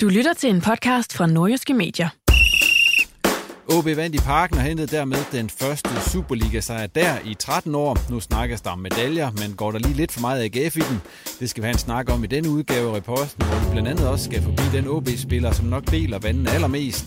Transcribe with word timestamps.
Du 0.00 0.08
lytter 0.08 0.32
til 0.34 0.50
en 0.50 0.60
podcast 0.60 1.12
fra 1.16 1.26
Nordjyske 1.26 1.74
Medier. 1.74 2.08
OB 3.68 3.84
vandt 3.84 4.14
i 4.14 4.18
parken 4.18 4.56
og 4.58 4.62
hentede 4.62 4.96
dermed 4.96 5.18
den 5.32 5.50
første 5.50 5.90
Superliga-sejr 6.10 6.86
der 6.86 7.14
i 7.24 7.34
13 7.34 7.74
år. 7.74 8.10
Nu 8.10 8.20
snakkes 8.20 8.60
der 8.60 8.70
om 8.70 8.78
medaljer, 8.78 9.30
men 9.30 9.56
går 9.56 9.72
der 9.72 9.78
lige 9.78 9.94
lidt 9.94 10.12
for 10.12 10.20
meget 10.20 10.42
AGF 10.44 10.76
i 10.76 10.80
den? 10.80 11.00
Det 11.40 11.50
skal 11.50 11.62
vi 11.62 11.64
have 11.64 11.72
en 11.72 11.78
snak 11.78 12.10
om 12.10 12.24
i 12.24 12.26
denne 12.26 12.50
udgave 12.50 12.90
af 12.90 12.96
reposten, 12.96 13.46
hvor 13.46 13.58
vi 13.58 13.70
blandt 13.72 13.88
andet 13.88 14.08
også 14.08 14.24
skal 14.24 14.42
forbi 14.42 14.62
den 14.72 14.88
OB-spiller, 14.88 15.52
som 15.52 15.66
nok 15.66 15.90
deler 15.90 16.18
vandet 16.18 16.48
allermest. 16.48 17.06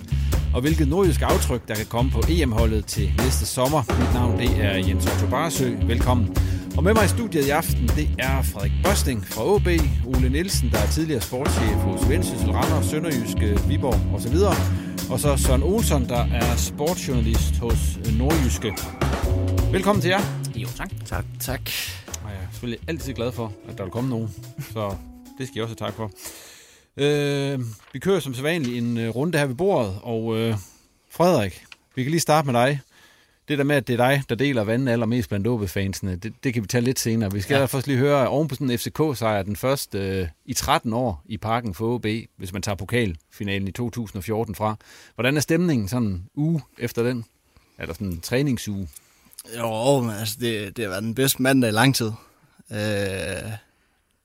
Og 0.54 0.62
hvilket 0.62 0.88
nordjysk 0.88 1.22
aftryk, 1.22 1.68
der 1.68 1.76
kan 1.76 1.86
komme 1.86 2.12
på 2.12 2.22
EM-holdet 2.30 2.86
til 2.86 3.14
næste 3.18 3.46
sommer. 3.46 3.84
Mit 4.00 4.14
navn 4.14 4.40
det 4.40 4.66
er 4.66 4.76
Jens 4.88 5.06
Otto 5.06 5.28
Barsø. 5.28 5.70
Velkommen. 5.88 6.38
Og 6.78 6.84
med 6.84 6.94
mig 6.94 7.06
i 7.06 7.08
studiet 7.08 7.46
i 7.48 7.50
aften, 7.50 7.88
det 7.88 8.10
er 8.20 8.42
Frederik 8.42 8.72
Bosting 8.84 9.28
fra 9.28 9.46
OB, 9.46 9.68
Ole 10.16 10.30
Nielsen, 10.30 10.70
der 10.72 10.78
er 10.78 10.88
tidligere 10.88 11.22
sportschef 11.22 11.76
hos 11.76 12.10
Vendsyssel, 12.10 12.52
Randers, 12.52 12.86
Sønderjyske, 12.86 13.60
Viborg 13.68 14.16
osv. 14.16 14.36
Og 15.12 15.20
så 15.20 15.38
Søren 15.38 15.64
Olsson, 15.64 16.08
der 16.10 16.26
er 16.26 16.56
sportsjournalist 16.56 17.58
hos 17.58 18.00
Nordjyske. 18.18 18.74
Velkommen 19.72 20.02
til 20.02 20.10
jer. 20.10 20.22
Jo, 20.56 20.68
tak. 20.78 20.92
Tak. 21.06 21.26
Tak. 21.40 21.62
Og 22.24 22.30
jeg 22.30 22.38
er 22.38 22.48
selvfølgelig 22.52 22.80
altid 22.88 23.14
glad 23.14 23.32
for, 23.32 23.54
at 23.70 23.78
der 23.78 23.84
vil 23.84 23.92
komme 23.92 24.10
nogen, 24.10 24.30
så 24.74 24.96
det 25.38 25.48
skal 25.48 25.56
jeg 25.56 25.64
også 25.64 25.76
have 25.80 25.88
tak 25.88 25.96
for. 25.96 26.12
Øh, 26.98 27.60
vi 27.94 28.00
kører 28.00 28.20
som 28.20 28.34
sædvanligt 28.34 28.78
en 28.78 28.98
øh, 28.98 29.10
runde 29.10 29.38
her 29.38 29.46
ved 29.46 29.56
bordet, 29.56 29.96
og 30.04 30.38
øh, 30.38 30.56
Frederik, 31.12 31.64
vi 31.96 32.04
kan 32.04 32.12
lige 32.12 32.22
starte 32.22 32.52
med 32.52 32.62
dig. 32.62 32.80
Det 33.52 33.58
der 33.58 33.64
med, 33.64 33.76
at 33.76 33.88
det 33.88 34.00
er 34.00 34.10
dig, 34.10 34.24
der 34.30 34.36
deler 34.36 34.64
vandet 34.64 34.92
allermest 34.92 35.30
blandt 35.30 35.48
OB-fansene, 35.48 36.16
det, 36.16 36.34
det 36.44 36.54
kan 36.54 36.64
vi 36.64 36.68
tage 36.68 36.82
lidt 36.82 37.00
senere. 37.00 37.32
Vi 37.32 37.42
skal 37.42 37.56
ja. 37.56 37.66
først 37.66 37.88
lige 37.88 37.98
høre, 37.98 38.28
oven 38.28 38.48
på 38.48 38.56
sådan 38.56 38.70
en 38.70 38.80
FCK-sejr, 38.80 39.44
den 39.44 39.56
første 39.56 39.98
øh, 39.98 40.28
i 40.46 40.54
13 40.54 40.94
år 40.94 41.24
i 41.26 41.38
parken 41.38 41.74
for 41.74 41.96
OB, 41.96 42.06
hvis 42.38 42.54
man 42.54 42.62
tager 42.62 42.76
pokalfinalen 42.76 43.68
i 43.68 43.72
2014 43.72 44.56
fra. 44.56 44.76
Hvordan 45.16 45.38
er 45.38 45.42
stemningen 45.42 45.88
sådan 45.88 46.24
uge 46.36 46.62
efter 46.78 47.04
den? 47.04 47.26
Eller 47.80 47.94
sådan 47.94 48.08
en 48.08 48.22
træningsuge? 48.22 48.90
Jo, 49.58 50.10
altså 50.10 50.38
det, 50.40 50.78
det 50.78 50.86
har 50.86 50.90
været 50.90 51.04
den 51.04 51.16
bedste 51.16 51.42
mandag 51.42 51.70
i 51.70 51.74
lang 51.74 51.96
tid. 51.96 52.12
Øh, 52.72 52.78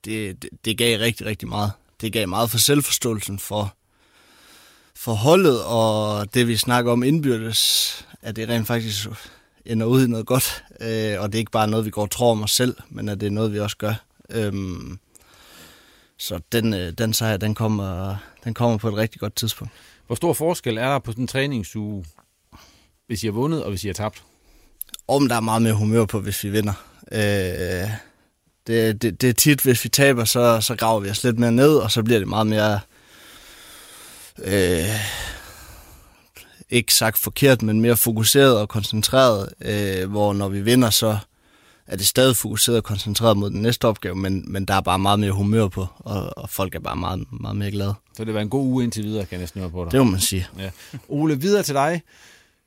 det, 0.04 0.42
det, 0.42 0.48
det 0.64 0.78
gav 0.78 0.98
rigtig, 0.98 1.26
rigtig 1.26 1.48
meget. 1.48 1.72
Det 2.00 2.12
gav 2.12 2.28
meget 2.28 2.50
for 2.50 2.58
selvforståelsen 2.58 3.38
for, 3.38 3.74
for 4.94 5.12
holdet, 5.12 5.64
og 5.64 6.34
det 6.34 6.48
vi 6.48 6.56
snakker 6.56 6.92
om 6.92 7.02
indbyrdes, 7.02 8.05
at 8.22 8.36
det 8.36 8.48
rent 8.48 8.66
faktisk 8.66 9.08
ender 9.66 9.86
ud 9.86 10.04
i 10.06 10.10
noget 10.10 10.26
godt. 10.26 10.64
Øh, 10.80 11.20
og 11.20 11.32
det 11.32 11.34
er 11.34 11.38
ikke 11.38 11.50
bare 11.50 11.68
noget, 11.68 11.86
vi 11.86 11.90
går 11.90 12.02
og 12.02 12.10
tror 12.10 12.30
om 12.30 12.42
os 12.42 12.50
selv, 12.50 12.76
men 12.88 13.08
at 13.08 13.20
det 13.20 13.26
er 13.26 13.30
noget, 13.30 13.52
vi 13.52 13.60
også 13.60 13.76
gør. 13.76 13.94
Øhm, 14.30 14.98
så 16.18 16.40
den, 16.52 16.74
øh, 16.74 16.92
den 16.92 17.12
sejr, 17.12 17.36
den 17.36 17.54
kommer, 17.54 18.16
den 18.44 18.54
kommer 18.54 18.78
på 18.78 18.88
et 18.88 18.96
rigtig 18.96 19.20
godt 19.20 19.34
tidspunkt. 19.34 19.72
Hvor 20.06 20.16
stor 20.16 20.32
forskel 20.32 20.78
er 20.78 20.88
der 20.88 20.98
på 20.98 21.10
sådan 21.10 21.24
en 21.24 21.28
træningsuge, 21.28 22.04
hvis 23.06 23.22
I 23.22 23.26
har 23.26 23.32
vundet 23.32 23.64
og 23.64 23.70
hvis 23.70 23.84
I 23.84 23.86
har 23.86 23.94
tabt? 23.94 24.22
Om 25.08 25.28
der 25.28 25.36
er 25.36 25.40
meget 25.40 25.62
mere 25.62 25.74
humør 25.74 26.04
på, 26.04 26.20
hvis 26.20 26.44
vi 26.44 26.50
vinder. 26.50 26.72
Øh, 27.12 27.90
det, 28.66 29.02
det, 29.02 29.20
det 29.20 29.28
er 29.28 29.32
tit, 29.32 29.60
hvis 29.60 29.84
vi 29.84 29.88
taber, 29.88 30.24
så, 30.24 30.60
så 30.60 30.76
graver 30.76 31.00
vi 31.00 31.10
os 31.10 31.24
lidt 31.24 31.38
mere 31.38 31.52
ned, 31.52 31.76
og 31.76 31.90
så 31.90 32.02
bliver 32.02 32.18
det 32.18 32.28
meget 32.28 32.46
mere... 32.46 32.80
Øh, 34.38 34.84
ikke 36.70 36.94
sagt 36.94 37.18
forkert, 37.18 37.62
men 37.62 37.80
mere 37.80 37.96
fokuseret 37.96 38.58
og 38.58 38.68
koncentreret, 38.68 39.48
øh, 39.60 40.10
hvor 40.10 40.32
når 40.32 40.48
vi 40.48 40.60
vinder, 40.60 40.90
så 40.90 41.18
er 41.86 41.96
det 41.96 42.06
stadig 42.06 42.36
fokuseret 42.36 42.78
og 42.78 42.84
koncentreret 42.84 43.36
mod 43.36 43.50
den 43.50 43.62
næste 43.62 43.84
opgave, 43.84 44.14
men, 44.14 44.52
men 44.52 44.64
der 44.64 44.74
er 44.74 44.80
bare 44.80 44.98
meget 44.98 45.20
mere 45.20 45.32
humør 45.32 45.68
på, 45.68 45.86
og, 45.98 46.38
og 46.38 46.50
folk 46.50 46.74
er 46.74 46.80
bare 46.80 46.96
meget, 46.96 47.24
meget 47.40 47.56
mere 47.56 47.70
glade. 47.70 47.94
Så 48.16 48.24
det 48.24 48.34
var 48.34 48.40
en 48.40 48.48
god 48.48 48.64
uge 48.66 48.84
indtil 48.84 49.04
videre, 49.04 49.24
kan 49.24 49.32
jeg 49.32 49.40
næsten 49.40 49.60
høre 49.60 49.70
på 49.70 49.84
dig. 49.84 49.92
Det 49.92 50.00
må 50.00 50.10
man 50.10 50.20
sige. 50.20 50.46
Ja. 50.58 50.70
Ole, 51.08 51.40
videre 51.40 51.62
til 51.62 51.74
dig. 51.74 52.02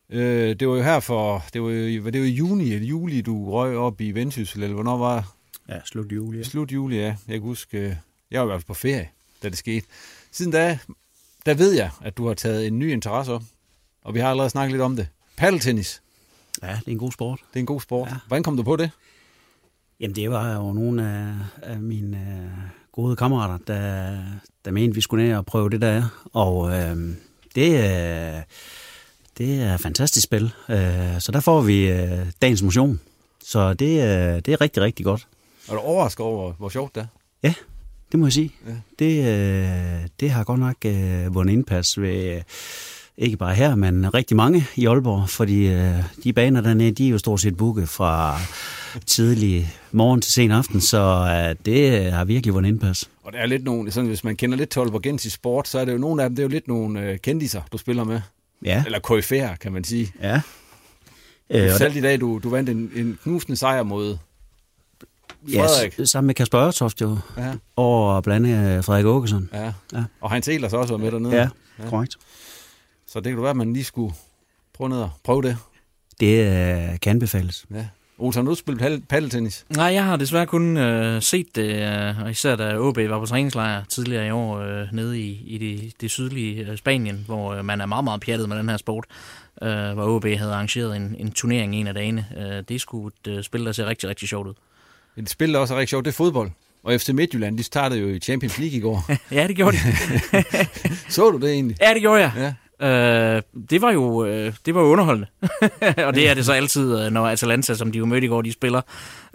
Øh, 0.10 0.56
det 0.60 0.68
var 0.68 0.76
jo 0.76 0.84
her 0.84 1.00
for, 1.00 1.44
det 1.54 1.62
var 1.62 1.70
jo, 1.70 2.02
var 2.04 2.10
det 2.12 2.20
jo 2.20 2.24
i 2.24 2.30
juni 2.30 2.74
eller 2.74 2.88
juli, 2.88 3.22
du 3.22 3.52
røg 3.52 3.78
op 3.78 4.02
i 4.02 4.12
Vendsyssel, 4.12 4.64
eller 4.64 4.74
hvornår 4.74 4.98
var 4.98 5.34
Ja, 5.70 5.80
slut 5.86 6.12
juli. 6.12 6.38
Ja. 6.38 6.44
Slut 6.44 6.72
juli, 6.72 6.98
ja. 6.98 7.06
Jeg 7.06 7.16
kan 7.28 7.42
huske, 7.42 7.78
øh, 7.78 7.94
jeg 8.32 8.40
var 8.40 8.46
i 8.46 8.50
hvert 8.50 8.62
fald 8.62 8.68
på 8.68 8.74
ferie, 8.74 9.10
da 9.44 9.50
det 9.50 9.58
skete. 9.58 9.86
Siden 10.32 10.52
da, 10.52 10.80
der 11.46 11.54
ved 11.54 11.72
jeg, 11.74 11.90
at 12.02 12.18
du 12.18 12.28
har 12.28 12.34
taget 12.34 12.68
en 12.68 12.80
ny 12.80 12.92
interesse 12.92 13.34
op, 13.34 13.44
og 14.02 14.14
vi 14.14 14.20
har 14.20 14.30
allerede 14.30 14.50
snakket 14.50 14.72
lidt 14.72 14.82
om 14.82 14.96
det. 14.96 15.08
Paddeltennis. 15.38 16.02
Ja, 16.64 16.68
det 16.68 16.88
er 16.88 16.92
en 16.92 16.98
god 16.98 17.12
sport. 17.12 17.40
Det 17.50 17.56
er 17.56 17.60
en 17.60 17.66
god 17.66 17.82
sport. 17.82 18.08
Ja. 18.08 18.16
Hvordan 18.28 18.44
kom 18.44 18.58
du 18.58 18.64
på 18.64 18.76
det? 18.76 18.92
Jamen, 20.00 20.16
det 20.16 20.32
var 20.32 20.56
jo 20.56 20.74
nogle 20.74 21.10
af, 21.10 21.34
af 21.72 21.80
mine 21.80 22.18
uh, 22.18 22.70
gode 22.92 23.16
kammerater, 23.16 23.58
der, 23.68 24.18
der 24.66 24.72
mente, 24.72 24.96
vi 24.96 25.02
skulle 25.02 25.28
ned 25.28 25.36
og 25.38 25.46
prøve 25.46 25.70
det 25.70 25.82
der. 25.82 26.28
Og 26.34 26.58
uh, 26.58 26.72
det, 27.56 27.70
uh, 27.70 28.42
det 29.38 29.62
er 29.62 29.74
et 29.74 29.80
fantastisk 29.82 30.24
spil. 30.24 30.44
Uh, 30.70 30.76
så 31.20 31.30
der 31.34 31.40
får 31.40 31.62
vi 31.62 31.92
uh, 31.92 32.28
dagens 32.42 32.62
motion. 32.64 33.00
Så 33.44 33.74
det, 33.74 33.98
uh, 33.98 34.40
det 34.40 34.48
er 34.48 34.62
rigtig, 34.62 34.84
rigtig 34.84 35.06
godt. 35.06 35.28
Er 35.70 35.74
du 35.74 35.80
overrasket 35.80 36.26
over, 36.26 36.54
hvor 36.54 36.70
sjovt 36.70 36.96
det 36.96 37.02
er? 37.02 37.08
Ja, 37.44 37.54
det 38.12 38.20
må 38.20 38.26
jeg 38.26 38.34
sige. 38.34 38.52
Ja. 38.68 38.76
Det, 39.00 39.20
øh, 39.20 40.08
det 40.20 40.30
har 40.30 40.44
godt 40.44 40.60
nok 40.60 40.76
øh, 40.86 41.36
vundet 41.36 41.54
indpas 41.54 42.02
ved, 42.02 42.36
øh, 42.36 42.42
ikke 43.20 43.38
bare 43.38 43.56
her, 43.56 43.76
men 43.76 44.14
rigtig 44.14 44.38
mange 44.38 44.68
i 44.76 44.86
Aalborg, 44.86 45.30
fordi 45.30 45.68
øh, 45.68 45.94
de 46.24 46.34
baner 46.34 46.62
dernede, 46.62 46.92
de 46.92 47.06
er 47.06 47.10
jo 47.12 47.18
stort 47.18 47.42
set 47.42 47.58
booket 47.58 47.90
fra 47.90 48.38
tidlig 49.06 49.74
morgen 49.92 50.22
til 50.22 50.32
sen 50.32 50.52
aften, 50.52 50.82
så 50.82 50.98
øh, 51.00 51.56
det 51.66 52.12
har 52.12 52.26
virkelig 52.26 52.54
vundet 52.54 52.70
indpas. 52.70 53.10
Og 53.24 53.34
der 53.34 53.40
er 53.40 53.46
lidt 53.46 53.64
nogle, 53.64 53.92
sådan, 53.92 54.08
hvis 54.08 54.24
man 54.24 54.36
kender 54.36 54.58
lidt 54.58 54.70
til 54.70 54.80
Aalborgensis 54.80 55.34
sport, 55.34 55.68
så 55.68 55.80
er 55.80 55.86
det 55.86 55.94
jo 55.94 55.98
nogle 55.98 56.24
af 56.24 56.30
dem, 56.30 56.36
det 56.36 56.44
er 56.44 56.46
jo 56.46 56.50
lidt 56.50 56.68
nogle 56.68 57.02
øh, 57.02 57.20
kendiser, 57.20 57.62
du 57.72 57.78
spiller 57.78 58.04
med. 58.04 58.22
Ja. 58.66 58.84
Eller 58.86 59.00
KFR, 59.00 59.56
kan 59.62 59.72
man 59.72 59.84
sige. 59.84 60.12
Ja. 60.22 60.42
Øh, 61.50 61.72
Selv 61.78 61.96
i 61.96 62.02
dag, 62.02 62.20
du, 62.20 62.40
du 62.44 62.50
vandt 62.50 62.70
en, 62.70 62.92
en 62.96 63.18
knusende 63.24 63.58
sejr 63.58 63.84
mod 63.84 64.18
Frederik. 65.56 66.00
Ja, 66.00 66.06
sammen 66.06 66.28
med 66.28 66.36
Kasper 66.36 66.60
Ørtoft 66.60 67.02
jo. 67.02 67.18
Ja. 67.38 67.54
Og 67.76 68.24
blandt 68.24 68.48
andet 68.48 68.86
Frederik 68.86 69.06
Åkesson. 69.06 69.50
Ja. 69.54 69.74
ja. 69.94 70.04
Og 70.22 70.32
Heinz 70.32 70.48
Ehlers 70.48 70.74
også 70.74 70.94
var 70.94 70.98
med 70.98 71.12
dernede. 71.12 71.36
Ja, 71.36 71.48
ja. 71.80 72.04
Så 73.12 73.20
det 73.20 73.26
kan 73.26 73.36
du 73.36 73.42
være, 73.42 73.50
at 73.50 73.58
man 73.58 73.74
lige 73.74 73.84
skulle 73.84 74.14
prøve 74.74 74.90
ned 74.90 74.98
og 74.98 75.10
prøve 75.24 75.42
det. 75.42 75.58
Det 76.20 76.48
uh, 76.48 77.00
kan 77.02 77.10
anbefales. 77.10 77.66
Ja. 77.74 77.86
Olsen, 78.18 78.46
har 78.46 78.50
du 78.50 78.56
spillet 78.56 79.08
paddeltennis? 79.08 79.66
Nej, 79.70 79.86
jeg 79.86 80.06
har 80.06 80.16
desværre 80.16 80.46
kun 80.46 80.78
øh, 80.78 81.22
set 81.22 81.56
det, 81.56 81.76
øh, 81.76 82.22
og 82.24 82.32
især 82.32 82.56
da 82.56 82.78
OB 82.78 82.98
var 82.98 83.20
på 83.20 83.26
træningslejr 83.26 83.84
tidligere 83.84 84.28
i 84.28 84.32
år 84.32 84.58
øh, 84.60 84.88
nede 84.92 85.20
i, 85.20 85.44
i 85.46 85.58
det, 85.58 86.02
det 86.02 86.12
sydlige 86.12 86.66
øh, 86.66 86.78
Spanien, 86.78 87.24
hvor 87.26 87.54
øh, 87.54 87.66
man 87.66 87.82
er 87.82 87.86
meget, 87.86 88.04
meget 88.04 88.22
pjattet 88.22 88.50
med 88.50 88.58
den 88.58 88.70
her 88.70 88.78
sport, 88.78 89.06
øh, 89.62 89.70
hvor 89.70 90.16
OB 90.16 90.26
havde 90.26 90.54
arrangeret 90.54 90.96
en, 90.96 91.16
en 91.20 91.32
turnering 91.32 91.76
en 91.76 91.88
af 91.88 91.94
dagene. 91.94 92.26
Øh, 92.38 92.64
det 92.70 92.82
skulle 92.82 93.12
et 93.26 93.32
øh, 93.32 93.44
spil, 93.44 93.66
der 93.66 93.72
ser 93.72 93.86
rigtig, 93.86 94.10
rigtig 94.10 94.30
sjovt 94.30 94.48
ud. 94.48 94.54
Et 95.18 95.30
spil, 95.30 95.54
der 95.54 95.60
også 95.60 95.74
er 95.74 95.78
rigtig 95.78 95.90
sjovt, 95.90 96.06
det 96.06 96.12
er 96.12 96.16
fodbold. 96.16 96.52
Og 96.84 97.02
FC 97.02 97.10
Midtjylland, 97.10 97.58
de 97.58 97.64
startede 97.64 98.02
jo 98.02 98.08
i 98.08 98.20
Champions 98.20 98.58
League 98.58 98.78
i 98.78 98.82
går. 98.82 99.12
ja, 99.36 99.48
det 99.48 99.56
gjorde 99.56 99.78
de. 99.78 99.82
så 101.14 101.32
du 101.32 101.38
det 101.38 101.52
egentlig? 101.52 101.78
Ja, 101.82 101.94
det 101.94 102.02
gjorde 102.02 102.22
jeg. 102.22 102.32
Ja. 102.38 102.54
Øh, 102.82 103.42
det 103.70 103.82
var 103.82 103.92
jo 103.92 104.26
øh, 104.26 104.54
det 104.66 104.76
var 104.76 104.82
jo 104.82 104.88
underholdende. 104.88 105.28
og 106.08 106.16
det 106.16 106.30
er 106.30 106.34
det 106.34 106.46
så 106.46 106.54
altid, 106.54 107.00
øh, 107.00 107.12
når 107.12 107.28
Atalanta, 107.28 107.74
som 107.74 107.92
de 107.92 107.98
jo 107.98 108.06
mødte 108.06 108.26
i 108.26 108.30
går, 108.30 108.42
de 108.42 108.52
spiller 108.52 108.82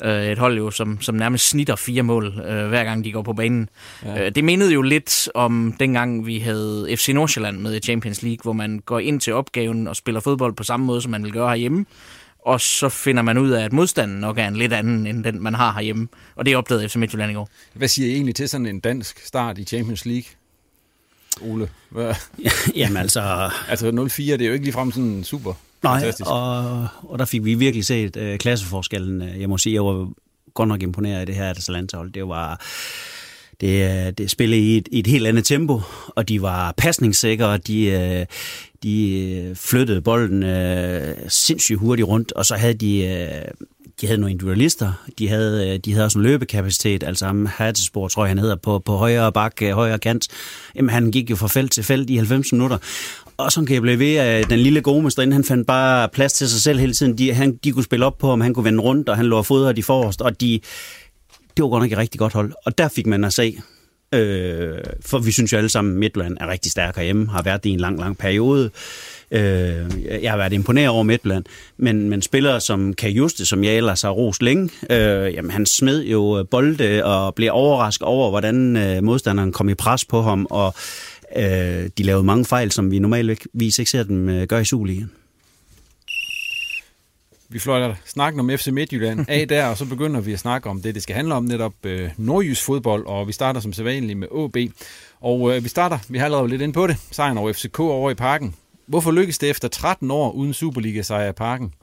øh, 0.02 0.25
et 0.25 0.38
hold 0.38 0.56
jo, 0.56 0.70
som, 0.70 1.00
som 1.00 1.14
nærmest 1.14 1.49
snitter 1.49 1.76
fire 1.76 2.02
mål, 2.02 2.26
øh, 2.26 2.69
hver 2.69 2.85
gang 2.85 3.05
de 3.05 3.12
går 3.12 3.23
på 3.23 3.32
banen. 3.32 3.69
Ja. 4.05 4.26
Øh, 4.26 4.35
det 4.35 4.44
mindede 4.44 4.73
jo 4.73 4.82
lidt 4.82 5.29
om 5.35 5.75
dengang, 5.81 6.26
vi 6.26 6.38
havde 6.38 6.87
FC 6.96 7.08
Nordsjælland 7.08 7.58
med 7.58 7.75
i 7.75 7.81
Champions 7.81 8.23
League, 8.23 8.43
hvor 8.43 8.52
man 8.52 8.79
går 8.87 8.99
ind 8.99 9.20
til 9.20 9.32
opgaven 9.32 9.88
og 9.88 9.97
spiller 9.97 10.20
fodbold 10.20 10.55
på 10.55 10.64
samme 10.64 10.87
måde, 10.87 11.00
som 11.00 11.11
man 11.11 11.25
vil 11.25 11.32
gøre 11.32 11.49
herhjemme. 11.49 11.87
Og 12.47 12.61
så 12.61 12.88
finder 12.88 13.23
man 13.23 13.38
ud 13.38 13.50
af, 13.50 13.64
at 13.64 13.73
modstanden 13.73 14.20
nok 14.20 14.38
er 14.38 14.49
en 14.49 14.56
lidt 14.56 14.73
anden, 14.73 15.06
end 15.06 15.25
den, 15.25 15.43
man 15.43 15.55
har 15.55 15.73
herhjemme. 15.73 16.08
Og 16.37 16.47
det 16.47 16.56
opdagede 16.56 16.88
FC 16.88 16.97
Midtjylland 16.97 17.31
i 17.31 17.35
går. 17.35 17.49
Hvad 17.75 17.88
siger 17.88 18.08
I 18.08 18.12
egentlig 18.12 18.35
til 18.35 18.49
sådan 18.49 18.67
en 18.67 18.81
dansk 18.81 19.26
start 19.26 19.58
i 19.58 19.64
Champions 19.64 20.05
League? 20.05 20.25
Ole? 21.41 21.69
Hvad? 21.91 22.15
Jamen 22.77 22.97
altså... 22.97 23.51
Altså 23.69 23.89
0-4, 23.89 24.23
det 24.23 24.43
er 24.43 24.47
jo 24.47 24.53
ikke 24.53 24.65
ligefrem 24.65 24.93
sådan 24.93 25.25
super 25.25 25.53
Nej, 25.83 26.01
fantastisk. 26.01 26.31
og, 26.31 26.87
og 27.03 27.19
der 27.19 27.25
fik 27.25 27.45
vi 27.45 27.55
virkelig 27.55 27.87
set 27.87 28.17
uh, 28.17 28.37
klasseforskellen. 28.37 29.41
Jeg 29.41 29.49
må 29.49 29.59
sige, 29.59 29.75
jeg 29.75 29.85
var 29.85 30.09
godt 30.55 30.69
nok 30.69 30.83
imponeret 30.83 31.21
af 31.21 31.27
det 31.27 31.35
her 31.35 31.51
Atalanta-hold. 31.51 32.13
Det 32.13 32.29
var... 32.29 32.61
Det, 33.61 34.19
det 34.19 34.31
spillede 34.31 34.63
i 34.63 34.77
et, 34.77 34.89
i 34.93 34.99
et 34.99 35.07
helt 35.07 35.27
andet 35.27 35.45
tempo, 35.45 35.81
og 36.09 36.29
de 36.29 36.43
var 36.43 36.75
pasningssikre, 36.77 37.59
de, 37.59 38.27
de 38.83 39.53
flyttede 39.55 40.01
bolden 40.01 40.43
uh, 40.43 41.15
sindssygt 41.29 41.79
hurtigt 41.79 42.09
rundt, 42.09 42.33
og 42.33 42.47
så 42.47 42.55
havde 42.55 42.75
de 42.75 43.43
de 44.00 44.06
havde 44.06 44.20
nogle 44.20 44.32
individualister, 44.32 44.93
de 45.19 45.29
havde, 45.29 45.69
øh, 45.69 45.79
de 45.79 45.93
havde 45.93 46.05
også 46.05 46.19
en 46.19 46.25
løbekapacitet, 46.25 47.02
altså 47.02 47.26
ham 47.26 47.46
Hattesborg, 47.46 48.11
tror 48.11 48.25
jeg 48.25 48.31
han 48.31 48.38
hedder, 48.38 48.56
på, 48.56 48.79
på 48.79 48.96
højre 48.96 49.32
bak, 49.32 49.62
øh, 49.62 49.70
højre 49.70 49.99
kant. 49.99 50.29
Jamen, 50.76 50.91
han 50.91 51.11
gik 51.11 51.31
jo 51.31 51.37
fra 51.37 51.49
felt 51.49 51.73
til 51.73 51.85
felt 51.85 52.11
i 52.11 52.17
90 52.17 52.52
minutter. 52.52 52.79
Og 53.37 53.52
så 53.52 53.64
kan 53.64 53.75
jeg 53.75 53.82
blive 53.82 53.99
ved, 53.99 54.17
at 54.17 54.50
den 54.50 54.58
lille 54.58 54.81
gode 54.81 55.02
mester, 55.02 55.32
han 55.32 55.44
fandt 55.44 55.67
bare 55.67 56.08
plads 56.08 56.32
til 56.32 56.49
sig 56.49 56.61
selv 56.61 56.79
hele 56.79 56.93
tiden. 56.93 57.19
De, 57.19 57.32
han, 57.32 57.56
de 57.64 57.73
kunne 57.73 57.85
spille 57.85 58.06
op 58.06 58.19
på 58.19 58.31
om 58.31 58.41
han 58.41 58.55
kunne 58.55 58.64
vende 58.64 58.82
rundt, 58.82 59.08
og 59.08 59.17
han 59.17 59.26
lå 59.26 59.43
fodret 59.43 59.76
de 59.76 59.82
forrest, 59.82 60.23
og 60.23 60.40
de, 60.40 60.61
det 61.56 61.62
var 61.62 61.69
godt 61.69 61.82
nok 61.82 61.93
et 61.93 61.99
rigtig 61.99 62.19
godt 62.19 62.32
hold. 62.32 62.52
Og 62.67 62.79
der 62.79 62.88
fik 62.88 63.06
man 63.06 63.25
at 63.25 63.32
se, 63.32 63.58
øh, 64.14 64.79
for 65.00 65.19
vi 65.19 65.32
synes 65.32 65.52
jo 65.52 65.56
alle 65.56 65.69
sammen, 65.69 65.94
at 65.94 65.99
Midtland 65.99 66.37
er 66.40 66.49
rigtig 66.49 66.73
stærk 66.73 66.97
herhjemme, 66.97 67.29
har 67.29 67.43
været 67.43 67.64
det 67.64 67.70
i 67.70 67.73
en 67.73 67.81
lang, 67.81 67.99
lang 68.00 68.19
periode. 68.19 68.70
Øh, 69.35 70.23
jeg 70.23 70.31
har 70.31 70.37
været 70.37 70.53
imponeret 70.53 70.89
over 70.89 71.03
Midtland, 71.03 71.45
men, 71.77 72.11
men 72.11 72.23
spillere 72.23 72.61
som 72.61 72.95
Kaj 72.95 73.11
Juste, 73.11 73.47
som 73.47 73.65
jeg 73.65 73.77
ellers 73.77 74.03
har 74.03 74.11
rost 74.11 74.43
længe, 74.43 74.71
øh, 74.91 75.35
jamen, 75.35 75.51
han 75.51 75.67
smed 75.67 76.05
jo 76.05 76.47
bolde 76.51 77.05
og 77.05 77.35
blev 77.35 77.51
overrasket 77.53 78.07
over, 78.07 78.31
hvordan 78.31 78.77
øh, 78.77 79.03
modstanderen 79.03 79.53
kom 79.53 79.69
i 79.69 79.75
pres 79.75 80.05
på 80.05 80.23
ham, 80.23 80.47
og 80.51 80.75
øh, 81.37 81.91
de 81.99 82.03
lavede 82.03 82.25
mange 82.25 82.45
fejl, 82.45 82.71
som 82.71 82.91
vi 82.91 82.99
normalvis 82.99 83.79
ikke 83.79 83.91
ser 83.91 84.03
dem 84.03 84.29
øh, 84.29 84.47
gøre 84.47 84.61
i 84.61 84.65
Superligaen. 84.65 85.11
Vi 87.49 87.59
fløjter 87.59 87.95
snakken 88.05 88.41
om 88.41 88.51
FC 88.51 88.67
Midtjylland 88.67 89.25
af 89.29 89.49
der, 89.49 89.67
og 89.67 89.77
så 89.77 89.85
begynder 89.85 90.21
vi 90.21 90.33
at 90.33 90.39
snakke 90.39 90.71
om 90.71 90.83
det, 90.83 90.95
det 90.95 91.03
skal 91.03 91.17
handle 91.17 91.35
om, 91.35 91.45
netop 91.45 91.75
øh, 91.85 92.11
nordjysk 92.17 92.65
fodbold, 92.65 93.07
og 93.07 93.27
vi 93.29 93.33
starter 93.33 93.61
som 93.61 93.73
sædvanligt 93.73 94.19
med 94.19 94.29
AB. 94.45 94.73
Og 95.21 95.57
øh, 95.57 95.65
vi 95.65 95.69
starter, 95.69 95.99
vi 96.09 96.19
har 96.19 96.25
allerede 96.25 96.49
lidt 96.49 96.63
ind 96.63 96.73
på 96.73 96.87
det, 96.87 96.97
sejren 97.11 97.39
over 97.39 97.53
FCK 97.53 97.81
over 97.81 98.11
i 98.11 98.15
parken. 98.15 98.55
Hvorfor 98.87 99.11
lykkes 99.11 99.39
det 99.39 99.51
efter 99.51 99.69
13 99.69 100.11
år 100.11 100.31
uden 100.31 100.55
Superliga-sejr 100.55 101.29
i 101.29 101.33
parken? 101.33 101.75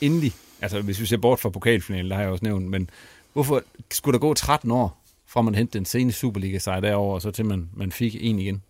Endelig. 0.00 0.32
Altså, 0.60 0.80
hvis 0.80 1.00
vi 1.00 1.06
ser 1.06 1.16
bort 1.16 1.40
fra 1.40 1.48
pokalfinalen, 1.48 2.10
der 2.10 2.16
har 2.16 2.22
jeg 2.22 2.32
også 2.32 2.44
nævnt, 2.44 2.66
men 2.66 2.90
hvorfor 3.32 3.62
skulle 3.90 4.12
der 4.12 4.18
gå 4.18 4.34
13 4.34 4.70
år, 4.70 5.02
fra 5.26 5.42
man 5.42 5.54
hentede 5.54 5.78
den 5.78 5.84
seneste 5.86 6.20
Superliga-sejr 6.20 6.80
derover 6.80 7.14
og 7.14 7.22
så 7.22 7.30
til 7.30 7.44
man, 7.44 7.68
man 7.76 7.92
fik 7.92 8.16
en 8.20 8.38
igen? 8.38 8.62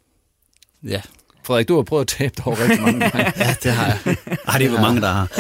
Ja. 0.83 1.01
Frederik, 1.43 1.69
du 1.69 1.77
har 1.77 1.83
prøvet 1.83 2.01
at 2.01 2.09
tabe 2.09 2.35
dig 2.37 2.47
over 2.47 2.61
rigtig 2.63 2.83
mange 2.83 3.01
gange. 3.01 3.19
ja, 3.45 3.57
det 3.63 3.73
har 3.73 3.87
jeg. 3.87 4.17
Ej, 4.47 4.59
det 4.59 4.67
er 4.67 4.71
jo 4.73 4.81
mange, 4.81 5.01
der 5.01 5.09
har. 5.09 5.33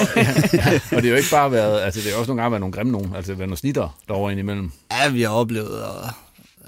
ja. 0.54 0.80
Og 0.96 1.02
det 1.02 1.04
er 1.04 1.10
jo 1.10 1.16
ikke 1.16 1.30
bare 1.30 1.52
været, 1.52 1.80
altså 1.80 2.00
det 2.00 2.12
er 2.12 2.16
også 2.16 2.28
nogle 2.28 2.42
gange 2.42 2.52
været 2.52 2.60
nogle 2.60 2.72
grimme 2.72 2.92
nogen, 2.92 3.14
altså 3.14 3.34
været 3.34 3.48
nogle 3.48 3.56
snitter 3.56 3.98
derovre 4.08 4.32
indimellem. 4.32 4.72
Ja, 4.90 5.08
vi 5.08 5.22
har 5.22 5.30
oplevet 5.30 5.82
at, 5.82 6.14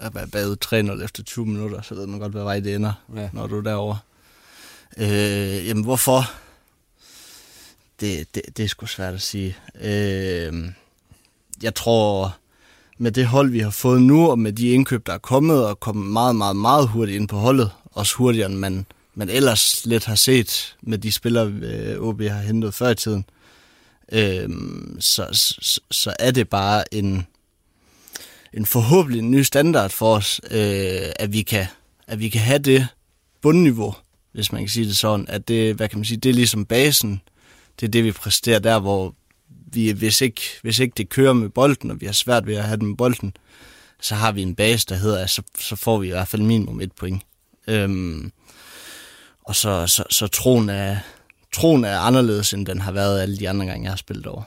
at 0.06 0.14
være 0.14 0.26
bagud 0.26 0.96
3-0 1.00 1.04
efter 1.04 1.22
20 1.22 1.46
minutter, 1.46 1.82
så 1.82 1.94
ved 1.94 2.06
man 2.06 2.20
godt, 2.20 2.32
hvad 2.32 2.42
vej 2.42 2.60
det 2.60 2.74
ender, 2.74 2.92
ja. 3.16 3.28
når 3.32 3.46
du 3.46 3.58
er 3.58 3.62
derovre. 3.62 3.98
Øh, 4.96 5.68
jamen, 5.68 5.84
hvorfor? 5.84 6.32
Det, 8.00 8.34
det, 8.34 8.42
det 8.56 8.64
er 8.64 8.68
sgu 8.68 8.86
svært 8.86 9.14
at 9.14 9.22
sige. 9.22 9.56
Øh, 9.80 10.64
jeg 11.62 11.74
tror, 11.74 12.36
med 12.98 13.12
det 13.12 13.26
hold, 13.26 13.50
vi 13.50 13.58
har 13.58 13.70
fået 13.70 14.02
nu, 14.02 14.30
og 14.30 14.38
med 14.38 14.52
de 14.52 14.68
indkøb, 14.68 15.06
der 15.06 15.12
er 15.12 15.18
kommet, 15.18 15.66
og 15.66 15.80
kommet 15.80 16.06
meget, 16.06 16.36
meget, 16.36 16.56
meget 16.56 16.88
hurtigt 16.88 17.16
ind 17.16 17.28
på 17.28 17.36
holdet, 17.36 17.70
også 17.84 18.16
hurtigere, 18.16 18.50
end 18.50 18.58
man, 18.58 18.86
man 19.14 19.28
ellers 19.28 19.86
lidt 19.86 20.04
har 20.04 20.14
set 20.14 20.76
med 20.82 20.98
de 20.98 21.12
spillere, 21.12 21.46
øh, 21.46 22.00
OB 22.00 22.22
har 22.22 22.40
hentet 22.40 22.74
før 22.74 22.88
i 22.88 22.94
tiden, 22.94 23.24
øh, 24.12 24.48
så, 25.00 25.28
så, 25.32 25.80
så 25.90 26.14
er 26.18 26.30
det 26.30 26.48
bare 26.48 26.94
en, 26.94 27.26
en 28.52 28.66
forhåbentlig 28.66 29.22
ny 29.22 29.42
standard 29.42 29.90
for 29.90 30.16
os, 30.16 30.40
øh, 30.50 31.12
at, 31.16 31.32
vi 31.32 31.42
kan, 31.42 31.66
at 32.06 32.18
vi 32.18 32.28
kan 32.28 32.40
have 32.40 32.58
det 32.58 32.86
bundniveau, 33.42 33.94
hvis 34.32 34.52
man 34.52 34.60
kan 34.60 34.68
sige 34.68 34.86
det 34.86 34.96
sådan, 34.96 35.26
at 35.28 35.48
det, 35.48 35.74
hvad 35.74 35.88
kan 35.88 35.98
man 35.98 36.04
sige, 36.04 36.18
det 36.18 36.28
er 36.28 36.34
ligesom 36.34 36.64
basen, 36.64 37.20
det 37.80 37.86
er 37.86 37.90
det, 37.90 38.04
vi 38.04 38.12
præsterer 38.12 38.58
der, 38.58 38.78
hvor 38.78 39.14
vi, 39.48 39.90
hvis 39.90 40.20
ikke, 40.20 40.40
hvis 40.62 40.78
ikke 40.78 40.94
det 40.96 41.08
kører 41.08 41.32
med 41.32 41.48
bolden, 41.48 41.90
og 41.90 42.00
vi 42.00 42.06
har 42.06 42.12
svært 42.12 42.46
ved 42.46 42.56
at 42.56 42.64
have 42.64 42.76
den 42.76 42.86
med 42.86 42.96
bolden, 42.96 43.36
så 44.00 44.14
har 44.14 44.32
vi 44.32 44.42
en 44.42 44.54
base, 44.54 44.86
der 44.88 44.94
hedder, 44.94 45.22
at 45.22 45.30
så, 45.30 45.42
så 45.58 45.76
får 45.76 45.98
vi 45.98 46.06
i 46.06 46.10
hvert 46.10 46.28
fald 46.28 46.42
minimum 46.42 46.80
et 46.80 46.92
point. 46.92 47.22
Øhm, 47.66 48.32
og 49.44 49.56
så, 49.56 49.86
så, 49.86 50.04
så 50.10 50.26
troen, 50.26 50.68
er, 50.68 50.96
troen 51.52 51.84
er 51.84 51.98
anderledes, 51.98 52.54
end 52.54 52.66
den 52.66 52.80
har 52.80 52.92
været 52.92 53.22
alle 53.22 53.38
de 53.38 53.48
andre 53.48 53.66
gange, 53.66 53.84
jeg 53.84 53.92
har 53.92 53.96
spillet 53.96 54.26
over. 54.26 54.42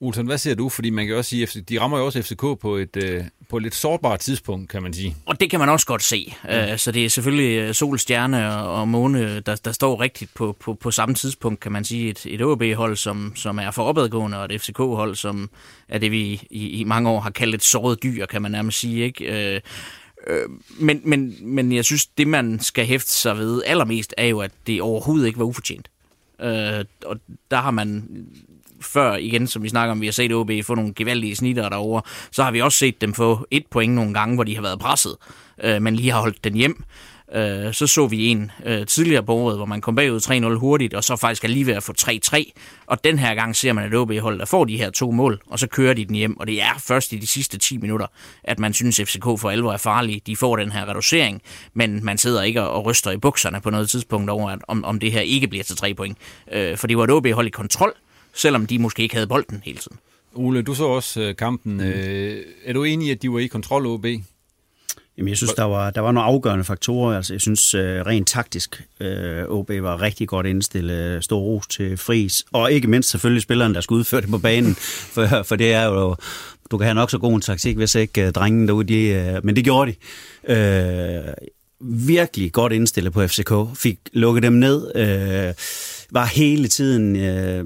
Olsen, 0.00 0.26
hvad 0.26 0.38
siger 0.38 0.54
du? 0.54 0.68
Fordi 0.68 0.90
man 0.90 1.06
kan 1.06 1.16
også 1.16 1.28
sige, 1.28 1.42
at 1.42 1.68
de 1.68 1.80
rammer 1.80 1.98
jo 1.98 2.06
også 2.06 2.22
FCK 2.22 2.40
på 2.40 2.76
et, 2.76 2.96
øh, 2.96 3.24
på 3.48 3.56
et 3.56 3.62
lidt 3.62 3.74
sårbart 3.74 4.20
tidspunkt, 4.20 4.70
kan 4.70 4.82
man 4.82 4.94
sige. 4.94 5.16
Og 5.26 5.40
det 5.40 5.50
kan 5.50 5.60
man 5.60 5.68
også 5.68 5.86
godt 5.86 6.02
se. 6.02 6.34
Mm. 6.44 6.78
så 6.78 6.92
det 6.92 7.04
er 7.04 7.08
selvfølgelig 7.08 7.58
øh, 7.58 7.74
sol, 7.74 7.98
stjerne 7.98 8.56
og 8.56 8.88
måne, 8.88 9.40
der, 9.40 9.54
der 9.64 9.72
står 9.72 10.00
rigtigt 10.00 10.34
på, 10.34 10.56
på, 10.60 10.74
på 10.74 10.90
samme 10.90 11.14
tidspunkt, 11.14 11.60
kan 11.60 11.72
man 11.72 11.84
sige. 11.84 12.10
Et, 12.10 12.26
et 12.26 12.42
OB-hold, 12.42 12.96
som, 12.96 13.32
som 13.36 13.58
er 13.58 13.70
for 13.70 13.84
opadgående, 13.84 14.38
og 14.38 14.54
et 14.54 14.60
FCK-hold, 14.60 15.14
som 15.14 15.50
er 15.88 15.98
det, 15.98 16.10
vi 16.10 16.46
i, 16.50 16.68
i 16.68 16.84
mange 16.84 17.10
år 17.10 17.20
har 17.20 17.30
kaldt 17.30 17.54
et 17.54 17.64
såret 17.64 18.02
dyr, 18.02 18.26
kan 18.26 18.42
man 18.42 18.50
nærmest 18.50 18.78
sige. 18.78 19.04
Ikke? 19.04 19.62
men, 20.78 21.00
men, 21.04 21.36
men 21.40 21.72
jeg 21.72 21.84
synes, 21.84 22.06
det 22.06 22.26
man 22.26 22.60
skal 22.60 22.86
hæfte 22.86 23.12
sig 23.12 23.38
ved 23.38 23.62
allermest, 23.66 24.14
er 24.16 24.26
jo, 24.26 24.40
at 24.40 24.50
det 24.66 24.82
overhovedet 24.82 25.26
ikke 25.26 25.38
var 25.38 25.44
ufortjent. 25.44 25.88
og 27.04 27.20
der 27.50 27.56
har 27.56 27.70
man 27.70 28.08
før 28.84 29.16
igen, 29.16 29.46
som 29.46 29.62
vi 29.62 29.68
snakker 29.68 29.92
om, 29.92 30.00
vi 30.00 30.06
har 30.06 30.12
set 30.12 30.32
OB 30.32 30.50
få 30.64 30.74
nogle 30.74 30.94
gevaldige 30.94 31.36
snitter 31.36 31.68
derovre, 31.68 32.02
så 32.30 32.42
har 32.42 32.50
vi 32.50 32.60
også 32.60 32.78
set 32.78 33.00
dem 33.00 33.14
få 33.14 33.46
et 33.50 33.64
point 33.70 33.94
nogle 33.94 34.14
gange, 34.14 34.34
hvor 34.34 34.44
de 34.44 34.54
har 34.54 34.62
været 34.62 34.78
presset, 34.78 35.16
øh, 35.64 35.82
men 35.82 35.96
lige 35.96 36.10
har 36.10 36.20
holdt 36.20 36.44
den 36.44 36.54
hjem. 36.54 36.84
Øh, 37.34 37.72
så 37.72 37.86
så 37.86 38.06
vi 38.06 38.26
en 38.26 38.50
øh, 38.64 38.86
tidligere 38.86 39.22
på 39.22 39.34
året, 39.34 39.56
hvor 39.56 39.66
man 39.66 39.80
kom 39.80 39.94
bagud 39.94 40.20
3-0 40.54 40.58
hurtigt, 40.58 40.94
og 40.94 41.04
så 41.04 41.16
faktisk 41.16 41.44
er 41.44 41.48
lige 41.48 41.66
ved 41.66 41.74
at 41.74 41.82
få 41.82 41.92
3-3. 42.00 42.52
Og 42.86 43.04
den 43.04 43.18
her 43.18 43.34
gang 43.34 43.56
ser 43.56 43.72
man 43.72 43.84
at 43.84 43.94
OB-hold, 43.94 44.38
der 44.38 44.44
får 44.44 44.64
de 44.64 44.76
her 44.76 44.90
to 44.90 45.10
mål, 45.10 45.40
og 45.46 45.58
så 45.58 45.66
kører 45.66 45.94
de 45.94 46.04
den 46.04 46.14
hjem. 46.14 46.40
Og 46.40 46.46
det 46.46 46.62
er 46.62 46.78
først 46.78 47.12
i 47.12 47.16
de 47.16 47.26
sidste 47.26 47.58
10 47.58 47.76
minutter, 47.76 48.06
at 48.44 48.58
man 48.58 48.72
synes, 48.72 49.00
at 49.00 49.08
FCK 49.08 49.24
for 49.24 49.50
alvor 49.50 49.72
er 49.72 49.76
farlige. 49.76 50.20
De 50.26 50.36
får 50.36 50.56
den 50.56 50.72
her 50.72 50.88
reducering, 50.88 51.42
men 51.74 52.04
man 52.04 52.18
sidder 52.18 52.42
ikke 52.42 52.62
og 52.62 52.86
ryster 52.86 53.10
i 53.10 53.16
bukserne 53.16 53.60
på 53.60 53.70
noget 53.70 53.90
tidspunkt 53.90 54.30
over, 54.30 54.50
at, 54.50 54.58
om, 54.68 54.84
om 54.84 55.00
det 55.00 55.12
her 55.12 55.20
ikke 55.20 55.48
bliver 55.48 55.64
til 55.64 55.76
3 55.76 55.94
point. 55.94 56.18
Øh, 56.52 56.76
for 56.76 56.86
det 56.86 56.96
var 56.98 57.04
et 57.04 57.10
OB-hold 57.10 57.46
i 57.46 57.50
kontrol, 57.50 57.94
selvom 58.34 58.66
de 58.66 58.78
måske 58.78 59.02
ikke 59.02 59.14
havde 59.14 59.26
bolden 59.26 59.62
hele 59.64 59.78
tiden. 59.78 59.98
Ole, 60.34 60.62
du 60.62 60.74
så 60.74 60.84
også 60.84 61.20
øh, 61.20 61.36
kampen. 61.36 61.72
Mm. 61.72 61.80
Øh, 61.80 62.40
er 62.64 62.72
du 62.72 62.84
enig 62.84 63.08
i, 63.08 63.10
at 63.10 63.22
de 63.22 63.32
var 63.32 63.38
i 63.38 63.46
kontrol 63.46 63.86
OB? 63.86 64.06
Jamen, 65.18 65.28
jeg 65.28 65.36
synes, 65.36 65.52
der 65.52 65.64
var, 65.64 65.90
der 65.90 66.00
var 66.00 66.12
nogle 66.12 66.28
afgørende 66.28 66.64
faktorer. 66.64 67.16
Altså, 67.16 67.34
jeg 67.34 67.40
synes 67.40 67.74
øh, 67.74 68.00
rent 68.06 68.28
taktisk, 68.28 68.82
øh, 69.00 69.44
OB 69.48 69.70
var 69.70 70.00
rigtig 70.00 70.28
godt 70.28 70.46
indstillet. 70.46 71.24
Stor 71.24 71.40
ros 71.40 71.66
til 71.66 71.96
Fris. 71.96 72.44
Og 72.52 72.72
ikke 72.72 72.88
mindst 72.88 73.10
selvfølgelig 73.10 73.42
spilleren, 73.42 73.74
der 73.74 73.80
skulle 73.80 73.98
udføre 73.98 74.20
det 74.20 74.30
på 74.30 74.38
banen. 74.38 74.74
For, 75.14 75.42
for 75.42 75.56
det 75.56 75.72
er 75.72 75.84
jo... 75.84 76.16
Du 76.70 76.78
kan 76.78 76.84
have 76.84 76.94
nok 76.94 77.10
så 77.10 77.18
god 77.18 77.34
en 77.34 77.40
taktik, 77.40 77.76
hvis 77.76 77.94
ikke 77.94 78.26
uh, 78.26 78.32
drengen 78.32 78.68
derude, 78.68 78.84
de, 78.84 79.34
uh, 79.36 79.46
men 79.46 79.56
det 79.56 79.64
gjorde 79.64 79.92
de. 80.46 80.52
Øh, 80.54 81.34
virkelig 81.80 82.52
godt 82.52 82.72
indstillet 82.72 83.12
på 83.12 83.26
FCK. 83.26 83.52
Fik 83.74 83.98
lukket 84.12 84.42
dem 84.42 84.52
ned. 84.52 84.96
Øh, 84.96 85.54
var 86.14 86.26
hele 86.26 86.68
tiden 86.68 87.16
øh, 87.16 87.64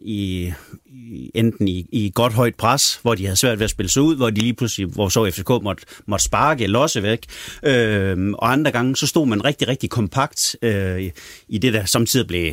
i, 0.00 0.52
i, 0.86 1.30
enten 1.34 1.68
i, 1.68 1.86
i 1.92 2.12
godt 2.14 2.32
højt 2.32 2.54
pres, 2.54 2.98
hvor 3.02 3.14
de 3.14 3.24
havde 3.24 3.36
svært 3.36 3.58
ved 3.58 3.64
at 3.64 3.70
spille 3.70 3.90
sig 3.90 4.02
ud, 4.02 4.16
hvor 4.16 4.30
de 4.30 4.40
lige 4.40 4.54
pludselig, 4.54 4.86
hvor 4.86 5.08
så 5.08 5.30
FCK 5.30 5.48
måtte, 5.48 5.84
måtte 6.06 6.24
sparke, 6.24 6.66
losse 6.66 7.02
væk. 7.02 7.26
Øh, 7.62 8.30
og 8.32 8.52
andre 8.52 8.70
gange, 8.70 8.96
så 8.96 9.06
stod 9.06 9.26
man 9.26 9.44
rigtig, 9.44 9.68
rigtig 9.68 9.90
kompakt 9.90 10.56
øh, 10.62 11.10
i 11.48 11.58
det, 11.58 11.72
der 11.72 11.84
samtidig 11.84 12.26
blev 12.26 12.52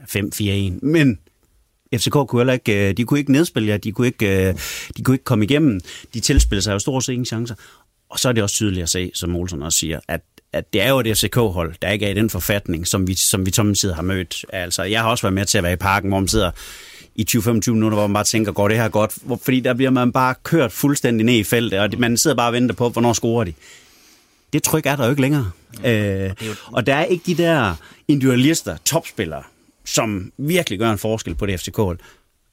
5-4-1. 0.00 0.44
Men 0.82 1.18
FCK 1.94 2.12
kunne 2.12 2.40
heller 2.40 2.52
ikke, 2.52 2.88
øh, 2.88 2.96
de 2.96 3.04
kunne 3.04 3.18
ikke 3.18 3.32
nedspille 3.32 3.68
jer, 3.68 3.76
de 3.76 3.92
kunne 3.92 4.06
ikke, 4.06 4.48
øh, 4.48 4.54
de 4.96 5.02
kunne 5.02 5.14
ikke 5.14 5.24
komme 5.24 5.44
igennem. 5.44 5.80
De 6.14 6.20
tilspillede 6.20 6.62
sig 6.62 6.72
jo 6.72 6.78
stort 6.78 7.04
set 7.04 7.12
ingen 7.12 7.26
chancer. 7.26 7.54
Og 8.10 8.18
så 8.18 8.28
er 8.28 8.32
det 8.32 8.42
også 8.42 8.54
tydeligt 8.54 8.82
at 8.82 8.88
se, 8.88 9.10
som 9.14 9.36
Olsen 9.36 9.62
også 9.62 9.78
siger, 9.78 10.00
at 10.08 10.20
at 10.52 10.72
det 10.72 10.82
er 10.82 10.88
jo 10.88 11.00
et 11.00 11.18
FCK-hold, 11.18 11.74
der 11.82 11.90
ikke 11.90 12.06
er 12.06 12.10
i 12.10 12.14
den 12.14 12.30
forfatning, 12.30 12.86
som 12.86 13.06
vi, 13.06 13.14
som 13.14 13.46
vi 13.46 13.52
samtidig 13.52 13.94
har 13.94 14.02
mødt. 14.02 14.44
Altså, 14.52 14.82
jeg 14.82 15.00
har 15.00 15.10
også 15.10 15.22
været 15.22 15.34
med 15.34 15.44
til 15.44 15.58
at 15.58 15.64
være 15.64 15.72
i 15.72 15.76
parken, 15.76 16.10
hvor 16.10 16.20
man 16.20 16.28
sidder 16.28 16.50
i 17.14 17.26
20-25 17.30 17.70
minutter, 17.70 17.98
hvor 17.98 18.06
man 18.06 18.14
bare 18.14 18.24
tænker, 18.24 18.52
går 18.52 18.68
det 18.68 18.76
her 18.76 18.88
godt? 18.88 19.14
Fordi 19.42 19.60
der 19.60 19.74
bliver 19.74 19.90
man 19.90 20.12
bare 20.12 20.34
kørt 20.42 20.72
fuldstændig 20.72 21.26
ned 21.26 21.34
i 21.34 21.44
feltet, 21.44 21.78
og 21.78 21.90
man 21.98 22.16
sidder 22.16 22.36
bare 22.36 22.48
og 22.48 22.52
venter 22.52 22.74
på, 22.74 22.88
hvornår 22.88 23.12
scorer 23.12 23.44
de. 23.44 23.52
Det 24.52 24.62
tryk 24.62 24.86
er 24.86 24.96
der 24.96 25.04
jo 25.04 25.10
ikke 25.10 25.22
længere. 25.22 25.50
Øh, 25.84 26.30
og 26.66 26.86
der 26.86 26.94
er 26.94 27.04
ikke 27.04 27.22
de 27.26 27.42
der 27.42 27.74
individualister, 28.08 28.76
topspillere, 28.84 29.42
som 29.84 30.32
virkelig 30.38 30.78
gør 30.78 30.90
en 30.90 30.98
forskel 30.98 31.34
på 31.34 31.46
det 31.46 31.60
FCK-hold. 31.60 31.98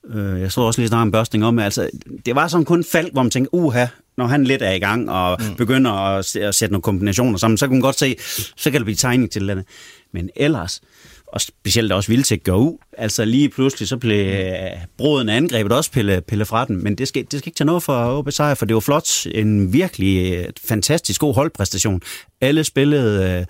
Øh, 0.10 0.42
jeg 0.42 0.52
så 0.52 0.62
også 0.62 0.82
lige 0.82 0.88
snart 0.88 1.06
en 1.06 1.12
børsting 1.12 1.46
om, 1.46 1.60
altså, 1.60 1.90
det 2.26 2.36
var 2.36 2.48
sådan 2.48 2.66
kun 2.66 2.84
fald, 2.84 3.12
hvor 3.12 3.24
man 3.24 3.32
tænkte, 3.32 3.54
uha, 3.54 3.86
når 4.18 4.28
han 4.28 4.44
lidt 4.44 4.62
er 4.62 4.72
i 4.72 4.80
gang 4.80 5.12
og 5.12 5.38
mm. 5.40 5.56
begynder 5.56 5.92
at, 5.92 6.36
at 6.36 6.56
sætte 6.56 6.74
nogle 6.74 6.82
kombinationer 6.82 7.38
sammen, 7.38 7.58
så 7.58 7.68
kan 7.68 7.74
man 7.74 7.82
godt 7.82 8.00
se, 8.00 8.16
så 8.56 8.72
kan 8.72 8.80
det 8.80 8.86
blive 8.86 8.96
tegning 8.96 9.32
til 9.32 9.48
det. 9.48 9.66
Men 10.14 10.30
ellers, 10.36 10.82
og 11.28 11.42
specielt 11.42 11.92
også 11.92 12.12
Vildtæk 12.12 12.44
går 12.44 12.56
ud, 12.56 12.78
altså 12.98 13.26
lige 13.26 13.50
pludselig 13.50 13.88
så 13.88 13.98
blev 13.98 14.26
mm. 14.26 14.80
broden 14.98 15.30
angrebet 15.30 15.72
også 15.72 15.92
pille, 15.92 16.22
pille 16.22 16.46
fra 16.46 16.66
den, 16.66 16.84
men 16.84 16.96
det 16.96 17.08
skal, 17.08 17.26
det 17.32 17.40
skal 17.40 17.50
ikke 17.50 17.58
tage 17.58 17.66
noget 17.66 17.84
for 17.84 18.18
OB 18.18 18.32
sejr, 18.32 18.54
for 18.54 18.66
det 18.66 18.74
var 18.74 18.80
flot, 18.80 19.26
en 19.26 19.74
virkelig 19.74 20.34
øh, 20.34 20.46
fantastisk 20.66 21.22
god 21.22 21.34
holdpræstation. 21.36 22.02
Alle 22.42 22.64
spillede 22.64 23.40
øh, 23.40 23.46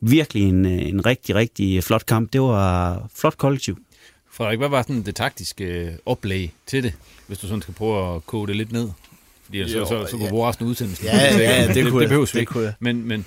virkelig 0.00 0.42
en, 0.42 0.66
øh, 0.66 0.88
en 0.88 1.06
rigtig, 1.06 1.34
rigtig 1.34 1.84
flot 1.84 2.06
kamp. 2.06 2.32
Det 2.32 2.40
var 2.40 3.02
flot 3.16 3.36
kollektiv. 3.36 3.78
Frederik, 4.32 4.58
hvad 4.58 4.68
var 4.68 4.82
sådan 4.82 5.02
det 5.02 5.14
taktiske 5.14 5.64
øh, 5.64 5.92
oplæg 6.06 6.52
til 6.66 6.82
det, 6.82 6.92
hvis 7.26 7.38
du 7.38 7.46
sådan 7.46 7.62
skal 7.62 7.74
prøve 7.74 8.16
at 8.16 8.26
kode 8.26 8.46
det 8.46 8.56
lidt 8.56 8.72
ned? 8.72 8.88
Fordi 9.46 9.58
jo, 9.58 9.68
så, 9.68 9.84
så, 9.84 10.06
så 10.10 10.16
kunne 10.16 10.36
ja. 10.36 10.48
resten 10.48 10.66
af 10.66 10.70
udsendelsen. 10.70 11.06
Ja, 11.06 11.16
ja, 11.16 11.38
ja, 11.38 11.66
det, 11.66 11.74
det, 11.74 11.90
kunne 11.90 12.08
det, 12.08 12.26
det 12.26 12.32
det 12.32 12.46
kunne 12.46 12.74
Men, 12.80 13.08
men, 13.08 13.24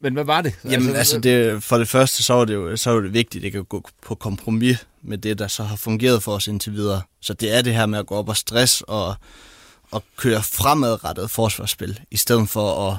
men 0.00 0.12
hvad 0.12 0.24
var 0.24 0.40
det? 0.40 0.54
Jamen, 0.64 0.74
altså, 0.74 0.96
altså 0.96 1.18
det, 1.18 1.62
for 1.62 1.78
det 1.78 1.88
første, 1.88 2.22
så 2.22 2.34
var 2.34 2.44
det 2.44 2.54
jo 2.54 2.76
så 2.76 2.90
var 2.90 3.00
det 3.00 3.14
vigtigt, 3.14 3.42
at 3.42 3.44
det 3.44 3.52
kan 3.52 3.64
gå 3.64 3.88
på 4.02 4.14
kompromis 4.14 4.86
med 5.02 5.18
det, 5.18 5.38
der 5.38 5.48
så 5.48 5.62
har 5.62 5.76
fungeret 5.76 6.22
for 6.22 6.32
os 6.32 6.48
indtil 6.48 6.72
videre. 6.72 7.02
Så 7.20 7.34
det 7.34 7.56
er 7.56 7.62
det 7.62 7.74
her 7.74 7.86
med 7.86 7.98
at 7.98 8.06
gå 8.06 8.14
op 8.14 8.28
og 8.28 8.36
stress 8.36 8.80
og, 8.80 9.14
og 9.90 10.04
køre 10.16 10.42
fremadrettet 10.42 11.30
forsvarsspil, 11.30 12.00
i 12.10 12.16
stedet 12.16 12.48
for 12.48 12.90
at 12.90 12.98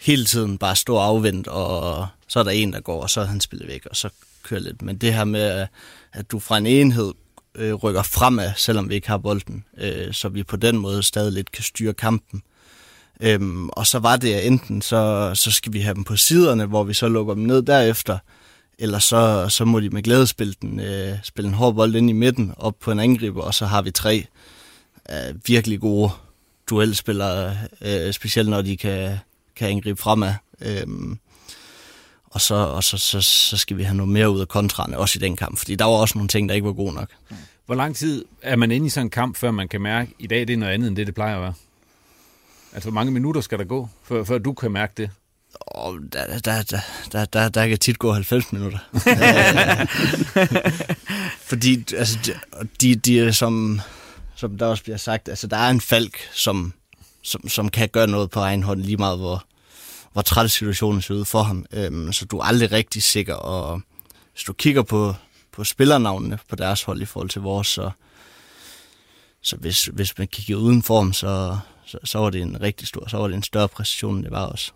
hele 0.00 0.24
tiden 0.24 0.58
bare 0.58 0.76
stå 0.76 0.96
afvendt, 0.96 1.48
og 1.48 2.06
så 2.28 2.38
er 2.38 2.42
der 2.42 2.50
en, 2.50 2.72
der 2.72 2.80
går, 2.80 3.02
og 3.02 3.10
så 3.10 3.20
er 3.20 3.24
han 3.24 3.40
spillet 3.40 3.68
væk, 3.68 3.86
og 3.90 3.96
så 3.96 4.08
kører 4.42 4.60
lidt. 4.60 4.82
Men 4.82 4.96
det 4.96 5.14
her 5.14 5.24
med, 5.24 5.66
at 6.12 6.30
du 6.30 6.38
fra 6.38 6.58
en 6.58 6.66
enhed 6.66 7.12
øh, 7.54 7.74
rykker 7.74 8.02
fremad, 8.02 8.52
selvom 8.56 8.88
vi 8.88 8.94
ikke 8.94 9.08
har 9.08 9.18
bolden, 9.18 9.64
øh, 9.78 10.12
så 10.12 10.28
vi 10.28 10.42
på 10.42 10.56
den 10.56 10.78
måde 10.78 11.02
stadig 11.02 11.32
lidt 11.32 11.52
kan 11.52 11.64
styre 11.64 11.94
kampen. 11.94 12.42
Øhm, 13.20 13.68
og 13.68 13.86
så 13.86 13.98
var 13.98 14.16
det, 14.16 14.34
at 14.34 14.46
enten 14.46 14.82
så, 14.82 15.32
så 15.34 15.50
skal 15.50 15.72
vi 15.72 15.80
have 15.80 15.94
dem 15.94 16.04
på 16.04 16.16
siderne, 16.16 16.66
hvor 16.66 16.84
vi 16.84 16.94
så 16.94 17.08
lukker 17.08 17.34
dem 17.34 17.42
ned 17.42 17.62
derefter, 17.62 18.18
eller 18.78 18.98
så, 18.98 19.46
så 19.48 19.64
må 19.64 19.80
de 19.80 19.90
med 19.90 20.02
glæde 20.02 20.26
spille, 20.26 20.54
den, 20.62 20.80
øh, 20.80 21.14
spille 21.22 21.48
en 21.48 21.54
hård 21.54 21.74
bold 21.74 21.94
ind 21.94 22.10
i 22.10 22.12
midten, 22.12 22.54
op 22.56 22.74
på 22.80 22.90
en 22.90 23.00
angriber, 23.00 23.42
og 23.42 23.54
så 23.54 23.66
har 23.66 23.82
vi 23.82 23.90
tre 23.90 24.26
øh, 25.10 25.34
virkelig 25.46 25.80
gode 25.80 26.10
duelspillere, 26.70 27.56
øh, 27.80 28.12
specielt 28.12 28.48
når 28.48 28.62
de 28.62 28.76
kan, 28.76 29.18
kan 29.56 29.68
angribe 29.68 30.00
fremad. 30.00 30.34
Øhm, 30.60 31.18
og 32.30 32.40
så, 32.40 32.54
og 32.54 32.84
så, 32.84 32.98
så, 32.98 33.20
så 33.20 33.56
skal 33.56 33.76
vi 33.76 33.82
have 33.82 33.96
noget 33.96 34.12
mere 34.12 34.30
ud 34.30 34.40
af 34.40 34.48
kontrarne, 34.48 34.98
også 34.98 35.18
i 35.18 35.22
den 35.22 35.36
kamp, 35.36 35.58
fordi 35.58 35.74
der 35.74 35.84
var 35.84 35.92
også 35.92 36.18
nogle 36.18 36.28
ting, 36.28 36.48
der 36.48 36.54
ikke 36.54 36.66
var 36.66 36.72
gode 36.72 36.94
nok. 36.94 37.08
Hvor 37.66 37.74
lang 37.74 37.96
tid 37.96 38.24
er 38.42 38.56
man 38.56 38.70
inde 38.70 38.86
i 38.86 38.90
sådan 38.90 39.06
en 39.06 39.10
kamp, 39.10 39.36
før 39.36 39.50
man 39.50 39.68
kan 39.68 39.80
mærke, 39.80 40.10
at 40.10 40.24
i 40.24 40.26
dag 40.26 40.40
det 40.40 40.50
er 40.50 40.56
noget 40.56 40.72
andet, 40.72 40.88
end 40.88 40.96
det, 40.96 41.06
det 41.06 41.14
plejer 41.14 41.36
at 41.36 41.42
være? 41.42 41.54
Altså, 42.72 42.90
hvor 42.90 42.94
mange 42.94 43.12
minutter 43.12 43.40
skal 43.40 43.58
der 43.58 43.64
gå, 43.64 43.88
før, 44.04 44.24
før 44.24 44.38
du 44.38 44.52
kan 44.52 44.72
mærke 44.72 44.92
det? 44.96 45.10
Oh, 45.60 45.98
der, 46.12 46.38
der, 46.38 46.62
der, 46.62 46.80
der, 47.12 47.24
der, 47.24 47.48
der 47.48 47.68
kan 47.68 47.78
tit 47.78 47.98
gå 47.98 48.12
90 48.12 48.52
minutter. 48.52 48.78
Fordi 51.50 51.84
altså, 51.96 52.32
de, 52.80 52.94
de 52.94 53.20
er 53.20 53.32
som, 53.32 53.80
som 54.34 54.58
der 54.58 54.66
også 54.66 54.82
bliver 54.82 54.96
sagt, 54.96 55.28
altså 55.28 55.46
der 55.46 55.56
er 55.56 55.70
en 55.70 55.80
falk, 55.80 56.18
som, 56.32 56.72
som, 57.22 57.48
som 57.48 57.68
kan 57.68 57.88
gøre 57.88 58.06
noget 58.06 58.30
på 58.30 58.40
egen 58.40 58.62
hånd, 58.62 58.80
lige 58.80 58.96
meget 58.96 59.18
hvor, 59.18 59.44
hvor 60.18 60.22
træt 60.22 60.50
situationen 60.50 61.02
ser 61.02 61.14
ud 61.14 61.24
for 61.24 61.42
ham. 61.42 61.66
Øhm, 61.72 62.12
så 62.12 62.24
du 62.24 62.38
er 62.38 62.44
aldrig 62.44 62.72
rigtig 62.72 63.02
sikker, 63.02 63.34
og 63.34 63.80
hvis 64.32 64.42
du 64.42 64.52
kigger 64.52 64.82
på, 64.82 65.14
på 65.52 65.64
spillernavnene 65.64 66.38
på 66.48 66.56
deres 66.56 66.82
hold 66.82 67.02
i 67.02 67.04
forhold 67.04 67.28
til 67.28 67.40
vores, 67.40 67.66
så, 67.66 67.90
så 69.42 69.56
hvis, 69.56 69.84
hvis 69.84 70.18
man 70.18 70.28
kigger 70.28 70.56
uden 70.56 70.82
form, 70.82 71.12
så, 71.12 71.58
så, 71.86 71.98
så 72.04 72.18
var 72.18 72.30
det 72.30 72.42
en 72.42 72.60
rigtig 72.60 72.88
stor, 72.88 73.08
så 73.08 73.16
var 73.16 73.28
det 73.28 73.34
en 73.34 73.42
større 73.42 73.68
præcision, 73.68 74.16
end 74.16 74.24
det 74.24 74.32
var 74.32 74.46
også. 74.46 74.72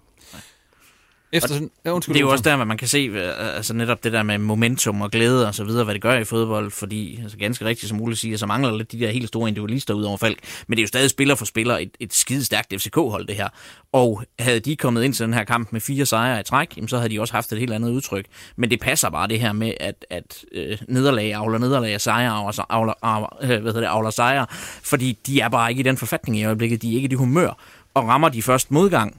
Efter 1.33 1.49
sådan, 1.49 1.71
ja, 1.85 1.91
undskyld, 1.91 2.15
det 2.15 2.21
er 2.21 2.25
jo 2.25 2.31
også 2.31 2.43
der, 2.43 2.65
man 2.65 2.77
kan 2.77 2.89
se 2.89 3.11
altså 3.39 3.75
netop 3.75 4.05
det 4.05 4.13
der 4.13 4.23
med 4.23 4.39
momentum 4.39 5.01
og 5.01 5.11
glæde 5.11 5.49
og 5.49 5.55
så 5.55 5.65
videre, 5.65 5.85
hvad 5.85 5.95
det 5.95 6.03
gør 6.03 6.19
i 6.19 6.25
fodbold, 6.25 6.71
fordi 6.71 7.21
altså 7.23 7.39
ganske 7.39 7.65
rigtigt, 7.65 7.89
som 7.89 8.01
Ole 8.01 8.17
siger, 8.17 8.37
så 8.37 8.47
mangler 8.47 8.77
lidt 8.77 8.93
de 8.93 9.01
der 9.01 9.11
helt 9.11 9.29
store 9.29 9.49
individualister 9.49 9.95
ud 9.95 10.03
over 10.03 10.17
Falk, 10.17 10.39
men 10.67 10.77
det 10.77 10.81
er 10.81 10.83
jo 10.83 10.89
stadig 10.89 11.11
spiller 11.11 11.35
for 11.35 11.45
spiller 11.45 11.79
et, 11.79 11.91
et 12.01 12.15
skide 12.15 12.45
stærkt 12.45 12.75
FCK-hold 12.77 13.27
det 13.27 13.37
her, 13.37 13.49
og 13.93 14.23
havde 14.39 14.61
de 14.61 14.77
kommet 14.77 15.05
ind 15.05 15.15
til 15.15 15.27
den 15.27 15.35
her 15.35 15.45
kamp 15.45 15.73
med 15.73 15.81
fire 15.81 16.07
sejre 16.07 16.41
i 16.41 16.43
træk, 16.43 16.79
så 16.87 16.97
havde 16.97 17.11
de 17.11 17.21
også 17.21 17.35
haft 17.35 17.53
et 17.53 17.59
helt 17.59 17.73
andet 17.73 17.91
udtryk, 17.91 18.27
men 18.57 18.71
det 18.71 18.81
passer 18.81 19.11
bare 19.11 19.29
det 19.29 19.41
her 19.41 19.53
med, 19.53 19.75
at, 19.81 20.07
at 20.11 20.45
øh, 20.53 20.79
nederlag 20.89 21.35
avler 21.35 21.59
nederlag, 21.59 22.01
sejre 22.01 22.31
avler, 22.31 22.67
avler, 22.69 22.95
avler, 23.03 23.39
øh, 23.43 23.49
hvad 23.49 23.59
hedder 23.59 23.81
det, 23.81 23.87
avler 23.87 24.11
sejre, 24.11 24.47
fordi 24.83 25.19
de 25.27 25.41
er 25.41 25.49
bare 25.49 25.71
ikke 25.71 25.81
i 25.81 25.83
den 25.83 25.97
forfatning 25.97 26.39
i 26.39 26.45
øjeblikket, 26.45 26.83
de 26.83 26.91
er 26.91 26.95
ikke 26.95 27.05
i 27.05 27.09
det 27.09 27.19
humør, 27.19 27.59
og 27.95 28.09
rammer 28.09 28.29
de 28.29 28.43
først 28.43 28.71
modgang, 28.71 29.17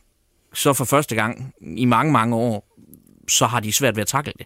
så 0.54 0.74
for 0.74 0.86
første 0.86 1.16
gang 1.16 1.54
i 1.62 1.86
mange, 1.86 2.12
mange 2.12 2.36
år, 2.36 2.78
så 3.28 3.46
har 3.46 3.60
de 3.60 3.74
svært 3.74 3.96
ved 3.96 4.02
at 4.02 4.08
takle 4.08 4.34
det. 4.38 4.46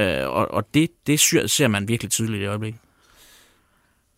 Øh, 0.00 0.28
og 0.28 0.50
og 0.50 0.74
det, 0.74 0.90
det 1.06 1.20
ser 1.20 1.68
man 1.68 1.88
virkelig 1.88 2.10
tydeligt 2.10 2.42
i 2.42 2.46
øjeblikket. 2.46 2.80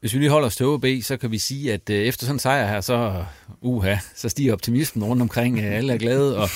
Hvis 0.00 0.14
vi 0.14 0.18
lige 0.18 0.30
holder 0.30 0.47
os 0.47 0.56
til 0.56 0.66
OB, 0.66 0.85
så 1.02 1.16
kan 1.16 1.30
vi 1.30 1.38
sige, 1.38 1.73
at 1.73 1.90
øh, 1.90 1.97
efter 1.97 2.26
sådan 2.26 2.35
en 2.35 2.38
sejr 2.38 2.66
her, 2.66 2.80
så, 2.80 3.25
uha, 3.61 3.97
så 4.16 4.28
stiger 4.28 4.52
optimismen 4.52 5.04
rundt 5.04 5.23
omkring. 5.23 5.59
Øh, 5.59 5.64
alle 5.64 5.92
er 5.92 5.99
glade, 5.99 6.38
og 6.38 6.49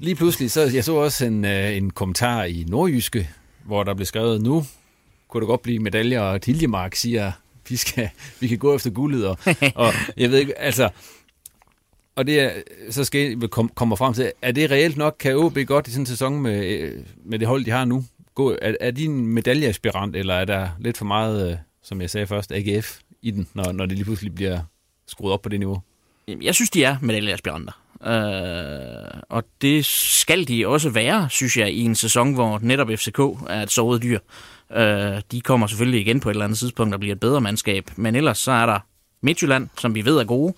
lige 0.00 0.14
pludselig, 0.14 0.50
så 0.50 0.70
jeg 0.74 0.84
så 0.84 0.94
også 0.94 1.24
en, 1.24 1.44
øh, 1.44 1.76
en 1.76 1.90
kommentar 1.90 2.44
i 2.44 2.64
Nordjyske, 2.68 3.30
hvor 3.64 3.84
der 3.84 3.94
blev 3.94 4.06
skrevet, 4.06 4.42
nu 4.42 4.64
kunne 5.28 5.40
det 5.40 5.48
godt 5.48 5.62
blive 5.62 5.78
medaljer, 5.78 6.20
og 6.20 6.42
Tiljemark 6.42 6.94
siger, 6.94 7.32
vi, 7.68 7.76
skal, 7.76 8.08
vi 8.40 8.48
kan 8.48 8.58
gå 8.58 8.74
efter 8.74 8.90
guldet, 8.90 9.26
og, 9.26 9.38
og 9.74 9.92
jeg 10.16 10.30
ved 10.30 10.38
ikke, 10.38 10.58
altså, 10.58 10.88
og 12.16 12.26
det 12.26 12.40
er, 12.40 12.50
så 12.90 13.04
skal 13.04 13.38
jeg 13.40 13.50
kom, 13.50 13.68
kommer 13.68 13.96
frem 13.96 14.14
til, 14.14 14.32
er 14.42 14.52
det 14.52 14.70
reelt 14.70 14.96
nok, 14.96 15.16
kan 15.20 15.36
OB 15.36 15.58
godt 15.66 15.88
i 15.88 15.90
sådan 15.90 16.02
en 16.02 16.06
sæson 16.06 16.40
med, 16.40 16.92
med 17.24 17.38
det 17.38 17.48
hold, 17.48 17.64
de 17.64 17.70
har 17.70 17.84
nu? 17.84 18.04
Gå, 18.34 18.56
er, 18.62 18.74
er 18.80 18.90
de 18.90 19.04
en 19.04 19.26
medaljeaspirant, 19.26 20.16
eller 20.16 20.34
er 20.34 20.44
der 20.44 20.68
lidt 20.78 20.96
for 20.96 21.04
meget, 21.04 21.50
øh, 21.50 21.56
som 21.82 22.00
jeg 22.00 22.10
sagde 22.10 22.26
først, 22.26 22.52
AGF 22.52 22.98
i 23.22 23.30
den, 23.30 23.48
når, 23.54 23.72
når 23.72 23.86
det 23.86 23.96
lige 23.96 24.04
pludselig 24.04 24.34
bliver 24.34 24.60
skruet 25.06 25.32
op 25.32 25.42
på 25.42 25.48
det 25.48 25.60
niveau? 25.60 25.80
Jeg 26.42 26.54
synes, 26.54 26.70
de 26.70 26.84
er 26.84 26.96
medaljeaspiranter. 27.00 27.72
Øh, 28.06 29.20
og 29.28 29.44
det 29.62 29.84
skal 29.84 30.48
de 30.48 30.66
også 30.66 30.90
være, 30.90 31.28
synes 31.30 31.56
jeg, 31.56 31.72
i 31.72 31.80
en 31.80 31.94
sæson, 31.94 32.34
hvor 32.34 32.58
netop 32.62 32.88
FCK 32.88 33.18
er 33.48 33.62
et 33.62 33.70
såret 33.70 34.02
dyr. 34.02 34.18
Øh, 34.72 35.22
de 35.32 35.40
kommer 35.40 35.66
selvfølgelig 35.66 36.00
igen 36.00 36.20
på 36.20 36.30
et 36.30 36.34
eller 36.34 36.44
andet 36.44 36.58
tidspunkt 36.58 36.94
og 36.94 37.00
bliver 37.00 37.14
et 37.14 37.20
bedre 37.20 37.40
mandskab, 37.40 37.90
men 37.96 38.14
ellers 38.14 38.38
så 38.38 38.52
er 38.52 38.66
der 38.66 38.78
Midtjylland, 39.20 39.68
som 39.78 39.94
vi 39.94 40.04
ved 40.04 40.16
er 40.16 40.24
gode, 40.24 40.54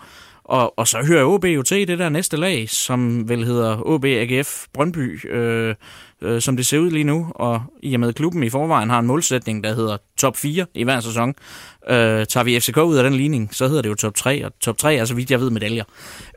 og, 0.48 0.78
og 0.78 0.88
så 0.88 1.04
hører 1.06 1.24
OB 1.24 1.44
jo 1.44 1.62
til 1.62 1.88
det 1.88 1.98
der 1.98 2.08
næste 2.08 2.36
lag, 2.36 2.68
som 2.68 3.28
vel 3.28 3.44
hedder 3.44 3.82
OB 3.86 4.04
AGF 4.04 4.66
Brøndby, 4.72 5.30
øh, 5.30 5.74
øh, 6.22 6.40
som 6.40 6.56
det 6.56 6.66
ser 6.66 6.78
ud 6.78 6.90
lige 6.90 7.04
nu. 7.04 7.32
Og 7.34 7.62
i 7.82 7.94
og 7.94 8.00
med 8.00 8.12
klubben 8.12 8.42
i 8.42 8.50
forvejen 8.50 8.90
har 8.90 8.98
en 8.98 9.06
målsætning, 9.06 9.64
der 9.64 9.74
hedder 9.74 9.96
top 10.16 10.36
4 10.36 10.66
i 10.74 10.84
hver 10.84 11.00
sæson, 11.00 11.34
Øh, 11.90 12.26
tager 12.26 12.44
vi 12.44 12.60
FCK 12.60 12.76
ud 12.76 12.96
af 12.96 13.04
den 13.04 13.14
ligning, 13.14 13.48
så 13.52 13.68
hedder 13.68 13.82
det 13.82 13.88
jo 13.88 13.94
top 13.94 14.14
3, 14.14 14.44
og 14.44 14.52
top 14.60 14.78
3 14.78 14.94
er 14.94 15.04
så 15.04 15.14
vidt 15.14 15.30
jeg 15.30 15.40
ved 15.40 15.50
medaljer. 15.50 15.84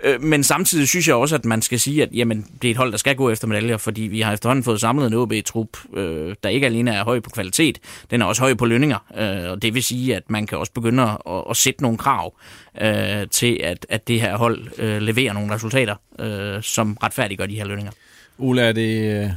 Øh, 0.04 0.22
men 0.22 0.44
samtidig 0.44 0.88
synes 0.88 1.08
jeg 1.08 1.16
også, 1.16 1.36
at 1.36 1.46
man 1.46 1.62
skal 1.62 1.80
sige, 1.80 2.04
at 2.04 2.10
jamen, 2.14 2.46
det 2.62 2.68
er 2.68 2.72
et 2.72 2.78
hold, 2.78 2.92
der 2.92 2.98
skal 2.98 3.16
gå 3.16 3.30
efter 3.30 3.48
medaljer, 3.48 3.78
fordi 3.78 4.02
vi 4.02 4.22
har 4.22 4.34
efterhånden 4.34 4.64
fået 4.64 4.82
samlet 4.82 5.08
en 5.08 5.14
OB-trup, 5.14 5.68
øh, 5.94 6.36
der 6.44 6.50
ikke 6.50 6.66
alene 6.66 6.92
er 6.92 7.04
høj 7.04 7.20
på 7.20 7.30
kvalitet, 7.30 7.80
den 8.12 8.22
er 8.22 8.26
også 8.26 8.42
høj 8.42 8.54
på 8.54 8.66
lønninger, 8.66 8.98
øh, 9.18 9.52
og 9.52 9.62
det 9.62 9.74
vil 9.74 9.84
sige, 9.84 10.16
at 10.16 10.24
man 10.30 10.48
kan 10.48 10.58
også 10.58 10.72
begynde 10.74 11.04
at, 11.04 11.44
at 11.50 11.58
sætte 11.58 11.82
nogle 11.82 11.98
krav 11.98 12.34
øh, 12.82 13.28
til, 13.32 13.60
at, 13.64 13.86
at 13.90 14.08
det 14.08 14.22
her 14.22 14.38
hold 14.38 14.68
øh, 14.78 15.02
leverer 15.02 15.34
nogle 15.34 15.54
resultater, 15.54 15.96
øh, 16.20 16.64
som 16.64 16.98
retfærdiggør 17.04 17.46
de 17.46 17.56
her 17.56 17.66
lønninger. 17.66 17.92
Ole, 18.38 18.62
er 18.62 18.72
det 18.72 19.24
øh, 19.24 19.30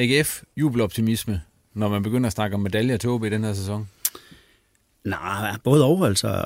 AGF 0.00 0.42
jubeloptimisme, 0.56 1.42
når 1.74 1.88
man 1.88 2.02
begynder 2.02 2.26
at 2.26 2.32
snakke 2.32 2.54
om 2.54 2.60
medaljer 2.60 2.96
til 2.96 3.10
OB 3.10 3.24
i 3.24 3.28
den 3.28 3.44
her 3.44 3.54
sæson? 3.54 3.88
Nej, 5.04 5.56
både 5.64 5.84
over. 5.84 6.06
Altså, 6.06 6.44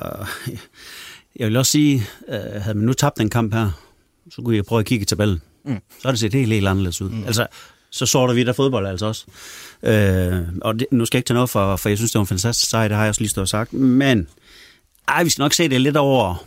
jeg 1.35 1.47
vil 1.47 1.57
også 1.57 1.71
sige, 1.71 2.03
øh, 2.27 2.61
havde 2.61 2.77
man 2.77 2.85
nu 2.85 2.93
tabt 2.93 3.17
den 3.17 3.29
kamp 3.29 3.53
her, 3.53 3.71
så 4.31 4.41
kunne 4.41 4.55
jeg 4.55 4.65
prøve 4.65 4.79
at 4.79 4.85
kigge 4.85 5.03
i 5.03 5.05
tabellen. 5.05 5.41
Mm. 5.65 5.79
Så 6.01 6.07
har 6.07 6.11
det 6.11 6.19
set 6.19 6.33
helt, 6.33 6.53
helt 6.53 6.67
anderledes 6.67 7.01
ud. 7.01 7.09
Mm. 7.09 7.23
Altså, 7.25 7.47
så 7.89 8.05
sorter 8.05 8.33
vi 8.33 8.43
der 8.43 8.53
fodbold 8.53 8.87
altså 8.87 9.05
også. 9.05 9.25
Øh, 9.83 10.43
og 10.61 10.79
det, 10.79 10.87
nu 10.91 11.05
skal 11.05 11.17
jeg 11.17 11.19
ikke 11.19 11.27
tage 11.27 11.35
noget 11.35 11.49
for, 11.49 11.75
for 11.75 11.89
jeg 11.89 11.97
synes, 11.97 12.11
det 12.11 12.19
var 12.19 12.23
en 12.23 12.27
fantastisk 12.27 12.69
sejr, 12.69 12.87
det 12.87 12.97
har 12.97 13.03
jeg 13.03 13.09
også 13.09 13.21
lige 13.21 13.29
stået 13.29 13.43
og 13.43 13.49
sagt. 13.49 13.73
Men 13.73 14.27
ej, 15.07 15.23
vi 15.23 15.29
skal 15.29 15.41
nok 15.41 15.53
se 15.53 15.69
det 15.69 15.81
lidt 15.81 15.97
over 15.97 16.45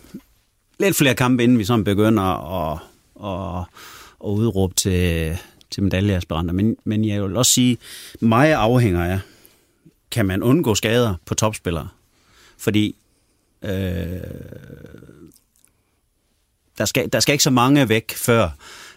lidt 0.81 0.97
flere 0.97 1.15
kampe, 1.15 1.45
inden 1.45 1.59
vi 1.59 1.65
sådan 1.65 1.85
begynder 1.85 2.23
at, 2.23 2.79
at, 3.25 3.65
at 4.25 4.29
udråbe 4.29 4.75
til, 4.75 5.39
til 5.71 5.83
medaljeaspiranter. 5.83 6.55
Men, 6.55 6.77
men 6.85 7.05
jeg 7.05 7.23
vil 7.23 7.37
også 7.37 7.53
sige, 7.53 7.79
mig 8.21 8.55
afhænger 8.55 9.05
af, 9.05 9.21
kan 10.11 10.27
man 10.27 10.43
undgå 10.43 10.75
skader 10.75 11.15
på 11.27 11.35
topspillere? 11.35 11.89
Fordi 12.59 12.97
øh, 13.63 13.71
der, 16.79 16.85
skal, 16.85 17.09
der 17.13 17.21
skal 17.21 17.33
ikke 17.33 17.45
så 17.45 17.51
mange 17.51 17.89
væk 17.89 18.15
før, 18.15 18.49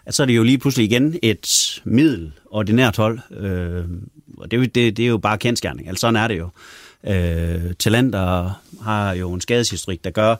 at 0.06 0.14
så 0.14 0.24
er 0.24 0.28
det 0.28 0.36
jo 0.36 0.44
lige 0.44 0.58
pludselig 0.58 0.86
igen 0.86 1.20
et 1.24 1.82
middel 1.84 2.32
ordinært 2.46 2.98
hold. 2.98 3.20
Øh, 3.32 3.86
og 4.38 4.52
det, 4.52 4.76
det, 4.76 4.98
det 4.98 5.04
er 5.04 5.10
jo 5.10 5.18
bare 5.18 5.38
kendskærning. 5.38 5.88
Altså 5.88 6.02
sådan 6.02 6.16
er 6.16 6.28
det 6.28 6.38
jo. 6.38 6.50
Øh, 7.08 7.74
talenter 7.80 8.62
har 8.82 9.14
jo 9.14 9.34
en 9.34 9.42
skadeshistorik, 9.42 10.04
der 10.04 10.10
gør, 10.10 10.36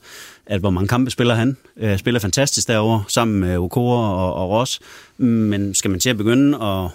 at 0.52 0.60
hvor 0.60 0.70
mange 0.70 0.88
kampe 0.88 1.12
spiller 1.12 1.36
han. 1.36 1.58
Øh, 1.78 1.98
spiller 1.98 2.20
fantastisk 2.20 2.68
derovre, 2.68 3.04
sammen 3.08 3.40
med 3.40 3.58
Okora 3.58 4.16
og, 4.16 4.34
og 4.34 4.50
Ross. 4.50 4.80
Men 5.18 5.76
skal 5.76 5.92
man 5.92 6.00
til 6.00 6.10
at 6.10 6.18
begynde 6.18 6.64
at 6.64 6.90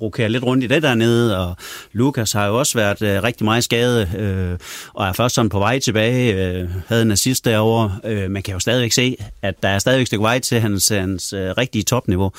rokere 0.00 0.28
lidt 0.28 0.44
rundt 0.44 0.64
i 0.64 0.66
det 0.66 0.82
dernede, 0.82 1.38
og 1.38 1.56
Lukas 1.92 2.32
har 2.32 2.46
jo 2.46 2.58
også 2.58 2.78
været 2.78 3.02
øh, 3.02 3.22
rigtig 3.22 3.44
meget 3.44 3.64
skadet, 3.64 4.14
øh, 4.18 4.58
og 4.94 5.06
er 5.06 5.12
først 5.12 5.34
sådan 5.34 5.48
på 5.48 5.58
vej 5.58 5.78
tilbage, 5.78 6.34
øh, 6.34 6.68
havde 6.86 7.02
en 7.02 7.10
assist 7.10 7.44
derovre. 7.44 7.98
Øh, 8.04 8.30
man 8.30 8.42
kan 8.42 8.54
jo 8.54 8.60
stadigvæk 8.60 8.92
se, 8.92 9.16
at 9.42 9.62
der 9.62 9.68
er 9.68 9.78
stadigvæk 9.78 10.02
et 10.02 10.06
stykke 10.06 10.22
vej 10.22 10.38
til 10.38 10.60
hans, 10.60 10.88
hans 10.88 11.32
øh, 11.32 11.50
rigtige 11.50 11.82
topniveau. 11.82 12.32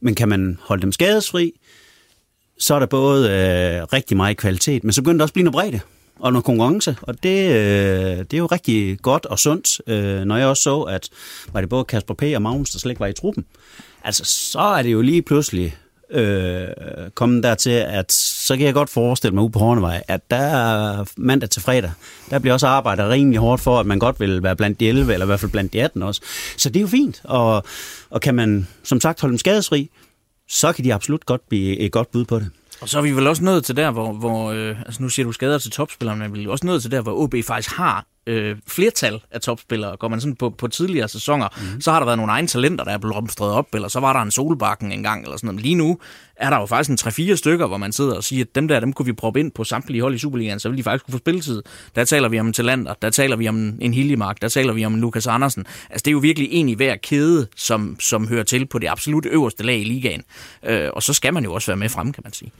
Men 0.00 0.14
kan 0.14 0.28
man 0.28 0.58
holde 0.62 0.82
dem 0.82 0.92
skadesfri, 0.92 1.52
så 2.58 2.74
er 2.74 2.78
der 2.78 2.86
både 2.86 3.30
øh, 3.30 3.82
rigtig 3.92 4.16
meget 4.16 4.36
kvalitet, 4.36 4.84
men 4.84 4.92
så 4.92 5.02
begynder 5.02 5.18
der 5.18 5.24
også 5.24 5.32
at 5.32 5.34
blive 5.34 5.50
noget 5.50 5.54
bredde 5.54 5.80
og 6.20 6.32
noget 6.32 6.44
konkurrence, 6.44 6.96
og 7.02 7.22
det, 7.22 7.50
øh, 7.50 8.18
det 8.18 8.34
er 8.34 8.38
jo 8.38 8.46
rigtig 8.46 8.98
godt 9.02 9.26
og 9.26 9.38
sundt, 9.38 9.80
øh, 9.86 10.24
når 10.24 10.36
jeg 10.36 10.46
også 10.46 10.62
så, 10.62 10.80
at 10.80 11.08
var 11.52 11.60
det 11.60 11.68
både 11.68 11.84
Kasper 11.84 12.14
P. 12.14 12.22
og 12.34 12.42
Magnus, 12.42 12.70
der 12.70 12.78
slet 12.78 12.90
ikke 12.90 13.00
var 13.00 13.06
i 13.06 13.12
truppen. 13.12 13.44
Altså, 14.04 14.24
så 14.24 14.58
er 14.58 14.82
det 14.82 14.92
jo 14.92 15.00
lige 15.00 15.22
pludselig 15.22 15.76
øh, 16.10 16.66
kommet 17.14 17.42
dertil, 17.42 17.70
at 17.70 18.12
så 18.12 18.56
kan 18.56 18.66
jeg 18.66 18.74
godt 18.74 18.90
forestille 18.90 19.34
mig 19.34 19.44
ude 19.44 19.52
på 19.52 19.58
Hornevej, 19.58 20.02
at 20.08 20.30
der 20.30 20.36
er 20.36 21.04
mandag 21.16 21.50
til 21.50 21.62
fredag, 21.62 21.92
der 22.30 22.38
bliver 22.38 22.54
også 22.54 22.66
arbejdet 22.66 23.08
rimelig 23.08 23.40
hårdt 23.40 23.62
for, 23.62 23.80
at 23.80 23.86
man 23.86 23.98
godt 23.98 24.20
vil 24.20 24.42
være 24.42 24.56
blandt 24.56 24.80
de 24.80 24.88
11, 24.88 25.12
eller 25.12 25.26
i 25.26 25.28
hvert 25.28 25.40
fald 25.40 25.52
blandt 25.52 25.72
de 25.72 25.82
18 25.82 26.02
også. 26.02 26.20
Så 26.56 26.68
det 26.68 26.76
er 26.76 26.80
jo 26.80 26.86
fint, 26.86 27.20
og, 27.24 27.64
og 28.10 28.20
kan 28.20 28.34
man 28.34 28.68
som 28.82 29.00
sagt 29.00 29.20
holde 29.20 29.32
dem 29.32 29.38
skadesfri, 29.38 29.90
så 30.48 30.72
kan 30.72 30.84
de 30.84 30.94
absolut 30.94 31.26
godt 31.26 31.48
blive 31.48 31.78
et 31.78 31.92
godt 31.92 32.10
bud 32.12 32.24
på 32.24 32.38
det. 32.38 32.50
Og 32.80 32.88
så 32.88 32.98
er 32.98 33.02
vi 33.02 33.10
vel 33.10 33.26
også 33.26 33.44
nået 33.44 33.64
til 33.64 33.76
der, 33.76 33.90
hvor, 33.90 34.12
hvor 34.12 34.52
øh, 34.52 34.80
altså 34.80 35.02
nu 35.02 35.08
siger 35.08 35.26
du 35.26 35.32
skader 35.32 35.58
til 35.58 35.70
topspillere, 35.70 36.16
men 36.16 36.34
vi 36.34 36.44
er 36.44 36.50
også 36.50 36.66
nået 36.66 36.82
til 36.82 36.90
der, 36.90 37.00
hvor 37.00 37.12
OB 37.12 37.34
faktisk 37.44 37.76
har 37.76 38.06
øh, 38.26 38.56
flertal 38.68 39.20
af 39.30 39.40
topspillere. 39.40 39.96
Går 39.96 40.08
man 40.08 40.20
sådan 40.20 40.36
på, 40.36 40.50
på 40.50 40.68
tidligere 40.68 41.08
sæsoner, 41.08 41.48
mm. 41.74 41.80
så 41.80 41.92
har 41.92 41.98
der 41.98 42.04
været 42.04 42.18
nogle 42.18 42.32
egne 42.32 42.48
talenter, 42.48 42.84
der 42.84 42.92
er 42.92 42.98
blevet 42.98 43.14
blomstret 43.14 43.52
op, 43.52 43.74
eller 43.74 43.88
så 43.88 44.00
var 44.00 44.12
der 44.12 44.20
en 44.20 44.30
solbakken 44.30 44.92
engang, 44.92 45.22
eller 45.22 45.36
sådan 45.36 45.46
noget. 45.46 45.56
Men 45.56 45.62
lige 45.62 45.74
nu 45.74 45.98
er 46.36 46.50
der 46.50 46.60
jo 46.60 46.66
faktisk 46.66 47.06
en 47.06 47.32
3-4 47.32 47.36
stykker, 47.36 47.66
hvor 47.66 47.76
man 47.76 47.92
sidder 47.92 48.14
og 48.14 48.24
siger, 48.24 48.44
at 48.44 48.54
dem 48.54 48.68
der, 48.68 48.80
dem 48.80 48.92
kunne 48.92 49.06
vi 49.06 49.12
proppe 49.12 49.40
ind 49.40 49.52
på 49.52 49.64
samtlige 49.64 50.02
hold 50.02 50.14
i 50.14 50.18
Superligaen, 50.18 50.60
så 50.60 50.68
vil 50.68 50.78
de 50.78 50.82
faktisk 50.82 51.04
kunne 51.04 51.12
få 51.12 51.18
spilletid. 51.18 51.62
Der 51.94 52.04
taler 52.04 52.28
vi 52.28 52.40
om 52.40 52.46
en 52.46 52.52
Talander, 52.52 52.94
der 53.02 53.10
taler 53.10 53.36
vi 53.36 53.48
om 53.48 53.78
en 53.80 53.94
Hiljemark, 53.94 54.42
der 54.42 54.48
taler 54.48 54.72
vi 54.72 54.84
om 54.84 55.00
Lukas 55.00 55.26
Andersen. 55.26 55.66
Altså 55.90 56.02
det 56.04 56.06
er 56.06 56.12
jo 56.12 56.18
virkelig 56.18 56.48
en 56.52 56.68
i 56.68 56.74
hver 56.74 56.96
kæde, 56.96 57.46
som, 57.56 57.96
som 58.00 58.28
hører 58.28 58.44
til 58.44 58.66
på 58.66 58.78
det 58.78 58.88
absolut 58.88 59.26
øverste 59.26 59.64
lag 59.64 59.80
i 59.80 59.84
ligaen. 59.84 60.22
Øh, 60.64 60.88
og 60.92 61.02
så 61.02 61.12
skal 61.12 61.34
man 61.34 61.44
jo 61.44 61.54
også 61.54 61.66
være 61.66 61.76
med 61.76 61.88
frem, 61.88 62.12
kan 62.12 62.22
man 62.24 62.32
sige. 62.32 62.52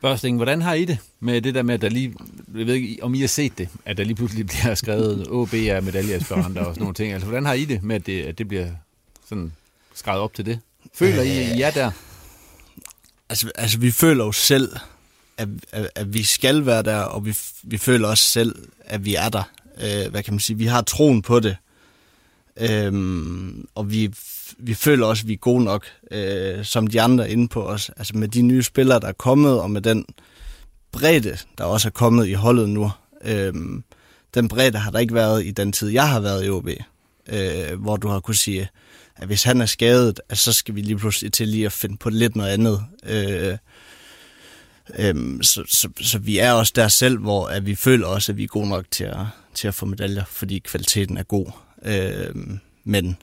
Børsting, 0.00 0.36
hvordan 0.36 0.62
har 0.62 0.74
I 0.74 0.84
det 0.84 0.98
med 1.20 1.42
det 1.42 1.54
der 1.54 1.62
med, 1.62 1.74
at 1.74 1.82
der 1.82 1.88
lige, 1.88 2.14
jeg 2.54 2.66
ved 2.66 2.74
ikke, 2.74 2.98
om 3.02 3.14
I 3.14 3.20
har 3.20 3.28
set 3.28 3.58
det, 3.58 3.68
at 3.84 3.96
der 3.96 4.04
lige 4.04 4.14
pludselig 4.14 4.46
bliver 4.52 4.74
skrevet 4.74 5.26
OB 5.28 5.54
er 5.54 5.80
medaljeaspiranter 5.80 6.64
og 6.64 6.74
sådan 6.74 6.80
nogle 6.80 6.94
ting. 6.94 7.12
Altså, 7.12 7.26
hvordan 7.28 7.46
har 7.46 7.52
I 7.52 7.64
det 7.64 7.82
med, 7.82 7.96
at 7.96 8.06
det, 8.06 8.22
at 8.22 8.38
det 8.38 8.48
bliver 8.48 8.68
sådan 9.28 9.52
skrevet 9.94 10.20
op 10.20 10.34
til 10.34 10.46
det? 10.46 10.60
Føler 10.94 11.22
I, 11.22 11.56
I 11.56 11.62
er 11.62 11.70
der? 11.70 11.90
Altså, 13.28 13.50
altså 13.54 13.78
vi 13.78 13.90
føler 13.90 14.24
jo 14.24 14.32
selv, 14.32 14.76
at, 15.36 15.48
at, 15.72 15.90
at 15.94 16.14
vi 16.14 16.22
skal 16.22 16.66
være 16.66 16.82
der, 16.82 16.98
og 17.00 17.26
vi, 17.26 17.36
vi 17.62 17.78
føler 17.78 18.08
også 18.08 18.24
selv, 18.24 18.68
at 18.80 19.04
vi 19.04 19.14
er 19.14 19.28
der. 19.28 19.42
Øh, 19.80 20.10
hvad 20.10 20.22
kan 20.22 20.34
man 20.34 20.40
sige? 20.40 20.56
Vi 20.56 20.66
har 20.66 20.82
troen 20.82 21.22
på 21.22 21.40
det. 21.40 21.56
Øhm, 22.56 23.68
og 23.74 23.90
vi, 23.90 24.14
vi 24.58 24.74
føler 24.74 25.06
også, 25.06 25.22
at 25.24 25.28
vi 25.28 25.32
er 25.32 25.36
gode 25.36 25.64
nok, 25.64 25.86
øh, 26.10 26.64
som 26.64 26.86
de 26.86 27.00
andre 27.00 27.30
inde 27.30 27.48
på 27.48 27.66
os. 27.66 27.90
Altså 27.96 28.16
med 28.16 28.28
de 28.28 28.42
nye 28.42 28.62
spillere, 28.62 29.00
der 29.00 29.08
er 29.08 29.12
kommet, 29.12 29.60
og 29.60 29.70
med 29.70 29.80
den 29.80 30.04
bredde, 30.92 31.38
der 31.58 31.64
også 31.64 31.88
er 31.88 31.92
kommet 31.92 32.26
i 32.26 32.32
holdet 32.32 32.68
nu. 32.68 32.90
Øh, 33.24 33.54
den 34.34 34.48
bredde 34.48 34.78
har 34.78 34.90
der 34.90 34.98
ikke 34.98 35.14
været 35.14 35.46
i 35.46 35.50
den 35.50 35.72
tid, 35.72 35.88
jeg 35.88 36.08
har 36.08 36.20
været 36.20 36.46
i 36.46 36.50
OB. 36.50 36.68
Øh, 37.28 37.80
hvor 37.80 37.96
du 37.96 38.08
har 38.08 38.20
kunne 38.20 38.34
sige, 38.34 38.68
at 39.16 39.26
hvis 39.26 39.42
han 39.42 39.60
er 39.60 39.66
skadet, 39.66 40.20
at 40.28 40.38
så 40.38 40.52
skal 40.52 40.74
vi 40.74 40.80
lige 40.80 40.98
pludselig 40.98 41.32
til 41.32 41.48
lige 41.48 41.66
at 41.66 41.72
finde 41.72 41.96
på 41.96 42.10
lidt 42.10 42.36
noget 42.36 42.50
andet. 42.50 42.84
Øh, 43.06 43.56
Øhm, 44.98 45.42
så, 45.42 45.64
så, 45.68 45.88
så 46.00 46.18
vi 46.18 46.38
er 46.38 46.52
også 46.52 46.72
der 46.76 46.88
selv, 46.88 47.18
hvor 47.18 47.46
at 47.46 47.66
vi 47.66 47.74
føler 47.74 48.06
også, 48.06 48.32
at 48.32 48.36
vi 48.36 48.44
er 48.44 48.48
gode 48.48 48.68
nok 48.68 48.84
til 48.90 49.04
at, 49.04 49.26
til 49.54 49.68
at 49.68 49.74
få 49.74 49.86
medaljer, 49.86 50.24
fordi 50.24 50.58
kvaliteten 50.58 51.16
er 51.16 51.22
god. 51.22 51.46
Øhm, 51.84 52.58
men, 52.84 53.16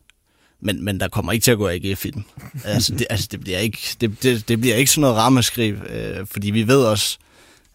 men, 0.60 0.84
men 0.84 1.00
der 1.00 1.08
kommer 1.08 1.32
ikke 1.32 1.44
til 1.44 1.52
at 1.52 1.58
gå 1.58 1.70
AGF 1.70 2.06
i 2.06 2.10
den. 2.10 2.26
altså, 2.64 2.96
det, 2.96 3.08
altså, 3.10 3.28
det, 3.32 3.40
bliver 3.40 3.60
ikke, 3.60 3.80
det, 4.02 4.24
det, 4.24 4.48
det 4.48 4.62
bliver 4.62 4.76
ikke 4.76 4.92
sådan 4.92 5.02
noget 5.02 5.16
rammeskriv, 5.18 5.76
øh, 5.90 6.28
fordi 6.28 6.52
vi 6.52 6.68
ved 6.68 6.86
også, 6.86 7.18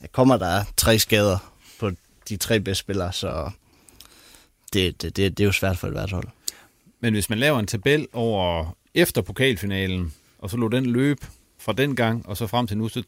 at 0.01 0.13
kommer 0.13 0.37
der 0.37 0.65
tre 0.77 0.99
skader 0.99 1.53
på 1.79 1.91
de 2.29 2.37
tre 2.37 2.61
bedste 2.61 2.81
spillere, 2.81 3.13
så 3.13 3.51
det, 4.73 5.03
det, 5.03 5.17
det, 5.17 5.39
det 5.39 5.45
er 5.45 5.47
jo 5.47 5.53
svært 5.53 5.79
for 5.79 5.87
et 5.87 5.93
hvert 5.93 6.11
hold. 6.11 6.29
Men 7.01 7.15
hvis 7.15 7.31
man 7.31 7.39
laver 7.39 7.59
en 7.59 7.67
tabel 7.67 8.07
over 8.13 8.77
efter 8.95 9.23
pokalfinalen, 9.23 10.13
og 10.39 10.51
så 10.51 10.57
lå 10.57 10.69
den 10.69 10.87
løbe 10.87 11.27
fra 11.59 11.73
den 11.73 11.97
gang 11.97 12.29
og 12.29 12.37
så 12.37 12.47
frem 12.47 12.67
til 12.67 12.79
nu, 12.79 12.89
så 12.89 13.03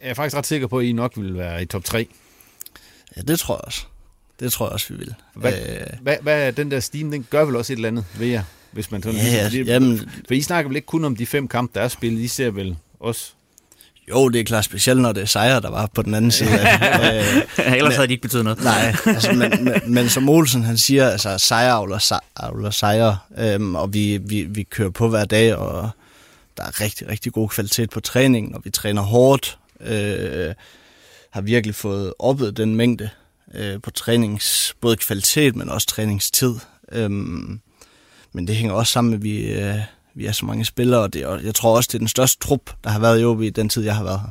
er 0.00 0.06
jeg 0.06 0.16
faktisk 0.16 0.36
ret 0.36 0.46
sikker 0.46 0.66
på, 0.66 0.78
at 0.78 0.84
I 0.84 0.92
nok 0.92 1.16
vil 1.16 1.36
være 1.36 1.62
i 1.62 1.66
top 1.66 1.84
3. 1.84 2.06
Ja, 3.16 3.22
det 3.22 3.38
tror 3.38 3.54
jeg 3.54 3.64
også. 3.64 3.86
Det 4.40 4.52
tror 4.52 4.66
jeg 4.66 4.72
også, 4.72 4.92
vi 4.92 4.98
vil. 4.98 5.14
Hvad, 5.34 5.52
øh, 5.52 5.86
hvad, 6.02 6.16
hvad 6.22 6.46
er 6.46 6.50
den 6.50 6.70
der 6.70 6.80
steam, 6.80 7.10
den 7.10 7.26
gør 7.30 7.44
vel 7.44 7.56
også 7.56 7.72
et 7.72 7.76
eller 7.76 7.88
andet 7.88 8.04
ved 8.18 8.26
jer, 8.26 8.42
hvis 8.72 8.90
man 8.90 9.02
sådan... 9.02 9.20
Ja, 9.20 9.44
fordi, 9.44 9.62
jamen, 9.62 10.10
for 10.26 10.34
I 10.34 10.42
snakker 10.42 10.68
vel 10.68 10.76
ikke 10.76 10.86
kun 10.86 11.04
om 11.04 11.16
de 11.16 11.26
fem 11.26 11.48
kampe, 11.48 11.78
der 11.78 11.84
er 11.84 11.88
spillet, 11.88 12.20
I 12.20 12.28
ser 12.28 12.50
vel 12.50 12.76
også... 13.00 13.30
Jo, 14.10 14.28
det 14.28 14.40
er 14.40 14.44
klart 14.44 14.64
specielt, 14.64 15.00
når 15.00 15.12
det 15.12 15.22
er 15.22 15.26
sejre, 15.26 15.60
der 15.60 15.70
var 15.70 15.86
på 15.94 16.02
den 16.02 16.14
anden 16.14 16.30
side. 16.30 16.50
øh, 17.58 17.76
Ellers 17.76 17.94
havde 17.94 18.08
de 18.08 18.12
ikke 18.12 18.22
betydet 18.22 18.44
noget. 18.44 18.64
Nej, 18.64 18.94
altså, 19.06 19.32
men, 19.32 19.64
men, 19.64 19.74
men 19.86 20.08
som 20.08 20.28
Olsen 20.28 20.62
han 20.62 20.78
siger, 20.78 21.08
altså 21.08 21.38
sejre 21.38 21.72
avler, 21.72 22.20
avler 22.36 22.70
sejre, 22.70 23.18
øhm, 23.38 23.74
og 23.74 23.94
vi, 23.94 24.16
vi, 24.16 24.42
vi 24.42 24.62
kører 24.62 24.90
på 24.90 25.08
hver 25.08 25.24
dag, 25.24 25.56
og 25.56 25.90
der 26.56 26.62
er 26.62 26.80
rigtig, 26.80 27.08
rigtig 27.08 27.32
god 27.32 27.48
kvalitet 27.48 27.90
på 27.90 28.00
træningen, 28.00 28.54
og 28.54 28.60
vi 28.64 28.70
træner 28.70 29.02
hårdt, 29.02 29.58
øh, 29.80 30.54
har 31.30 31.40
virkelig 31.40 31.74
fået 31.74 32.14
oppet 32.18 32.56
den 32.56 32.74
mængde 32.74 33.10
øh, 33.54 33.80
på 33.82 33.90
trænings, 33.90 34.76
både 34.80 34.96
kvalitet, 34.96 35.56
men 35.56 35.68
også 35.68 35.86
træningstid. 35.86 36.54
Øhm, 36.92 37.60
men 38.32 38.46
det 38.46 38.56
hænger 38.56 38.74
også 38.74 38.92
sammen 38.92 39.10
med, 39.10 39.18
at 39.18 39.24
vi, 39.24 39.52
øh, 39.52 39.74
vi 40.14 40.26
er 40.26 40.32
så 40.32 40.46
mange 40.46 40.64
spillere, 40.64 41.00
og 41.00 41.12
det, 41.12 41.26
og 41.26 41.44
jeg 41.44 41.54
tror 41.54 41.76
også, 41.76 41.88
det 41.88 41.94
er 41.94 41.98
den 41.98 42.08
største 42.08 42.38
trup, 42.46 42.70
der 42.84 42.90
har 42.90 42.98
været 42.98 43.20
i 43.20 43.24
OB 43.24 43.42
i 43.42 43.50
den 43.50 43.68
tid, 43.68 43.84
jeg 43.84 43.96
har 43.96 44.04
været 44.04 44.20
her. 44.20 44.28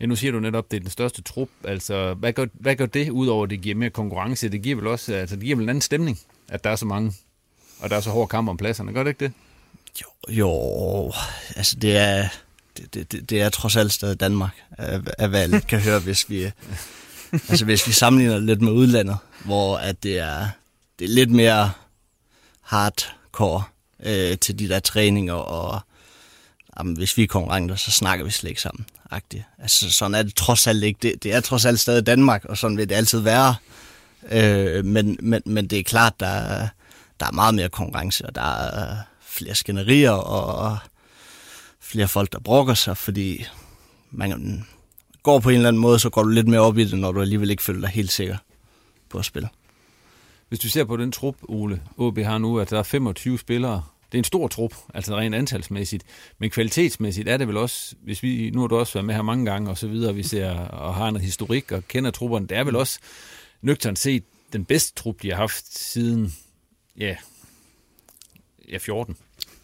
Ja, 0.00 0.06
nu 0.06 0.16
siger 0.16 0.32
du 0.32 0.40
netop, 0.40 0.70
det 0.70 0.76
er 0.76 0.80
den 0.80 0.90
største 0.90 1.22
trup. 1.22 1.48
Altså, 1.64 2.14
hvad 2.14 2.32
gør, 2.32 2.46
hvad 2.54 2.76
gør 2.76 2.86
det, 2.86 3.10
udover 3.10 3.44
at 3.44 3.50
det 3.50 3.60
giver 3.60 3.74
mere 3.74 3.90
konkurrence? 3.90 4.48
Det 4.48 4.62
giver 4.62 4.76
vel 4.76 4.86
også, 4.86 5.14
altså, 5.14 5.36
det 5.36 5.44
giver 5.44 5.56
vel 5.56 5.62
en 5.62 5.68
anden 5.68 5.82
stemning, 5.82 6.18
at 6.48 6.64
der 6.64 6.70
er 6.70 6.76
så 6.76 6.86
mange, 6.86 7.12
og 7.80 7.90
der 7.90 7.96
er 7.96 8.00
så 8.00 8.10
hårde 8.10 8.28
kampe 8.28 8.50
om 8.50 8.56
pladserne. 8.56 8.92
Gør 8.92 9.02
det 9.02 9.10
ikke 9.10 9.24
det? 9.24 9.32
Jo, 10.02 10.06
jo 10.28 11.12
altså 11.56 11.76
det 11.76 11.96
er, 11.96 12.28
det, 12.76 13.12
det, 13.12 13.30
det 13.30 13.42
er 13.42 13.48
trods 13.48 13.76
alt 13.76 13.92
stadig 13.92 14.20
Danmark, 14.20 14.62
af 15.18 15.28
hvad 15.28 15.40
jeg 15.40 15.48
lidt 15.48 15.66
kan 15.66 15.80
høre, 15.80 16.00
hvis 16.00 16.30
vi, 16.30 16.50
altså 17.48 17.64
hvis 17.64 17.86
vi 17.86 17.92
sammenligner 17.92 18.38
lidt 18.38 18.62
med 18.62 18.72
udlandet, 18.72 19.16
hvor 19.44 19.76
at 19.76 20.02
det 20.02 20.18
er, 20.18 20.48
det 20.98 21.04
er 21.04 21.08
lidt 21.08 21.30
mere 21.30 21.70
hardcore 22.66 23.62
øh, 24.02 24.38
til 24.38 24.58
de 24.58 24.68
der 24.68 24.78
træninger, 24.78 25.34
og 25.34 25.80
jamen, 26.78 26.96
hvis 26.96 27.16
vi 27.16 27.22
er 27.22 27.26
konkurrenter, 27.26 27.76
så 27.76 27.90
snakker 27.90 28.24
vi 28.24 28.30
slet 28.30 28.50
ikke 28.50 28.62
sammen. 28.62 28.86
-agtigt. 29.12 29.42
Altså 29.62 29.92
sådan 29.92 30.14
er 30.14 30.22
det 30.22 30.34
trods 30.34 30.66
alt 30.66 30.84
ikke. 30.84 30.98
Det, 31.02 31.22
det 31.22 31.32
er 31.32 31.40
trods 31.40 31.64
alt 31.64 31.80
stadig 31.80 32.06
Danmark, 32.06 32.44
og 32.44 32.58
sådan 32.58 32.76
vil 32.76 32.88
det 32.88 32.94
altid 32.94 33.20
være. 33.20 33.54
Øh, 34.30 34.84
men, 34.84 35.16
men, 35.22 35.42
men 35.46 35.66
det 35.66 35.78
er 35.78 35.82
klart, 35.82 36.20
der, 36.20 36.68
der 37.20 37.26
er 37.26 37.32
meget 37.32 37.54
mere 37.54 37.68
konkurrence, 37.68 38.26
og 38.26 38.34
der 38.34 38.42
er 38.42 38.90
øh, 38.90 38.96
flere 39.20 39.54
skænderier, 39.54 40.10
og 40.10 40.78
flere 41.80 42.08
folk, 42.08 42.32
der 42.32 42.38
brokker 42.38 42.74
sig, 42.74 42.96
fordi 42.96 43.46
man, 44.10 44.64
går 45.22 45.38
på 45.38 45.48
en 45.48 45.56
eller 45.56 45.68
anden 45.68 45.82
måde, 45.82 45.98
så 45.98 46.10
går 46.10 46.22
du 46.22 46.28
lidt 46.28 46.48
mere 46.48 46.60
op 46.60 46.78
i 46.78 46.84
det, 46.84 46.98
når 46.98 47.12
du 47.12 47.20
alligevel 47.20 47.50
ikke 47.50 47.62
føler 47.62 47.80
dig 47.80 47.90
helt 47.90 48.12
sikker 48.12 48.36
på 49.10 49.18
at 49.18 49.24
spille. 49.24 49.48
Hvis 50.48 50.58
du 50.58 50.68
ser 50.68 50.84
på 50.84 50.96
den 50.96 51.12
trup, 51.12 51.36
Ole, 51.42 51.82
OB 51.96 52.18
har 52.18 52.38
nu, 52.38 52.58
at 52.58 52.70
der 52.70 52.78
er 52.78 52.82
25 52.82 53.38
spillere. 53.38 53.82
Det 54.12 54.18
er 54.18 54.20
en 54.20 54.24
stor 54.24 54.48
trup, 54.48 54.74
altså 54.94 55.16
rent 55.16 55.34
antalsmæssigt. 55.34 56.04
Men 56.38 56.50
kvalitetsmæssigt 56.50 57.28
er 57.28 57.36
det 57.36 57.48
vel 57.48 57.56
også, 57.56 57.94
hvis 58.02 58.22
vi, 58.22 58.50
nu 58.50 58.60
har 58.60 58.66
du 58.66 58.76
også 58.76 58.92
været 58.92 59.04
med 59.04 59.14
her 59.14 59.22
mange 59.22 59.44
gange 59.44 59.70
og 59.70 59.78
så 59.78 59.88
videre, 59.88 60.14
vi 60.14 60.22
ser 60.22 60.50
og 60.58 60.94
har 60.94 61.08
en 61.08 61.16
historik 61.16 61.72
og 61.72 61.88
kender 61.88 62.10
trupperne, 62.10 62.46
det 62.46 62.56
er 62.56 62.64
vel 62.64 62.76
også 62.76 62.98
nøgternt 63.62 63.98
set 63.98 64.24
den 64.52 64.64
bedste 64.64 64.94
trup, 64.94 65.22
de 65.22 65.30
har 65.30 65.36
haft 65.36 65.78
siden, 65.78 66.34
ja, 66.98 67.16
ja 68.68 68.78
14. 68.78 69.16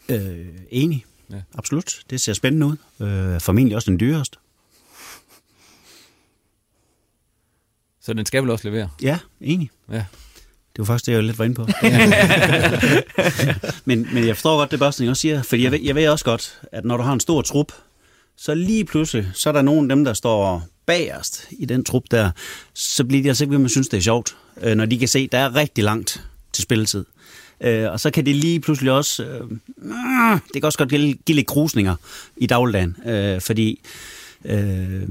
Øh, 0.09 0.47
enig. 0.71 1.05
Ja. 1.31 1.43
Absolut. 1.55 2.05
Det 2.11 2.21
ser 2.21 2.33
spændende 2.33 2.67
ud. 2.67 2.77
Øh, 3.07 3.41
formentlig 3.41 3.77
også 3.77 3.91
den 3.91 4.01
dyreste. 4.01 4.39
Så 8.01 8.13
den 8.13 8.27
skal 8.27 8.43
vel 8.43 8.51
også 8.51 8.69
levere? 8.69 8.91
Ja, 9.03 9.19
enig. 9.41 9.71
Ja. 9.91 10.05
Det 10.77 10.79
var 10.79 10.85
faktisk 10.85 11.07
det, 11.07 11.13
jeg 11.13 11.23
lidt 11.23 11.39
var 11.39 11.45
inde 11.45 11.55
på. 11.55 11.65
men, 13.89 14.09
men 14.13 14.27
jeg 14.27 14.37
forstår 14.37 14.59
godt 14.59 14.71
det, 14.71 14.79
Børsning 14.79 15.11
også 15.11 15.21
siger, 15.21 15.43
fordi 15.43 15.63
jeg 15.63 15.73
ved, 15.73 15.81
jeg 15.83 15.95
ved 15.95 16.09
også 16.09 16.25
godt, 16.25 16.61
at 16.73 16.85
når 16.85 16.97
du 16.97 17.03
har 17.03 17.13
en 17.13 17.21
stor 17.21 17.43
trup, 17.43 17.73
så 18.37 18.55
lige 18.55 18.85
pludselig, 18.85 19.31
så 19.35 19.49
er 19.49 19.53
der 19.53 19.63
nogen 19.63 19.91
af 19.91 19.97
dem, 19.97 20.05
der 20.05 20.13
står 20.13 20.67
bagerst 20.87 21.47
i 21.51 21.65
den 21.65 21.85
trup 21.85 22.03
der, 22.11 22.31
så 22.75 23.05
bliver 23.05 23.23
de 23.23 23.29
altså 23.29 23.45
ikke 23.45 23.57
ved 23.57 23.65
at 23.65 23.71
synes, 23.71 23.89
det 23.89 23.97
er 23.97 24.03
sjovt, 24.03 24.37
øh, 24.63 24.75
når 24.75 24.87
de 24.87 24.99
kan 24.99 25.09
se, 25.09 25.27
der 25.27 25.39
er 25.39 25.55
rigtig 25.55 25.85
langt 25.85 26.25
til 26.53 26.63
spilletid. 26.63 27.05
Øh, 27.61 27.91
og 27.91 28.01
så 28.01 28.11
kan 28.11 28.27
det 28.27 28.37
lige 28.37 28.61
pludselig 28.61 28.93
også, 28.93 29.25
øh, 29.25 29.51
det 30.33 30.55
kan 30.55 30.65
også 30.65 30.79
godt 30.79 30.91
give, 30.91 31.15
give 31.15 31.37
lidt 31.37 31.47
krusninger 31.47 31.97
i 32.37 32.47
dagligdagen, 32.47 32.97
øh, 33.07 33.41
fordi 33.41 33.81
øh, 34.45 35.03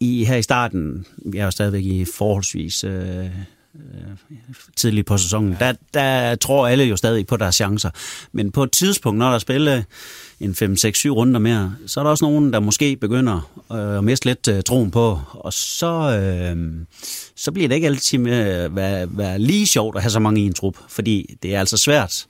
i, 0.00 0.24
her 0.24 0.36
i 0.36 0.42
starten, 0.42 1.06
jeg 1.34 1.40
er 1.40 1.44
jo 1.44 1.50
stadigvæk 1.50 1.84
i 1.84 2.04
forholdsvis 2.04 2.84
øh, 2.84 3.26
Øh, 3.74 4.38
tidligt 4.76 5.06
på 5.06 5.18
sæsonen, 5.18 5.56
der, 5.60 5.72
der 5.94 6.34
tror 6.34 6.68
alle 6.68 6.84
jo 6.84 6.96
stadig 6.96 7.26
på 7.26 7.36
deres 7.36 7.54
chancer. 7.54 7.90
Men 8.32 8.52
på 8.52 8.62
et 8.62 8.72
tidspunkt, 8.72 9.18
når 9.18 9.30
der 9.30 9.38
spiller 9.38 9.82
en 10.40 10.50
5-6-7 10.50 11.08
runder 11.08 11.40
mere, 11.40 11.74
så 11.86 12.00
er 12.00 12.04
der 12.04 12.10
også 12.10 12.24
nogen, 12.24 12.52
der 12.52 12.60
måske 12.60 12.96
begynder 12.96 13.50
øh, 13.72 13.98
at 13.98 14.04
miste 14.04 14.26
lidt 14.26 14.48
øh, 14.48 14.62
troen 14.62 14.90
på, 14.90 15.20
og 15.30 15.52
så, 15.52 16.20
øh, 16.20 16.86
så 17.36 17.52
bliver 17.52 17.68
det 17.68 17.74
ikke 17.74 17.86
altid 17.86 18.18
med 18.18 18.32
at 18.32 18.76
være, 18.76 19.18
være 19.18 19.38
lige 19.38 19.66
sjovt 19.66 19.96
at 19.96 20.02
have 20.02 20.10
så 20.10 20.20
mange 20.20 20.40
i 20.40 20.46
en 20.46 20.54
trup, 20.54 20.76
fordi 20.88 21.36
det 21.42 21.54
er 21.54 21.60
altså 21.60 21.76
svært 21.76 22.26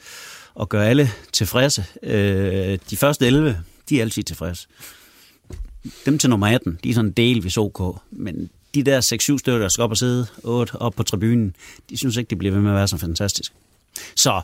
at 0.61 0.69
gøre 0.69 0.89
alle 0.89 1.11
tilfredse. 1.33 1.85
Øh, 2.03 2.79
de 2.91 2.97
første 2.97 3.27
11, 3.27 3.59
de 3.89 3.99
er 3.99 4.03
altid 4.03 4.23
tilfredse. 4.23 4.67
Dem 6.07 6.19
til 6.19 6.31
nummer 6.31 6.47
18, 6.47 6.79
de 6.85 6.91
er 6.91 6.95
sådan 6.95 7.11
delvis 7.11 7.57
ok, 7.57 7.97
men 8.11 8.51
de 8.75 8.83
der 8.83 9.01
6-7 9.01 9.39
stykker, 9.39 9.59
der 9.59 9.69
skal 9.69 9.83
op 9.83 9.91
og 9.91 9.97
sidde 9.97 10.27
8 10.43 10.77
op 10.77 10.95
på 10.95 11.03
tribunen, 11.03 11.57
de 11.91 11.97
synes 11.97 12.17
ikke, 12.17 12.31
det 12.31 12.39
bliver 12.39 12.55
ved 12.55 12.63
med 12.63 12.71
at 12.71 12.77
være 12.77 12.89
så 12.89 12.97
fantastisk. 12.97 13.53
Så 14.17 14.41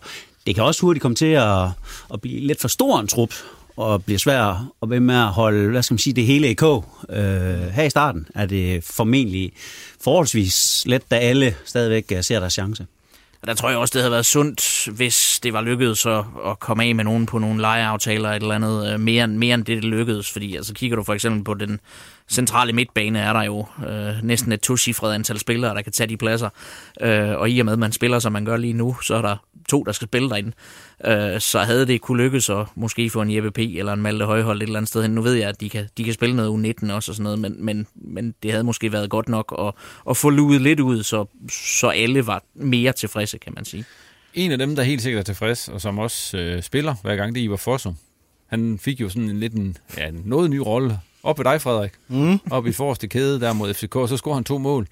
det 0.46 0.54
kan 0.54 0.64
også 0.64 0.80
hurtigt 0.80 1.02
komme 1.02 1.14
til 1.14 1.26
at, 1.26 1.68
at 2.12 2.20
blive 2.20 2.40
lidt 2.40 2.60
for 2.60 2.68
stor 2.68 3.00
en 3.00 3.06
trup, 3.06 3.34
og 3.76 4.04
bliver 4.04 4.18
svært 4.18 4.56
at 4.82 4.90
være 4.90 5.00
med 5.00 5.14
at 5.14 5.28
holde, 5.28 5.70
hvad 5.70 5.82
skal 5.82 5.94
man 5.94 5.98
sige, 5.98 6.14
det 6.14 6.26
hele 6.26 6.50
i 6.50 6.54
kog. 6.54 6.84
Øh, 7.10 7.16
her 7.68 7.82
i 7.82 7.90
starten 7.90 8.26
er 8.34 8.46
det 8.46 8.84
formentlig 8.84 9.52
forholdsvis 10.04 10.82
let, 10.86 11.10
da 11.10 11.16
alle 11.16 11.54
stadigvæk 11.64 12.12
øh, 12.12 12.24
ser 12.24 12.40
deres 12.40 12.52
chance. 12.52 12.86
Og 13.42 13.48
der 13.48 13.54
tror 13.54 13.68
jeg 13.68 13.78
også, 13.78 13.92
det 13.92 14.02
havde 14.02 14.12
været 14.12 14.26
sundt, 14.26 14.88
hvis 14.96 15.40
det 15.42 15.52
var 15.52 15.60
lykkedes 15.60 16.06
at, 16.06 16.24
at 16.46 16.58
komme 16.60 16.84
af 16.84 16.94
med 16.94 17.04
nogen 17.04 17.26
på 17.26 17.38
nogle 17.38 17.60
lejeaftaler 17.60 18.30
eller 18.30 18.30
et 18.30 18.42
eller 18.42 18.54
andet, 18.54 18.92
øh, 18.92 19.00
mere, 19.00 19.26
mere 19.26 19.54
end 19.54 19.64
det, 19.64 19.76
det 19.76 19.84
lykkedes. 19.84 20.32
Fordi 20.32 20.56
altså, 20.56 20.74
kigger 20.74 20.96
du 20.96 21.02
for 21.02 21.14
eksempel 21.14 21.44
på 21.44 21.54
den 21.54 21.80
centrale 22.30 22.72
midtbane, 22.72 23.18
er 23.18 23.32
der 23.32 23.42
jo 23.42 23.66
øh, 23.88 24.22
næsten 24.22 24.52
et 24.52 24.60
tocifret 24.60 25.14
antal 25.14 25.38
spillere, 25.38 25.74
der 25.74 25.82
kan 25.82 25.92
tage 25.92 26.06
de 26.06 26.16
pladser. 26.16 26.48
Øh, 27.00 27.30
og 27.30 27.50
i 27.50 27.58
og 27.58 27.64
med, 27.64 27.72
at 27.72 27.78
man 27.78 27.92
spiller, 27.92 28.18
som 28.18 28.32
man 28.32 28.44
gør 28.44 28.56
lige 28.56 28.72
nu, 28.72 28.96
så 29.02 29.14
er 29.14 29.22
der 29.22 29.36
to, 29.68 29.82
der 29.82 29.92
skal 29.92 30.08
spille 30.08 30.30
derinde. 30.30 30.52
Øh, 31.06 31.40
så 31.40 31.58
havde 31.58 31.86
det 31.86 32.00
kunne 32.00 32.22
lykkes 32.22 32.50
at 32.50 32.66
måske 32.74 33.10
få 33.10 33.22
en 33.22 33.34
Jeppe 33.34 33.50
P. 33.50 33.58
eller 33.58 33.92
en 33.92 34.02
Malte 34.02 34.24
Højhold 34.24 34.58
et 34.58 34.62
eller 34.62 34.78
andet 34.78 34.88
sted 34.88 35.02
hen. 35.02 35.10
Nu 35.10 35.22
ved 35.22 35.34
jeg, 35.34 35.48
at 35.48 35.60
de 35.60 35.70
kan, 35.70 35.88
de 35.98 36.04
kan 36.04 36.14
spille 36.14 36.36
noget 36.36 36.74
U19 36.82 36.92
også 36.92 37.12
og 37.12 37.16
sådan 37.16 37.24
noget, 37.24 37.38
men, 37.38 37.56
men, 37.58 37.86
men 37.94 38.34
det 38.42 38.50
havde 38.50 38.64
måske 38.64 38.92
været 38.92 39.10
godt 39.10 39.28
nok 39.28 39.54
at, 39.58 39.72
at 40.10 40.16
få 40.16 40.30
luet 40.30 40.60
lidt 40.60 40.80
ud, 40.80 41.02
så, 41.02 41.24
så 41.50 41.88
alle 41.88 42.26
var 42.26 42.44
mere 42.54 42.92
tilfredse, 42.92 43.38
kan 43.38 43.52
man 43.56 43.64
sige. 43.64 43.84
En 44.34 44.52
af 44.52 44.58
dem, 44.58 44.76
der 44.76 44.82
helt 44.82 45.02
sikkert 45.02 45.20
er 45.20 45.24
tilfreds, 45.24 45.68
og 45.68 45.80
som 45.80 45.98
også 45.98 46.38
øh, 46.38 46.62
spiller 46.62 46.94
hver 47.02 47.16
gang, 47.16 47.34
det 47.34 47.40
er 47.40 47.44
Ivar 47.44 47.56
Fossum. 47.56 47.96
Han 48.46 48.78
fik 48.78 49.00
jo 49.00 49.08
sådan 49.08 49.30
en 49.30 49.40
lidt 49.40 49.52
en, 49.52 49.76
ja, 49.96 50.08
en 50.08 50.22
noget 50.24 50.50
ny 50.50 50.56
rolle. 50.56 50.98
Op 51.24 51.38
ved 51.38 51.44
dig, 51.44 51.60
Frederik. 51.60 51.92
Mm. 52.08 52.40
Op 52.50 52.66
i 52.66 52.72
forreste 52.72 53.08
kæde 53.08 53.40
der 53.40 53.52
mod 53.52 53.74
FCK, 53.74 53.94
så 54.08 54.16
scorede 54.16 54.36
han 54.36 54.44
to 54.44 54.58
mål. 54.58 54.86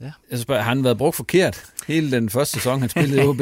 Ja. 0.00 0.10
Jeg 0.30 0.38
spørger, 0.38 0.62
har 0.62 0.68
han 0.68 0.84
været 0.84 0.98
brugt 0.98 1.16
forkert 1.16 1.64
hele 1.86 2.10
den 2.10 2.30
første 2.30 2.54
sæson, 2.54 2.80
han 2.80 2.88
spillede 2.88 3.22
i 3.22 3.26
OB? 3.26 3.38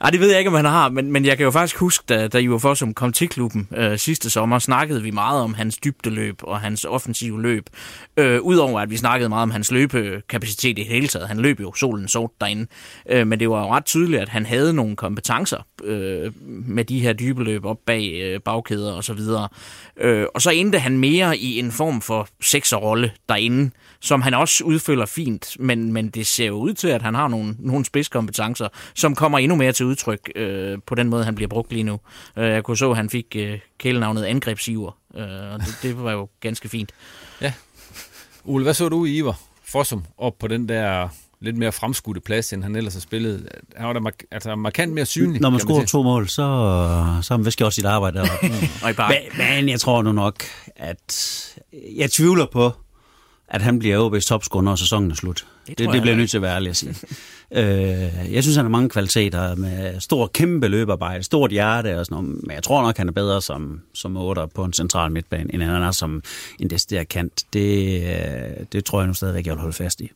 Nej, 0.00 0.10
det 0.12 0.20
ved 0.20 0.28
jeg 0.30 0.38
ikke, 0.38 0.48
om 0.48 0.54
han 0.54 0.64
har, 0.64 0.88
men, 0.88 1.12
men 1.12 1.24
jeg 1.24 1.36
kan 1.36 1.44
jo 1.44 1.50
faktisk 1.50 1.76
huske, 1.76 2.04
da, 2.08 2.28
da 2.28 2.38
Ivar 2.38 2.58
Fossum 2.58 2.94
kom 2.94 3.12
til 3.12 3.28
klubben 3.28 3.68
øh, 3.76 3.98
sidste 3.98 4.30
sommer, 4.30 4.58
snakkede 4.58 5.02
vi 5.02 5.10
meget 5.10 5.42
om 5.42 5.54
hans 5.54 5.78
dybdeløb 5.78 6.38
og 6.42 6.60
hans 6.60 6.84
offensive 6.84 7.42
løb. 7.42 7.70
Øh, 8.16 8.40
Udover 8.40 8.80
at 8.80 8.90
vi 8.90 8.96
snakkede 8.96 9.28
meget 9.28 9.42
om 9.42 9.50
hans 9.50 9.70
løbekapacitet 9.70 10.78
i 10.78 10.82
det 10.82 10.86
hele 10.86 11.08
taget. 11.08 11.28
Han 11.28 11.38
løb 11.38 11.60
jo 11.60 11.74
solen 11.74 12.08
sort 12.08 12.30
derinde. 12.40 12.66
Øh, 13.10 13.26
men 13.26 13.40
det 13.40 13.50
var 13.50 13.60
jo 13.60 13.74
ret 13.74 13.84
tydeligt, 13.84 14.22
at 14.22 14.28
han 14.28 14.46
havde 14.46 14.74
nogle 14.74 14.96
kompetencer 14.96 15.66
øh, 15.84 16.32
med 16.44 16.84
de 16.84 17.00
her 17.00 17.12
dybeløb 17.12 17.64
op 17.64 17.78
bag 17.86 18.20
øh, 18.22 18.40
bagkæder 18.40 18.92
og 18.92 19.04
så 19.04 19.12
videre. 19.12 19.48
Øh, 19.96 20.26
og 20.34 20.42
så 20.42 20.50
endte 20.50 20.78
han 20.78 20.98
mere 20.98 21.38
i 21.38 21.58
en 21.58 21.72
form 21.72 22.00
for 22.00 22.28
sekserrolle 22.42 23.12
derinde, 23.28 23.70
som 24.00 24.22
han 24.22 24.34
også 24.34 24.64
udfylder 24.64 25.06
fint, 25.06 25.45
men, 25.58 25.92
men 25.92 26.08
det 26.08 26.26
ser 26.26 26.46
jo 26.46 26.54
ud 26.54 26.74
til, 26.74 26.88
at 26.88 27.02
han 27.02 27.14
har 27.14 27.28
nogle, 27.28 27.56
nogle 27.58 27.84
spidskompetencer, 27.84 28.68
som 28.94 29.14
kommer 29.14 29.38
endnu 29.38 29.56
mere 29.56 29.72
til 29.72 29.86
udtryk 29.86 30.32
øh, 30.36 30.78
på 30.86 30.94
den 30.94 31.08
måde, 31.08 31.24
han 31.24 31.34
bliver 31.34 31.48
brugt 31.48 31.72
lige 31.72 31.82
nu. 31.82 32.00
Øh, 32.36 32.50
jeg 32.50 32.64
kunne 32.64 32.76
så, 32.76 32.90
at 32.90 32.96
han 32.96 33.10
fik 33.10 33.36
øh, 33.36 33.58
kælenavnet 33.78 34.24
angrebsiver, 34.24 34.98
øh, 35.16 35.22
og 35.52 35.60
det, 35.60 35.78
det 35.82 36.02
var 36.02 36.12
jo 36.12 36.28
ganske 36.40 36.68
fint. 36.68 36.92
Ja. 37.40 37.52
Ole, 38.44 38.62
hvad 38.62 38.74
så 38.74 38.88
du 38.88 39.04
i 39.04 39.16
Ivar 39.16 39.40
Fossum 39.64 40.04
op 40.18 40.38
på 40.38 40.48
den 40.48 40.68
der 40.68 41.08
lidt 41.40 41.56
mere 41.56 41.72
fremskudte 41.72 42.20
plads, 42.20 42.52
end 42.52 42.62
han 42.62 42.76
ellers 42.76 42.94
har 42.94 43.00
spillet. 43.00 43.48
Han 43.76 43.86
var 43.86 43.92
da 43.92 44.00
mark- 44.00 44.24
altså 44.30 44.56
markant 44.56 44.92
mere 44.92 45.06
synlig. 45.06 45.40
Når 45.40 45.50
man 45.50 45.60
scorer 45.60 45.84
to 45.84 46.02
mål, 46.02 46.28
så, 46.28 46.34
så 47.22 47.34
har 47.34 47.36
man 47.36 47.44
vist 47.44 47.58
gjort 47.58 47.74
sit 47.74 47.84
arbejde 47.84 48.20
og 48.82 48.90
i 48.90 48.94
men, 48.98 49.38
men 49.38 49.68
jeg 49.68 49.80
tror 49.80 50.02
nu 50.02 50.12
nok, 50.12 50.42
at 50.76 51.54
jeg 51.96 52.10
tvivler 52.10 52.46
på, 52.52 52.72
at 53.48 53.62
han 53.62 53.78
bliver 53.78 54.10
OB's 54.10 54.28
topscorer, 54.28 54.62
når 54.62 54.76
sæsonen 54.76 55.10
er 55.10 55.14
slut. 55.14 55.46
Det, 55.66 55.78
det, 55.78 55.92
det 55.92 56.02
bliver 56.02 56.06
jeg 56.06 56.16
nødt 56.16 56.30
til 56.30 56.38
at 56.38 56.42
være 56.42 56.54
ærlig 56.54 56.70
at 56.70 56.76
sige. 56.76 56.94
øh, 57.58 58.32
jeg 58.32 58.42
synes, 58.42 58.56
han 58.56 58.64
har 58.64 58.70
mange 58.70 58.88
kvaliteter 58.88 59.54
med 59.54 60.00
stor, 60.00 60.26
kæmpe 60.26 60.68
løbearbejde, 60.68 61.22
stort 61.22 61.50
hjerte 61.50 61.98
og 61.98 62.06
sådan 62.06 62.22
noget, 62.22 62.42
men 62.42 62.54
jeg 62.54 62.62
tror 62.62 62.82
nok, 62.82 62.96
han 62.96 63.08
er 63.08 63.12
bedre 63.12 63.42
som, 63.42 63.80
som 63.94 64.16
otter 64.16 64.46
på 64.46 64.64
en 64.64 64.72
central 64.72 65.12
midtbane, 65.12 65.54
end 65.54 65.62
han 65.62 65.82
er 65.82 65.90
som 65.90 66.22
en 66.60 66.70
decideret 66.70 67.08
kant. 67.08 67.44
Det, 67.52 68.02
øh, 68.02 68.66
det 68.72 68.84
tror 68.84 69.00
jeg 69.00 69.06
nu 69.06 69.14
stadigvæk, 69.14 69.46
jeg 69.46 69.52
vil 69.52 69.60
holde 69.60 69.76
fast 69.76 70.00
i. 70.00 70.10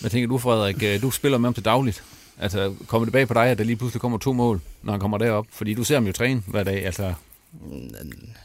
Hvad 0.00 0.10
tænker 0.10 0.28
du, 0.28 0.38
Frederik? 0.38 0.82
Øh, 0.82 1.02
du 1.02 1.10
spiller 1.10 1.38
med 1.38 1.46
ham 1.46 1.54
til 1.54 1.64
dagligt. 1.64 2.02
Altså, 2.38 2.74
kommer 2.86 3.04
det 3.04 3.12
bag 3.12 3.28
på 3.28 3.34
dig, 3.34 3.46
at 3.46 3.58
der 3.58 3.64
lige 3.64 3.76
pludselig 3.76 4.00
kommer 4.00 4.18
to 4.18 4.32
mål, 4.32 4.60
når 4.82 4.92
han 4.92 5.00
kommer 5.00 5.18
derop? 5.18 5.46
Fordi 5.52 5.74
du 5.74 5.84
ser 5.84 5.94
ham 5.94 6.06
jo 6.06 6.12
træne 6.12 6.42
hver 6.46 6.64
dag. 6.64 6.86
Altså... 6.86 7.14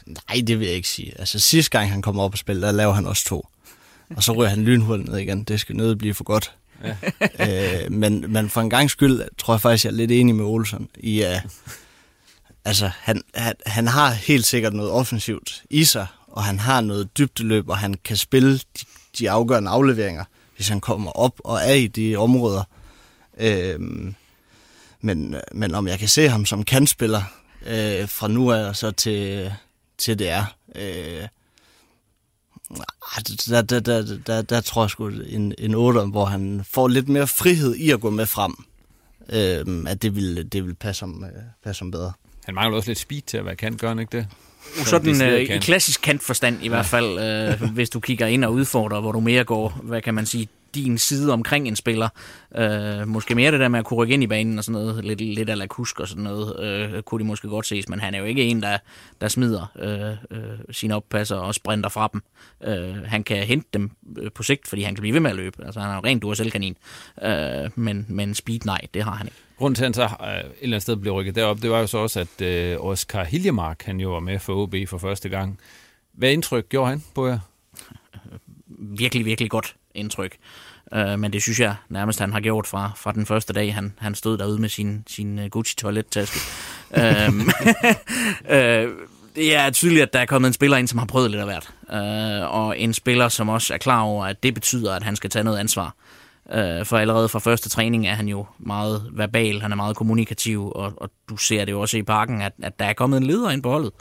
Nej, 0.06 0.42
det 0.46 0.58
vil 0.58 0.66
jeg 0.66 0.76
ikke 0.76 0.88
sige. 0.88 1.12
Altså, 1.18 1.38
sidste 1.38 1.70
gang 1.70 1.90
han 1.90 2.02
kommer 2.02 2.22
op 2.22 2.32
og 2.32 2.38
spiller, 2.38 2.66
der 2.66 2.72
laver 2.72 2.92
han 2.92 3.06
også 3.06 3.24
to. 3.24 3.48
Og 4.16 4.22
så 4.22 4.32
rører 4.32 4.48
han 4.48 4.64
lynhullet 4.64 5.08
ned 5.08 5.18
igen. 5.18 5.44
Det 5.44 5.60
skal 5.60 5.76
nødt 5.76 5.98
blive 5.98 6.14
for 6.14 6.24
godt. 6.24 6.54
Ja. 6.84 6.96
øh, 7.84 7.92
men, 7.92 8.32
men 8.32 8.50
for 8.50 8.60
en 8.60 8.70
gang 8.70 8.90
skyld 8.90 9.22
tror 9.38 9.54
jeg 9.54 9.60
faktisk, 9.60 9.84
jeg 9.84 9.90
er 9.90 9.96
lidt 9.96 10.10
enig 10.10 10.34
med 10.34 10.44
Olsen 10.44 10.88
i, 10.98 11.22
uh, 11.22 11.50
altså, 12.64 12.90
han, 13.00 13.22
han, 13.34 13.54
han 13.66 13.86
har 13.86 14.10
helt 14.10 14.44
sikkert 14.44 14.74
noget 14.74 14.90
offensivt 14.90 15.62
i 15.70 15.84
sig, 15.84 16.06
og 16.26 16.44
han 16.44 16.58
har 16.58 16.80
noget 16.80 17.18
dybdeløb, 17.18 17.68
og 17.68 17.78
han 17.78 17.94
kan 18.04 18.16
spille 18.16 18.58
de, 18.58 18.84
de 19.18 19.30
afgørende 19.30 19.70
afleveringer 19.70 20.24
hvis 20.62 20.68
han 20.68 20.80
kommer 20.80 21.10
op 21.10 21.40
og 21.44 21.58
er 21.62 21.74
i 21.74 21.86
de 21.86 22.16
områder. 22.16 22.62
Øhm, 23.38 24.14
men, 25.00 25.36
men 25.52 25.74
om 25.74 25.88
jeg 25.88 25.98
kan 25.98 26.08
se 26.08 26.28
ham 26.28 26.46
som 26.46 26.64
kandspiller 26.64 27.22
øh, 27.66 28.08
fra 28.08 28.28
nu 28.28 28.52
af 28.52 28.68
og 28.68 28.76
så 28.76 28.90
til, 28.90 29.52
til 29.98 30.18
det 30.18 30.28
er, 30.28 30.44
øh, 30.74 31.28
der, 33.48 33.62
der, 33.62 33.80
der, 33.80 34.18
der, 34.26 34.42
der 34.42 34.60
tror 34.60 34.82
jeg 34.82 34.90
sgu 34.90 35.08
en, 35.08 35.54
en 35.58 35.74
8, 35.74 36.00
hvor 36.00 36.24
han 36.24 36.64
får 36.70 36.88
lidt 36.88 37.08
mere 37.08 37.26
frihed 37.26 37.74
i 37.74 37.90
at 37.90 38.00
gå 38.00 38.10
med 38.10 38.26
frem, 38.26 38.54
øh, 39.32 39.84
at 39.90 40.02
det 40.02 40.16
vil, 40.16 40.52
det 40.52 40.66
vil 40.66 40.74
passe, 40.74 41.02
ham, 41.02 41.24
øh, 41.24 41.42
passe 41.64 41.82
ham 41.82 41.90
bedre. 41.90 42.12
Han 42.44 42.54
mangler 42.54 42.76
også 42.76 42.90
lidt 42.90 42.98
speed 42.98 43.22
til 43.22 43.36
at 43.36 43.44
være 43.44 43.56
kant, 43.56 43.80
gør 43.80 43.88
han 43.88 43.98
ikke 43.98 44.18
det? 44.18 44.26
sådan 44.84 45.22
øh, 45.22 45.40
i 45.40 45.58
klassisk 45.58 46.00
kantforstand 46.02 46.58
i 46.62 46.68
hvert 46.68 46.86
fald, 46.86 47.18
øh, 47.18 47.70
hvis 47.76 47.90
du 47.90 48.00
kigger 48.00 48.26
ind 48.26 48.44
og 48.44 48.52
udfordrer, 48.52 49.00
hvor 49.00 49.12
du 49.12 49.20
mere 49.20 49.44
går, 49.44 49.80
hvad 49.82 50.02
kan 50.02 50.14
man 50.14 50.26
sige, 50.26 50.48
din 50.74 50.98
side 50.98 51.32
omkring 51.32 51.68
en 51.68 51.76
spiller. 51.76 52.08
Øh, 52.56 53.08
måske 53.08 53.34
mere 53.34 53.52
det 53.52 53.60
der 53.60 53.68
med 53.68 53.78
at 53.78 53.84
kunne 53.84 53.96
rykke 53.96 54.14
ind 54.14 54.22
i 54.22 54.26
banen 54.26 54.58
og 54.58 54.64
sådan 54.64 54.82
noget, 54.82 55.04
lidt, 55.04 55.20
lidt 55.20 55.50
ala 55.50 55.66
kusk 55.66 56.00
og 56.00 56.08
sådan 56.08 56.24
noget, 56.24 56.60
øh, 56.60 57.02
kunne 57.02 57.18
de 57.18 57.24
måske 57.24 57.48
godt 57.48 57.66
ses, 57.66 57.88
men 57.88 58.00
han 58.00 58.14
er 58.14 58.18
jo 58.18 58.24
ikke 58.24 58.42
en, 58.42 58.62
der, 58.62 58.78
der 59.20 59.28
smider 59.28 59.66
øh, 59.78 60.38
øh, 60.38 60.58
sine 60.70 60.94
oppasser 60.94 61.36
og 61.36 61.54
sprinter 61.54 61.88
fra 61.88 62.08
dem. 62.12 62.22
Øh, 62.64 63.04
han 63.04 63.24
kan 63.24 63.36
hente 63.36 63.68
dem 63.72 63.90
øh, 64.18 64.30
på 64.34 64.42
sigt, 64.42 64.68
fordi 64.68 64.82
han 64.82 64.94
kan 64.94 65.02
blive 65.02 65.14
ved 65.14 65.20
med 65.20 65.30
at 65.30 65.36
løbe. 65.36 65.64
Altså 65.64 65.80
han 65.80 65.90
er 65.90 65.94
jo 65.94 66.00
rent 66.04 66.22
Duracell-kanin. 66.22 66.76
Øh, 67.22 67.70
men, 67.74 68.06
men 68.08 68.34
speed, 68.34 68.60
nej, 68.64 68.80
det 68.94 69.04
har 69.04 69.12
han 69.12 69.26
ikke. 69.26 69.38
Grunden 69.58 69.74
til, 69.74 69.84
at 69.84 69.86
han 69.86 69.94
så 69.94 70.02
øh, 70.02 70.28
et 70.28 70.44
eller 70.60 70.76
andet 70.76 70.82
sted 70.82 70.96
blev 70.96 71.12
rykket 71.12 71.34
derop, 71.34 71.62
det 71.62 71.70
var 71.70 71.80
jo 71.80 71.86
så 71.86 71.98
også, 71.98 72.20
at 72.20 72.42
øh, 72.42 72.76
Oscar 72.80 73.24
Hiljemark, 73.24 73.82
han 73.82 74.00
jo 74.00 74.12
var 74.12 74.20
med 74.20 74.38
for 74.38 74.54
OB 74.54 74.74
for 74.86 74.98
første 74.98 75.28
gang. 75.28 75.58
Hvad 76.12 76.32
indtryk 76.32 76.68
gjorde 76.68 76.90
han 76.90 77.04
på 77.14 77.26
jer? 77.26 77.38
Virkelig, 78.78 79.24
virkelig 79.24 79.50
godt 79.50 79.76
indtryk. 79.94 80.36
Øh, 80.94 81.18
men 81.18 81.32
det 81.32 81.42
synes 81.42 81.60
jeg 81.60 81.74
nærmest, 81.88 82.20
han 82.20 82.32
har 82.32 82.40
gjort 82.40 82.66
fra, 82.66 82.92
fra 82.96 83.12
den 83.12 83.26
første 83.26 83.52
dag, 83.52 83.74
han, 83.74 83.94
han 83.98 84.14
stod 84.14 84.38
derude 84.38 84.60
med 84.60 84.68
sin, 84.68 85.04
sin 85.06 85.38
uh, 85.38 85.44
Gucci-toilettaske. 85.44 86.38
Øhm, 86.96 87.40
øh, 88.56 88.88
det 89.36 89.56
er 89.56 89.70
tydeligt, 89.70 90.02
at 90.02 90.12
der 90.12 90.18
er 90.18 90.26
kommet 90.26 90.46
en 90.46 90.52
spiller 90.52 90.76
ind, 90.76 90.88
som 90.88 90.98
har 90.98 91.06
prøvet 91.06 91.30
lidt 91.30 91.40
af 91.40 91.46
hvert. 91.46 91.72
Øh, 91.92 92.54
og 92.54 92.78
en 92.78 92.94
spiller, 92.94 93.28
som 93.28 93.48
også 93.48 93.74
er 93.74 93.78
klar 93.78 94.00
over, 94.00 94.26
at 94.26 94.42
det 94.42 94.54
betyder, 94.54 94.94
at 94.94 95.02
han 95.02 95.16
skal 95.16 95.30
tage 95.30 95.44
noget 95.44 95.58
ansvar. 95.58 95.94
Øh, 96.52 96.86
for 96.86 96.96
allerede 96.96 97.28
fra 97.28 97.38
første 97.38 97.68
træning 97.68 98.06
er 98.06 98.14
han 98.14 98.28
jo 98.28 98.46
meget 98.58 99.08
verbal, 99.12 99.60
han 99.60 99.72
er 99.72 99.76
meget 99.76 99.96
kommunikativ, 99.96 100.72
og, 100.74 100.92
og 100.96 101.10
du 101.28 101.36
ser 101.36 101.64
det 101.64 101.72
jo 101.72 101.80
også 101.80 101.96
i 101.96 102.02
parken, 102.02 102.42
at, 102.42 102.52
at 102.62 102.78
der 102.78 102.84
er 102.84 102.92
kommet 102.92 103.16
en 103.16 103.22
leder 103.22 103.50
ind 103.50 103.62
på 103.62 103.70
holdet 103.70 103.92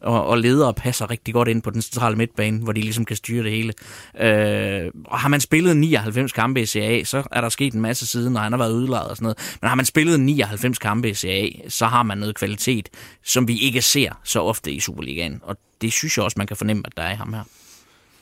og, 0.00 0.26
og 0.26 0.38
ledere 0.38 0.74
passer 0.74 1.10
rigtig 1.10 1.34
godt 1.34 1.48
ind 1.48 1.62
på 1.62 1.70
den 1.70 1.82
centrale 1.82 2.16
midtbane, 2.16 2.58
hvor 2.58 2.72
de 2.72 2.80
ligesom 2.80 3.04
kan 3.04 3.16
styre 3.16 3.44
det 3.44 3.52
hele. 3.52 3.72
Øh, 4.20 4.90
og 5.04 5.18
har 5.18 5.28
man 5.28 5.40
spillet 5.40 5.76
99 5.76 6.32
kampe 6.32 6.60
i 6.60 6.66
CA, 6.66 7.04
så 7.04 7.22
er 7.30 7.40
der 7.40 7.48
sket 7.48 7.74
en 7.74 7.80
masse 7.80 8.06
siden, 8.06 8.36
og 8.36 8.42
han 8.42 8.52
har 8.52 8.58
været 8.58 8.72
udlejet 8.72 9.08
og 9.08 9.16
sådan 9.16 9.24
noget. 9.24 9.56
Men 9.60 9.68
har 9.68 9.74
man 9.74 9.84
spillet 9.84 10.20
99 10.20 10.78
kampe 10.78 11.10
i 11.10 11.14
CA, 11.14 11.48
så 11.68 11.86
har 11.86 12.02
man 12.02 12.18
noget 12.18 12.34
kvalitet, 12.34 12.88
som 13.24 13.48
vi 13.48 13.58
ikke 13.58 13.82
ser 13.82 14.20
så 14.24 14.40
ofte 14.40 14.72
i 14.72 14.80
Superligaen. 14.80 15.40
Og 15.42 15.56
det 15.80 15.92
synes 15.92 16.16
jeg 16.16 16.24
også, 16.24 16.34
man 16.38 16.46
kan 16.46 16.56
fornemme, 16.56 16.82
at 16.86 16.92
der 16.96 17.02
er 17.02 17.14
ham 17.14 17.32
her. 17.32 17.42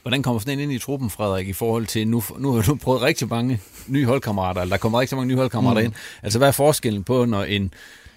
Hvordan 0.02 0.22
kommer 0.22 0.40
sådan 0.40 0.60
ind 0.60 0.72
i 0.72 0.78
truppen, 0.78 1.10
Frederik, 1.10 1.48
i 1.48 1.52
forhold 1.52 1.86
til, 1.86 2.08
nu, 2.08 2.22
nu 2.38 2.52
har 2.52 2.62
du 2.62 2.74
prøvet 2.74 3.02
rigtig 3.02 3.28
mange 3.28 3.60
nye 3.86 4.06
holdkammerater, 4.06 4.60
eller 4.60 4.76
der 4.76 4.80
kommer 4.80 5.00
rigtig 5.00 5.16
mange 5.16 5.28
nye 5.28 5.36
holdkammerater 5.36 5.80
mm. 5.80 5.84
ind. 5.84 5.94
Altså, 6.22 6.38
hvad 6.38 6.48
er 6.48 6.52
forskellen 6.52 7.04
på, 7.04 7.24
når 7.24 7.44
en, 7.44 7.74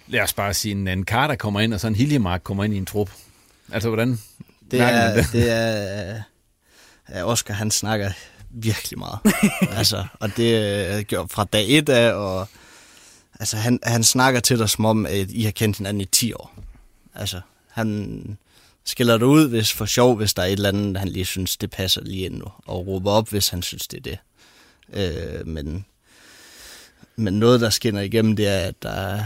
lad 0.07 0.21
os 0.21 0.33
bare 0.33 0.53
sige, 0.53 0.91
en 0.91 1.03
Carter 1.05 1.35
kommer 1.35 1.59
ind, 1.59 1.73
og 1.73 1.79
så 1.79 1.87
en 1.87 1.95
Hiljemark 1.95 2.41
kommer 2.43 2.63
ind 2.63 2.73
i 2.73 2.77
en 2.77 2.85
trup? 2.85 3.11
Altså, 3.71 3.89
hvordan 3.89 4.19
det 4.71 4.81
er, 4.81 5.13
det? 5.13 5.27
det 5.31 5.49
er, 5.51 6.21
ja, 7.09 7.23
Oscar, 7.23 7.53
han 7.53 7.71
snakker 7.71 8.11
virkelig 8.49 8.99
meget. 8.99 9.19
altså, 9.79 10.05
og 10.19 10.29
det 10.37 10.57
er 10.91 11.01
gjort 11.01 11.31
fra 11.31 11.43
dag 11.43 11.65
et 11.69 11.89
af, 11.89 12.13
og 12.13 12.47
altså, 13.39 13.57
han, 13.57 13.79
han 13.83 14.03
snakker 14.03 14.39
til 14.39 14.59
dig 14.59 14.69
som 14.69 14.85
om, 14.85 15.05
at 15.05 15.31
I 15.31 15.43
har 15.43 15.51
kendt 15.51 15.77
hinanden 15.77 16.01
i 16.01 16.05
10 16.05 16.33
år. 16.33 16.55
Altså, 17.15 17.41
han 17.67 18.37
skiller 18.85 19.17
det 19.17 19.25
ud 19.25 19.49
hvis 19.49 19.73
for 19.73 19.85
sjov, 19.85 20.15
hvis 20.15 20.33
der 20.33 20.41
er 20.41 20.45
et 20.45 20.51
eller 20.51 20.69
andet, 20.69 20.97
han 20.97 21.09
lige 21.09 21.25
synes, 21.25 21.57
det 21.57 21.71
passer 21.71 22.01
lige 22.01 22.25
ind 22.25 22.37
nu, 22.37 22.45
og 22.65 22.87
råber 22.87 23.11
op, 23.11 23.29
hvis 23.29 23.49
han 23.49 23.61
synes, 23.61 23.87
det 23.87 23.97
er 23.97 24.01
det. 24.01 24.17
Øh, 24.93 25.47
men, 25.47 25.85
men 27.15 27.33
noget, 27.33 27.61
der 27.61 27.69
skinner 27.69 28.01
igennem, 28.01 28.35
det 28.35 28.47
er, 28.47 28.59
at 28.59 28.83
der, 28.83 29.23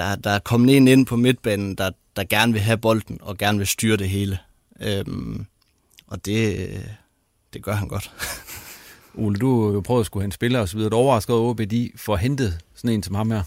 der, 0.00 0.14
der 0.16 0.30
er 0.30 0.38
kommet 0.38 0.76
en 0.76 0.88
ind 0.88 1.06
på 1.06 1.16
midtbanen, 1.16 1.74
der, 1.74 1.90
der 2.16 2.24
gerne 2.24 2.52
vil 2.52 2.62
have 2.62 2.78
bolden 2.78 3.18
og 3.20 3.38
gerne 3.38 3.58
vil 3.58 3.66
styre 3.66 3.96
det 3.96 4.08
hele. 4.08 4.38
Øhm, 4.80 5.46
og 6.06 6.26
det, 6.26 6.68
det 7.52 7.62
gør 7.62 7.72
han 7.72 7.88
godt. 7.88 8.12
Ole, 9.14 9.38
du 9.38 9.66
har 9.66 9.72
jo 9.72 9.80
prøvet 9.80 10.00
at 10.00 10.06
skulle 10.06 10.22
hente 10.22 10.34
spillere 10.34 10.62
osv. 10.62 10.80
Du 10.80 10.96
overrasket 10.96 11.36
over, 11.36 11.54
at 11.60 11.70
de 11.70 11.90
får 11.96 12.16
hentet 12.16 12.58
sådan 12.74 12.90
en 12.90 13.02
som 13.02 13.14
ham 13.14 13.30
her? 13.30 13.42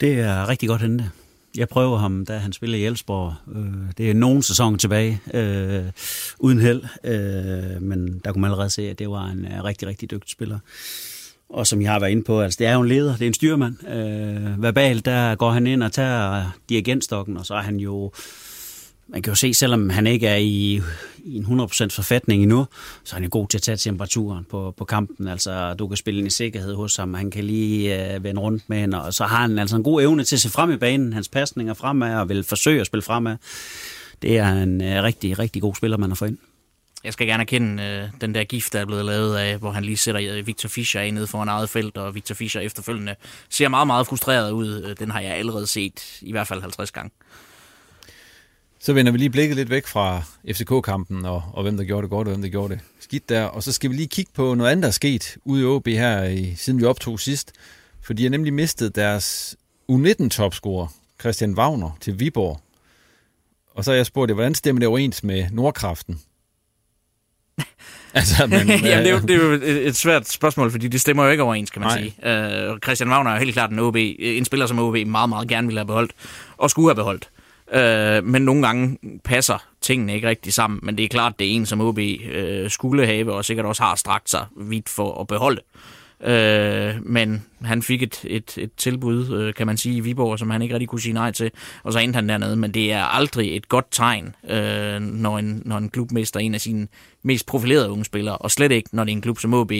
Det 0.00 0.20
er 0.20 0.48
rigtig 0.48 0.68
godt 0.68 0.82
hentet. 0.82 1.10
Jeg 1.56 1.68
prøver 1.68 1.98
ham, 1.98 2.26
da 2.26 2.38
han 2.38 2.52
spiller 2.52 2.78
i 2.78 2.84
Elsborg. 2.84 3.34
Øh, 3.56 3.92
det 3.98 4.10
er 4.10 4.14
nogen 4.14 4.42
sæson 4.42 4.78
tilbage, 4.78 5.20
øh, 5.34 5.84
uden 6.38 6.60
held. 6.60 6.82
Øh, 7.04 7.82
men 7.82 8.20
der 8.24 8.32
kunne 8.32 8.40
man 8.40 8.50
allerede 8.50 8.70
se, 8.70 8.90
at 8.90 8.98
det 8.98 9.10
var 9.10 9.26
en 9.26 9.44
øh, 9.44 9.64
rigtig, 9.64 9.88
rigtig 9.88 10.10
dygtig 10.10 10.30
spiller. 10.30 10.58
Og 11.48 11.66
som 11.66 11.82
jeg 11.82 11.92
har 11.92 12.00
været 12.00 12.10
inde 12.10 12.22
på, 12.22 12.40
altså 12.40 12.56
det 12.56 12.66
er 12.66 12.74
jo 12.74 12.80
en 12.80 12.88
leder, 12.88 13.12
det 13.12 13.22
er 13.22 13.26
en 13.26 13.34
styrmand. 13.34 13.88
Øh, 13.88 14.62
verbalt, 14.62 15.04
der 15.04 15.34
går 15.34 15.50
han 15.50 15.66
ind 15.66 15.82
og 15.82 15.92
tager 15.92 16.50
dirigentstokken, 16.68 17.36
og 17.36 17.46
så 17.46 17.54
er 17.54 17.62
han 17.62 17.76
jo, 17.76 18.12
man 19.08 19.22
kan 19.22 19.30
jo 19.30 19.34
se, 19.34 19.54
selvom 19.54 19.90
han 19.90 20.06
ikke 20.06 20.26
er 20.26 20.36
i, 20.36 20.80
i 21.24 21.36
en 21.36 21.60
100% 21.60 21.88
forfatning 21.90 22.42
endnu, 22.42 22.66
så 23.04 23.12
er 23.12 23.16
han 23.16 23.24
jo 23.24 23.28
god 23.32 23.48
til 23.48 23.58
at 23.58 23.62
tage 23.62 23.76
temperaturen 23.76 24.44
på, 24.50 24.74
på 24.76 24.84
kampen. 24.84 25.28
Altså, 25.28 25.74
du 25.74 25.88
kan 25.88 25.96
spille 25.96 26.18
ind 26.18 26.26
i 26.26 26.30
sikkerhed 26.30 26.74
hos 26.74 26.96
ham, 26.96 27.14
han 27.14 27.30
kan 27.30 27.44
lige 27.44 28.14
øh, 28.14 28.24
vende 28.24 28.40
rundt 28.40 28.62
med 28.68 28.78
hende, 28.78 29.02
og 29.02 29.14
så 29.14 29.24
har 29.24 29.40
han 29.40 29.58
altså 29.58 29.76
en 29.76 29.82
god 29.82 30.02
evne 30.02 30.24
til 30.24 30.36
at 30.36 30.40
se 30.40 30.50
frem 30.50 30.70
i 30.70 30.76
banen, 30.76 31.12
hans 31.12 31.28
pasninger 31.28 31.74
fremad, 31.74 32.14
og 32.14 32.28
vil 32.28 32.44
forsøge 32.44 32.80
at 32.80 32.86
spille 32.86 33.02
fremad. 33.02 33.36
Det 34.22 34.38
er 34.38 34.52
en 34.52 34.82
øh, 34.82 35.02
rigtig, 35.02 35.38
rigtig 35.38 35.62
god 35.62 35.74
spiller, 35.74 35.96
man 35.96 36.10
har 36.10 36.14
fået 36.14 36.28
ind 36.28 36.38
jeg 37.06 37.12
skal 37.12 37.26
gerne 37.26 37.40
erkende 37.42 37.82
øh, 37.82 38.20
den 38.20 38.34
der 38.34 38.44
gift, 38.44 38.72
der 38.72 38.80
er 38.80 38.84
blevet 38.84 39.04
lavet 39.04 39.36
af, 39.36 39.58
hvor 39.58 39.70
han 39.70 39.84
lige 39.84 39.96
sætter 39.96 40.36
øh, 40.38 40.46
Victor 40.46 40.68
Fischer 40.68 41.00
af 41.00 41.14
nede 41.14 41.26
foran 41.26 41.48
eget 41.48 41.68
felt, 41.70 41.96
og 41.96 42.14
Victor 42.14 42.34
Fischer 42.34 42.60
efterfølgende 42.60 43.14
ser 43.50 43.68
meget, 43.68 43.86
meget 43.86 44.06
frustreret 44.06 44.50
ud. 44.50 44.84
Øh, 44.84 44.96
den 44.98 45.10
har 45.10 45.20
jeg 45.20 45.34
allerede 45.34 45.66
set 45.66 46.18
i 46.20 46.30
hvert 46.32 46.46
fald 46.46 46.60
50 46.60 46.90
gange. 46.90 47.10
Så 48.80 48.92
vender 48.92 49.12
vi 49.12 49.18
lige 49.18 49.30
blikket 49.30 49.56
lidt 49.56 49.70
væk 49.70 49.86
fra 49.86 50.22
FCK-kampen, 50.52 51.24
og, 51.24 51.42
og 51.52 51.62
hvem 51.62 51.76
der 51.76 51.84
gjorde 51.84 52.02
det 52.02 52.10
godt, 52.10 52.28
og 52.28 52.34
hvem 52.34 52.42
der 52.42 52.48
gjorde 52.48 52.74
det 52.74 52.80
skidt 53.00 53.28
der. 53.28 53.44
Og 53.44 53.62
så 53.62 53.72
skal 53.72 53.90
vi 53.90 53.96
lige 53.96 54.08
kigge 54.08 54.32
på 54.34 54.54
noget 54.54 54.70
andet, 54.70 54.82
der 54.82 54.88
er 54.88 54.92
sket 54.92 55.36
ude 55.44 55.62
i 55.62 55.64
OB 55.64 55.86
her, 55.86 56.24
i, 56.24 56.54
siden 56.54 56.80
vi 56.80 56.84
optog 56.84 57.20
sidst. 57.20 57.52
For 58.02 58.12
de 58.12 58.22
har 58.22 58.30
nemlig 58.30 58.52
mistet 58.52 58.96
deres 58.96 59.56
U19-topscorer, 59.92 60.86
Christian 61.20 61.54
Wagner, 61.54 61.98
til 62.00 62.20
Viborg. 62.20 62.60
Og 63.74 63.84
så 63.84 63.90
har 63.90 63.96
jeg 63.96 64.06
spurgt, 64.06 64.32
hvordan 64.32 64.54
stemmer 64.54 64.80
det 64.80 64.88
overens 64.88 65.24
med 65.24 65.50
Nordkraften? 65.50 66.20
altså, 68.20 68.46
men, 68.46 68.68
Jamen, 68.68 68.82
det, 68.82 69.06
er 69.06 69.10
jo, 69.10 69.18
det 69.18 69.30
er 69.30 69.44
jo 69.44 69.52
et, 69.52 69.86
et 69.86 69.96
svært 69.96 70.28
spørgsmål, 70.28 70.70
fordi 70.70 70.88
det 70.88 71.00
stemmer 71.00 71.24
jo 71.24 71.30
ikke 71.30 71.42
overens, 71.42 71.70
kan 71.70 71.82
man 71.82 71.88
Nej. 71.88 72.10
sige. 72.22 72.70
Uh, 72.72 72.78
Christian 72.78 73.10
Wagner 73.10 73.30
er 73.30 73.38
helt 73.38 73.52
klart 73.52 73.70
en, 73.70 73.78
OB, 73.78 73.96
en 73.96 74.44
spiller, 74.44 74.66
som 74.66 74.78
OB 74.78 74.96
meget, 75.06 75.28
meget 75.28 75.48
gerne 75.48 75.66
ville 75.66 75.78
have 75.78 75.86
beholdt, 75.86 76.12
og 76.56 76.70
skulle 76.70 76.88
have 76.88 76.94
beholdt. 76.94 77.28
Uh, 77.72 78.28
men 78.28 78.42
nogle 78.42 78.66
gange 78.66 78.98
passer 79.24 79.58
tingene 79.80 80.14
ikke 80.14 80.28
rigtig 80.28 80.52
sammen, 80.52 80.80
men 80.82 80.98
det 80.98 81.04
er 81.04 81.08
klart, 81.08 81.38
det 81.38 81.46
er 81.46 81.50
en, 81.50 81.66
som 81.66 81.80
OB 81.80 81.98
uh, 81.98 82.04
skulle 82.68 83.06
have, 83.06 83.32
og 83.32 83.44
sikkert 83.44 83.66
også 83.66 83.82
har 83.82 83.94
strakt 83.94 84.30
sig 84.30 84.44
vidt 84.56 84.88
for 84.88 85.20
at 85.20 85.26
beholde. 85.26 85.60
Øh, 85.60 85.95
Øh, 86.20 86.94
men 87.02 87.44
han 87.62 87.82
fik 87.82 88.02
et, 88.02 88.24
et, 88.24 88.58
et 88.58 88.70
tilbud, 88.76 89.32
øh, 89.32 89.54
kan 89.54 89.66
man 89.66 89.76
sige, 89.76 89.96
i 89.96 90.00
Viborg, 90.00 90.38
som 90.38 90.50
han 90.50 90.62
ikke 90.62 90.74
rigtig 90.74 90.88
kunne 90.88 91.00
sige 91.00 91.12
nej 91.12 91.32
til, 91.32 91.50
og 91.82 91.92
så 91.92 91.98
endte 91.98 92.16
han 92.16 92.28
dernede. 92.28 92.56
Men 92.56 92.74
det 92.74 92.92
er 92.92 93.02
aldrig 93.02 93.56
et 93.56 93.68
godt 93.68 93.86
tegn, 93.90 94.34
øh, 94.48 95.00
når, 95.00 95.38
en, 95.38 95.62
når 95.64 95.78
en 95.78 95.88
klub 95.88 96.12
mister 96.12 96.40
en 96.40 96.54
af 96.54 96.60
sine 96.60 96.88
mest 97.22 97.46
profilerede 97.46 97.90
unge 97.90 98.04
spillere, 98.04 98.36
og 98.36 98.50
slet 98.50 98.72
ikke, 98.72 98.88
når 98.92 99.04
det 99.04 99.12
er 99.12 99.16
en 99.16 99.22
klub 99.22 99.38
som 99.38 99.54
OB, 99.54 99.72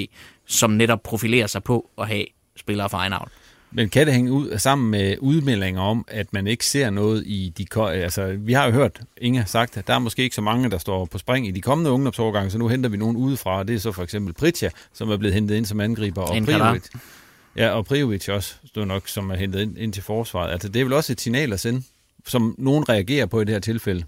som 0.47 0.71
netop 0.71 1.03
profilerer 1.03 1.47
sig 1.47 1.63
på 1.63 1.91
at 1.99 2.09
have 2.09 2.25
spillere 2.57 2.91
fra 2.91 2.99
egen 2.99 3.13
avl. 3.13 3.31
Men 3.71 3.89
kan 3.89 4.07
det 4.07 4.15
hænge 4.15 4.33
ud 4.33 4.59
sammen 4.59 4.91
med 4.91 5.17
udmeldinger 5.19 5.81
om, 5.81 6.05
at 6.09 6.33
man 6.33 6.47
ikke 6.47 6.67
ser 6.67 6.91
noget 6.91 7.23
i 7.27 7.53
de... 7.59 7.67
Altså, 7.81 8.37
vi 8.39 8.53
har 8.53 8.67
jo 8.67 8.73
hørt 8.73 9.01
Inge 9.17 9.45
sagt, 9.47 9.77
at 9.77 9.87
der 9.87 9.95
er 9.95 9.99
måske 9.99 10.23
ikke 10.23 10.35
så 10.35 10.43
mange, 10.43 10.71
der 10.71 10.79
står 10.79 11.05
på 11.05 11.19
spring 11.19 11.49
i 11.49 11.51
de 11.51 11.61
kommende 11.61 11.91
ungdomsårgange, 11.91 12.51
så 12.51 12.59
nu 12.59 12.69
henter 12.69 12.91
vi 12.91 12.97
nogen 12.97 13.17
udefra, 13.17 13.59
og 13.59 13.69
det 13.69 13.75
er 13.75 13.81
så 13.81 13.93
for 13.93 14.03
eksempel 14.03 14.35
Pritja, 14.35 14.71
som 14.93 15.11
er 15.11 15.17
blevet 15.17 15.35
hentet 15.35 15.55
ind 15.55 15.67
som 15.67 15.81
angriber, 15.81 16.23
og 16.23 16.45
Prijovic. 16.45 16.83
Ja, 17.57 17.69
og 17.71 17.85
Prijovic 17.87 18.29
også 18.29 18.55
stod 18.67 18.85
nok, 18.85 19.09
som 19.09 19.31
er 19.31 19.37
hentet 19.37 19.61
ind, 19.61 19.79
ind 19.79 19.93
til 19.93 20.03
forsvaret. 20.03 20.53
Altså, 20.53 20.69
det 20.69 20.81
er 20.81 20.85
vel 20.85 20.93
også 20.93 21.13
et 21.13 21.21
signal 21.21 21.53
at 21.53 21.61
sende, 21.61 21.83
som 22.27 22.55
nogen 22.59 22.89
reagerer 22.89 23.27
på 23.27 23.41
i 23.41 23.45
det 23.45 23.55
her 23.55 23.61
tilfælde. 23.61 24.05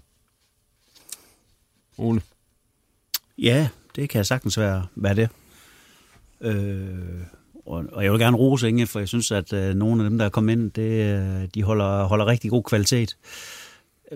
Ole? 1.97 2.21
Ja, 3.37 3.67
det 3.95 4.09
kan 4.09 4.25
sagtens 4.25 4.57
være, 4.57 4.85
hvad 4.95 5.15
det 5.15 5.29
øh, 6.41 6.97
og, 7.69 7.83
og 7.91 8.03
jeg 8.03 8.11
vil 8.11 8.19
gerne 8.19 8.37
rose 8.37 8.69
Inge, 8.69 8.87
for 8.87 8.99
jeg 8.99 9.07
synes, 9.07 9.31
at 9.31 9.53
øh, 9.53 9.75
nogle 9.75 10.03
af 10.03 10.09
dem, 10.09 10.17
der 10.17 10.25
er 10.25 10.29
kommet 10.29 10.53
ind, 10.53 10.71
det, 10.71 11.19
øh, 11.21 11.47
de 11.55 11.63
holder, 11.63 12.03
holder 12.03 12.25
rigtig 12.25 12.51
god 12.51 12.63
kvalitet. 12.63 13.17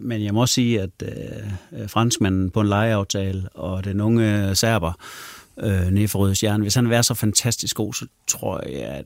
Men 0.02 0.24
jeg 0.24 0.34
må 0.34 0.42
også 0.42 0.54
sige, 0.54 0.82
at 0.82 0.90
øh, 1.02 1.90
franskmanden 1.90 2.50
på 2.50 2.62
en 2.62 2.68
lejeaftale 2.68 3.50
og 3.54 3.86
den 3.86 4.02
unge 4.02 4.56
serber 4.56 4.94
øh, 5.60 5.88
nede 5.88 6.08
for 6.08 6.20
Røde 6.20 6.36
Stjerne, 6.36 6.64
hvis 6.64 6.76
han 6.76 6.90
vil 6.90 7.04
så 7.04 7.14
fantastisk 7.14 7.76
god, 7.76 7.94
så 7.94 8.06
tror 8.28 8.70
jeg, 8.70 8.82
at 8.82 9.06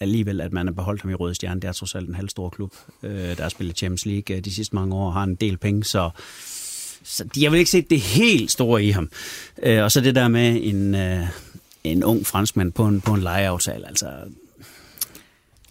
alligevel, 0.00 0.40
at 0.40 0.52
man 0.52 0.66
har 0.66 0.74
beholdt 0.74 1.02
ham 1.02 1.10
i 1.10 1.14
Røde 1.14 1.34
Stjerne. 1.34 1.60
Det 1.60 1.68
er 1.68 1.72
trods 1.72 1.94
alt 1.94 2.08
en 2.08 2.14
halv 2.14 2.28
stor 2.28 2.48
klub, 2.48 2.74
øh, 3.02 3.36
der 3.36 3.42
har 3.42 3.48
spillet 3.48 3.76
Champions 3.76 4.06
League 4.06 4.36
øh, 4.36 4.44
de 4.44 4.54
sidste 4.54 4.74
mange 4.74 4.94
år, 4.94 5.10
har 5.10 5.24
en 5.24 5.34
del 5.34 5.56
penge, 5.56 5.84
så, 5.84 6.10
så 7.04 7.24
de 7.24 7.42
har 7.44 7.50
vel 7.50 7.58
ikke 7.58 7.70
set 7.70 7.90
det 7.90 8.00
helt 8.00 8.50
store 8.50 8.84
i 8.84 8.90
ham. 8.90 9.10
Øh, 9.62 9.82
og 9.82 9.92
så 9.92 10.00
det 10.00 10.14
der 10.14 10.28
med 10.28 10.60
en, 10.62 10.94
øh, 10.94 11.26
en 11.84 12.04
ung 12.04 12.26
franskmand 12.26 12.72
på 12.72 12.86
en, 12.86 13.00
på 13.00 13.14
en 13.14 13.20
lejeaftale. 13.20 13.88
Altså, 13.88 14.10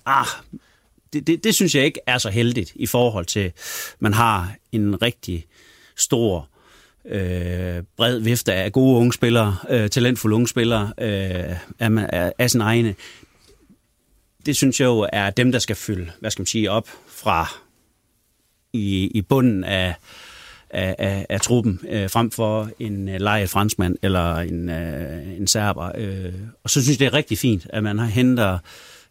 ah, 0.06 0.28
det, 1.13 1.28
det, 1.28 1.43
det 1.43 1.56
synes 1.56 1.76
jeg 1.76 1.86
ikke 1.86 1.99
er 2.08 2.17
så 2.17 2.30
heldigt 2.30 2.71
i 2.76 2.86
forhold 2.86 3.26
til, 3.26 3.52
man 3.99 4.13
har 4.13 4.56
en 4.71 5.02
rigtig 5.02 5.45
stor 5.95 6.49
øh, 7.06 7.84
bred 7.97 8.19
vifte 8.19 8.54
af 8.54 8.71
gode 8.71 8.97
unge 8.97 9.13
spillere, 9.13 9.58
øh, 9.69 9.89
talentfulde 9.89 10.36
unge 10.36 10.47
spillere 10.47 10.93
øh, 10.97 11.56
af, 11.80 12.08
af, 12.10 12.34
af 12.38 12.49
sin 12.52 12.62
egne. 12.62 12.95
Det 14.45 14.56
synes 14.56 14.80
jeg 14.80 14.86
jo 14.86 15.10
er 15.13 15.30
dem, 15.30 15.52
der 15.52 15.60
skal 15.60 15.76
fylde, 15.76 16.12
hvad 16.19 16.32
skal 16.32 16.41
man 16.41 16.47
sige, 16.47 16.71
op 16.71 16.89
fra 17.08 17.54
i, 18.73 19.08
i 19.08 19.21
bunden 19.21 19.63
af, 19.63 19.95
af, 20.73 20.95
af, 20.97 21.25
af 21.29 21.41
truppen, 21.41 21.79
øh, 21.89 22.09
frem 22.09 22.31
for 22.31 22.69
en 22.79 23.09
øh, 23.09 23.19
lejet 23.19 23.49
franskmand 23.49 23.95
eller 24.01 24.36
en, 24.36 24.69
øh, 24.69 25.38
en 25.38 25.47
serber. 25.47 25.91
Øh. 25.97 26.33
Og 26.63 26.69
så 26.69 26.81
synes 26.81 26.89
jeg, 26.89 26.99
det 26.99 27.13
er 27.13 27.17
rigtig 27.17 27.38
fint, 27.38 27.67
at 27.69 27.83
man 27.83 27.99
har 27.99 28.05
henter 28.05 28.57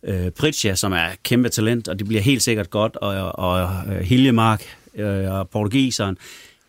øh, 0.02 0.30
Pritja, 0.30 0.74
som 0.74 0.92
er 0.92 1.06
kæmpe 1.22 1.48
talent, 1.48 1.88
og 1.88 1.98
det 1.98 2.08
bliver 2.08 2.22
helt 2.22 2.42
sikkert 2.42 2.70
godt, 2.70 2.96
og, 2.96 3.38
og 3.38 3.50
og 3.52 3.94
Hiljemark 4.00 4.64
øh, 4.94 5.32
og 5.32 5.50
portugiseren. 5.50 6.18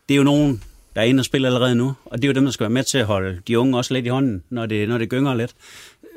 Det 0.10 0.16
er 0.16 0.18
jo 0.18 0.24
nogen, 0.24 0.64
der 0.96 1.02
er 1.02 1.06
inde 1.06 1.22
og 1.22 1.26
spiller 1.26 1.50
allerede 1.50 1.76
nu, 1.76 1.94
og 2.06 2.18
det 2.18 2.24
er 2.24 2.28
jo 2.28 2.34
dem, 2.34 2.44
der 2.46 2.52
skal 2.52 2.64
være 2.64 2.70
med 2.70 2.84
til 2.84 2.98
at 2.98 3.06
holde 3.06 3.42
de 3.48 3.60
unge 3.60 3.78
også 3.78 3.94
lidt 3.94 4.06
i 4.06 4.10
hånden, 4.10 4.44
når 4.50 4.66
det, 4.66 4.90
når 4.90 4.98
det 4.98 5.10
gynger 5.10 5.34
lidt. 5.34 5.54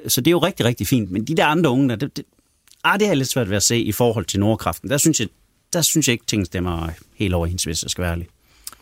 Så 0.08 0.20
det 0.20 0.26
er 0.26 0.32
jo 0.32 0.38
rigtig, 0.38 0.66
rigtig 0.66 0.86
fint. 0.86 1.10
Men 1.10 1.24
de 1.24 1.36
der 1.36 1.46
andre 1.46 1.70
unge, 1.70 1.88
der, 1.88 1.96
det, 1.96 2.16
det, 2.16 2.24
ah, 2.84 3.00
det 3.00 3.08
er 3.08 3.14
lidt 3.14 3.28
svært 3.28 3.50
ved 3.50 3.56
at 3.56 3.62
se 3.62 3.78
i 3.78 3.92
forhold 3.92 4.24
til 4.24 4.40
Nordkraften. 4.40 4.90
Der 4.90 4.96
synes 4.96 5.20
jeg, 5.20 5.28
der 5.72 5.82
synes 5.82 6.08
jeg 6.08 6.12
ikke, 6.12 6.26
ting 6.26 6.46
stemmer 6.46 6.88
helt 7.14 7.34
overens, 7.34 7.64
hvis 7.64 7.82
jeg 7.82 7.90
skal 7.90 8.02
være 8.02 8.12
ærlig. 8.12 8.26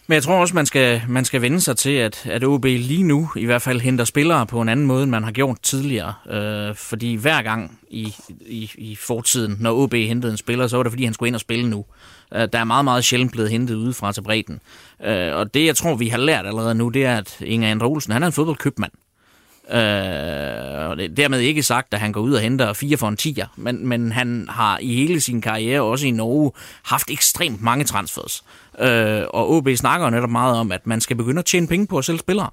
Men 0.06 0.14
jeg 0.14 0.22
tror 0.22 0.40
også, 0.40 0.54
man 0.54 0.66
skal, 0.66 1.02
man 1.08 1.24
skal 1.24 1.42
vende 1.42 1.60
sig 1.60 1.76
til, 1.76 1.90
at, 1.90 2.26
at 2.26 2.44
OB 2.44 2.64
lige 2.64 3.02
nu 3.02 3.30
i 3.36 3.44
hvert 3.44 3.62
fald 3.62 3.80
henter 3.80 4.04
spillere 4.04 4.46
på 4.46 4.60
en 4.60 4.68
anden 4.68 4.86
måde, 4.86 5.02
end 5.02 5.10
man 5.10 5.24
har 5.24 5.32
gjort 5.32 5.56
tidligere. 5.62 6.14
Øh, 6.30 6.74
fordi 6.74 7.14
hver 7.14 7.42
gang 7.42 7.78
i, 7.90 8.14
i, 8.40 8.70
i 8.74 8.96
fortiden, 8.96 9.56
når 9.60 9.72
OB 9.72 9.94
hentede 9.94 10.32
en 10.32 10.38
spiller, 10.38 10.66
så 10.66 10.76
var 10.76 10.82
det, 10.82 10.92
fordi 10.92 11.04
han 11.04 11.14
skulle 11.14 11.28
ind 11.28 11.34
og 11.34 11.40
spille 11.40 11.70
nu. 11.70 11.84
Øh, 12.34 12.48
der 12.52 12.58
er 12.58 12.64
meget, 12.64 12.84
meget 12.84 13.04
sjældent 13.04 13.32
blevet 13.32 13.50
hentet 13.50 13.74
udefra 13.74 14.12
til 14.12 14.22
bredden. 14.22 14.60
Øh, 15.04 15.36
og 15.36 15.54
det, 15.54 15.66
jeg 15.66 15.76
tror, 15.76 15.94
vi 15.94 16.08
har 16.08 16.18
lært 16.18 16.46
allerede 16.46 16.74
nu, 16.74 16.88
det 16.88 17.04
er, 17.04 17.16
at 17.16 17.36
Inger 17.40 17.70
Andre 17.70 17.86
Olsen, 17.86 18.12
han 18.12 18.22
er 18.22 18.26
en 18.26 18.32
fodboldkøbmand. 18.32 18.92
Øh, 19.70 20.88
og 20.90 20.96
det 20.96 21.04
er 21.04 21.14
dermed 21.16 21.38
ikke 21.40 21.62
sagt, 21.62 21.94
at 21.94 22.00
han 22.00 22.12
går 22.12 22.20
ud 22.20 22.32
og 22.32 22.40
henter 22.40 22.72
fire 22.72 22.96
for 22.96 23.08
en 23.08 23.16
tiger, 23.16 23.46
men, 23.56 23.86
men 23.86 24.12
han 24.12 24.46
har 24.50 24.78
i 24.78 24.94
hele 24.94 25.20
sin 25.20 25.40
karriere, 25.40 25.80
også 25.80 26.06
i 26.06 26.10
Norge, 26.10 26.52
haft 26.82 27.10
ekstremt 27.10 27.62
mange 27.62 27.84
transfers. 27.84 28.44
Øh, 28.80 29.22
og 29.30 29.50
OB 29.50 29.68
snakker 29.76 30.06
jo 30.06 30.10
netop 30.10 30.30
meget 30.30 30.58
om, 30.58 30.72
at 30.72 30.86
man 30.86 31.00
skal 31.00 31.16
begynde 31.16 31.38
at 31.38 31.44
tjene 31.44 31.66
penge 31.66 31.86
på 31.86 31.98
at 31.98 32.04
sælge 32.04 32.18
spillere. 32.18 32.50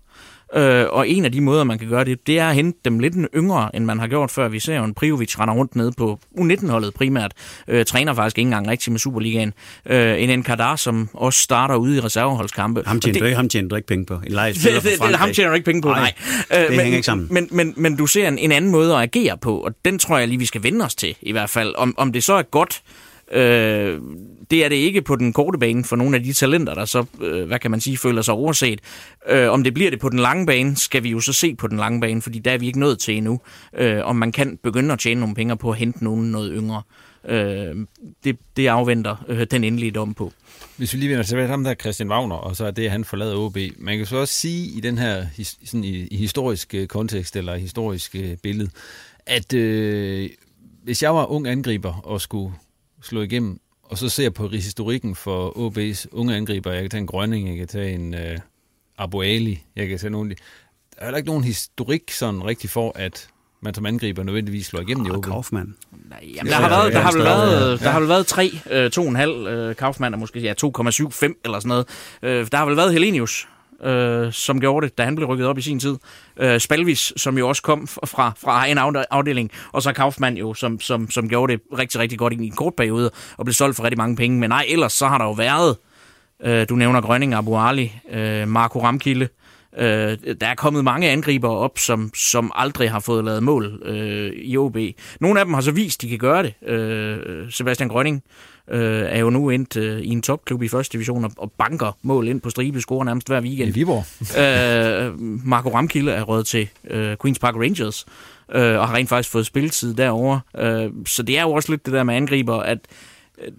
Øh, 0.55 0.85
og 0.89 1.09
en 1.09 1.25
af 1.25 1.31
de 1.31 1.41
måder, 1.41 1.63
man 1.63 1.79
kan 1.79 1.89
gøre 1.89 2.05
det, 2.05 2.27
det 2.27 2.39
er 2.39 2.49
at 2.49 2.55
hente 2.55 2.79
dem 2.85 2.99
lidt 2.99 3.15
yngre, 3.35 3.75
end 3.75 3.85
man 3.85 3.99
har 3.99 4.07
gjort 4.07 4.31
før. 4.31 4.47
Vi 4.47 4.59
ser 4.59 4.75
jo 4.75 4.83
en 4.83 4.93
Prijovic 4.93 5.39
render 5.39 5.53
rundt 5.53 5.75
nede 5.75 5.91
på 5.97 6.19
U19-holdet 6.37 6.93
primært. 6.93 7.33
Øh, 7.67 7.85
træner 7.85 8.13
faktisk 8.13 8.37
ikke 8.37 8.47
engang 8.47 8.67
rigtig 8.67 8.91
med 8.91 8.99
Superligaen. 8.99 9.53
Øh, 9.85 10.23
en 10.23 10.29
Enkadar, 10.29 10.75
som 10.75 11.09
også 11.13 11.41
starter 11.41 11.75
ude 11.75 11.97
i 11.97 11.99
reserveholdskampe. 11.99 12.83
Ham 12.85 12.99
tjener, 12.99 13.19
det, 13.19 13.25
ikke, 13.25 13.35
ham 13.35 13.49
tjener 13.49 13.69
du 13.69 13.75
ikke 13.75 13.87
penge 13.87 14.05
på. 14.05 14.13
En 14.13 14.21
det, 14.21 14.55
det, 14.55 14.83
det, 14.83 15.15
ham 15.15 15.33
tjener 15.33 15.49
du 15.49 15.55
ikke 15.55 15.65
penge 15.65 15.81
på, 15.81 15.89
nej. 15.89 15.99
nej. 15.99 16.13
Øh, 16.59 16.61
det 16.61 16.69
men, 16.69 16.79
hænger 16.79 16.97
ikke 16.97 17.05
sammen. 17.05 17.27
Men, 17.31 17.47
men, 17.51 17.73
men 17.77 17.95
du 17.95 18.07
ser 18.07 18.27
en, 18.27 18.37
en 18.37 18.51
anden 18.51 18.71
måde 18.71 18.95
at 18.95 19.01
agere 19.01 19.37
på, 19.37 19.57
og 19.57 19.73
den 19.85 19.99
tror 19.99 20.17
jeg 20.17 20.27
lige, 20.27 20.39
vi 20.39 20.45
skal 20.45 20.63
vende 20.63 20.85
os 20.85 20.95
til 20.95 21.15
i 21.21 21.31
hvert 21.31 21.49
fald. 21.49 21.73
Om, 21.77 21.93
om 21.97 22.11
det 22.13 22.23
så 22.23 22.33
er 22.33 22.41
godt, 22.41 22.81
Øh, 23.33 23.99
det 24.51 24.65
er 24.65 24.69
det 24.69 24.75
ikke 24.75 25.01
på 25.01 25.15
den 25.15 25.33
korte 25.33 25.59
bane 25.59 25.83
for 25.83 25.95
nogle 25.95 26.15
af 26.15 26.23
de 26.23 26.33
talenter, 26.33 26.73
der 26.73 26.85
så, 26.85 27.05
øh, 27.21 27.47
hvad 27.47 27.59
kan 27.59 27.71
man 27.71 27.81
sige, 27.81 27.97
føler 27.97 28.21
sig 28.21 28.33
overset. 28.33 28.79
Øh, 29.29 29.49
om 29.49 29.63
det 29.63 29.73
bliver 29.73 29.89
det 29.89 29.99
på 29.99 30.09
den 30.09 30.19
lange 30.19 30.45
bane, 30.45 30.75
skal 30.75 31.03
vi 31.03 31.09
jo 31.09 31.19
så 31.19 31.33
se 31.33 31.55
på 31.55 31.67
den 31.67 31.77
lange 31.77 32.01
bane, 32.01 32.21
fordi 32.21 32.39
der 32.39 32.51
er 32.51 32.57
vi 32.57 32.67
ikke 32.67 32.79
nået 32.79 32.99
til 32.99 33.17
endnu. 33.17 33.41
Øh, 33.77 34.05
om 34.05 34.15
man 34.15 34.31
kan 34.31 34.57
begynde 34.63 34.93
at 34.93 34.99
tjene 34.99 35.19
nogle 35.19 35.35
penge 35.35 35.57
på 35.57 35.71
at 35.71 35.77
hente 35.77 36.03
nogen 36.03 36.31
noget 36.31 36.53
yngre. 36.55 36.81
Øh, 37.27 37.75
det, 38.23 38.37
det 38.57 38.67
afventer 38.67 39.25
øh, 39.27 39.47
den 39.51 39.63
endelige 39.63 39.91
dom 39.91 40.13
på. 40.13 40.31
Hvis 40.77 40.93
vi 40.93 40.99
lige 40.99 41.09
vender 41.09 41.23
tilbage 41.23 41.45
til 41.45 41.51
ham 41.51 41.63
der, 41.63 41.73
Christian 41.73 42.09
Wagner, 42.09 42.35
og 42.35 42.55
så 42.55 42.65
er 42.65 42.71
det, 42.71 42.85
at 42.85 42.91
han 42.91 43.05
forlader 43.05 43.35
OB. 43.35 43.57
Man 43.77 43.97
kan 43.97 44.05
så 44.05 44.17
også 44.17 44.33
sige 44.33 44.77
i 44.77 44.79
den 44.79 44.97
her 44.97 45.25
sådan 45.65 45.83
i, 45.83 46.07
i 46.07 46.17
historisk 46.17 46.73
øh, 46.73 46.87
kontekst, 46.87 47.35
eller 47.35 47.55
historisk 47.55 48.15
øh, 48.15 48.37
billede, 48.43 48.69
at 49.25 49.53
øh, 49.53 50.29
hvis 50.83 51.03
jeg 51.03 51.15
var 51.15 51.25
ung 51.25 51.47
angriber 51.47 51.93
og 51.93 52.21
skulle 52.21 52.53
slå 53.01 53.21
igennem, 53.21 53.59
og 53.91 53.97
så 53.97 54.09
ser 54.09 54.23
jeg 54.23 54.33
på 54.33 54.47
historikken 54.47 55.15
for 55.15 55.49
OB's 55.49 56.05
unge 56.11 56.35
angriber. 56.35 56.71
Jeg 56.71 56.81
kan 56.81 56.89
tage 56.89 57.01
en 57.01 57.07
Grønning, 57.07 57.49
jeg 57.49 57.57
kan 57.57 57.67
tage 57.67 57.93
en 57.93 58.13
uh, 58.13 58.19
Abu 58.97 59.21
Ali, 59.21 59.63
jeg 59.75 59.87
kan 59.87 59.97
tage 59.99 60.11
nogle 60.11 60.29
Der 60.29 60.35
er 60.97 61.05
heller 61.05 61.17
ikke 61.17 61.29
nogen 61.29 61.43
historik 61.43 62.11
sådan 62.11 62.45
rigtig 62.45 62.69
for, 62.69 62.91
at 62.95 63.27
man 63.61 63.73
som 63.73 63.85
angriber 63.85 64.23
nødvendigvis 64.23 64.65
slår 64.65 64.79
igennem 64.79 65.05
oh, 65.05 65.07
i 65.07 65.17
OB. 65.17 65.23
Kaufmann. 65.23 65.75
Nej, 66.09 66.31
jamen, 66.35 66.51
der, 66.51 66.57
har 66.57 66.69
været, 66.69 66.93
der, 66.93 66.99
har 66.99 67.11
vel 67.11 67.23
været, 67.23 67.79
der 67.79 67.89
har 67.89 67.99
vel 67.99 68.09
været 68.09 68.27
tre, 68.27 68.51
øh, 68.71 68.91
to 68.91 69.01
og 69.01 69.09
en 69.09 69.15
halv 69.15 69.47
øh, 69.47 69.75
Kaufmann, 69.75 70.13
og 70.13 70.19
måske 70.19 70.39
ja, 70.39 70.53
2,75 70.65 71.41
eller 71.45 71.59
sådan 71.59 71.67
noget. 71.67 71.87
Øh, 72.21 72.47
der 72.51 72.57
har 72.57 72.65
vel 72.65 72.77
været 72.77 72.93
Helenius, 72.93 73.47
øh, 73.83 74.33
som 74.33 74.59
gjorde 74.59 74.87
det, 74.87 74.97
da 74.97 75.03
han 75.03 75.15
blev 75.15 75.27
rykket 75.27 75.47
op 75.47 75.57
i 75.57 75.61
sin 75.61 75.79
tid. 75.79 75.97
Øh, 76.37 76.59
Spalvis, 76.59 77.13
som 77.17 77.37
jo 77.37 77.49
også 77.49 77.61
kom 77.61 77.87
fra, 77.87 78.33
fra 78.41 78.51
egen 78.51 78.77
afdeling, 79.11 79.51
og 79.71 79.81
så 79.81 79.93
Kaufmann 79.93 80.37
jo, 80.37 80.53
som, 80.53 80.79
som, 80.79 81.09
som 81.09 81.29
gjorde 81.29 81.53
det 81.53 81.61
rigtig, 81.77 81.99
rigtig 81.99 82.19
godt 82.19 82.33
i 82.33 82.45
en 82.45 82.51
kort 82.51 82.73
periode, 82.75 83.11
og 83.37 83.45
blev 83.45 83.53
solgt 83.53 83.75
for 83.75 83.83
rigtig 83.83 83.97
mange 83.97 84.15
penge. 84.15 84.39
Men 84.39 84.49
nej, 84.49 84.65
ellers 84.67 84.93
så 84.93 85.07
har 85.07 85.17
der 85.17 85.25
jo 85.25 85.31
været, 85.31 85.77
øh, 86.43 86.69
du 86.69 86.75
nævner 86.75 87.01
Grønning, 87.01 87.33
Abu 87.33 87.57
Ali, 87.57 87.93
øh, 88.11 88.47
Marco 88.47 88.83
Ramkilde, 88.83 89.23
Øh, 89.25 89.40
der 89.79 90.47
er 90.47 90.55
kommet 90.55 90.83
mange 90.83 91.09
angriber 91.09 91.49
op, 91.49 91.79
som, 91.79 92.11
som 92.15 92.51
aldrig 92.55 92.91
har 92.91 92.99
fået 92.99 93.25
lavet 93.25 93.43
mål 93.43 93.81
øh, 93.85 94.31
i 94.33 94.57
OB. 94.57 94.77
Nogle 95.19 95.39
af 95.39 95.45
dem 95.45 95.53
har 95.53 95.61
så 95.61 95.71
vist, 95.71 96.01
de 96.01 96.09
kan 96.09 96.17
gøre 96.17 96.43
det. 96.43 96.69
Øh, 96.69 97.51
Sebastian 97.51 97.89
Grønning 97.89 98.23
øh, 98.71 99.01
er 99.01 99.19
jo 99.19 99.29
nu 99.29 99.49
endt 99.49 99.77
øh, 99.77 100.01
i 100.01 100.09
en 100.09 100.21
topklub 100.21 100.63
i 100.63 100.67
første 100.67 100.93
division 100.93 101.25
og, 101.25 101.31
og 101.37 101.51
banker 101.51 101.97
mål 102.01 102.27
ind 102.27 102.41
på 102.41 102.49
stribe, 102.49 102.81
scorer 102.81 103.03
nærmest 103.03 103.27
hver 103.27 103.41
weekend. 103.41 103.69
I 103.69 103.73
Viborg. 103.73 104.05
øh, 104.39 105.19
Marco 105.47 105.75
Ramkilde 105.75 106.11
er 106.11 106.23
rødt 106.23 106.47
til 106.47 106.69
øh, 106.87 107.15
Queen's 107.25 107.39
Park 107.41 107.55
Rangers 107.55 108.05
øh, 108.51 108.79
og 108.79 108.87
har 108.87 108.95
rent 108.95 109.09
faktisk 109.09 109.31
fået 109.31 109.45
spilletid 109.45 109.93
derovre. 109.93 110.41
Øh, 110.57 110.91
så 111.05 111.23
det 111.23 111.37
er 111.37 111.41
jo 111.41 111.51
også 111.51 111.71
lidt 111.71 111.85
det 111.85 111.93
der 111.93 112.03
med 112.03 112.15
angriber, 112.15 112.55
at 112.55 112.79
øh, 113.37 113.51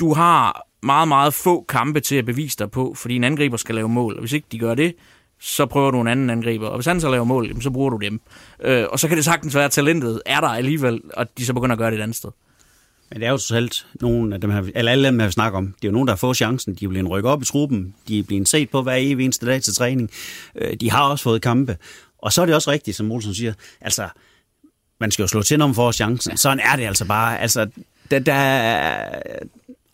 du 0.00 0.12
har 0.12 0.66
meget, 0.82 1.08
meget 1.08 1.34
få 1.34 1.64
kampe 1.68 2.00
til 2.00 2.16
at 2.16 2.24
bevise 2.24 2.56
dig 2.58 2.70
på, 2.70 2.94
fordi 2.96 3.16
en 3.16 3.24
angriber 3.24 3.56
skal 3.56 3.74
lave 3.74 3.88
mål. 3.88 4.14
Og 4.14 4.20
hvis 4.20 4.32
ikke 4.32 4.46
de 4.52 4.58
gør 4.58 4.74
det, 4.74 4.94
så 5.40 5.66
prøver 5.66 5.90
du 5.90 6.00
en 6.00 6.08
anden 6.08 6.30
angriber. 6.30 6.68
Og 6.68 6.76
hvis 6.76 6.86
han 6.86 7.00
så 7.00 7.10
laver 7.10 7.24
mål, 7.24 7.62
så 7.62 7.70
bruger 7.70 7.90
du 7.90 7.96
dem. 7.96 8.20
Øh, 8.62 8.86
og 8.90 8.98
så 8.98 9.08
kan 9.08 9.16
det 9.16 9.24
sagtens 9.24 9.54
være, 9.54 9.64
at 9.64 9.70
talentet 9.70 10.22
er 10.26 10.40
der 10.40 10.48
alligevel, 10.48 11.00
og 11.14 11.38
de 11.38 11.46
så 11.46 11.52
begynder 11.52 11.72
at 11.72 11.78
gøre 11.78 11.90
det 11.90 11.98
et 11.98 12.02
andet 12.02 12.16
sted. 12.16 12.30
Men 13.10 13.20
det 13.20 13.26
er 13.26 13.30
jo 13.30 13.38
så 13.38 13.54
helt 13.54 13.86
nogle 14.00 14.34
af 14.34 14.40
dem 14.40 14.50
her, 14.50 14.62
eller 14.74 14.92
alle 14.92 15.08
dem 15.08 15.18
her, 15.18 15.26
vi 15.26 15.32
snakker 15.32 15.58
om. 15.58 15.66
Det 15.66 15.84
er 15.84 15.88
jo 15.88 15.92
nogen, 15.92 16.08
der 16.08 16.12
har 16.12 16.16
fået 16.16 16.36
chancen. 16.36 16.74
De 16.74 16.84
er 16.84 16.88
blevet 16.88 17.10
rykket 17.10 17.32
op 17.32 17.42
i 17.42 17.44
truppen. 17.44 17.94
De 18.08 18.18
er 18.18 18.22
blevet 18.22 18.48
set 18.48 18.70
på 18.70 18.82
hver 18.82 18.94
evig 18.98 19.24
eneste 19.24 19.46
dag 19.46 19.62
til 19.62 19.74
træning. 19.74 20.10
Øh, 20.54 20.74
de 20.74 20.90
har 20.90 21.08
også 21.08 21.22
fået 21.22 21.42
kampe. 21.42 21.76
Og 22.18 22.32
så 22.32 22.42
er 22.42 22.46
det 22.46 22.54
også 22.54 22.70
rigtigt, 22.70 22.96
som 22.96 23.12
Olsen 23.12 23.34
siger, 23.34 23.52
altså, 23.80 24.08
man 25.00 25.10
skal 25.10 25.22
jo 25.22 25.26
slå 25.26 25.42
til, 25.42 25.58
når 25.58 25.66
man 25.66 25.74
får 25.74 25.92
chancen. 25.92 26.32
Ja. 26.32 26.36
Sådan 26.36 26.60
er 26.60 26.76
det 26.76 26.84
altså 26.84 27.04
bare. 27.04 27.40
Altså, 27.40 27.66
der, 28.10 28.18
der, 28.18 29.08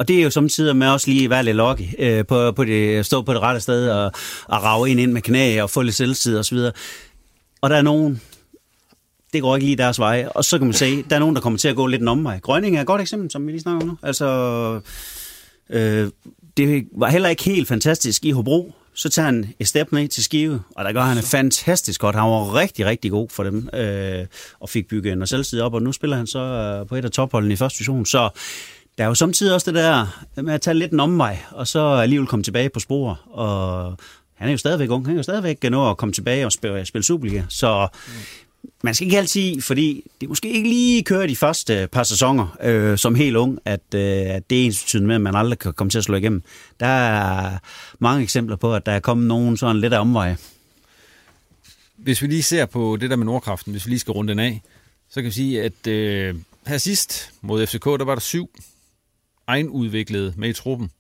og 0.01 0.09
det 0.09 0.19
er 0.19 0.23
jo 0.23 0.31
samtidig 0.31 0.77
med 0.77 0.89
også 0.89 1.11
lige 1.11 1.25
at 1.25 1.31
være 1.31 1.43
lidt 1.43 1.57
lucky, 1.57 1.83
øh, 1.99 2.27
på, 2.27 2.53
på 2.53 2.65
det, 2.65 3.07
stå 3.07 3.23
på 3.23 3.35
det 3.35 3.43
rette 3.43 3.61
sted 3.61 3.91
og, 3.91 4.13
og 4.45 4.63
rave 4.65 4.91
ind, 4.91 5.01
ind 5.01 5.13
med 5.13 5.23
knæ 5.23 5.63
og 5.63 5.71
få 5.71 5.83
lidt 5.83 5.95
selvtid 5.95 6.39
og 6.39 6.45
så 6.45 6.55
videre. 6.55 6.73
Og 7.61 7.71
der 7.71 7.77
er 7.77 7.83
nogen, 7.83 8.21
det 9.33 9.43
går 9.43 9.57
ikke 9.57 9.67
lige 9.67 9.77
deres 9.77 9.99
vej. 9.99 10.29
Og 10.35 10.45
så 10.45 10.59
kan 10.59 10.67
man 10.67 10.75
se, 10.75 11.03
der 11.03 11.17
er 11.17 11.21
nogen, 11.21 11.35
der 11.35 11.41
kommer 11.41 11.59
til 11.59 11.69
at 11.69 11.77
gå 11.77 11.87
lidt 11.87 12.03
en 12.03 12.09
omvej. 12.09 12.39
Grønning 12.39 12.77
er 12.77 12.81
et 12.81 12.87
godt 12.87 13.01
eksempel, 13.01 13.31
som 13.31 13.47
vi 13.47 13.53
lige 13.53 13.61
snakker 13.61 13.83
om 13.83 13.89
nu. 13.89 13.97
Altså, 14.03 14.27
øh, 15.71 16.11
det 16.57 16.85
var 16.97 17.09
heller 17.09 17.29
ikke 17.29 17.45
helt 17.45 17.69
fantastisk 17.69 18.25
i 18.25 18.31
Hobro. 18.31 18.75
Så 18.95 19.09
tager 19.09 19.27
han 19.27 19.55
et 19.59 19.69
step 19.69 19.93
ned 19.93 20.09
til 20.09 20.25
Skive, 20.25 20.63
og 20.77 20.85
der 20.85 20.93
gør 20.93 21.03
han 21.03 21.23
fantastisk 21.23 22.01
godt. 22.01 22.17
Han 22.17 22.25
var 22.25 22.55
rigtig, 22.55 22.87
rigtig 22.87 23.11
god 23.11 23.29
for 23.31 23.43
dem, 23.43 23.69
øh, 23.75 24.27
og 24.61 24.69
fik 24.69 24.89
bygget 24.89 25.13
en 25.13 25.27
selvtid 25.27 25.61
op, 25.61 25.75
og 25.75 25.83
nu 25.83 25.93
spiller 25.93 26.17
han 26.17 26.27
så 26.27 26.39
øh, 26.39 26.89
på 26.89 26.97
et 26.97 27.05
af 27.05 27.11
topholdene 27.11 27.53
i 27.53 27.57
første 27.57 27.79
division. 27.79 28.07
Så 28.07 28.29
der 29.01 29.05
er 29.05 29.09
jo 29.09 29.15
samtidig 29.15 29.55
også 29.55 29.71
det 29.71 29.83
der 29.83 30.25
med 30.43 30.55
at 30.55 30.61
tage 30.61 30.75
lidt 30.75 30.93
en 30.93 31.01
omvej, 31.01 31.39
og 31.51 31.67
så 31.67 31.81
alligevel 31.81 32.27
komme 32.27 32.43
tilbage 32.43 32.69
på 32.69 32.81
spor. 32.81 33.21
Og 33.27 33.97
han 34.35 34.49
er 34.49 34.53
jo 34.53 34.59
stadigvæk 34.59 34.91
ung, 34.91 35.07
han 35.07 35.15
er 35.15 35.19
jo 35.19 35.23
stadigvæk 35.23 35.63
nå 35.63 35.91
at 35.91 35.97
komme 35.97 36.13
tilbage 36.13 36.47
og 36.47 36.53
spille, 36.53 36.87
spille 36.87 37.05
Superliga. 37.05 37.43
Så 37.49 37.89
man 38.83 38.95
skal 38.95 39.07
ikke 39.07 39.19
altid, 39.19 39.61
fordi 39.61 40.03
det 40.21 40.29
måske 40.29 40.51
ikke 40.51 40.69
lige 40.69 41.03
kører 41.03 41.27
de 41.27 41.37
første 41.37 41.89
par 41.93 42.03
sæsoner 42.03 42.57
øh, 42.63 42.99
som 42.99 43.15
helt 43.15 43.37
ung, 43.37 43.59
at, 43.65 43.81
øh, 43.95 44.01
at 44.03 44.51
det 44.51 44.61
er 44.61 44.67
ens 44.67 44.95
med, 44.95 45.15
at 45.15 45.21
man 45.21 45.35
aldrig 45.35 45.59
kan 45.59 45.73
komme 45.73 45.91
til 45.91 45.99
at 45.99 46.05
slå 46.05 46.17
igennem. 46.17 46.43
Der 46.81 46.87
er 46.87 47.59
mange 47.99 48.23
eksempler 48.23 48.57
på, 48.57 48.75
at 48.75 48.87
der 48.87 48.93
er 48.93 49.01
kommet 49.01 49.27
nogen 49.27 49.57
sådan 49.57 49.81
lidt 49.81 49.93
af 49.93 50.01
omveje. 50.01 50.37
Hvis 51.97 52.23
vi 52.23 52.27
lige 52.27 52.43
ser 52.43 52.67
på 52.67 52.99
det 53.01 53.11
der 53.11 53.17
med 53.17 53.27
Nordkraften, 53.27 53.73
hvis 53.73 53.87
vi 53.87 53.91
lige 53.91 53.99
skal 53.99 54.13
runde 54.13 54.31
den 54.31 54.39
af, 54.39 54.63
så 55.11 55.15
kan 55.15 55.25
vi 55.25 55.35
sige, 55.35 55.63
at 55.63 55.87
øh, 55.87 56.35
her 56.67 56.79
sidst 56.79 57.33
mod 57.43 57.67
FCK, 57.67 57.85
der 57.85 58.05
var 58.05 58.15
der 58.15 58.21
syv 58.21 58.51
egenudviklede 59.51 60.35
med 60.37 60.49
i 60.49 60.53
truppen. 60.53 60.91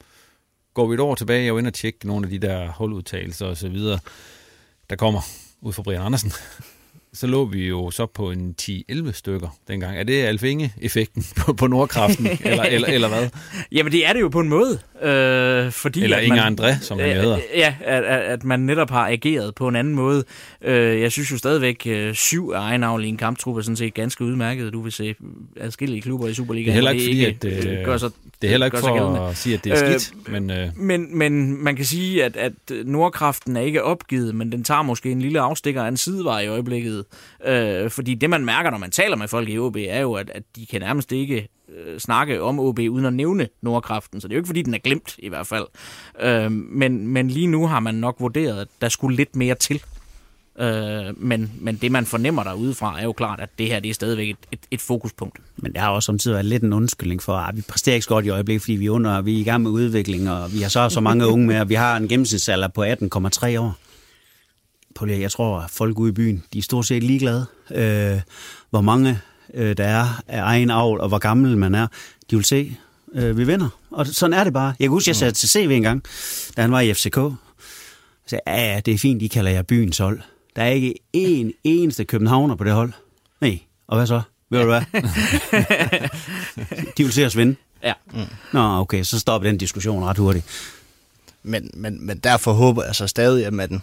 Går 0.74 0.86
vi 0.86 0.94
et 0.94 1.00
år 1.00 1.14
tilbage, 1.14 1.52
var 1.52 1.58
inde 1.58 1.68
og 1.68 1.74
tjekke 1.74 2.06
nogle 2.06 2.26
af 2.26 2.30
de 2.30 2.38
der 2.38 2.68
holdudtagelser 2.68 3.46
og 3.46 3.56
så 3.56 3.68
videre, 3.68 3.98
der 4.90 4.96
kommer 4.96 5.20
ud 5.60 5.72
fra 5.72 5.82
Brian 5.82 6.02
Andersen. 6.02 6.32
så 7.12 7.26
lå 7.26 7.44
vi 7.44 7.68
jo 7.68 7.90
så 7.90 8.06
på 8.06 8.30
en 8.30 8.54
10-11 8.62 9.12
stykker 9.12 9.48
dengang. 9.68 9.98
Er 9.98 10.02
det 10.02 10.22
Alfinge-effekten 10.22 11.24
på, 11.36 11.52
på 11.52 11.66
Nordkraften, 11.66 12.26
eller, 12.44 12.62
eller, 12.62 12.88
eller 12.88 13.08
hvad? 13.08 13.28
Jamen, 13.72 13.92
det 13.92 14.06
er 14.06 14.12
det 14.12 14.20
jo 14.20 14.28
på 14.28 14.40
en 14.40 14.48
måde. 14.48 14.78
Øh, 15.02 15.70
fordi 15.70 16.04
eller 16.04 16.18
Inger 16.18 16.50
man, 16.50 16.58
André, 16.60 16.82
som 16.82 16.98
han 16.98 17.10
øh, 17.10 17.16
hedder. 17.16 17.38
Ja, 17.54 17.74
at, 17.84 18.04
at, 18.04 18.20
at 18.20 18.44
man 18.44 18.60
netop 18.60 18.90
har 18.90 19.08
ageret 19.08 19.54
på 19.54 19.68
en 19.68 19.76
anden 19.76 19.94
måde. 19.94 20.24
Øh, 20.62 21.00
jeg 21.00 21.12
synes 21.12 21.32
jo 21.32 21.38
stadigvæk, 21.38 21.86
øh, 21.86 22.14
syv 22.14 22.50
af 22.54 22.60
egen 22.60 23.00
i 23.00 23.08
en 23.08 23.16
kamptrup 23.16 23.56
er 23.56 23.62
sådan 23.62 23.76
set 23.76 23.94
ganske 23.94 24.24
udmærket. 24.24 24.72
Du 24.72 24.80
vil 24.80 24.92
se 24.92 25.14
adskillige 25.60 26.02
klubber 26.02 26.28
i 26.28 26.34
Superligaen. 26.34 26.66
Det 26.66 26.70
er 26.70 26.74
heller 26.74 26.90
ikke 26.90 27.34
fordi, 27.38 27.56
at, 27.56 27.78
øh, 27.78 27.84
gør 27.84 27.96
sig, 27.96 28.10
det 28.42 28.46
er 28.48 28.50
heller 28.50 28.66
ikke 28.66 28.78
for 28.78 28.94
gældende. 28.94 29.20
at 29.28 29.36
sige, 29.36 29.54
at 29.54 29.64
det 29.64 29.72
er 29.72 29.98
skidt, 29.98 30.28
men... 30.28 30.50
Øh, 30.50 30.68
Men, 30.76 31.18
men 31.18 31.64
man 31.64 31.76
kan 31.76 31.84
sige, 31.84 32.24
at, 32.24 32.36
at 32.36 32.52
Nordkraften 32.84 33.56
er 33.56 33.60
ikke 33.60 33.82
opgivet, 33.82 34.34
men 34.34 34.52
den 34.52 34.64
tager 34.64 34.82
måske 34.82 35.10
en 35.10 35.22
lille 35.22 35.40
afstikker 35.40 35.82
af 35.82 35.88
en 35.88 35.96
sidevej 35.96 36.40
i 36.40 36.46
øjeblikket. 36.46 37.04
Øh, 37.46 37.90
fordi 37.90 38.14
det, 38.14 38.30
man 38.30 38.44
mærker, 38.44 38.70
når 38.70 38.78
man 38.78 38.90
taler 38.90 39.16
med 39.16 39.28
folk 39.28 39.48
i 39.48 39.58
OB, 39.58 39.76
er 39.76 40.00
jo, 40.00 40.12
at, 40.12 40.30
at 40.34 40.42
de 40.56 40.66
kan 40.66 40.80
nærmest 40.80 41.12
ikke 41.12 41.48
øh, 41.76 41.98
snakke 41.98 42.42
om 42.42 42.60
OB 42.60 42.78
uden 42.78 43.06
at 43.06 43.12
nævne 43.12 43.48
Nordkraften. 43.62 44.20
Så 44.20 44.28
det 44.28 44.34
er 44.34 44.36
jo 44.36 44.40
ikke, 44.40 44.46
fordi 44.46 44.62
den 44.62 44.74
er 44.74 44.78
glemt 44.78 45.14
i 45.18 45.28
hvert 45.28 45.46
fald. 45.46 45.66
Øh, 46.20 46.52
men, 46.52 47.08
men 47.08 47.28
lige 47.28 47.46
nu 47.46 47.66
har 47.66 47.80
man 47.80 47.94
nok 47.94 48.16
vurderet, 48.18 48.60
at 48.60 48.68
der 48.80 48.88
skulle 48.88 49.16
lidt 49.16 49.36
mere 49.36 49.54
til. 49.54 49.82
Øh, 50.58 51.22
men, 51.22 51.52
men 51.60 51.76
det, 51.76 51.92
man 51.92 52.06
fornemmer 52.06 52.42
derudefra, 52.42 53.00
er 53.00 53.04
jo 53.04 53.12
klart, 53.12 53.40
at 53.40 53.48
det 53.58 53.66
her 53.66 53.80
det 53.80 53.88
er 53.88 53.94
stadigvæk 53.94 54.30
et, 54.30 54.36
et, 54.52 54.60
et 54.70 54.80
fokuspunkt. 54.80 55.38
Men 55.56 55.72
det 55.72 55.80
har 55.80 55.90
også 55.90 56.06
samtidig 56.06 56.34
været 56.34 56.44
lidt 56.44 56.62
en 56.62 56.72
undskyldning 56.72 57.22
for, 57.22 57.32
at 57.32 57.56
vi 57.56 57.62
præsterer 57.68 57.94
ikke 57.94 58.04
så 58.04 58.08
godt 58.08 58.26
i 58.26 58.28
øjeblikket, 58.28 58.62
fordi 58.62 58.72
vi 58.72 58.86
er, 58.86 58.90
under, 58.90 59.20
vi 59.20 59.36
er 59.36 59.40
i 59.40 59.44
gang 59.44 59.62
med 59.62 59.70
udvikling, 59.70 60.30
og 60.30 60.52
vi 60.52 60.62
har 60.62 60.68
så 60.68 60.88
så 60.88 61.00
mange 61.00 61.26
unge 61.26 61.46
med, 61.46 61.60
og 61.60 61.68
vi 61.68 61.74
har 61.74 61.96
en 61.96 62.08
gennemsnitsalder 62.08 62.68
på 62.68 62.84
18,3 62.84 63.58
år. 63.58 63.76
På 64.94 65.06
det, 65.06 65.20
jeg 65.20 65.30
tror, 65.30 65.60
at 65.60 65.70
folk 65.70 65.98
ude 65.98 66.10
i 66.10 66.12
byen, 66.12 66.44
de 66.52 66.58
er 66.58 66.62
stort 66.62 66.86
set 66.86 67.02
ligeglade, 67.02 67.46
øh, 67.74 68.20
hvor 68.70 68.80
mange 68.80 69.20
øh, 69.54 69.76
der 69.76 69.84
er 69.84 70.22
af 70.28 70.40
egen 70.42 70.70
avl, 70.70 71.00
og 71.00 71.08
hvor 71.08 71.18
gammel 71.18 71.56
man 71.56 71.74
er. 71.74 71.86
De 72.30 72.36
vil 72.36 72.44
se, 72.44 72.76
øh, 73.14 73.38
vi 73.38 73.44
vinder. 73.44 73.68
Og 73.90 74.06
sådan 74.06 74.34
er 74.34 74.44
det 74.44 74.52
bare. 74.52 74.66
Jeg 74.66 74.84
kan 74.84 74.90
huske, 74.90 75.08
jeg 75.08 75.16
sagde 75.16 75.32
til 75.32 75.48
CV 75.48 75.70
en 75.72 75.82
gang, 75.82 76.04
da 76.56 76.62
han 76.62 76.72
var 76.72 76.80
i 76.80 76.94
FCK. 76.94 77.16
Jeg 77.16 77.32
sagde, 78.26 78.42
ja, 78.46 78.72
ja, 78.74 78.80
det 78.80 78.94
er 78.94 78.98
fint, 78.98 79.20
de 79.20 79.28
kalder 79.28 79.50
jer 79.50 79.62
byens 79.62 79.98
hold. 79.98 80.20
Der 80.56 80.62
er 80.62 80.68
ikke 80.68 80.94
én 81.16 81.60
eneste 81.64 82.04
københavner 82.04 82.54
på 82.54 82.64
det 82.64 82.72
hold. 82.72 82.92
Nej, 83.40 83.58
og 83.86 83.96
hvad 83.96 84.06
så? 84.06 84.20
Ved 84.50 84.60
du 84.60 84.66
hvad? 84.66 84.82
De 86.96 87.04
vil 87.04 87.12
se 87.12 87.26
os 87.26 87.36
vinde. 87.36 87.56
Ja. 87.82 87.92
Mm. 88.12 88.20
Nå, 88.52 88.60
okay, 88.60 89.02
så 89.02 89.18
stopper 89.18 89.48
den 89.48 89.58
diskussion 89.58 90.04
ret 90.04 90.18
hurtigt. 90.18 90.44
Men, 91.42 91.70
men, 91.74 92.06
men 92.06 92.18
derfor 92.18 92.52
håber 92.52 92.84
jeg 92.84 92.94
så 92.94 93.06
stadig, 93.06 93.46
at 93.46 93.52
man, 93.52 93.82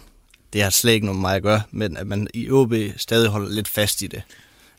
det 0.52 0.62
har 0.62 0.70
slet 0.70 0.92
ikke 0.92 1.06
noget 1.06 1.16
med 1.16 1.28
mig 1.28 1.36
at 1.36 1.42
gøre, 1.42 1.62
men 1.70 1.96
at 1.96 2.06
man 2.06 2.28
i 2.34 2.50
OB 2.50 2.74
stadig 2.96 3.28
holder 3.28 3.50
lidt 3.50 3.68
fast 3.68 4.02
i 4.02 4.06
det. 4.06 4.22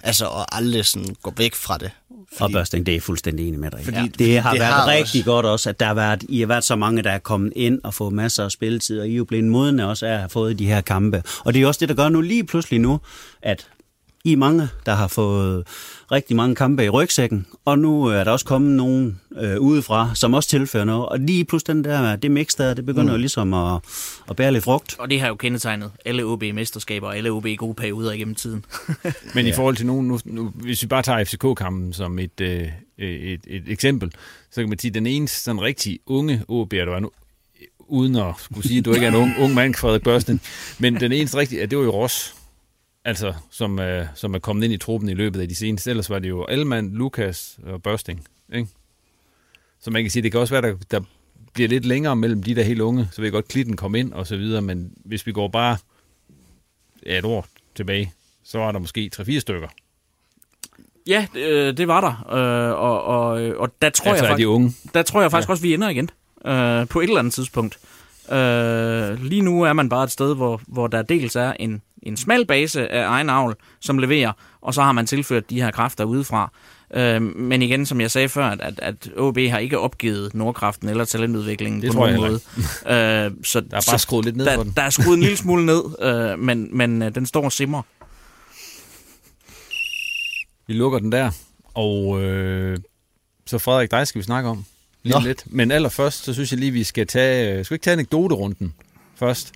Altså, 0.04 0.26
og 0.26 0.56
aldrig 0.58 0.86
sådan 0.86 1.16
går 1.22 1.34
væk 1.38 1.56
fra 1.56 1.78
det. 1.78 1.92
Fordi, 2.38 2.44
Opbørsting, 2.54 2.86
det 2.86 2.92
er 2.92 2.96
jeg 2.96 3.04
fuldstændig 3.04 3.48
enig 3.48 3.60
med 3.60 3.72
dig. 3.72 3.80
Fordi- 3.84 3.98
ja. 3.98 4.06
Det 4.20 4.40
har 4.42 4.52
det 4.52 4.60
været 4.60 4.74
har 4.74 4.88
rigtig 4.88 5.02
også- 5.22 5.24
godt 5.32 5.46
også, 5.46 5.70
at 5.70 5.80
der 5.80 5.86
har 5.86 5.94
været, 5.94 6.24
I 6.30 6.40
har 6.40 6.48
været 6.48 6.64
så 6.64 6.76
mange, 6.76 7.04
der 7.04 7.12
er 7.12 7.18
kommet 7.20 7.54
ind 7.56 7.80
og 7.84 7.94
fået 7.94 8.14
masser 8.14 8.44
af 8.46 8.52
spilletid, 8.52 9.00
og 9.00 9.08
I 9.08 9.14
er 9.14 9.18
jo 9.18 9.24
blevet 9.26 9.46
modne 9.46 9.88
også 9.88 10.06
af 10.06 10.12
at 10.12 10.20
have 10.20 10.30
fået 10.30 10.60
de 10.60 10.66
her 10.66 10.82
kampe. 10.82 11.24
Og 11.46 11.54
det 11.54 11.62
er 11.62 11.68
også 11.68 11.80
det, 11.80 11.90
der 11.90 11.96
gør 11.96 12.10
nu 12.10 12.22
lige 12.22 12.44
pludselig 12.44 12.80
nu, 12.80 13.00
at 13.42 13.68
I 14.26 14.34
er 14.34 14.38
mange, 14.38 14.68
der 14.86 14.94
har 14.96 15.08
fået 15.08 15.68
rigtig 16.12 16.36
mange 16.36 16.56
kampe 16.56 16.86
i 16.86 16.90
rygsækken, 16.90 17.46
og 17.66 17.80
nu 17.80 18.06
er 18.06 18.24
der 18.24 18.32
også 18.32 18.46
kommet 18.46 18.72
nogen 18.72 19.20
øh, 19.42 19.60
udefra, 19.60 20.12
som 20.16 20.34
også 20.34 20.50
tilfører 20.50 20.86
noget. 20.86 21.06
Og 21.06 21.20
lige 21.20 21.46
pludselig 21.46 21.76
den 21.76 21.84
der, 21.84 22.16
det 22.16 22.32
mix 22.32 22.56
der, 22.58 22.74
det 22.74 22.86
begynder 22.86 23.06
Mm. 23.06 23.12
jo 23.12 23.18
ligesom 23.18 23.54
at, 23.54 23.80
at 24.30 24.36
bære 24.36 24.52
lidt 24.52 24.64
frugt. 24.64 24.96
Og 25.00 25.10
det 25.10 25.22
har 25.22 25.28
jo 25.28 25.36
kendetegnet 25.36 25.92
alle 26.06 26.24
OB-mesterskaber 26.26 27.08
og 27.08 27.18
alle 27.18 27.30
OB-gode 27.32 27.74
perioder 27.74 28.12
igennem 28.12 28.36
tiden. 28.36 28.66
Men 29.36 29.46
i 29.46 29.50
Ja. 29.50 29.56
forhold 29.56 29.76
til 29.76 29.86
nogen, 29.86 30.08
nu, 30.08 30.20
nu, 30.26 30.52
hvis 30.56 30.82
vi 30.82 30.88
bare 30.88 31.02
tager 31.04 31.24
FCK-kampen 31.24 31.94
som 31.94 32.20
et, 32.20 32.42
øh, 32.42 32.68
et, 32.98 33.40
et 33.48 33.64
eksempel, 33.68 34.12
så 34.52 34.62
kan 34.62 34.70
man 34.70 34.80
sige, 34.80 34.90
at 34.90 34.96
den 34.96 35.08
eneste 35.08 35.44
sådan 35.44 35.62
rigtig 35.62 36.00
unge 36.06 36.36
OB'er, 36.52 36.76
der 36.76 36.90
var 36.92 37.00
nu, 37.00 37.12
uden 37.80 38.16
at 38.16 38.34
skulle 38.40 38.68
sige, 38.68 38.80
at 38.80 38.86
du 38.86 38.94
ikke 38.94 39.06
er 39.06 39.10
en 39.10 39.16
ung, 39.16 39.34
ung 39.44 39.54
mand, 39.54 39.76
Frederik 39.76 40.02
Børsten, 40.04 40.42
men 40.80 40.96
den 41.00 41.12
eneste 41.12 41.38
rigtige, 41.38 41.60
ja, 41.60 41.66
det 41.66 41.78
var 41.78 41.84
jo 41.84 41.92
Ross, 41.92 42.36
altså, 43.06 43.34
som, 43.52 43.80
øh, 43.80 44.06
som 44.16 44.34
er 44.34 44.40
kommet 44.40 44.64
ind 44.64 44.74
i 44.74 44.78
truppen 44.78 45.10
i 45.10 45.14
løbet 45.14 45.42
af 45.42 45.48
de 45.48 45.56
seneste. 45.56 45.90
Ellers 45.90 46.10
var 46.10 46.20
det 46.20 46.30
jo 46.30 46.46
Alman, 46.46 46.90
Lukas 46.90 47.60
og 47.64 47.84
Børsting, 47.84 48.28
ikke? 48.54 48.68
Så 49.82 49.92
man 49.92 50.04
kan 50.04 50.12
sige, 50.12 50.24
det 50.24 50.32
kan 50.32 50.40
også 50.42 50.54
være, 50.54 50.72
der, 50.72 50.78
der 50.92 51.02
bliver 51.54 51.70
lidt 51.70 51.86
længere 51.86 52.16
mellem 52.16 52.44
de 52.44 52.56
der 52.56 52.64
helt 52.64 52.82
unge, 52.82 53.08
så 53.12 53.22
vil 53.22 53.32
godt 53.32 53.48
klitten 53.48 53.76
komme 53.78 54.00
ind 54.00 54.14
og 54.14 54.28
så 54.28 54.38
videre, 54.38 54.62
men 54.62 54.94
hvis 55.06 55.28
vi 55.28 55.32
går 55.32 55.48
bare 55.48 55.78
ja, 57.06 57.18
et 57.18 57.26
år 57.26 57.48
tilbage, 57.76 58.14
så 58.44 58.58
var 58.58 58.72
der 58.72 58.80
måske 58.80 59.12
3-4 59.16 59.40
stykker. 59.40 59.68
Ja, 61.08 61.28
det, 61.34 61.40
øh, 61.42 61.78
det 61.78 61.88
var 61.88 62.02
der. 62.02 62.34
Øh, 62.38 62.80
og, 62.80 63.04
og, 63.04 63.30
og 63.58 63.72
der 63.82 63.90
tror 63.90 64.12
Altså, 64.12 64.26
jeg 64.26 64.32
er 64.32 64.36
de 64.36 64.42
faktisk, 64.42 64.48
unge? 64.48 64.74
der 64.94 65.02
tror 65.04 65.22
jeg 65.22 65.32
faktisk 65.32 65.48
Ja. 65.50 65.52
også, 65.52 65.62
vi 65.64 65.74
ender 65.74 65.90
igen. 65.90 66.10
Øh, 66.46 66.88
på 66.88 67.00
et 67.00 67.04
eller 67.04 67.20
andet 67.20 67.34
tidspunkt. 67.34 67.80
Øh, 68.32 69.24
lige 69.24 69.42
nu 69.42 69.62
er 69.64 69.74
man 69.74 69.90
bare 69.90 70.04
et 70.04 70.12
sted, 70.12 70.36
hvor, 70.36 70.62
hvor 70.68 70.88
der 70.88 71.02
dels 71.02 71.36
er 71.36 71.54
en, 71.54 71.82
en 72.04 72.18
smal 72.18 72.46
base 72.46 72.88
af 72.88 73.08
egen 73.08 73.30
avl, 73.30 73.56
som 73.80 73.98
leverer, 73.98 74.32
og 74.62 74.74
så 74.74 74.82
har 74.82 74.92
man 74.92 75.06
tilført 75.06 75.50
de 75.50 75.62
her 75.62 75.72
kræfter 75.72 76.04
udefra. 76.04 76.52
Øh, 76.94 77.22
men 77.22 77.62
igen, 77.62 77.86
som 77.86 78.02
jeg 78.02 78.12
sagde 78.12 78.30
før, 78.30 78.46
at, 78.46 78.80
at, 78.80 79.10
OB 79.18 79.38
har 79.38 79.58
ikke 79.58 79.80
opgivet 79.80 80.34
Nordkraften 80.34 80.90
eller 80.90 81.06
talentudviklingen 81.06 81.82
Det 81.82 81.92
på 81.92 82.00
nogen 82.00 82.16
måde. 82.16 82.34
øh, 82.96 83.32
så, 83.44 83.60
Der 83.60 83.78
er 83.78 83.90
bare 83.90 84.00
skruet 84.00 84.26
lidt 84.26 84.38
ned 84.38 84.46
der, 84.46 84.56
for 84.56 84.64
den. 84.64 84.74
Der 84.76 84.82
er 84.82 84.90
skruet 84.90 85.18
en 85.18 85.24
lille 85.24 85.38
smule 85.44 85.66
ned, 85.66 85.84
øh, 86.02 86.40
men, 86.40 86.78
men 86.78 87.02
øh, 87.02 87.16
den 87.16 87.26
står 87.26 87.44
og 87.44 87.52
simmer. 87.52 87.82
Vi 90.68 90.74
lukker 90.74 91.00
den 91.00 91.12
der, 91.12 91.32
og 91.74 92.22
øh, 92.22 92.78
så 93.46 93.58
Frederik, 93.58 93.92
dig 93.92 94.08
skal 94.08 94.20
vi 94.20 94.24
snakke 94.24 94.50
om 94.50 94.66
lige 95.04 95.14
Nå. 95.14 95.20
lidt. 95.26 95.44
Men 95.46 95.72
allerførst, 95.72 96.24
så 96.24 96.34
synes 96.34 96.52
jeg 96.52 96.60
lige, 96.60 96.72
vi 96.72 96.84
skal 96.84 97.08
tage, 97.08 97.54
øh, 97.54 97.66
skal 97.66 97.74
vi 97.74 97.76
ikke 97.76 97.84
tage 97.84 97.94
anekdoterunden 97.94 98.74
først? 99.16 99.54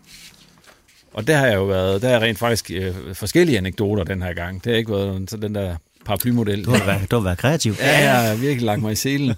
Og 1.14 1.28
der 1.28 1.38
har 1.38 1.48
jeg 1.48 1.56
jo 1.56 1.66
været, 1.66 2.02
der 2.02 2.10
er 2.10 2.20
rent 2.20 2.40
faktisk 2.40 2.72
øh, 2.72 2.96
forskellige 3.14 3.58
anekdoter 3.58 4.04
den 4.04 4.22
her 4.22 4.34
gang. 4.34 4.64
Det 4.64 4.72
har 4.72 4.78
ikke 4.78 4.92
været 4.92 5.30
så 5.30 5.38
den 5.38 5.56
der 5.56 5.76
paraplymodel. 6.06 6.66
Du 6.66 6.72
har 6.72 6.86
været, 6.86 7.12
du 7.12 7.16
har 7.16 7.24
været 7.24 7.38
kreativ. 7.38 7.76
Ja, 7.80 8.00
jeg 8.00 8.28
har 8.28 8.36
virkelig 8.36 8.66
lagt 8.66 8.82
mig 8.82 8.92
i 8.92 8.96
selen. 8.96 9.36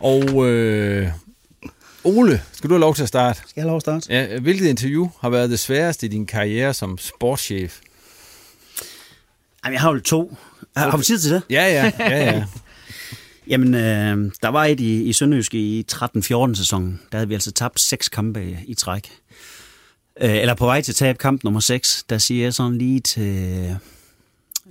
Og 0.00 0.46
øh, 0.46 1.08
Ole, 2.04 2.42
skal 2.52 2.70
du 2.70 2.74
have 2.74 2.80
lov 2.80 2.94
til 2.94 3.02
at 3.02 3.08
starte? 3.08 3.38
Skal 3.38 3.52
jeg 3.56 3.62
have 3.62 3.68
lov 3.68 3.76
at 3.76 3.82
starte? 3.82 4.12
Ja, 4.12 4.38
hvilket 4.38 4.66
interview 4.66 5.08
har 5.20 5.28
været 5.28 5.50
det 5.50 5.58
sværeste 5.58 6.06
i 6.06 6.08
din 6.08 6.26
karriere 6.26 6.74
som 6.74 6.98
sportschef? 6.98 7.80
Jamen, 9.64 9.72
jeg 9.72 9.80
har 9.80 9.92
jo 9.92 10.00
to. 10.00 10.36
Har, 10.76 10.90
har 10.90 10.96
vi 10.96 11.04
tid 11.04 11.18
til 11.18 11.30
det? 11.30 11.42
Ja, 11.50 11.64
ja, 11.64 11.92
ja, 11.98 12.24
ja. 12.24 12.44
Jamen, 13.48 13.74
øh, 13.74 14.32
der 14.42 14.48
var 14.48 14.64
et 14.64 14.80
i, 14.80 15.02
i 15.02 15.12
Sønderjysk 15.12 15.54
i 15.54 15.86
13-14 15.92 16.54
sæsonen. 16.54 17.00
Der 17.12 17.18
havde 17.18 17.28
vi 17.28 17.34
altså 17.34 17.52
tabt 17.52 17.80
seks 17.80 18.08
kampe 18.08 18.44
i, 18.44 18.56
i 18.66 18.74
træk. 18.74 19.10
Øh, 20.20 20.36
eller 20.36 20.54
på 20.54 20.64
vej 20.64 20.80
til 20.80 20.94
tab 20.94 21.18
kamp 21.18 21.44
nummer 21.44 21.60
6, 21.60 22.04
der 22.10 22.18
siger 22.18 22.42
jeg 22.42 22.54
sådan 22.54 22.78
lige 22.78 23.00
til 23.00 23.78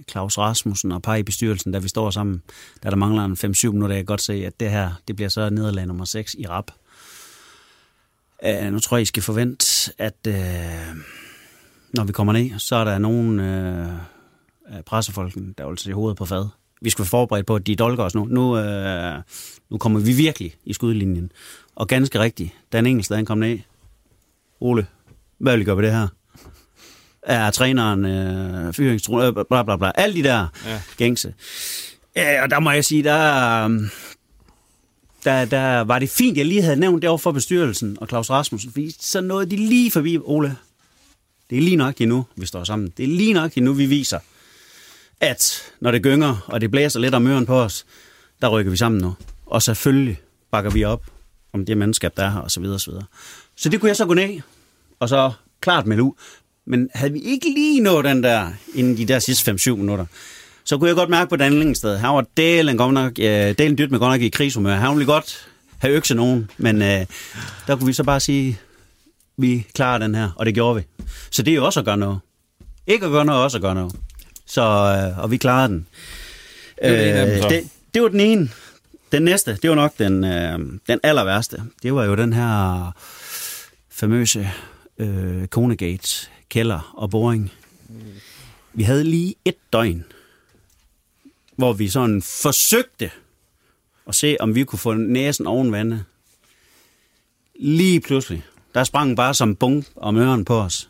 Claus 0.10 0.38
Rasmussen 0.38 0.91
og 0.91 1.02
par 1.02 1.16
i 1.16 1.24
bestyrelsen, 1.24 1.72
da 1.72 1.80
vi 1.80 1.88
står 1.88 2.10
sammen, 2.10 2.41
da 2.84 2.89
der 2.89 2.96
mangler 2.96 3.26
en 3.26 3.34
5-7 3.34 3.72
minutter, 3.72 3.96
jeg 3.96 4.02
kan 4.02 4.06
godt 4.06 4.22
se, 4.22 4.34
at 4.34 4.60
det 4.60 4.70
her, 4.70 4.91
det 5.08 5.16
bliver 5.16 5.30
så 5.30 5.50
nederlag 5.50 5.86
nummer 5.86 6.06
6 6.06 6.36
i 6.39 6.48
rap. 6.48 6.72
Øh, 8.46 8.72
nu 8.72 8.80
tror 8.80 8.98
jeg, 8.98 9.02
I 9.02 9.06
skal 9.06 9.24
forvente, 9.24 9.93
at 9.98 10.28
øh, 10.28 10.96
når 11.93 12.04
vi 12.04 12.12
kommer 12.12 12.34
ned, 12.34 12.60
så 12.60 12.76
er 12.76 12.84
der 12.84 12.98
nogen 12.98 13.39
øh, 13.39 13.89
af 14.68 14.86
pressefolken, 14.86 15.56
der 15.58 15.70
vil 15.70 15.78
se 15.78 15.93
hovedet 15.93 16.18
på 16.18 16.26
fad. 16.26 16.48
Vi 16.82 16.89
skal 16.89 17.04
være 17.04 17.10
forberedt 17.10 17.46
på, 17.46 17.56
at 17.56 17.68
de 17.68 17.76
dolker 17.76 18.04
os 18.04 18.16
nu. 18.16 18.26
Nu, 18.26 18.58
øh, 18.58 19.22
nu 19.70 19.78
kommer 19.78 20.00
vi 20.00 20.14
virkelig 20.14 20.56
i 20.66 20.74
skudlinjen. 20.74 21.32
Og 21.76 21.88
ganske 21.88 22.20
rigtigt, 22.20 22.52
Dan 22.72 22.86
Engels, 22.86 23.08
der 23.08 23.16
han 23.16 23.26
kom 23.26 23.38
ned, 23.38 23.60
Ole, 24.60 24.88
hvad 25.38 25.54
vil 25.54 25.62
I 25.62 25.66
gøre 25.66 25.78
ved 25.78 25.84
det 25.84 25.92
her? 25.92 26.08
Er 27.22 27.52
træneren 27.52 28.06
øh, 28.06 28.74
fyringstro, 28.74 29.22
øh, 29.22 29.34
bla 29.50 29.64
bla 29.64 29.78
bla, 29.78 29.92
alle 29.96 30.16
de 30.16 30.24
der 30.24 30.48
Ja. 30.66 30.82
gængse. 30.98 31.34
Ja, 32.16 32.44
og 32.44 32.50
der 32.50 32.60
må 32.60 32.72
jeg 32.72 32.86
sige, 32.86 33.04
der, 33.04 33.66
øh, 33.68 33.82
der, 35.24 35.46
der 35.46 35.82
var 35.82 36.00
det 36.00 36.10
fint, 36.10 36.38
jeg 36.38 36.46
lige 36.46 36.62
havde 36.62 36.76
nævnt 36.80 37.02
det 37.02 37.10
over 37.10 37.18
for 37.18 37.32
bestyrelsen 37.32 37.98
og 38.02 38.08
Claus 38.08 38.30
Rasmussen, 38.30 38.72
fordi 38.72 38.96
så 39.00 39.22
nåede 39.22 39.50
de 39.52 39.56
lige 39.56 39.92
forbi, 39.92 40.18
Ole, 40.24 40.56
det 41.50 41.58
er 41.58 41.62
lige 41.62 41.76
nok 41.76 42.00
nu, 42.00 42.26
vi 42.36 42.46
står 42.46 42.64
sammen. 42.64 42.94
Det 42.98 43.04
er 43.04 43.08
lige 43.08 43.34
nok 43.34 43.58
nu, 43.58 43.74
vi 43.74 43.86
viser, 43.86 44.20
at 45.20 45.62
når 45.80 45.92
det 45.92 46.02
gynger, 46.04 46.46
og 46.48 46.62
det 46.62 46.72
blæser 46.72 47.00
lidt 47.00 47.16
om 47.16 47.28
øren 47.28 47.46
på 47.46 47.62
os, 47.62 47.86
der 48.42 48.48
rykker 48.50 48.72
vi 48.72 48.78
sammen 48.78 49.02
nu. 49.02 49.14
Og 49.46 49.62
selvfølgelig 49.62 50.20
bakker 50.52 50.72
vi 50.72 50.84
op 50.84 51.04
om 51.54 51.66
det 51.66 51.78
mandskab, 51.78 52.18
der 52.18 52.24
er 52.24 52.30
her, 52.32 52.40
og 52.40 52.52
så 52.52 52.60
videre, 52.60 52.76
og 52.76 52.82
så 52.82 52.92
videre. 52.92 53.06
Så 53.56 53.70
det 53.70 53.80
kunne 53.80 53.88
jeg 53.90 53.96
så 53.96 54.06
gå 54.06 54.14
ned, 54.14 54.42
og 55.06 55.10
så 55.10 55.32
klart 55.62 55.86
melde 55.86 56.03
ud. 56.03 56.12
Men 56.68 56.89
havde 56.93 57.14
vi 57.14 57.20
ikke 57.20 57.49
lige 57.49 57.82
nået 57.82 58.06
den 58.06 58.24
der, 58.24 58.51
inden 58.76 58.97
de 58.97 59.06
der 59.06 59.20
sidste 59.20 59.51
5-7 59.51 59.76
minutter, 59.76 60.06
så 60.64 60.78
kunne 60.78 60.88
jeg 60.88 60.95
godt 60.95 61.10
mærke 61.10 61.30
på 61.30 61.36
Dan 61.36 61.76
sted. 61.76 61.97
Han 61.97 62.10
var 62.10 62.26
delen, 62.38 62.78
godt 62.78 62.93
nok, 62.93 63.12
øh, 63.20 63.56
delen 63.58 63.78
dyrt 63.78 63.91
med 63.91 63.99
godt 63.99 64.12
nok 64.12 64.22
i 64.22 64.30
krigshumør. 64.30 64.76
Han 64.76 64.97
ville 64.97 65.14
godt 65.14 65.47
have 65.78 65.93
økse 65.93 66.16
nogen, 66.16 66.49
men 66.58 66.82
øh, 66.82 67.06
der 67.68 67.76
kunne 67.76 67.88
vi 67.88 67.93
så 67.93 68.03
bare 68.03 68.20
sige, 68.20 68.60
vi 69.38 69.68
klarer 69.76 69.97
den 69.97 70.16
her, 70.16 70.30
og 70.36 70.45
det 70.45 70.53
gjorde 70.53 70.76
vi. 70.76 71.03
Så 71.32 71.43
det 71.43 71.51
er 71.51 71.56
jo 71.56 71.66
også 71.66 71.80
at 71.80 71.86
gøre 71.86 71.97
noget. 71.97 72.20
Ikke 72.88 73.06
at 73.06 73.12
gøre 73.12 73.26
noget, 73.26 73.43
også 73.43 73.58
at 73.58 73.62
gøre 73.62 73.76
noget. 73.76 73.95
Så, 74.45 74.62
øh, 74.62 75.20
og 75.20 75.32
vi 75.32 75.38
klarede 75.38 75.68
den. 75.68 75.88
Det 76.84 77.39
var. 77.39 77.45
Øh, 77.45 77.49
det, 77.49 77.64
det 77.93 78.01
var 78.01 78.08
den 78.08 78.20
ene. 78.20 78.49
Den 79.12 79.22
næste, 79.22 79.58
det 79.62 79.70
var 79.70 79.76
nok 79.76 79.93
den, 79.99 80.24
øh, 80.24 80.60
den 80.88 80.99
aller 81.03 81.24
værste. 81.24 81.62
Det 81.84 81.93
var 81.93 82.03
jo 82.03 82.16
den 82.16 82.34
her 82.34 82.91
famøse 83.91 84.51
øh, 84.98 85.48
Konegate 85.48 86.30
kælder 86.50 86.93
og 86.98 87.10
boring. 87.10 87.52
Vi 88.74 88.84
havde 88.84 89.04
lige 89.04 89.36
et 89.46 89.56
døgn, 89.74 90.06
hvor 91.56 91.74
vi 91.74 91.89
sådan 91.89 92.22
forsøgte 92.22 93.12
at 94.08 94.16
se, 94.16 94.38
om 94.39 94.56
vi 94.56 94.64
kunne 94.64 94.80
få 94.80 94.93
næsen 94.93 95.48
oven 95.48 95.72
vandet. 95.72 96.04
Lige 97.60 98.00
pludselig, 98.00 98.43
der 98.74 98.84
sprang 98.84 99.16
bare 99.18 99.34
som 99.34 99.56
bung 99.56 99.86
om 99.96 100.18
ørerne 100.18 100.46
på 100.46 100.60
os. 100.60 100.89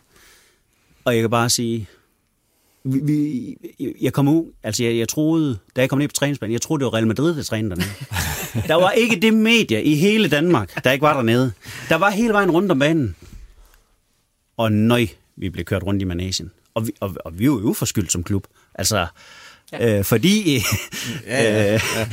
Og 1.06 1.14
jeg 1.14 1.22
kan 1.22 1.30
bare 1.30 1.50
sige, 1.50 1.88
vi, 2.84 3.00
vi, 3.04 3.58
jeg 4.02 4.14
kom 4.14 4.28
ud, 4.28 4.52
altså 4.64 4.84
jeg, 4.84 4.98
jeg 4.98 5.10
troede, 5.10 5.58
da 5.76 5.82
jeg 5.82 5.90
kom 5.90 6.00
ned 6.00 6.08
på 6.08 6.14
træningsbanen, 6.14 6.54
jeg 6.54 6.62
troede, 6.62 6.80
det 6.80 6.86
var 6.86 6.94
Real 6.94 7.08
Madrid, 7.08 7.36
der 7.36 7.44
trænede 7.44 7.70
dernede. 7.76 7.90
Der 8.68 8.76
var 8.76 8.92
ikke 8.92 9.16
det 9.16 9.34
medie 9.34 9.84
i 9.84 9.96
hele 9.96 10.30
Danmark, 10.30 10.84
der 10.84 10.92
ikke 10.92 11.02
var 11.04 11.14
dernede. 11.14 11.52
Der 11.90 11.96
var 11.96 12.10
hele 12.10 12.34
vejen 12.34 12.52
rundt 12.52 12.72
om 12.72 12.80
banen. 12.80 13.16
Og 14.58 14.72
nøj, 14.72 15.08
vi 15.36 15.50
blev 15.50 15.66
kørt 15.66 15.84
rundt 15.84 16.02
i 16.02 16.06
Manesien. 16.06 16.52
Og 16.74 16.88
vi, 16.88 16.92
og, 17.00 17.16
og 17.26 17.40
vi 17.40 17.50
var 17.50 17.56
jo 17.56 17.62
uforskyldt 17.62 18.12
som 18.12 18.24
klub. 18.24 18.48
Altså, 18.76 19.08
ja. 19.72 19.98
øh, 19.98 20.04
fordi 20.04 20.44
Ja, 21.28 21.44
ja, 21.44 21.74
øh, 21.74 21.82
ja, 21.96 22.08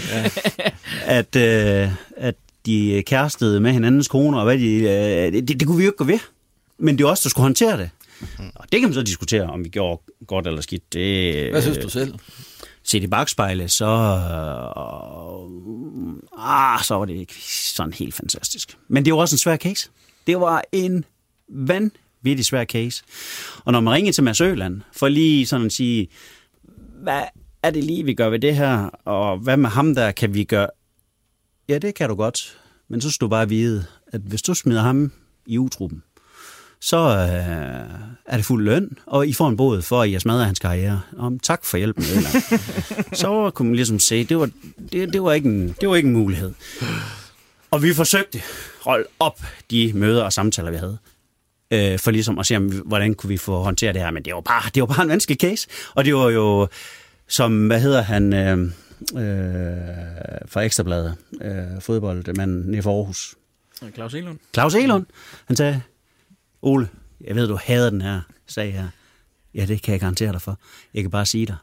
ja. 0.59 0.71
at, 1.19 1.37
øh, 1.37 1.91
at 2.17 2.35
de 2.67 3.03
kærestede 3.07 3.61
med 3.61 3.73
hinandens 3.73 4.09
koner, 4.09 4.39
og 4.39 4.45
hvad 4.45 4.59
de, 4.59 4.75
øh, 4.75 5.33
det, 5.33 5.49
det 5.61 5.67
kunne 5.67 5.77
vi 5.77 5.85
jo 5.85 5.89
ikke 5.89 5.97
gå 5.97 6.05
ved. 6.05 6.19
Men 6.79 6.99
det 6.99 7.07
var 7.07 7.13
os, 7.13 7.21
der 7.21 7.31
skulle 7.31 7.43
håndtere 7.43 7.79
det. 7.79 7.91
Og 8.55 8.65
det 8.73 8.81
kan 8.81 8.89
man 8.89 8.95
så 8.95 9.03
diskutere, 9.03 9.43
om 9.43 9.65
vi 9.65 9.69
gjorde 9.69 10.03
godt 10.27 10.47
eller 10.47 10.61
skidt. 10.61 10.93
Det, 10.93 11.51
Hvad 11.51 11.63
synes 11.63 11.79
du 11.79 11.89
selv? 11.89 12.15
Set 12.85 13.03
i 13.03 13.07
bagspejlet, 13.07 13.71
så, 13.71 13.85
øh, 13.85 14.83
ah, 16.39 16.85
så 16.85 16.95
var 16.95 17.05
det 17.05 17.15
ikke 17.15 17.35
sådan 17.51 17.93
helt 17.93 18.15
fantastisk. 18.15 18.79
Men 18.89 19.05
det 19.05 19.13
var 19.13 19.19
også 19.19 19.35
en 19.35 19.39
svær 19.39 19.57
case. 19.57 19.89
Det 20.27 20.41
var 20.41 20.63
en 20.73 21.05
vanvittig 21.49 22.02
svær 22.43 22.65
case. 22.65 23.03
Og 23.65 23.73
når 23.73 23.81
man 23.81 23.95
ringer 23.95 24.13
til 24.13 24.25
Mads 24.25 24.41
Øland, 24.41 24.81
for 24.93 25.09
lige 25.09 25.47
sådan 25.47 25.67
at 25.67 25.73
sige, 25.73 26.09
hvad 27.03 27.23
er 27.63 27.71
det 27.71 27.85
lige, 27.85 28.05
vi 28.05 28.15
gør 28.15 28.29
ved 28.29 28.39
det 28.39 28.57
her, 28.57 28.91
og 29.05 29.39
hvad 29.39 29.57
med 29.57 29.71
ham 29.71 29.95
der, 29.95 30.13
kan 30.13 30.35
vi 30.35 30.45
gøre? 30.45 30.69
Ja, 31.69 31.79
det 31.79 31.95
kan 31.95 32.09
du 32.09 32.15
godt, 32.15 32.59
men 32.89 33.01
så 33.01 33.11
skal 33.11 33.25
du 33.25 33.29
bare 33.29 33.49
vide, 33.49 33.85
at 34.07 34.21
hvis 34.21 34.43
du 34.43 34.55
smider 34.55 34.83
ham 34.83 35.13
i 35.47 35.59
utruppen, 35.59 36.03
så 36.81 36.97
øh, 36.97 38.13
er 38.27 38.37
det 38.37 38.45
fuld 38.45 38.65
løn, 38.65 38.99
og 39.07 39.27
I 39.27 39.33
får 39.33 39.49
en 39.49 39.57
båd 39.57 39.83
for, 39.83 40.03
at 40.03 40.13
jeg 40.13 40.21
smadrer 40.21 40.45
hans 40.45 40.59
karriere. 40.59 41.01
Om, 41.19 41.39
tak 41.39 41.65
for 41.65 41.77
hjælpen, 41.77 42.05
Øland. 42.11 42.61
så 43.23 43.51
kunne 43.55 43.69
man 43.69 43.77
ligesom 43.77 43.99
se, 43.99 44.25
det 44.25 44.39
var, 44.39 44.51
det, 44.93 45.13
det, 45.13 45.23
var 45.23 45.33
ikke 45.33 45.49
en, 45.49 45.77
det 45.81 45.89
var 45.89 45.97
ikke 45.97 46.07
en 46.07 46.13
mulighed. 46.13 46.53
Og 47.71 47.83
vi 47.83 47.95
forsøgte 47.95 48.43
hold 48.81 49.07
op 49.21 49.41
de 49.71 49.93
møder 49.95 50.25
og 50.25 50.33
samtaler, 50.33 50.71
vi 50.71 50.77
havde. 50.77 50.99
Øh, 51.73 51.99
for 51.99 52.11
ligesom 52.11 52.39
at 52.39 52.47
se, 52.47 52.57
om, 52.57 52.69
hvordan 52.69 53.15
kunne 53.15 53.29
vi 53.29 53.37
få 53.37 53.63
håndteret 53.63 53.95
det 53.95 54.03
her. 54.03 54.11
Men 54.11 54.25
det 54.25 54.35
var 54.35 54.41
bare, 54.41 54.71
det 54.75 54.81
var 54.81 54.87
bare 54.87 55.03
en 55.03 55.09
vanskelig 55.09 55.39
case. 55.41 55.69
Og 55.95 56.05
det 56.05 56.15
var 56.15 56.31
jo, 56.31 56.69
som, 57.29 57.67
hvad 57.67 57.81
hedder 57.81 58.03
han, 58.03 58.33
øh, 58.33 58.59
øh, 58.59 58.69
fra 60.47 60.63
Ekstrabladet, 60.63 61.17
øh, 61.43 61.81
fodboldmanden 61.81 62.83
for 62.83 62.97
Aarhus. 62.99 63.35
Claus 63.95 64.15
Elund. 64.15 64.39
Claus 64.55 64.75
Elund, 64.75 65.07
han 65.47 65.57
sagde, 65.57 65.83
Ole, 66.63 66.89
jeg 67.21 67.35
ved, 67.37 67.49
du 67.49 67.59
hader 67.65 67.91
den 67.91 68.01
her 68.01 68.21
sag 68.47 68.73
her. 68.73 68.89
Ja, 69.55 69.67
det 69.67 69.83
kan 69.83 69.93
jeg 69.93 70.01
garantere 70.01 70.33
dig 70.33 70.43
for. 70.43 70.59
Jeg 70.95 71.03
kan 71.03 71.11
bare 71.11 71.27
sige 71.27 71.47
dig, 71.47 71.57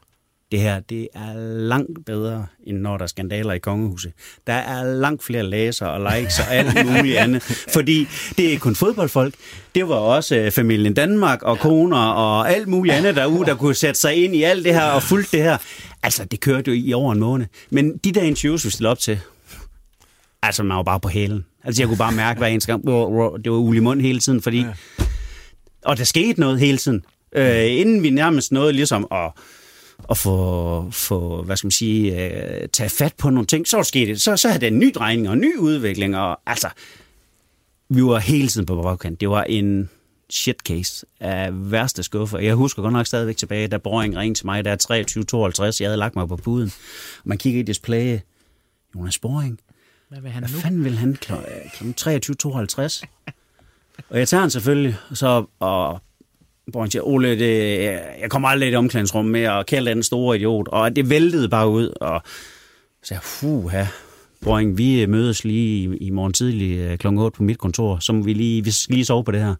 det 0.50 0.60
her, 0.60 0.80
det 0.80 1.08
er 1.14 1.34
langt 1.58 2.06
bedre, 2.06 2.46
end 2.66 2.78
når 2.78 2.96
der 2.96 3.02
er 3.02 3.06
skandaler 3.06 3.52
i 3.52 3.58
kongehuset. 3.58 4.12
Der 4.46 4.52
er 4.52 4.84
langt 4.84 5.24
flere 5.24 5.42
læsere 5.42 5.90
og 5.90 6.00
likes 6.00 6.38
og 6.38 6.54
alt 6.54 6.86
muligt 6.86 7.16
andet. 7.16 7.42
Fordi 7.74 8.06
det 8.36 8.46
er 8.46 8.50
ikke 8.50 8.60
kun 8.60 8.76
fodboldfolk. 8.76 9.34
Det 9.74 9.88
var 9.88 9.94
også 9.94 10.36
øh, 10.36 10.50
familien 10.50 10.94
Danmark 10.94 11.42
og 11.42 11.58
koner 11.58 11.98
og 11.98 12.52
alt 12.52 12.68
muligt 12.68 12.94
andet 12.94 13.16
derude, 13.16 13.46
der 13.46 13.54
kunne 13.54 13.74
sætte 13.74 14.00
sig 14.00 14.14
ind 14.14 14.36
i 14.36 14.42
alt 14.42 14.64
det 14.64 14.74
her 14.74 14.84
og 14.84 15.02
fulgte 15.02 15.36
det 15.36 15.44
her. 15.44 15.56
Altså, 16.02 16.24
det 16.24 16.40
kørte 16.40 16.70
jo 16.70 16.82
i 16.86 16.92
over 16.92 17.12
en 17.12 17.20
måned. 17.20 17.46
Men 17.70 17.96
de 17.96 18.12
der 18.12 18.22
interviews, 18.22 18.64
vi 18.64 18.70
stillede 18.70 18.90
op 18.90 18.98
til, 18.98 19.20
altså, 20.42 20.62
man 20.62 20.76
var 20.76 20.82
bare 20.82 21.00
på 21.00 21.08
hælen. 21.08 21.44
Altså, 21.64 21.82
jeg 21.82 21.88
kunne 21.88 21.98
bare 21.98 22.12
mærke 22.12 22.38
hver 22.38 22.46
eneste 22.46 22.72
gang, 22.72 22.86
det 23.44 23.52
var 23.52 23.58
ul 23.58 23.76
i 23.76 23.80
mund 23.80 24.00
hele 24.00 24.20
tiden, 24.20 24.42
fordi... 24.42 24.64
Og 25.84 25.98
der 25.98 26.04
skete 26.04 26.40
noget 26.40 26.60
hele 26.60 26.78
tiden. 26.78 27.04
Øh, 27.36 27.66
inden 27.66 28.02
vi 28.02 28.10
nærmest 28.10 28.52
nåede 28.52 28.72
ligesom 28.72 29.06
at, 29.12 29.32
at 30.10 30.18
få, 30.18 30.90
få, 30.90 31.42
hvad 31.42 31.56
skal 31.56 31.66
man 31.66 31.70
sige, 31.72 32.30
øh, 32.30 32.68
tage 32.68 32.90
fat 32.90 33.14
på 33.18 33.30
nogle 33.30 33.46
ting, 33.46 33.68
så 33.68 33.76
var 33.76 33.82
der 33.82 33.86
sket, 33.86 34.22
så, 34.22 34.36
så 34.36 34.48
havde 34.48 34.60
det 34.60 34.66
en 34.66 34.78
ny 34.78 34.92
drejning 34.94 35.28
og 35.28 35.34
en 35.34 35.40
ny 35.40 35.56
udvikling, 35.56 36.16
og 36.16 36.40
altså, 36.46 36.68
vi 37.88 38.04
var 38.04 38.18
hele 38.18 38.48
tiden 38.48 38.66
på 38.66 38.82
bagkant. 38.82 39.20
Det 39.20 39.30
var 39.30 39.42
en 39.42 39.90
shit 40.30 40.56
case 40.58 41.06
af 41.20 41.48
værste 41.52 42.02
skuffer. 42.02 42.38
Jeg 42.38 42.54
husker 42.54 42.82
godt 42.82 42.92
nok 42.92 43.06
stadigvæk 43.06 43.36
tilbage, 43.36 43.68
da 43.68 43.76
Boring 43.78 44.16
ringede 44.16 44.38
til 44.38 44.46
mig, 44.46 44.64
der 44.64 44.70
er 44.70 45.70
23.52, 45.72 45.76
jeg 45.80 45.88
havde 45.88 45.96
lagt 45.96 46.16
mig 46.16 46.28
på 46.28 46.36
puden. 46.36 46.72
Man 47.24 47.38
kigger 47.38 47.60
i 47.60 47.62
displayet, 47.62 48.22
Jonas 48.94 49.18
Boring, 49.18 49.58
Hvad 50.08 50.20
vil 50.20 50.30
han 50.30 50.42
hvad 50.42 50.52
nu? 50.52 50.58
fanden 50.60 50.84
vil 50.84 50.98
han 50.98 51.14
kl. 51.14 51.32
kl. 51.74 51.84
23.52? 51.84 53.02
og 54.10 54.18
jeg 54.18 54.28
tager 54.28 54.40
han 54.40 54.50
selvfølgelig, 54.50 54.96
så, 55.14 55.44
og 55.60 56.00
Siger, 56.90 57.02
Ole, 57.02 57.38
det, 57.38 57.82
jeg 58.20 58.30
kommer 58.30 58.48
aldrig 58.48 58.66
i 58.66 58.70
det 58.70 58.78
omklædningsrum 58.78 59.24
med, 59.24 59.48
og 59.48 59.66
Kjeld 59.66 59.88
er 59.88 59.94
den 59.94 60.02
store 60.02 60.36
idiot, 60.36 60.68
og 60.68 60.96
det 60.96 61.10
væltede 61.10 61.48
bare 61.48 61.68
ud, 61.68 61.92
og 62.00 62.22
så 63.02 63.14
jeg, 63.14 63.22
fuh, 63.22 63.74
Boring, 64.40 64.78
vi 64.78 65.06
mødes 65.06 65.44
lige 65.44 65.98
i, 65.98 66.10
morgen 66.10 66.32
tidlig 66.32 66.78
øh, 66.78 66.98
kl. 66.98 67.06
8 67.06 67.36
på 67.36 67.42
mit 67.42 67.58
kontor, 67.58 67.98
så 67.98 68.12
må 68.12 68.22
vi 68.22 68.32
lige, 68.32 68.64
vi 68.64 68.70
skal 68.70 68.94
lige 68.94 69.04
sove 69.04 69.24
på 69.24 69.30
det 69.30 69.40
her. 69.40 69.54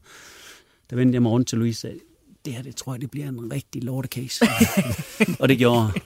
Der 0.90 0.96
vendte 0.96 1.14
jeg 1.14 1.22
mig 1.22 1.32
rundt 1.32 1.48
til 1.48 1.58
Louise 1.58 1.78
og 1.78 1.80
sagde, 1.80 1.96
det 2.44 2.52
her, 2.52 2.62
det 2.62 2.76
tror 2.76 2.94
jeg, 2.94 3.00
det 3.00 3.10
bliver 3.10 3.28
en 3.28 3.52
rigtig 3.52 3.84
lortecase. 3.84 4.44
og 5.40 5.48
det 5.48 5.58
gjorde 5.58 5.80
jeg. 5.80 6.02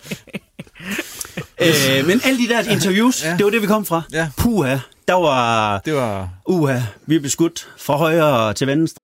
øh, 1.61 2.07
men 2.07 2.21
alle 2.25 2.39
de 2.39 2.49
der 2.49 2.73
interviews, 2.73 3.25
ja. 3.25 3.37
det 3.37 3.45
var 3.45 3.51
det, 3.51 3.63
vi 3.63 3.67
kom 3.67 3.85
fra. 3.85 4.03
Ja. 4.13 4.31
Puha, 4.37 4.79
der 5.09 5.15
var... 5.15 5.79
Det 5.79 5.95
var... 5.95 6.29
Uha, 6.49 6.81
vi 7.07 7.19
blev 7.19 7.31
skudt 7.31 7.69
fra 7.79 7.97
højre 7.97 8.55
til 8.55 8.67
venstre. 8.67 9.04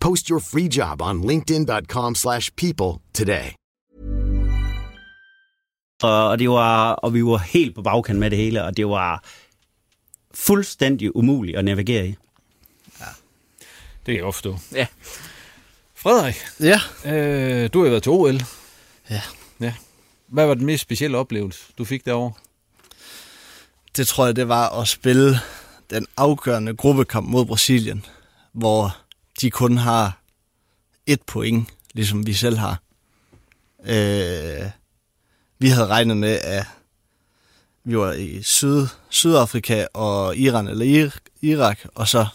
Post 0.00 0.26
your 0.28 0.40
free 0.40 0.68
job 0.76 1.02
on 1.02 1.20
linkedin.com/people 1.30 2.14
slash 2.16 2.50
people 2.56 3.00
today. 3.14 3.48
Og, 6.02 6.38
det 6.38 6.50
var, 6.50 6.92
og 6.92 7.14
vi 7.14 7.24
var 7.24 7.36
helt 7.38 7.74
på 7.74 7.82
bagkant 7.82 8.18
med 8.18 8.30
det 8.30 8.38
hele, 8.38 8.64
og 8.64 8.76
det 8.76 8.88
var 8.88 9.24
fuldstændig 10.34 11.16
umuligt 11.16 11.56
at 11.58 11.64
navigere 11.64 12.06
i. 12.06 12.10
Det 13.98 14.04
kan 14.04 14.14
jeg 14.14 14.22
godt 14.22 14.34
forstå. 14.34 14.58
Ja. 14.72 14.86
Frederik, 15.94 16.34
Ja. 16.60 16.80
øh, 17.04 17.70
du 17.72 17.78
har 17.78 17.86
jo 17.86 17.90
været 17.90 18.02
til 18.02 18.12
OL. 18.12 18.40
Ja. 19.10 19.22
ja. 19.60 19.74
Hvad 20.26 20.46
var 20.46 20.54
den 20.54 20.66
mest 20.66 20.82
specielle 20.82 21.18
oplevelse, 21.18 21.60
du 21.78 21.84
fik 21.84 22.04
derovre? 22.06 22.32
Det 23.96 24.08
tror 24.08 24.26
jeg, 24.26 24.36
det 24.36 24.48
var 24.48 24.80
at 24.80 24.88
spille 24.88 25.40
den 25.90 26.06
afgørende 26.16 26.76
gruppekamp 26.76 27.28
mod 27.28 27.46
Brasilien, 27.46 28.04
hvor 28.52 28.96
de 29.40 29.50
kun 29.50 29.76
har 29.76 30.20
et 31.06 31.22
point, 31.22 31.68
ligesom 31.94 32.26
vi 32.26 32.32
selv 32.32 32.56
har. 32.56 32.82
Øh, 33.84 34.70
vi 35.58 35.68
havde 35.68 35.86
regnet 35.86 36.16
med, 36.16 36.38
at 36.42 36.66
vi 37.84 37.98
var 37.98 38.12
i 38.12 38.42
Syd, 38.42 38.86
Sydafrika 39.08 39.86
og 39.94 40.36
Iran 40.36 40.68
eller 40.68 41.10
Irak, 41.42 41.78
og 41.94 42.08
så 42.08 42.26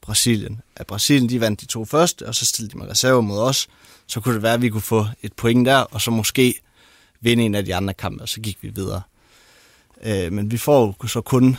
Brasilien. 0.00 0.60
At 0.76 0.86
Brasilien 0.86 1.28
de 1.28 1.40
vandt 1.40 1.60
de 1.60 1.66
to 1.66 1.84
første, 1.84 2.26
og 2.26 2.34
så 2.34 2.46
stillede 2.46 2.72
de 2.72 2.78
med 2.78 2.90
reserve 2.90 3.22
mod 3.22 3.40
os. 3.40 3.68
Så 4.06 4.20
kunne 4.20 4.34
det 4.34 4.42
være, 4.42 4.54
at 4.54 4.62
vi 4.62 4.68
kunne 4.68 4.80
få 4.80 5.06
et 5.22 5.32
point 5.32 5.66
der, 5.66 5.76
og 5.76 6.00
så 6.00 6.10
måske 6.10 6.54
vinde 7.20 7.44
en 7.44 7.54
af 7.54 7.64
de 7.64 7.74
andre 7.74 7.94
kampe, 7.94 8.22
og 8.22 8.28
så 8.28 8.40
gik 8.40 8.58
vi 8.60 8.68
videre. 8.68 9.02
Øh, 10.02 10.32
men 10.32 10.50
vi 10.50 10.58
får 10.58 11.06
så 11.06 11.20
kun... 11.20 11.56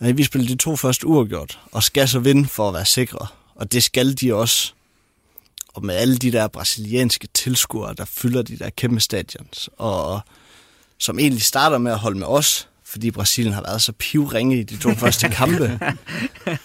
Vi 0.00 0.24
spiller 0.24 0.48
de 0.48 0.56
to 0.56 0.76
første 0.76 1.06
uafgjort, 1.06 1.60
og 1.72 1.82
skal 1.82 2.08
så 2.08 2.18
vinde 2.18 2.48
for 2.48 2.68
at 2.68 2.74
være 2.74 2.84
sikre. 2.84 3.26
Og 3.54 3.72
det 3.72 3.82
skal 3.82 4.12
de 4.12 4.34
også. 4.34 4.72
og 5.74 5.84
med 5.84 5.94
alle 5.94 6.16
de 6.16 6.32
der 6.32 6.48
brasilianske 6.48 7.28
tilskuere, 7.34 7.94
der 7.94 8.04
fylder 8.04 8.42
de 8.42 8.58
der 8.58 8.70
kæmpe 8.70 9.00
stadions, 9.00 9.70
og 9.76 10.20
som 10.98 11.18
egentlig 11.18 11.42
starter 11.42 11.78
med 11.78 11.92
at 11.92 11.98
holde 11.98 12.18
med 12.18 12.26
os, 12.26 12.68
fordi 12.84 13.10
Brasilien 13.10 13.54
har 13.54 13.62
været 13.62 13.82
så 13.82 13.92
pivringe 13.92 14.58
i 14.58 14.62
de 14.62 14.76
to 14.76 14.94
første 15.02 15.28
kampe. 15.28 15.80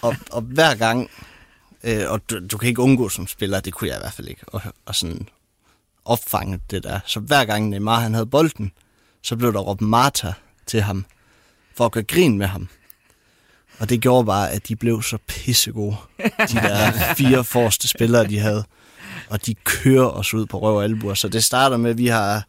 og, 0.02 0.16
og 0.30 0.42
hver 0.42 0.74
gang, 0.74 1.10
øh, 1.84 2.10
og 2.10 2.30
du, 2.30 2.46
du 2.46 2.58
kan 2.58 2.68
ikke 2.68 2.82
undgå 2.82 3.08
som 3.08 3.26
spiller, 3.26 3.60
det 3.60 3.74
kunne 3.74 3.88
jeg 3.88 3.96
i 3.96 4.00
hvert 4.02 4.12
fald 4.12 4.28
ikke, 4.28 4.42
og, 4.46 4.60
og 4.86 4.94
sådan 4.94 5.28
opfange 6.04 6.60
det 6.70 6.82
der. 6.82 7.00
Så 7.06 7.20
hver 7.20 7.44
gang 7.44 7.68
Neymar 7.68 8.00
han 8.00 8.14
havde 8.14 8.26
bolden, 8.26 8.72
så 9.22 9.36
blev 9.36 9.52
der 9.52 9.60
råbt 9.60 9.80
Marta 9.80 10.32
til 10.66 10.82
ham, 10.82 11.04
for 11.74 11.86
at 11.86 11.92
gøre 11.92 12.04
grin 12.04 12.38
med 12.38 12.46
ham. 12.46 12.68
Og 13.78 13.88
det 13.88 14.00
gjorde 14.00 14.26
bare, 14.26 14.50
at 14.50 14.68
de 14.68 14.76
blev 14.76 15.02
så 15.02 15.18
pissegode, 15.26 15.96
de 16.18 16.54
der 16.54 16.92
fire 17.16 17.44
forreste 17.44 17.88
spillere, 17.88 18.26
de 18.26 18.38
havde. 18.38 18.64
Og 19.28 19.46
de 19.46 19.54
kører 19.54 20.06
os 20.06 20.34
ud 20.34 20.46
på 20.46 20.58
røv 20.58 20.76
og 20.76 20.84
albuer. 20.84 21.14
Så 21.14 21.28
det 21.28 21.44
starter 21.44 21.76
med, 21.76 21.90
at 21.90 21.98
vi 21.98 22.06
har 22.06 22.46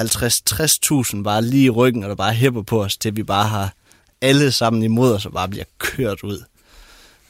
50-60.000 0.00 1.22
bare 1.22 1.42
lige 1.42 1.64
i 1.64 1.70
ryggen, 1.70 2.02
og 2.02 2.08
der 2.08 2.14
bare 2.14 2.32
hæpper 2.32 2.62
på 2.62 2.82
os, 2.82 2.96
til 2.96 3.16
vi 3.16 3.22
bare 3.22 3.48
har 3.48 3.72
alle 4.20 4.52
sammen 4.52 4.82
imod 4.82 5.14
os, 5.14 5.26
og 5.26 5.32
bare 5.32 5.48
bliver 5.48 5.64
kørt 5.78 6.22
ud. 6.22 6.42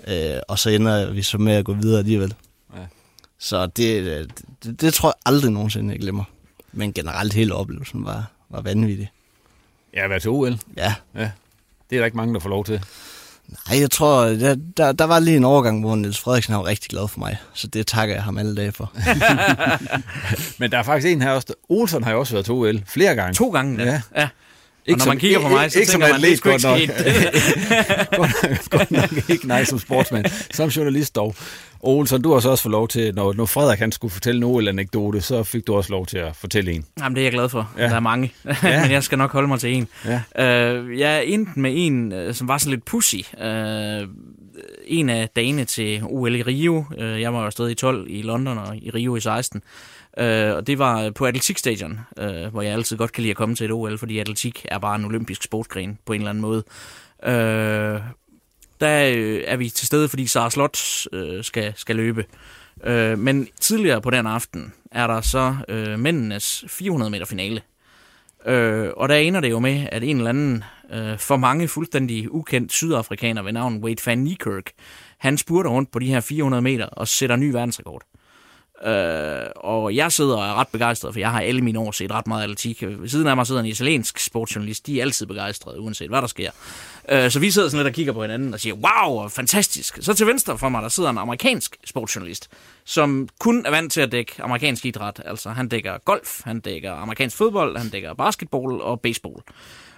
Øh, 0.07 0.40
og 0.49 0.59
så 0.59 0.70
ender 0.70 1.12
vi 1.12 1.22
så 1.22 1.38
med 1.38 1.53
at 1.53 1.64
gå 1.64 1.72
videre 1.72 1.99
alligevel. 1.99 2.34
Ja. 2.76 2.86
Så 3.38 3.66
det, 3.66 4.30
det, 4.64 4.80
det 4.80 4.95
tror 4.95 5.09
jeg 5.09 5.14
aldrig 5.26 5.51
nogensinde, 5.53 5.92
jeg 5.92 6.01
glemmer. 6.01 6.24
Men 6.72 6.92
generelt 6.92 7.32
hele 7.32 7.55
oplevelsen 7.55 8.05
var, 8.05 8.30
var 8.49 8.61
vanvittig. 8.61 9.11
Ja, 9.95 10.07
hvad 10.07 10.20
til 10.20 10.30
OL? 10.30 10.59
Ja. 10.76 10.95
ja. 11.14 11.30
Det 11.90 11.97
er 11.97 12.01
der 12.01 12.05
ikke 12.05 12.16
mange, 12.16 12.34
der 12.34 12.40
får 12.40 12.49
lov 12.49 12.64
til. 12.64 12.84
Nej, 13.49 13.80
jeg 13.80 13.90
tror, 13.90 14.24
der, 14.24 14.57
der, 14.76 14.92
der 14.92 15.05
var 15.05 15.18
lige 15.18 15.36
en 15.36 15.45
overgang, 15.45 15.80
hvor 15.80 15.97
Niels 15.97 16.20
Frederiksen 16.20 16.55
var 16.55 16.66
rigtig 16.66 16.90
glad 16.90 17.09
for 17.09 17.18
mig. 17.18 17.36
Så 17.53 17.66
det 17.66 17.86
takker 17.86 18.14
jeg 18.14 18.24
ham 18.24 18.38
alle 18.38 18.57
dage 18.57 18.72
for. 18.72 18.92
Men 20.61 20.72
der 20.72 20.78
er 20.78 20.82
faktisk 20.82 21.12
en 21.12 21.22
her 21.22 21.30
også. 21.30 21.55
Olsen 21.68 22.05
har 22.05 22.12
jo 22.12 22.18
også 22.18 22.32
været 22.32 22.45
til 22.45 22.55
OL 22.55 22.82
flere 22.86 23.14
gange. 23.14 23.34
To 23.34 23.51
gange, 23.51 23.84
ja. 23.84 24.01
ja. 24.16 24.28
Ikke 24.87 24.99
når 24.99 25.07
man 25.07 25.18
kigger 25.18 25.41
på 25.41 25.49
mig, 25.49 25.72
så 25.72 25.78
ikke 25.78 25.93
tænker 25.93 26.07
som 26.07 26.14
man, 26.14 26.22
det 26.22 26.32
er 26.32 26.37
sgu 26.37 26.49
ikke 26.51 26.93
godt 28.70 28.91
nok. 29.20 29.30
ikke, 29.30 29.47
nej, 29.49 29.64
som 29.64 29.78
sportsmand. 29.78 30.24
Som 30.55 30.68
journalist 30.68 31.14
dog. 31.14 31.35
Olsen, 31.80 32.22
du 32.22 32.32
har 32.32 32.41
så 32.41 32.51
også 32.51 32.62
fået 32.62 32.70
lov 32.70 32.89
til, 32.89 33.14
når, 33.14 33.32
når 33.32 33.47
Frederik 33.47 33.78
han 33.78 33.93
skulle 33.93 34.12
fortælle 34.12 34.39
en 34.39 34.45
OL-anekdote, 34.45 35.20
så 35.20 35.43
fik 35.45 35.66
du 35.66 35.74
også 35.74 35.91
lov 35.91 36.07
til 36.07 36.18
at 36.18 36.37
fortælle 36.37 36.72
en. 36.72 36.85
Jamen, 37.01 37.16
det 37.16 37.20
er 37.20 37.24
jeg 37.24 37.32
glad 37.32 37.49
for. 37.49 37.70
Ja. 37.78 37.82
Der 37.82 37.95
er 37.95 38.01
mange, 38.01 38.32
Ja. 38.62 38.82
men 38.82 38.91
jeg 38.91 39.03
skal 39.03 39.18
nok 39.18 39.32
holde 39.32 39.49
mig 39.49 39.61
til 39.61 39.72
en. 39.74 39.89
Ja. 40.37 40.80
Uh, 40.82 40.99
jeg 40.99 41.26
endte 41.26 41.53
med 41.61 41.72
en, 41.74 42.12
øh, 42.12 42.35
som 42.35 42.49
var 42.49 42.59
sådan 42.59 42.70
lidt 42.70 42.85
pussy. 42.85 43.16
Uh, 43.16 44.09
en 44.87 45.09
af 45.09 45.28
dagene 45.37 45.64
til 45.64 46.01
OL 46.05 46.35
i 46.37 46.43
Rio. 46.43 46.85
Uh, 46.99 47.20
jeg 47.20 47.32
var 47.32 47.41
jo 47.41 47.47
afsted 47.47 47.70
i 47.70 47.74
12 47.74 48.07
i 48.09 48.22
London 48.22 48.59
og 48.59 48.76
i 48.76 48.91
Rio 48.91 49.16
i 49.16 49.20
16. 49.20 49.62
Øh, 50.18 50.54
og 50.54 50.66
det 50.66 50.78
var 50.78 51.10
på 51.10 51.26
atletikstadion, 51.26 52.00
øh, 52.18 52.46
hvor 52.46 52.62
jeg 52.62 52.72
altid 52.72 52.96
godt 52.96 53.12
kan 53.12 53.22
lide 53.22 53.30
at 53.30 53.36
komme 53.36 53.54
til 53.54 53.64
et 53.64 53.72
OL, 53.72 53.98
fordi 53.98 54.18
atletik 54.18 54.66
er 54.68 54.78
bare 54.78 54.96
en 54.96 55.04
olympisk 55.04 55.42
sportsgren 55.42 55.98
på 56.04 56.12
en 56.12 56.20
eller 56.20 56.30
anden 56.30 56.42
måde. 56.42 56.64
Øh, 57.24 58.00
der 58.80 59.12
øh, 59.14 59.42
er 59.46 59.56
vi 59.56 59.68
til 59.68 59.86
stede, 59.86 60.08
fordi 60.08 60.26
Sara 60.26 60.50
Slot 60.50 60.78
øh, 61.12 61.44
skal, 61.44 61.72
skal 61.76 61.96
løbe. 61.96 62.24
Øh, 62.84 63.18
men 63.18 63.48
tidligere 63.60 64.00
på 64.00 64.10
den 64.10 64.26
aften 64.26 64.72
er 64.92 65.06
der 65.06 65.20
så 65.20 65.56
øh, 65.68 65.98
mændenes 65.98 66.64
400 66.68 67.10
meter 67.10 67.26
finale. 67.26 67.60
Øh, 68.46 68.90
og 68.96 69.08
der 69.08 69.14
ender 69.14 69.40
det 69.40 69.50
jo 69.50 69.58
med, 69.58 69.86
at 69.92 70.04
en 70.04 70.16
eller 70.16 70.28
anden 70.28 70.64
øh, 70.92 71.18
for 71.18 71.36
mange 71.36 71.68
fuldstændig 71.68 72.34
ukendt 72.34 72.72
sydafrikaner 72.72 73.42
ved 73.42 73.52
navn 73.52 73.84
Wade 73.84 74.02
van 74.06 74.18
Niekerk, 74.18 74.70
han 75.18 75.38
spurter 75.38 75.70
rundt 75.70 75.90
på 75.90 75.98
de 75.98 76.06
her 76.06 76.20
400 76.20 76.62
meter 76.62 76.86
og 76.86 77.08
sætter 77.08 77.36
ny 77.36 77.52
verdensrekord. 77.52 78.02
Øh, 78.83 79.47
og 79.57 79.95
jeg 79.95 80.12
sidder 80.12 80.37
og 80.37 80.45
er 80.45 80.55
ret 80.55 80.68
begejstret, 80.68 81.12
for 81.12 81.20
jeg 81.20 81.31
har 81.31 81.41
alle 81.41 81.61
mine 81.61 81.79
år 81.79 81.91
set 81.91 82.12
ret 82.12 82.27
meget 82.27 82.43
atletik. 82.43 82.83
Ved 82.83 83.09
siden 83.09 83.27
af 83.27 83.37
mig 83.37 83.47
sidder 83.47 83.61
en 83.61 83.66
italiensk 83.66 84.18
sportsjournalist. 84.18 84.87
De 84.87 84.99
er 84.99 85.03
altid 85.03 85.27
begejstrede, 85.27 85.81
uanset 85.81 86.09
hvad 86.09 86.20
der 86.20 86.27
sker. 86.27 86.51
Øh, 87.09 87.31
så 87.31 87.41
vi 87.41 87.51
sidder 87.51 87.68
sådan 87.68 87.79
lidt 87.85 87.93
og 87.93 87.95
kigger 87.95 88.12
på 88.12 88.22
hinanden 88.22 88.55
og 88.55 88.61
siger, 88.61 88.75
wow, 88.75 89.29
fantastisk. 89.29 89.99
Så 90.01 90.14
til 90.14 90.27
venstre 90.27 90.59
for 90.59 90.68
mig, 90.68 90.83
der 90.83 90.89
sidder 90.89 91.11
en 91.11 91.18
amerikansk 91.18 91.77
sportsjournalist, 91.85 92.49
som 92.85 93.29
kun 93.39 93.66
er 93.66 93.70
vant 93.70 93.93
til 93.93 94.01
at 94.01 94.12
dække 94.12 94.33
amerikansk 94.43 94.87
idræt. 94.87 95.22
Altså, 95.25 95.51
han 95.51 95.68
dækker 95.68 95.99
golf, 96.05 96.41
han 96.45 96.61
dækker 96.61 96.93
amerikansk 96.93 97.37
fodbold, 97.37 97.79
han 97.79 97.89
dækker 97.89 98.14
basketball 98.14 98.81
og 98.81 99.01
baseball. 99.01 99.37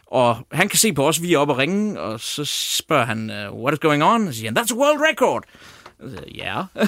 Og 0.07 0.39
han 0.53 0.69
kan 0.69 0.79
se 0.79 0.93
på 0.93 1.09
os, 1.09 1.23
vi 1.23 1.33
er 1.33 1.39
oppe 1.39 1.55
og 1.55 1.59
ringe, 1.59 2.01
og 2.01 2.21
så 2.21 2.45
spørger 2.77 3.05
han, 3.05 3.31
uh, 3.31 3.61
what 3.63 3.75
is 3.75 3.79
going 3.79 4.05
on? 4.05 4.29
Og 4.29 4.35
så 4.35 4.41
siger 4.41 4.51
han, 4.51 4.59
that's 4.59 4.75
a 4.75 4.77
world 4.77 5.01
record. 5.11 5.45
Ja. 6.35 6.63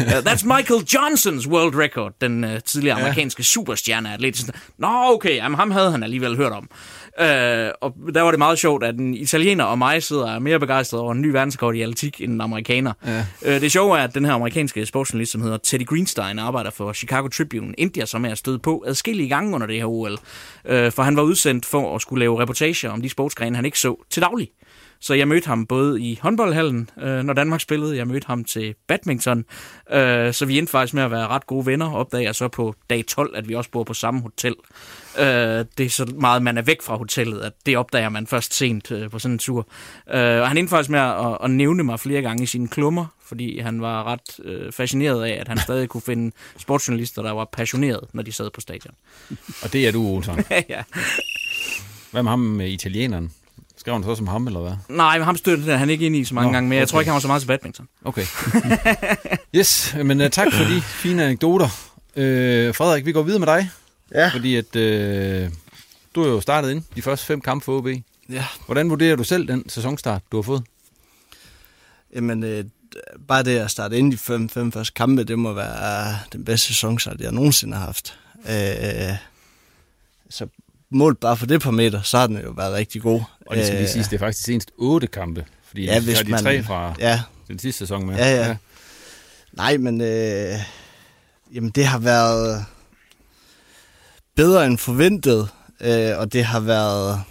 Yeah. 0.00 0.22
That's 0.22 0.44
Michael 0.44 0.82
Johnsons 0.94 1.48
world 1.48 1.74
record, 1.74 2.12
den 2.20 2.44
uh, 2.44 2.50
tidligere 2.64 3.00
amerikanske 3.00 3.42
superstjerne 3.42 4.12
atlet. 4.12 4.50
Nå, 4.78 4.88
okay, 4.88 5.36
jamen, 5.36 5.58
ham 5.58 5.70
havde 5.70 5.90
han 5.90 6.02
alligevel 6.02 6.36
hørt 6.36 6.52
om. 6.52 6.68
Uh, 7.20 7.24
og 7.80 7.94
der 8.14 8.20
var 8.20 8.30
det 8.30 8.38
meget 8.38 8.58
sjovt, 8.58 8.84
at 8.84 8.94
en 8.94 9.14
italiener 9.14 9.64
og 9.64 9.78
mig 9.78 10.02
sidder 10.02 10.34
er 10.34 10.38
mere 10.38 10.60
begejstret 10.60 11.00
over 11.00 11.12
en 11.12 11.20
ny 11.20 11.26
verdensrekord 11.26 11.74
i 11.74 11.82
atletik 11.82 12.20
end 12.20 12.32
en 12.32 12.40
amerikaner. 12.40 12.92
Ja. 13.06 13.26
Uh, 13.42 13.48
det 13.48 13.72
sjove 13.72 13.98
er, 13.98 14.04
at 14.04 14.14
den 14.14 14.24
her 14.24 14.32
amerikanske 14.32 14.86
sportsjournalist, 14.86 15.32
som 15.32 15.42
hedder 15.42 15.56
Teddy 15.56 15.86
Greenstein, 15.86 16.38
arbejder 16.38 16.70
for 16.70 16.92
Chicago 16.92 17.28
Tribune, 17.28 17.74
India, 17.78 18.06
som 18.06 18.24
er 18.24 18.34
stødt 18.34 18.62
på 18.62 18.84
adskillige 18.86 19.28
gange 19.28 19.54
under 19.54 19.66
det 19.66 19.76
her 19.76 19.86
OL. 19.86 20.12
Uh, 20.12 20.18
for 20.92 21.02
han 21.02 21.16
var 21.16 21.22
udsendt 21.22 21.66
for 21.66 21.94
at 21.94 22.02
skulle 22.02 22.20
lave 22.20 22.42
reportager 22.42 22.90
om 22.90 23.02
de 23.02 23.08
sportsgrene, 23.08 23.56
han 23.56 23.64
ikke 23.64 23.78
så 23.78 24.04
til 24.10 24.22
daglig. 24.22 24.48
Så 25.00 25.14
jeg 25.14 25.28
mødte 25.28 25.46
ham 25.46 25.66
både 25.66 26.00
i 26.02 26.18
håndboldhallen, 26.22 26.90
øh, 27.02 27.22
når 27.22 27.32
Danmark 27.32 27.60
spillede. 27.60 27.96
Jeg 27.96 28.06
mødte 28.06 28.26
ham 28.26 28.44
til 28.44 28.74
badminton. 28.86 29.44
Øh, 29.90 30.32
så 30.32 30.46
vi 30.46 30.58
endte 30.58 30.70
faktisk 30.70 30.94
med 30.94 31.02
at 31.02 31.10
være 31.10 31.26
ret 31.26 31.46
gode 31.46 31.66
venner. 31.66 31.92
Opdager 31.92 32.22
jeg 32.22 32.34
så 32.34 32.48
på 32.48 32.74
dag 32.90 33.04
12, 33.06 33.36
at 33.36 33.48
vi 33.48 33.54
også 33.54 33.70
bor 33.70 33.84
på 33.84 33.94
samme 33.94 34.20
hotel. 34.20 34.54
Øh, 35.18 35.24
det 35.78 35.80
er 35.80 35.90
så 35.90 36.12
meget, 36.18 36.42
man 36.42 36.58
er 36.58 36.62
væk 36.62 36.82
fra 36.82 36.96
hotellet, 36.96 37.40
at 37.40 37.52
det 37.66 37.76
opdager 37.76 38.08
man 38.08 38.26
først 38.26 38.54
sent 38.54 38.90
øh, 38.90 39.10
på 39.10 39.18
sådan 39.18 39.32
en 39.32 39.38
tur. 39.38 39.68
Øh, 40.10 40.40
og 40.40 40.48
han 40.48 40.58
endte 40.58 40.70
faktisk 40.70 40.90
med 40.90 41.00
at, 41.00 41.38
at 41.44 41.50
nævne 41.50 41.84
mig 41.84 42.00
flere 42.00 42.22
gange 42.22 42.42
i 42.42 42.46
sine 42.46 42.68
klummer, 42.68 43.06
fordi 43.26 43.58
han 43.58 43.80
var 43.80 44.04
ret 44.04 44.40
øh, 44.44 44.72
fascineret 44.72 45.24
af, 45.24 45.40
at 45.40 45.48
han 45.48 45.58
stadig 45.66 45.88
kunne 45.88 46.02
finde 46.02 46.32
sportsjournalister, 46.58 47.22
der 47.22 47.32
var 47.32 47.44
passionerede, 47.52 48.06
når 48.12 48.22
de 48.22 48.32
sad 48.32 48.50
på 48.50 48.60
stadion. 48.60 48.94
Og 49.62 49.72
det 49.72 49.88
er 49.88 49.92
du, 49.92 50.06
Olsen. 50.06 50.44
ja. 50.68 50.82
Hvad 52.10 52.22
med 52.22 52.30
ham 52.30 52.38
med 52.38 52.68
italieneren? 52.68 53.30
Skrev 53.86 53.94
han 53.94 54.04
så 54.04 54.14
som 54.14 54.26
ham, 54.26 54.46
eller 54.46 54.60
hvad? 54.60 54.72
Nej, 54.88 55.18
men 55.18 55.24
ham 55.24 55.36
støttede 55.36 55.78
han 55.78 55.90
ikke 55.90 56.06
ind 56.06 56.16
i 56.16 56.24
så 56.24 56.34
mange 56.34 56.48
Nå, 56.48 56.52
gange, 56.52 56.68
men 56.68 56.76
jeg 56.76 56.82
okay. 56.82 56.90
tror 56.90 57.00
ikke, 57.00 57.10
han 57.10 57.14
var 57.14 57.20
så 57.20 57.26
meget 57.26 57.42
til 57.42 57.46
badminton. 57.46 57.88
Okay. 58.04 58.26
yes, 59.54 59.96
men 60.04 60.20
uh, 60.20 60.28
tak 60.28 60.52
for 60.52 60.64
de 60.64 60.80
fine 61.02 61.24
anekdoter. 61.24 61.66
Uh, 62.16 62.22
Frederik, 62.74 63.06
vi 63.06 63.12
går 63.12 63.22
videre 63.22 63.38
med 63.38 63.46
dig. 63.46 63.70
Ja. 64.14 64.28
Fordi 64.28 64.56
at 64.56 64.76
uh, 64.76 65.52
du 66.14 66.22
er 66.22 66.28
jo 66.28 66.40
startet 66.40 66.70
ind 66.70 66.82
de 66.96 67.02
første 67.02 67.26
fem 67.26 67.40
kampe 67.40 67.64
for 67.64 67.78
OB. 67.78 67.86
Ja. 68.28 68.44
Hvordan 68.66 68.90
vurderer 68.90 69.16
du 69.16 69.24
selv 69.24 69.48
den 69.48 69.68
sæsonstart, 69.68 70.22
du 70.32 70.36
har 70.36 70.42
fået? 70.42 70.62
Jamen, 72.14 72.44
øh, 72.44 72.64
bare 73.28 73.42
det 73.42 73.58
at 73.58 73.70
starte 73.70 73.98
ind 73.98 74.12
i 74.12 74.16
fem, 74.16 74.48
fem 74.48 74.72
første 74.72 74.94
kampe, 74.94 75.24
det 75.24 75.38
må 75.38 75.52
være 75.52 76.08
øh, 76.08 76.14
den 76.32 76.44
bedste 76.44 76.66
sæsonstart, 76.66 77.20
jeg 77.20 77.32
nogensinde 77.32 77.76
har 77.76 77.84
haft. 77.84 78.18
Øh, 78.48 79.16
så 80.30 80.46
målt 80.90 81.20
bare 81.20 81.36
for 81.36 81.46
det 81.46 81.62
par 81.62 81.70
meter, 81.70 82.02
så 82.02 82.18
har 82.18 82.26
den 82.26 82.38
jo 82.44 82.50
været 82.50 82.74
rigtig 82.74 83.02
god. 83.02 83.20
Og 83.46 83.56
det 83.56 83.64
skal 83.66 83.76
lige 83.76 83.86
Øh, 83.86 83.92
siges, 83.92 84.08
det 84.08 84.14
er 84.14 84.18
faktisk 84.18 84.38
de 84.38 84.44
seneste 84.44 84.72
otte 84.78 85.06
kampe. 85.06 85.44
Fordi 85.64 85.84
Ja, 85.84 86.00
hvis 86.00 86.18
de 86.18 86.30
man- 86.30 86.42
tre 86.42 86.62
fra 86.62 86.94
ja. 86.98 87.22
den 87.48 87.58
sidste 87.58 87.78
sæson 87.78 88.06
med. 88.06 88.16
Ja, 88.16 88.34
ja. 88.36 88.46
ja. 88.46 88.56
Nej, 89.52 89.76
men 89.76 90.00
øh, 90.00 90.54
jamen, 91.54 91.70
det 91.70 91.86
har 91.86 91.98
været 91.98 92.64
bedre 94.36 94.66
end 94.66 94.78
forventet, 94.78 95.48
øh, 95.80 96.18
og 96.18 96.32
det 96.32 96.44
har 96.44 96.60
været 96.60 97.22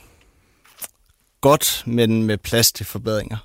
godt, 1.41 1.83
men 1.85 2.23
med 2.23 2.37
plads 2.37 2.71
til 2.71 2.85
forbedringer. 2.85 3.37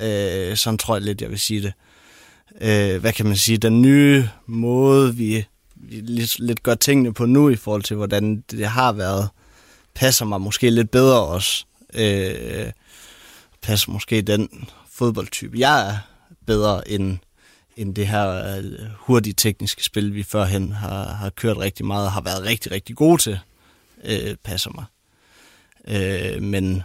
Øh, 0.00 0.56
sådan 0.56 0.78
tror 0.78 0.94
jeg 0.96 1.02
lidt, 1.02 1.20
jeg 1.22 1.30
vil 1.30 1.38
sige 1.38 1.62
det. 1.62 1.72
Øh, 2.60 3.00
hvad 3.00 3.12
kan 3.12 3.26
man 3.26 3.36
sige? 3.36 3.58
Den 3.58 3.82
nye 3.82 4.28
måde, 4.46 5.14
vi, 5.16 5.44
vi 5.76 5.94
lidt, 6.00 6.38
lidt 6.38 6.62
gør 6.62 6.74
tingene 6.74 7.14
på 7.14 7.26
nu, 7.26 7.48
i 7.48 7.56
forhold 7.56 7.82
til, 7.82 7.96
hvordan 7.96 8.44
det 8.50 8.66
har 8.66 8.92
været, 8.92 9.28
passer 9.96 10.24
mig 10.24 10.40
måske 10.40 10.70
lidt 10.70 10.90
bedre 10.90 11.20
også. 11.20 11.64
Øh, 11.94 12.72
passer 13.62 13.90
måske 13.90 14.22
den 14.22 14.68
fodboldtype, 14.92 15.58
jeg 15.58 15.88
er 15.88 15.96
bedre 16.46 16.88
end, 16.90 17.18
end 17.76 17.94
det 17.94 18.08
her 18.08 18.56
øh, 18.56 18.64
hurtige 18.98 19.34
tekniske 19.34 19.84
spil, 19.84 20.14
vi 20.14 20.22
førhen 20.22 20.72
har, 20.72 21.04
har 21.04 21.30
kørt 21.30 21.58
rigtig 21.58 21.86
meget 21.86 22.06
og 22.06 22.12
har 22.12 22.20
været 22.20 22.42
rigtig, 22.42 22.72
rigtig 22.72 22.96
gode 22.96 23.22
til, 23.22 23.38
øh, 24.04 24.36
passer 24.44 24.70
mig. 24.74 24.84
Øh, 25.88 26.42
men 26.42 26.82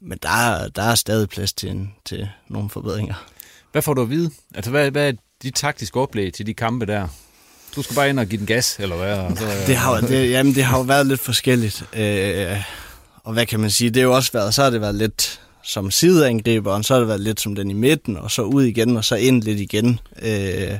men 0.00 0.18
der, 0.22 0.28
er, 0.28 0.68
der 0.68 0.82
er 0.82 0.94
stadig 0.94 1.28
plads 1.28 1.52
til, 1.52 1.70
en, 1.70 1.94
til 2.04 2.28
nogle 2.48 2.70
forbedringer. 2.70 3.14
Hvad 3.72 3.82
får 3.82 3.94
du 3.94 4.02
at 4.02 4.10
vide? 4.10 4.30
Altså, 4.54 4.70
hvad, 4.70 4.90
hvad 4.90 5.08
er 5.08 5.12
dit 5.42 5.54
taktiske 5.54 6.00
oplæg 6.00 6.32
til 6.32 6.46
de 6.46 6.54
kampe 6.54 6.86
der? 6.86 7.08
Du 7.76 7.82
skal 7.82 7.96
bare 7.96 8.08
ind 8.08 8.20
og 8.20 8.26
give 8.26 8.38
den 8.38 8.46
gas, 8.46 8.76
eller 8.78 8.96
hvad? 8.96 9.18
Og 9.18 9.36
så, 9.36 9.44
Det 9.66 9.76
har, 9.76 9.96
jo- 10.00 10.06
det, 10.06 10.30
jamen, 10.30 10.54
det 10.54 10.64
har 10.64 10.76
jo 10.78 10.82
været 10.82 11.06
lidt 11.06 11.20
forskelligt. 11.20 11.84
Øh, 11.92 12.56
og 13.24 13.32
hvad 13.32 13.46
kan 13.46 13.60
man 13.60 13.70
sige? 13.70 13.90
Det 13.90 14.02
har 14.02 14.08
jo 14.08 14.14
også 14.14 14.32
været, 14.32 14.54
så 14.54 14.62
har 14.62 14.70
det 14.70 14.80
været 14.80 14.94
lidt 14.94 15.40
som 15.62 15.90
sideangriber, 15.90 16.72
og 16.72 16.84
så 16.84 16.94
har 16.94 16.98
det 16.98 17.08
været 17.08 17.20
lidt 17.20 17.40
som 17.40 17.54
den 17.54 17.70
i 17.70 17.74
midten, 17.74 18.16
og 18.16 18.30
så 18.30 18.42
ud 18.42 18.62
igen, 18.62 18.96
og 18.96 19.04
så 19.04 19.14
ind 19.16 19.42
lidt 19.42 19.60
igen. 19.60 20.00
Øh, 20.22 20.78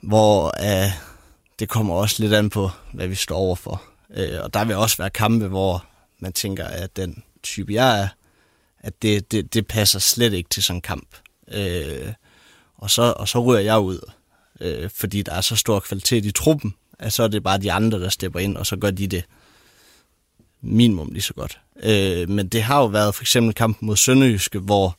hvor 0.00 0.46
øh, 0.84 0.90
det 1.58 1.68
kommer 1.68 1.94
også 1.94 2.16
lidt 2.22 2.32
an 2.34 2.50
på, 2.50 2.70
hvad 2.92 3.08
vi 3.08 3.14
står 3.14 3.36
overfor. 3.36 3.82
Øh, 4.16 4.38
og 4.42 4.54
der 4.54 4.64
vil 4.64 4.76
også 4.76 4.96
være 4.96 5.10
kampe, 5.10 5.46
hvor 5.46 5.84
man 6.18 6.32
tænker, 6.32 6.64
at 6.64 6.96
den 6.96 7.22
type, 7.42 7.72
jeg 7.72 8.00
er, 8.00 8.08
at 8.80 8.92
det, 9.02 9.32
det, 9.32 9.54
det 9.54 9.66
passer 9.66 9.98
slet 9.98 10.32
ikke 10.32 10.48
til 10.50 10.62
sådan 10.62 10.76
en 10.76 10.80
kamp. 10.82 11.08
Øh, 11.52 12.12
og, 12.78 12.90
så, 12.90 13.02
og 13.16 13.28
så 13.28 13.38
ryger 13.40 13.60
jeg 13.60 13.78
ud, 13.78 14.10
øh, 14.60 14.90
fordi 14.94 15.22
der 15.22 15.32
er 15.32 15.40
så 15.40 15.56
stor 15.56 15.80
kvalitet 15.80 16.24
i 16.24 16.30
truppen, 16.30 16.74
at 16.98 17.12
så 17.12 17.22
er 17.22 17.28
det 17.28 17.42
bare 17.42 17.58
de 17.58 17.72
andre, 17.72 18.00
der 18.00 18.08
stepper 18.08 18.40
ind, 18.40 18.56
og 18.56 18.66
så 18.66 18.76
gør 18.76 18.90
de 18.90 19.06
det 19.06 19.24
minimum 20.60 21.08
lige 21.12 21.22
så 21.22 21.34
godt. 21.34 21.58
Øh, 21.82 22.28
men 22.28 22.48
det 22.48 22.62
har 22.62 22.78
jo 22.78 22.86
været 22.86 23.14
for 23.14 23.22
eksempel 23.22 23.54
kampen 23.54 23.86
mod 23.86 23.96
Sønderjyske, 23.96 24.58
hvor 24.58 24.96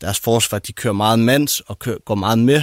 deres 0.00 0.20
forsvar, 0.20 0.58
de 0.58 0.72
kører 0.72 0.94
meget 0.94 1.18
mands 1.18 1.60
og 1.60 1.78
kører, 1.78 1.98
går 1.98 2.14
meget 2.14 2.38
med. 2.38 2.62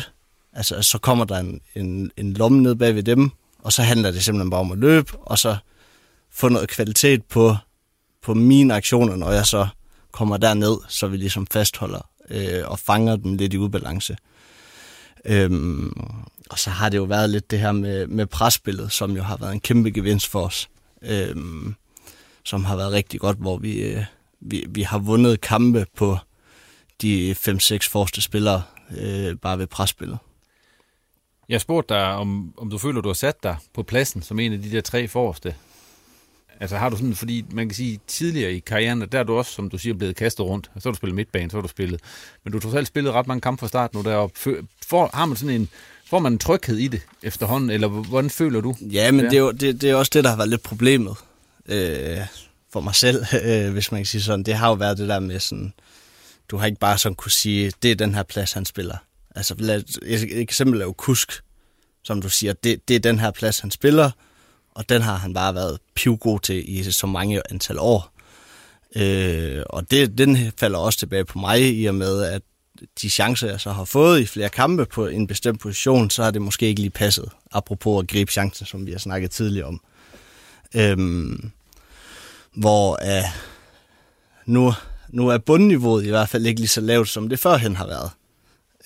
Altså, 0.54 0.82
så 0.82 0.98
kommer 0.98 1.26
der 1.26 1.38
en, 1.38 1.62
en, 1.76 2.12
en 2.18 2.34
lomme 2.34 2.62
ned 2.62 2.76
bag 2.76 2.96
ved 2.96 3.04
dem, 3.04 3.32
og 3.60 3.74
så 3.74 3.82
handler 3.82 4.12
det 4.12 4.24
simpelthen 4.24 4.50
bare 4.50 4.60
om 4.60 4.72
at 4.72 4.78
løbe, 4.78 5.18
og 5.22 5.40
så 5.40 5.58
få 6.32 6.50
noget 6.50 6.70
kvalitet 6.70 7.24
på, 7.24 7.56
på 8.22 8.34
mine 8.34 8.74
aktioner, 8.74 9.16
når 9.16 9.32
jeg 9.32 9.46
så 9.46 9.68
kommer 10.12 10.38
derned, 10.38 10.78
så 10.88 11.08
vi 11.08 11.18
ligesom 11.18 11.48
fastholder 11.48 12.10
øh, 12.30 12.64
og 12.66 12.80
fanger 12.80 13.16
dem 13.16 13.34
lidt 13.34 13.54
i 13.54 13.58
ubalance. 13.58 14.18
Øhm, 15.26 15.94
og 16.50 16.60
så 16.60 16.70
har 16.70 16.90
det 16.90 16.98
jo 16.98 17.04
været 17.04 17.30
lidt 17.30 17.52
det 17.52 17.60
her 17.60 17.72
med, 17.72 18.08
med 18.08 18.28
presspillet, 18.28 18.92
som 18.92 19.16
jo 19.16 19.24
har 19.24 19.38
været 19.38 19.54
en 19.54 19.60
kæmpe 19.60 19.92
gevinst 19.92 20.28
for 20.28 20.46
os. 20.46 20.70
Øhm, 21.02 21.76
som 22.44 22.66
har 22.66 22.76
været 22.76 22.92
rigtig 22.92 23.20
godt, 23.20 23.38
hvor 23.38 23.58
vi, 23.58 23.82
øh, 23.82 24.04
vi, 24.40 24.66
vi 24.70 24.82
har 24.82 25.00
vundet 25.00 25.42
kampe 25.42 25.86
på 25.96 26.18
de 27.02 27.32
5-6 27.32 27.90
forreste 27.90 28.22
spillere 28.22 28.64
øh, 28.98 29.36
bare 29.36 29.60
ved 29.60 29.68
presspillet. 29.68 30.18
Jeg 31.50 31.62
spurgte 31.62 31.94
dig, 31.94 32.06
om, 32.06 32.54
om 32.58 32.70
du 32.70 32.78
føler, 32.78 33.02
du 33.02 33.10
har 33.10 33.14
sat 33.14 33.44
dig 33.44 33.58
på 33.74 33.84
pladsen 33.84 34.22
som 34.22 34.40
en 34.40 34.54
af 34.54 34.62
de 34.62 34.72
der 34.72 34.82
tre 34.82 35.08
forreste. 35.08 35.56
Altså 36.62 36.78
har 36.78 36.90
du 36.90 36.96
sådan, 36.96 37.16
fordi 37.16 37.46
man 37.52 37.70
kan 37.70 37.76
sige, 37.76 38.00
tidligere 38.08 38.54
i 38.54 38.60
karrieren, 38.60 39.02
der 39.02 39.20
er 39.20 39.24
du 39.24 39.38
også, 39.38 39.52
som 39.52 39.70
du 39.70 39.78
siger, 39.78 39.94
blevet 39.94 40.16
kastet 40.16 40.46
rundt. 40.46 40.72
Så 40.76 40.90
har 40.90 40.92
du 40.92 40.98
spillet 40.98 41.16
midtbane, 41.16 41.52
så 41.52 41.58
har 41.58 41.62
du 41.62 41.68
spillet. 41.68 42.02
Men 42.44 42.54
du 42.54 42.60
har 42.64 42.72
selv 42.72 42.86
spillet 42.86 43.14
ret 43.14 43.28
mange 43.28 43.42
kampe 43.42 43.60
fra 43.60 43.68
start 43.68 43.94
nu 43.94 44.02
deroppe. 44.02 44.40
For, 44.88 45.10
har 45.14 45.26
man 45.26 45.38
sådan 45.38 45.56
en, 45.56 45.70
får 46.06 46.20
man 46.20 46.32
en 46.34 46.40
tryghed 46.40 46.78
i 46.78 46.88
det 46.88 47.02
efterhånden, 47.24 47.70
eller 47.70 47.88
hvordan 47.88 48.30
føler 48.30 48.62
du? 48.62 48.76
Ja, 48.82 49.12
men 49.12 49.26
det 49.26 49.34
er, 49.34 49.40
jo, 49.40 49.52
det, 49.52 49.82
det 49.82 49.90
er 49.90 49.96
også 49.96 50.12
det, 50.14 50.24
der 50.24 50.30
har 50.30 50.38
været 50.38 50.50
lidt 50.50 50.64
problemet 50.64 51.16
øh, 51.66 52.18
for 52.74 52.82
mig 52.82 52.96
selv, 52.96 53.26
øh, 53.46 53.72
hvis 53.72 53.92
man 53.92 54.00
kan 54.00 54.06
sige 54.06 54.22
sådan. 54.22 54.44
Det 54.44 54.54
har 54.54 54.68
jo 54.68 54.74
været 54.74 54.98
det 54.98 55.10
der 55.10 55.20
med 55.20 55.40
sådan, 55.40 55.74
du 56.50 56.58
har 56.58 56.66
ikke 56.66 56.80
bare 56.80 56.98
sådan 56.98 57.16
kunne 57.16 57.32
sige, 57.32 57.72
det 57.82 57.92
er 57.92 57.96
den 57.96 58.16
her 58.16 58.24
plads, 58.24 58.54
han 58.54 58.66
spiller. 58.66 58.98
Altså, 59.36 59.56
et 60.04 60.40
eksempel 60.40 60.82
er 60.82 60.86
jo 60.86 60.94
Kusk, 60.94 61.32
som 62.04 62.22
du 62.22 62.30
siger, 62.30 62.54
det, 62.54 62.88
det 62.88 62.96
er 62.96 63.00
den 63.00 63.20
her 63.20 63.32
plads, 63.32 63.60
han 63.60 63.72
spiller, 63.72 64.12
og 64.72 64.90
den 64.90 65.02
har 65.02 65.16
han 65.16 65.34
bare 65.34 65.56
været 65.56 65.80
pivgod 65.96 66.40
til 66.40 66.80
i 66.80 66.92
så 66.92 67.08
mange 67.08 67.42
antal 67.50 67.80
år. 67.80 68.12
Øh, 68.96 69.64
og 69.70 69.92
det, 69.92 70.18
den 70.18 70.52
falder 70.58 70.80
også 70.80 71.00
tilbage 71.00 71.26
på 71.26 71.40
mig, 71.40 71.80
i 71.80 71.86
og 71.86 71.96
med, 71.96 72.24
at 72.24 72.42
de 73.02 73.10
chancer, 73.10 73.48
jeg 73.48 73.60
så 73.60 73.72
har 73.72 73.86
fået 73.86 74.20
i 74.20 74.26
flere 74.26 74.50
kampe 74.50 74.86
på 74.86 75.08
en 75.08 75.28
bestemt 75.28 75.60
position, 75.60 76.10
så 76.10 76.24
har 76.24 76.32
det 76.32 76.42
måske 76.42 76.68
ikke 76.68 76.82
lige 76.82 76.92
passet. 76.92 77.30
Apropos 77.52 78.04
at 78.04 78.10
gribe 78.10 78.32
chancen, 78.32 78.66
som 78.66 78.86
vi 78.86 78.92
har 78.92 79.00
snakket 79.00 79.32
tidligere 79.32 79.68
om. 79.68 79.82
Øhm, 80.76 81.52
hvor 82.56 83.18
øh, 83.18 83.24
nu, 84.46 84.74
nu 85.10 85.28
er 85.28 85.38
bundniveauet 85.38 86.06
i 86.06 86.10
hvert 86.10 86.30
fald 86.30 86.46
ikke 86.46 86.60
lige 86.60 86.68
så 86.68 86.82
lavt, 86.82 87.10
som 87.10 87.30
det 87.30 87.40
førhen 87.40 87.76
har 87.76 87.88
været. 87.88 88.12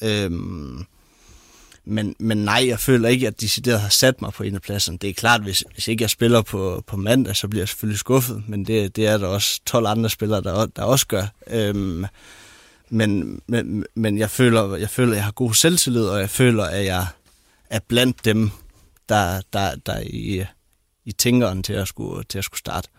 Øhm, 0.02 0.86
men, 1.86 2.16
men 2.20 2.38
nej, 2.38 2.64
jeg 2.68 2.80
føler 2.80 3.10
ikke, 3.10 3.28
at 3.28 3.42
de 3.42 3.46
decideret 3.46 3.82
har 3.82 3.90
sat 3.90 4.22
mig 4.22 4.34
på 4.34 4.44
en 4.44 4.56
af 4.56 4.62
pladserne. 4.62 4.98
Det 4.98 5.10
er 5.10 5.14
klart, 5.14 5.42
hvis, 5.42 5.64
hvis 5.74 5.88
ikke 5.88 6.02
jeg 6.02 6.10
spiller 6.10 6.42
på, 6.42 6.84
på 6.88 6.98
mandag, 6.98 7.36
så 7.36 7.48
bliver 7.48 7.62
jeg 7.62 7.70
selvfølgelig 7.70 8.00
skuffet, 8.00 8.44
men 8.48 8.66
det, 8.66 8.96
det 8.96 9.08
er 9.08 9.18
der 9.18 9.28
også 9.28 9.62
12 9.66 9.88
andre 9.88 10.10
spillere, 10.10 10.42
der, 10.42 10.66
der 10.66 10.84
også 10.84 11.08
gør. 11.08 11.26
Øhm, 11.48 12.06
men, 12.90 13.42
men, 13.48 13.86
men 13.96 14.18
jeg 14.18 14.30
føler, 14.30 14.76
jeg 14.76 14.90
føler, 14.90 15.12
at 15.12 15.16
jeg 15.16 15.24
har 15.24 15.32
god 15.32 15.54
selvtillid, 15.54 16.06
og 16.06 16.20
jeg 16.20 16.30
føler, 16.30 16.64
at 16.64 16.86
jeg 16.86 17.08
er 17.70 17.80
blandt 17.88 18.26
dem, 18.26 18.52
der, 19.10 19.42
der, 19.54 19.76
der 19.76 20.00
i, 20.00 20.46
i 21.06 21.12
tænkeren 21.12 21.64
til 21.64 21.74
at 21.74 21.88
skulle, 21.88 22.24
til 22.24 22.38
at 22.38 22.44
skulle 22.44 22.60
starte. 22.60 22.90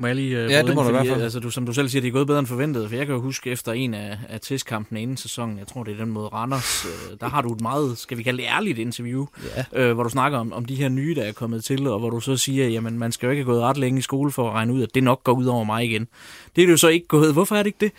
Må 0.00 0.06
jeg 0.06 0.16
lige 0.16 0.44
uh, 0.44 0.50
ja, 0.50 0.62
det 0.62 0.74
må 0.74 0.82
du 0.82 0.88
i 0.88 0.92
hvert 0.92 1.06
fald. 1.06 1.22
Altså, 1.22 1.40
du, 1.40 1.50
som 1.50 1.66
du 1.66 1.72
selv 1.72 1.88
siger, 1.88 2.00
det 2.00 2.08
er 2.08 2.12
gået 2.12 2.26
bedre 2.26 2.38
end 2.38 2.46
forventet. 2.46 2.88
For 2.88 2.96
jeg 2.96 3.06
kan 3.06 3.14
jo 3.14 3.20
huske 3.20 3.50
efter 3.50 3.72
en 3.72 3.94
af, 3.94 4.18
af 4.28 4.40
testkampene 4.40 5.02
inden 5.02 5.16
sæsonen, 5.16 5.58
jeg 5.58 5.66
tror 5.66 5.84
det 5.84 5.94
er 5.94 5.98
den 5.98 6.10
mod 6.10 6.32
Randers, 6.32 6.84
uh, 6.84 7.16
der 7.20 7.28
har 7.28 7.42
du 7.42 7.52
et 7.52 7.60
meget, 7.60 7.98
skal 7.98 8.18
vi 8.18 8.22
kalde 8.22 8.42
det 8.42 8.48
ærligt 8.48 8.78
interview, 8.78 9.26
ja. 9.72 9.90
uh, 9.90 9.94
hvor 9.94 10.02
du 10.02 10.08
snakker 10.08 10.38
om, 10.38 10.52
om 10.52 10.64
de 10.64 10.74
her 10.74 10.88
nye, 10.88 11.14
der 11.14 11.22
er 11.22 11.32
kommet 11.32 11.64
til, 11.64 11.86
og 11.86 11.98
hvor 11.98 12.10
du 12.10 12.20
så 12.20 12.36
siger, 12.36 12.68
jamen 12.68 12.98
man 12.98 13.12
skal 13.12 13.26
jo 13.26 13.30
ikke 13.30 13.44
have 13.44 13.52
gået 13.52 13.62
ret 13.62 13.76
længe 13.76 13.98
i 13.98 14.02
skole 14.02 14.32
for 14.32 14.48
at 14.48 14.54
regne 14.54 14.72
ud, 14.72 14.82
at 14.82 14.94
det 14.94 15.02
nok 15.02 15.24
går 15.24 15.32
ud 15.32 15.46
over 15.46 15.64
mig 15.64 15.84
igen. 15.84 16.08
Det 16.56 16.62
er 16.62 16.66
det 16.66 16.72
jo 16.72 16.76
så 16.76 16.88
ikke 16.88 17.06
gået. 17.06 17.32
Hvorfor 17.32 17.56
er 17.56 17.62
det 17.62 17.66
ikke 17.66 17.80
det? 17.80 17.92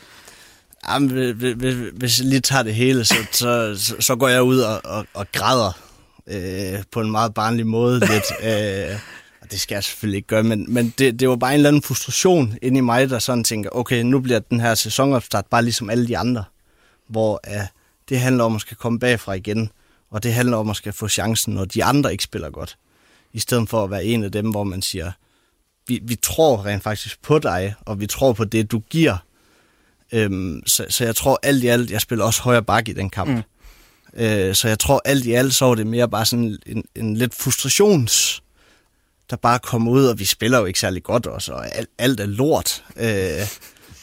Jamen, 0.89 1.35
hvis, 1.35 1.75
hvis 1.93 2.19
jeg 2.19 2.27
lige 2.27 2.39
tager 2.39 2.63
det 2.63 2.75
hele, 2.75 3.05
så, 3.05 3.15
så, 3.31 3.75
så, 3.99 4.15
går 4.15 4.27
jeg 4.27 4.43
ud 4.43 4.59
og, 4.59 4.81
og, 4.83 5.05
og 5.13 5.31
græder 5.31 5.71
øh, 6.27 6.83
på 6.91 7.01
en 7.01 7.11
meget 7.11 7.33
barnlig 7.33 7.67
måde 7.67 7.99
lidt. 7.99 8.25
øh, 8.49 8.99
det 9.51 9.59
skal 9.59 9.75
jeg 9.75 9.83
selvfølgelig 9.83 10.17
ikke 10.17 10.27
gøre, 10.27 10.43
men, 10.43 10.73
men 10.73 10.93
det, 10.97 11.19
det 11.19 11.29
var 11.29 11.35
bare 11.35 11.51
en 11.51 11.55
eller 11.55 11.69
anden 11.69 11.81
frustration 11.81 12.57
inde 12.61 12.77
i 12.77 12.81
mig, 12.81 13.09
der 13.09 13.19
sådan 13.19 13.43
tænker, 13.43 13.69
okay, 13.69 14.01
nu 14.01 14.19
bliver 14.19 14.39
den 14.39 14.59
her 14.59 14.75
sæsonopstart 14.75 15.45
bare 15.45 15.63
ligesom 15.63 15.89
alle 15.89 16.07
de 16.07 16.17
andre, 16.17 16.43
hvor 17.07 17.41
øh, 17.47 17.67
det 18.09 18.19
handler 18.19 18.43
om 18.43 18.55
at 18.55 18.61
skal 18.61 18.77
komme 18.77 18.99
bagfra 18.99 19.33
igen, 19.33 19.69
og 20.09 20.23
det 20.23 20.33
handler 20.33 20.57
om 20.57 20.69
at 20.69 20.75
skal 20.75 20.93
få 20.93 21.07
chancen, 21.07 21.53
når 21.53 21.65
de 21.65 21.83
andre 21.83 22.11
ikke 22.11 22.23
spiller 22.23 22.49
godt. 22.49 22.77
I 23.33 23.39
stedet 23.39 23.69
for 23.69 23.83
at 23.83 23.91
være 23.91 24.05
en 24.05 24.23
af 24.23 24.31
dem, 24.31 24.49
hvor 24.49 24.63
man 24.63 24.81
siger, 24.81 25.11
vi, 25.87 25.99
vi 26.03 26.15
tror 26.15 26.65
rent 26.65 26.83
faktisk 26.83 27.21
på 27.21 27.39
dig, 27.39 27.75
og 27.81 27.99
vi 27.99 28.07
tror 28.07 28.33
på 28.33 28.43
det, 28.43 28.71
du 28.71 28.79
giver, 28.89 29.17
Øhm, 30.11 30.61
så, 30.65 30.85
så 30.89 31.05
jeg 31.05 31.15
tror 31.15 31.39
alt 31.43 31.63
i 31.63 31.67
alt, 31.67 31.91
jeg 31.91 32.01
spiller 32.01 32.25
også 32.25 32.41
højre 32.41 32.63
bak 32.63 32.87
i 32.87 32.93
den 32.93 33.09
kamp. 33.09 33.29
Mm. 33.29 33.43
Øh, 34.23 34.55
så 34.55 34.67
jeg 34.67 34.79
tror 34.79 35.01
alt 35.05 35.25
i 35.25 35.33
alt, 35.33 35.55
så 35.55 35.65
var 35.65 35.75
det 35.75 35.87
mere 35.87 36.09
bare 36.09 36.25
sådan 36.25 36.57
en, 36.65 36.83
en 36.95 37.17
lidt 37.17 37.35
frustrations, 37.35 38.43
der 39.30 39.36
bare 39.36 39.59
kom 39.59 39.88
ud, 39.88 40.05
og 40.05 40.19
vi 40.19 40.25
spiller 40.25 40.59
jo 40.59 40.65
ikke 40.65 40.80
særlig 40.80 41.03
godt 41.03 41.25
også, 41.25 41.53
og 41.53 41.75
alt, 41.75 41.89
alt 41.97 42.19
er 42.19 42.25
lort. 42.25 42.84
Øh, 42.95 43.47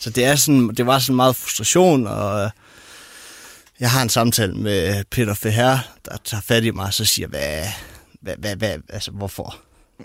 så 0.00 0.10
det, 0.10 0.24
er 0.24 0.36
sådan, 0.36 0.68
det 0.68 0.86
var 0.86 0.98
sådan 0.98 1.16
meget 1.16 1.36
frustration, 1.36 2.06
og 2.06 2.50
jeg 3.80 3.90
har 3.90 4.02
en 4.02 4.08
samtale 4.08 4.54
med 4.54 5.04
Peter 5.10 5.34
Feher, 5.34 5.78
der 6.04 6.16
tager 6.24 6.40
fat 6.40 6.64
i 6.64 6.70
mig 6.70 6.86
og 6.86 6.94
så 6.94 7.04
siger, 7.04 7.28
hvad, 7.28 7.66
hvad, 8.20 8.36
hvad, 8.36 8.56
hvad 8.56 8.78
altså 8.88 9.10
hvorfor? 9.10 9.56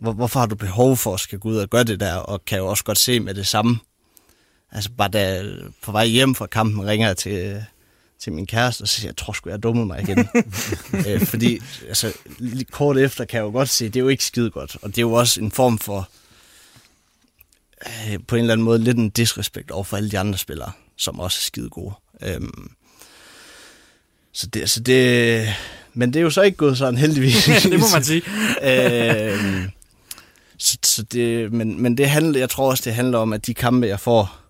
Hvor, 0.01 0.11
hvorfor 0.11 0.39
har 0.39 0.47
du 0.47 0.55
behov 0.55 0.97
for 0.97 1.13
at 1.13 1.19
skal 1.19 1.39
gå 1.39 1.49
ud 1.49 1.57
og 1.57 1.69
gøre 1.69 1.84
det 1.84 1.99
der, 1.99 2.15
og 2.15 2.45
kan 2.45 2.57
jo 2.57 2.67
også 2.67 2.84
godt 2.84 2.97
se 2.97 3.19
med 3.19 3.34
det 3.34 3.47
samme, 3.47 3.80
Altså 4.72 4.89
bare 4.97 5.09
da 5.09 5.43
på 5.82 5.91
vej 5.91 6.05
hjem 6.05 6.36
fra 6.36 6.45
kampen 6.45 6.88
ringer 6.88 7.07
jeg 7.07 7.17
til, 7.17 7.65
til 8.22 8.34
min 8.34 8.47
kæreste 8.47 8.82
og 8.82 8.88
siger, 8.88 9.07
jeg 9.07 9.17
tror 9.17 9.34
sgu, 9.34 9.49
jeg 9.49 9.63
dummet 9.63 9.88
mig 9.88 10.01
igen. 10.01 10.28
øh, 11.07 11.26
fordi 11.26 11.61
altså, 11.88 12.13
lige 12.38 12.65
kort 12.65 12.97
efter 12.97 13.26
kan 13.26 13.38
jeg 13.38 13.43
jo 13.43 13.51
godt 13.51 13.69
se, 13.69 13.86
det 13.86 13.95
er 13.95 13.99
jo 13.99 14.07
ikke 14.07 14.26
skide 14.26 14.49
godt. 14.49 14.78
Og 14.82 14.89
det 14.89 14.97
er 14.97 15.01
jo 15.01 15.13
også 15.13 15.41
en 15.41 15.51
form 15.51 15.80
for, 15.80 16.09
øh, 17.86 18.19
på 18.28 18.36
en 18.36 18.41
eller 18.41 18.53
anden 18.53 18.65
måde, 18.65 18.80
lidt 18.80 18.97
en 18.97 19.09
disrespekt 19.09 19.72
over 19.72 19.84
for 19.84 19.97
alle 19.97 20.11
de 20.11 20.19
andre 20.19 20.38
spillere, 20.38 20.72
som 20.97 21.19
også 21.19 21.38
er 21.38 21.45
skide 21.45 21.69
gode. 21.69 21.93
Øhm, 22.22 22.72
så 24.34 24.47
det, 24.47 24.69
så 24.69 24.80
det, 24.80 25.47
men 25.93 26.13
det 26.13 26.19
er 26.19 26.24
jo 26.24 26.30
så 26.30 26.41
ikke 26.41 26.57
gået 26.57 26.78
sådan 26.78 26.97
heldigvis. 26.97 27.45
det 27.63 27.80
må 27.80 27.86
man 27.93 28.03
sige. 28.03 28.22
øhm, 29.34 29.69
så, 30.57 30.78
så 30.84 31.03
det, 31.03 31.53
men, 31.53 31.82
men 31.82 31.97
det 31.97 32.09
handler, 32.09 32.39
jeg 32.39 32.49
tror 32.49 32.69
også, 32.69 32.84
det 32.86 32.93
handler 32.93 33.17
om, 33.17 33.34
at 33.34 33.45
de 33.45 33.53
kampe, 33.53 33.88
jeg 33.88 33.99
får, 33.99 34.40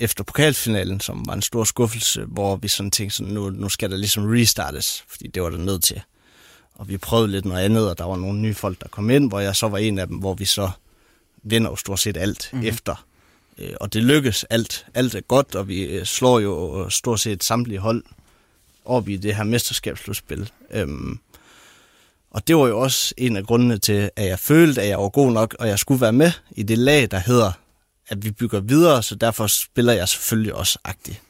efter 0.00 0.24
pokalfinalen, 0.24 1.00
som 1.00 1.26
var 1.26 1.32
en 1.32 1.42
stor 1.42 1.64
skuffelse, 1.64 2.24
hvor 2.24 2.56
vi 2.56 2.68
sådan 2.68 2.90
tænkte, 2.90 3.16
sådan, 3.16 3.32
nu, 3.32 3.50
nu 3.50 3.68
skal 3.68 3.90
der 3.90 3.96
ligesom 3.96 4.24
restartes, 4.26 5.04
fordi 5.08 5.26
det 5.26 5.42
var 5.42 5.50
der 5.50 5.58
nødt 5.58 5.84
til. 5.84 6.00
Og 6.74 6.88
vi 6.88 6.96
prøvede 6.96 7.28
lidt 7.28 7.44
noget 7.44 7.64
andet, 7.64 7.90
og 7.90 7.98
der 7.98 8.04
var 8.04 8.16
nogle 8.16 8.38
nye 8.38 8.54
folk, 8.54 8.80
der 8.80 8.88
kom 8.88 9.10
ind, 9.10 9.28
hvor 9.28 9.40
jeg 9.40 9.56
så 9.56 9.68
var 9.68 9.78
en 9.78 9.98
af 9.98 10.06
dem, 10.06 10.16
hvor 10.16 10.34
vi 10.34 10.44
så 10.44 10.70
vinder 11.42 11.70
jo 11.70 11.76
stort 11.76 12.00
set 12.00 12.16
alt 12.16 12.48
mm-hmm. 12.52 12.68
efter. 12.68 13.06
Øh, 13.58 13.72
og 13.80 13.92
det 13.92 14.02
lykkes 14.02 14.44
alt. 14.44 14.86
Alt 14.94 15.14
er 15.14 15.20
godt, 15.20 15.54
og 15.54 15.68
vi 15.68 15.82
øh, 15.82 16.04
slår 16.04 16.40
jo 16.40 16.90
stort 16.90 17.20
set 17.20 17.44
samtlige 17.44 17.78
hold 17.78 18.04
op 18.84 19.08
i 19.08 19.16
det 19.16 19.36
her 19.36 19.44
mesterskabsslutspil. 19.44 20.50
Øhm, 20.70 21.18
og 22.30 22.48
det 22.48 22.56
var 22.56 22.66
jo 22.66 22.80
også 22.80 23.14
en 23.16 23.36
af 23.36 23.44
grundene 23.44 23.78
til, 23.78 24.10
at 24.16 24.26
jeg 24.26 24.38
følte, 24.38 24.82
at 24.82 24.88
jeg 24.88 24.98
var 24.98 25.08
god 25.08 25.32
nok, 25.32 25.56
og 25.58 25.68
jeg 25.68 25.78
skulle 25.78 26.00
være 26.00 26.12
med 26.12 26.32
i 26.50 26.62
det 26.62 26.78
lag, 26.78 27.10
der 27.10 27.18
hedder 27.18 27.52
at 28.10 28.24
vi 28.24 28.30
bygger 28.30 28.60
videre, 28.60 29.02
så 29.02 29.14
derfor 29.14 29.46
spiller 29.46 29.92
jeg 29.92 30.08
selvfølgelig 30.08 30.54
også 30.54 30.78
agtigt. 30.84 31.22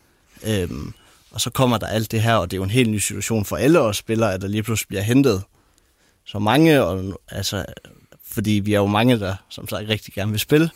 Øhm, 0.43 0.93
og 1.31 1.41
så 1.41 1.51
kommer 1.51 1.78
der 1.78 1.87
alt 1.87 2.12
det 2.12 2.22
her, 2.22 2.35
og 2.35 2.51
det 2.51 2.57
er 2.57 2.59
jo 2.59 2.64
en 2.64 2.70
helt 2.70 2.91
ny 2.91 2.99
situation 2.99 3.45
for 3.45 3.57
alle 3.57 3.81
os 3.81 3.97
spillere, 3.97 4.35
at 4.35 4.41
der 4.41 4.49
lige 4.49 4.62
pludselig 4.62 4.89
bliver 4.89 5.03
hentet 5.03 5.43
så 6.24 6.39
mange, 6.39 6.85
og, 6.85 7.20
altså, 7.28 7.64
fordi 8.24 8.51
vi 8.51 8.74
er 8.74 8.78
jo 8.78 8.87
mange, 8.87 9.20
der 9.20 9.37
som 9.49 9.68
sagt 9.68 9.89
rigtig 9.89 10.14
gerne 10.14 10.31
vil 10.31 10.41
spille. 10.41 10.70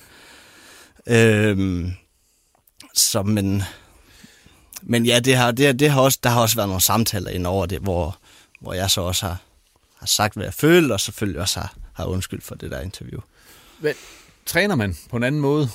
Øhm, 1.06 1.92
så 2.94 3.22
men, 3.22 3.62
men 4.82 5.06
ja, 5.06 5.20
det 5.20 5.36
har, 5.36 5.50
det, 5.50 5.80
det 5.80 5.90
har 5.90 6.00
også, 6.00 6.18
der 6.22 6.30
har 6.30 6.40
også 6.40 6.56
været 6.56 6.68
nogle 6.68 6.82
samtaler 6.82 7.30
ind 7.30 7.46
over 7.46 7.66
det, 7.66 7.78
hvor, 7.78 8.18
hvor 8.60 8.72
jeg 8.72 8.90
så 8.90 9.00
også 9.00 9.26
har, 9.26 9.36
har 9.98 10.06
sagt, 10.06 10.34
hvad 10.34 10.44
jeg 10.44 10.54
følte, 10.54 10.92
og 10.92 11.00
selvfølgelig 11.00 11.40
også 11.40 11.60
har, 11.60 11.74
har 11.92 12.04
undskyldt 12.04 12.44
for 12.44 12.54
det 12.54 12.70
der 12.70 12.80
interview. 12.80 13.20
Men 13.80 13.94
træner 14.46 14.74
man 14.74 14.96
på 15.10 15.16
en 15.16 15.22
anden 15.22 15.40
måde, 15.40 15.68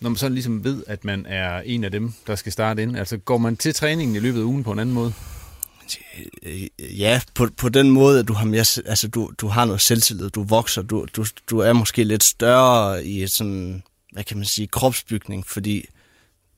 når 0.00 0.10
man 0.10 0.16
sådan 0.16 0.34
ligesom 0.34 0.64
ved, 0.64 0.84
at 0.86 1.04
man 1.04 1.26
er 1.26 1.60
en 1.60 1.84
af 1.84 1.90
dem, 1.90 2.12
der 2.26 2.36
skal 2.36 2.52
starte 2.52 2.82
ind? 2.82 2.98
Altså 2.98 3.16
går 3.16 3.38
man 3.38 3.56
til 3.56 3.74
træningen 3.74 4.16
i 4.16 4.18
løbet 4.18 4.40
af 4.40 4.44
ugen 4.44 4.64
på 4.64 4.72
en 4.72 4.78
anden 4.78 4.94
måde? 4.94 5.12
Ja, 6.78 7.20
på, 7.34 7.48
på 7.56 7.68
den 7.68 7.90
måde, 7.90 8.18
at 8.18 8.28
du 8.28 8.32
har, 8.32 8.44
mere, 8.44 8.64
altså 8.86 9.08
du, 9.08 9.32
du 9.38 9.48
har 9.48 9.64
noget 9.64 9.80
selvtillid, 9.80 10.30
du 10.30 10.42
vokser, 10.42 10.82
du, 10.82 11.06
du, 11.16 11.26
du 11.50 11.58
er 11.58 11.72
måske 11.72 12.04
lidt 12.04 12.24
større 12.24 13.04
i 13.04 13.26
sådan, 13.26 13.82
hvad 14.12 14.24
kan 14.24 14.36
man 14.36 14.46
sige, 14.46 14.66
kropsbygning, 14.66 15.46
fordi 15.46 15.86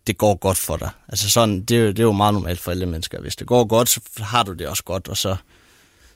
det 0.06 0.18
går 0.18 0.34
godt 0.34 0.58
for 0.58 0.76
dig. 0.76 0.90
Altså 1.08 1.30
sådan, 1.30 1.58
det, 1.58 1.68
det 1.68 1.98
er 1.98 2.02
jo 2.02 2.12
meget 2.12 2.34
normalt 2.34 2.60
for 2.60 2.70
alle 2.70 2.86
mennesker. 2.86 3.20
Hvis 3.20 3.36
det 3.36 3.46
går 3.46 3.64
godt, 3.64 3.88
så 3.88 4.00
har 4.18 4.42
du 4.42 4.52
det 4.52 4.68
også 4.68 4.84
godt, 4.84 5.08
og 5.08 5.16
så 5.16 5.36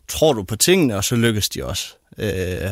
tror 0.08 0.32
du 0.32 0.42
på 0.42 0.56
tingene, 0.56 0.96
og 0.96 1.04
så 1.04 1.16
lykkes 1.16 1.48
de 1.48 1.64
også. 1.64 1.94
Øh, 2.18 2.70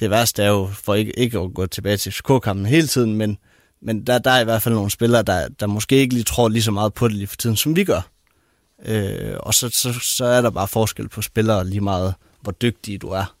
det 0.00 0.10
værste 0.10 0.42
er 0.42 0.48
jo 0.48 0.70
for 0.72 0.94
ikke, 0.94 1.18
ikke 1.18 1.38
at 1.38 1.54
gå 1.54 1.66
tilbage 1.66 1.96
til 1.96 2.12
FCK-kampen 2.12 2.66
hele 2.66 2.86
tiden, 2.86 3.14
men, 3.14 3.38
men 3.80 4.06
der, 4.06 4.18
der 4.18 4.30
er 4.30 4.40
i 4.40 4.44
hvert 4.44 4.62
fald 4.62 4.74
nogle 4.74 4.90
spillere, 4.90 5.22
der, 5.22 5.48
der 5.48 5.66
måske 5.66 5.96
ikke 5.96 6.14
lige 6.14 6.24
tror 6.24 6.48
lige 6.48 6.62
så 6.62 6.70
meget 6.70 6.94
på 6.94 7.08
det 7.08 7.16
lige 7.16 7.26
for 7.26 7.36
tiden, 7.36 7.56
som 7.56 7.76
vi 7.76 7.84
gør. 7.84 8.10
Øh, 8.84 9.36
og 9.40 9.54
så, 9.54 9.68
så, 9.68 9.92
så 9.92 10.24
er 10.24 10.40
der 10.40 10.50
bare 10.50 10.68
forskel 10.68 11.08
på 11.08 11.22
spillere 11.22 11.66
lige 11.66 11.80
meget, 11.80 12.14
hvor 12.40 12.52
dygtige 12.52 12.98
du 12.98 13.08
er. 13.08 13.34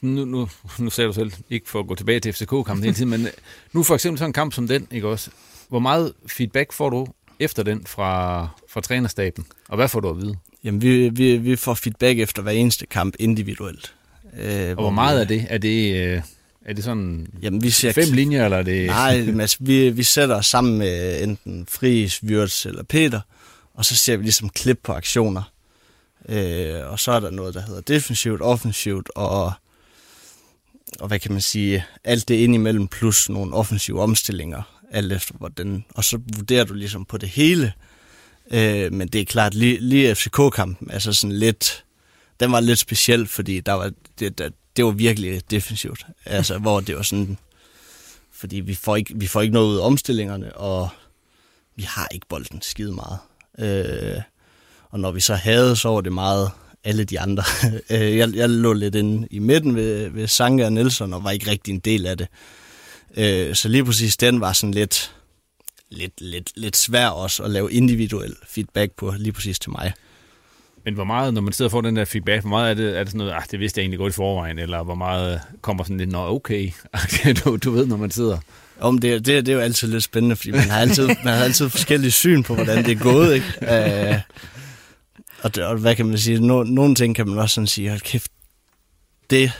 Nu, 0.00 0.24
nu, 0.24 0.48
nu 0.78 0.90
sagde 0.90 1.08
du 1.08 1.12
selv, 1.12 1.32
ikke 1.50 1.70
for 1.70 1.80
at 1.80 1.86
gå 1.86 1.94
tilbage 1.94 2.20
til 2.20 2.32
FCK-kampen 2.32 2.82
hele 2.82 2.94
tiden, 2.94 3.10
men 3.10 3.26
øh, 3.26 3.32
nu 3.72 3.82
for 3.82 3.94
eksempel 3.94 4.18
sådan 4.18 4.28
en 4.28 4.32
kamp 4.32 4.52
som 4.52 4.68
den, 4.68 4.88
ikke 4.90 5.08
også? 5.08 5.30
Hvor 5.68 5.78
meget 5.78 6.12
feedback 6.26 6.72
får 6.72 6.90
du 6.90 7.06
efter 7.38 7.62
den 7.62 7.86
fra, 7.86 8.48
fra 8.68 8.80
trænerstaben, 8.80 9.46
og 9.68 9.76
hvad 9.76 9.88
får 9.88 10.00
du 10.00 10.08
at 10.08 10.16
vide? 10.16 10.36
Jamen, 10.64 10.82
vi, 10.82 11.08
vi, 11.08 11.36
vi 11.36 11.56
får 11.56 11.74
feedback 11.74 12.18
efter 12.18 12.42
hver 12.42 12.52
eneste 12.52 12.86
kamp 12.86 13.14
individuelt. 13.18 13.94
Øh, 14.38 14.68
og 14.68 14.74
hvor 14.74 14.90
meget 14.90 15.20
er 15.20 15.24
det? 15.24 15.46
Er 15.48 15.58
det, 15.58 15.94
øh, 15.96 16.22
er 16.64 16.72
det 16.72 16.84
sådan 16.84 17.26
jamen, 17.42 17.62
vi 17.62 17.70
ser, 17.70 17.92
fem 17.92 18.12
linjer, 18.12 18.44
eller 18.44 18.56
er 18.56 18.62
det... 18.62 18.86
Nej, 18.86 19.24
altså, 19.40 19.56
vi, 19.60 19.90
vi 19.90 20.02
sætter 20.02 20.36
os 20.36 20.46
sammen 20.46 20.78
med 20.78 21.22
enten 21.22 21.66
Friis, 21.68 22.22
Wirtz 22.22 22.66
eller 22.66 22.82
Peter, 22.82 23.20
og 23.74 23.84
så 23.84 23.96
ser 23.96 24.16
vi 24.16 24.22
ligesom 24.22 24.48
klip 24.48 24.80
på 24.82 24.92
aktioner. 24.92 25.42
Øh, 26.28 26.90
og 26.90 27.00
så 27.00 27.12
er 27.12 27.20
der 27.20 27.30
noget, 27.30 27.54
der 27.54 27.60
hedder 27.60 27.80
defensivt, 27.80 28.42
offensivt, 28.42 29.10
og, 29.14 29.52
og 31.00 31.08
hvad 31.08 31.18
kan 31.18 31.32
man 31.32 31.40
sige, 31.40 31.84
alt 32.04 32.28
det 32.28 32.34
indimellem, 32.34 32.88
plus 32.88 33.28
nogle 33.28 33.54
offensive 33.54 34.02
omstillinger, 34.02 34.62
alt 34.90 35.12
efter 35.12 35.34
hvordan, 35.38 35.84
og 35.94 36.04
så 36.04 36.20
vurderer 36.36 36.64
du 36.64 36.74
ligesom 36.74 37.04
på 37.04 37.18
det 37.18 37.28
hele. 37.28 37.72
Øh, 38.50 38.92
men 38.92 39.08
det 39.08 39.20
er 39.20 39.24
klart, 39.24 39.54
lige, 39.54 39.78
lige 39.80 40.14
FCK-kampen, 40.14 40.90
altså 40.90 41.12
sådan 41.12 41.36
lidt, 41.36 41.84
den 42.40 42.52
var 42.52 42.60
lidt 42.60 42.78
speciel, 42.78 43.26
fordi 43.26 43.60
der 43.60 43.72
var, 43.72 43.90
det, 44.18 44.38
der, 44.38 44.50
det 44.76 44.84
var 44.84 44.90
virkelig 44.90 45.50
defensivt. 45.50 46.06
Altså, 46.24 46.58
hvor 46.58 46.80
det 46.80 46.96
var 46.96 47.02
sådan, 47.02 47.38
fordi 48.32 48.60
vi 48.60 48.74
får 48.74 48.96
ikke, 48.96 49.14
vi 49.16 49.26
får 49.26 49.40
ikke 49.40 49.54
noget 49.54 49.68
ud 49.68 49.78
af 49.78 49.86
omstillingerne, 49.86 50.56
og 50.56 50.88
vi 51.76 51.82
har 51.82 52.08
ikke 52.14 52.26
bolden 52.28 52.62
skide 52.62 52.92
meget. 52.92 53.18
Øh, 53.58 54.22
og 54.90 55.00
når 55.00 55.10
vi 55.10 55.20
så 55.20 55.34
havde, 55.34 55.76
så 55.76 55.88
var 55.88 56.00
det 56.00 56.12
meget 56.12 56.50
alle 56.84 57.04
de 57.04 57.20
andre. 57.20 57.44
Øh, 57.90 58.16
jeg, 58.16 58.34
jeg 58.34 58.50
lå 58.50 58.72
lidt 58.72 58.94
inde 58.94 59.28
i 59.30 59.38
midten 59.38 59.76
ved, 59.76 60.08
ved 60.08 60.26
Sanka 60.26 60.64
og 60.64 60.72
Nelson, 60.72 61.12
og 61.14 61.24
var 61.24 61.30
ikke 61.30 61.50
rigtig 61.50 61.72
en 61.72 61.80
del 61.80 62.06
af 62.06 62.18
det. 62.18 62.28
Øh, 63.16 63.54
så 63.54 63.68
lige 63.68 63.84
præcis 63.84 64.16
den 64.16 64.40
var 64.40 64.52
sådan 64.52 64.74
lidt, 64.74 65.14
lidt, 65.90 66.20
lidt, 66.20 66.52
lidt 66.56 66.76
svær 66.76 67.08
også 67.08 67.42
at 67.42 67.50
lave 67.50 67.72
individuel 67.72 68.36
feedback 68.48 68.92
på, 68.92 69.14
lige 69.18 69.32
præcis 69.32 69.58
til 69.58 69.70
mig. 69.70 69.92
Men 70.84 70.94
hvor 70.94 71.04
meget, 71.04 71.34
når 71.34 71.40
man 71.40 71.52
sidder 71.52 71.68
og 71.68 71.72
får 71.72 71.80
den 71.80 71.96
der 71.96 72.04
feedback, 72.04 72.40
hvor 72.40 72.50
meget 72.50 72.70
er 72.70 72.74
det, 72.74 72.96
er 72.98 72.98
det 72.98 73.08
sådan 73.08 73.18
noget, 73.18 73.32
ah, 73.32 73.42
det 73.50 73.60
vidste 73.60 73.78
jeg 73.78 73.82
egentlig 73.82 73.98
godt 73.98 74.12
i 74.12 74.16
forvejen, 74.16 74.58
eller 74.58 74.82
hvor 74.82 74.94
meget 74.94 75.40
kommer 75.60 75.84
sådan 75.84 75.96
lidt, 75.96 76.12
nå 76.12 76.26
okay, 76.26 76.70
du, 77.44 77.56
du 77.56 77.70
ved, 77.70 77.86
når 77.86 77.96
man 77.96 78.10
sidder? 78.10 78.38
Om 78.80 78.98
det, 78.98 79.26
det, 79.26 79.46
det 79.46 79.52
er 79.52 79.56
jo 79.56 79.60
altid 79.62 79.88
lidt 79.88 80.04
spændende, 80.04 80.36
fordi 80.36 80.50
man 80.50 80.60
har 80.60 80.80
altid, 80.80 81.06
man 81.06 81.34
har 81.34 81.44
altid 81.44 81.68
forskellige 81.68 82.10
syn 82.10 82.42
på, 82.42 82.54
hvordan 82.54 82.84
det 82.84 82.92
er 82.92 83.02
gået, 83.02 83.34
ikke? 83.34 83.46
Uh, 83.62 84.20
og, 85.42 85.54
det, 85.54 85.64
og 85.64 85.76
hvad 85.76 85.94
kan 85.94 86.06
man 86.06 86.18
sige, 86.18 86.46
no, 86.46 86.62
nogle 86.62 86.94
ting 86.94 87.16
kan 87.16 87.28
man 87.28 87.38
også 87.38 87.54
sådan 87.54 87.66
sige, 87.66 87.88
hold 87.88 88.00
kæft, 88.00 88.30
det, 89.30 89.52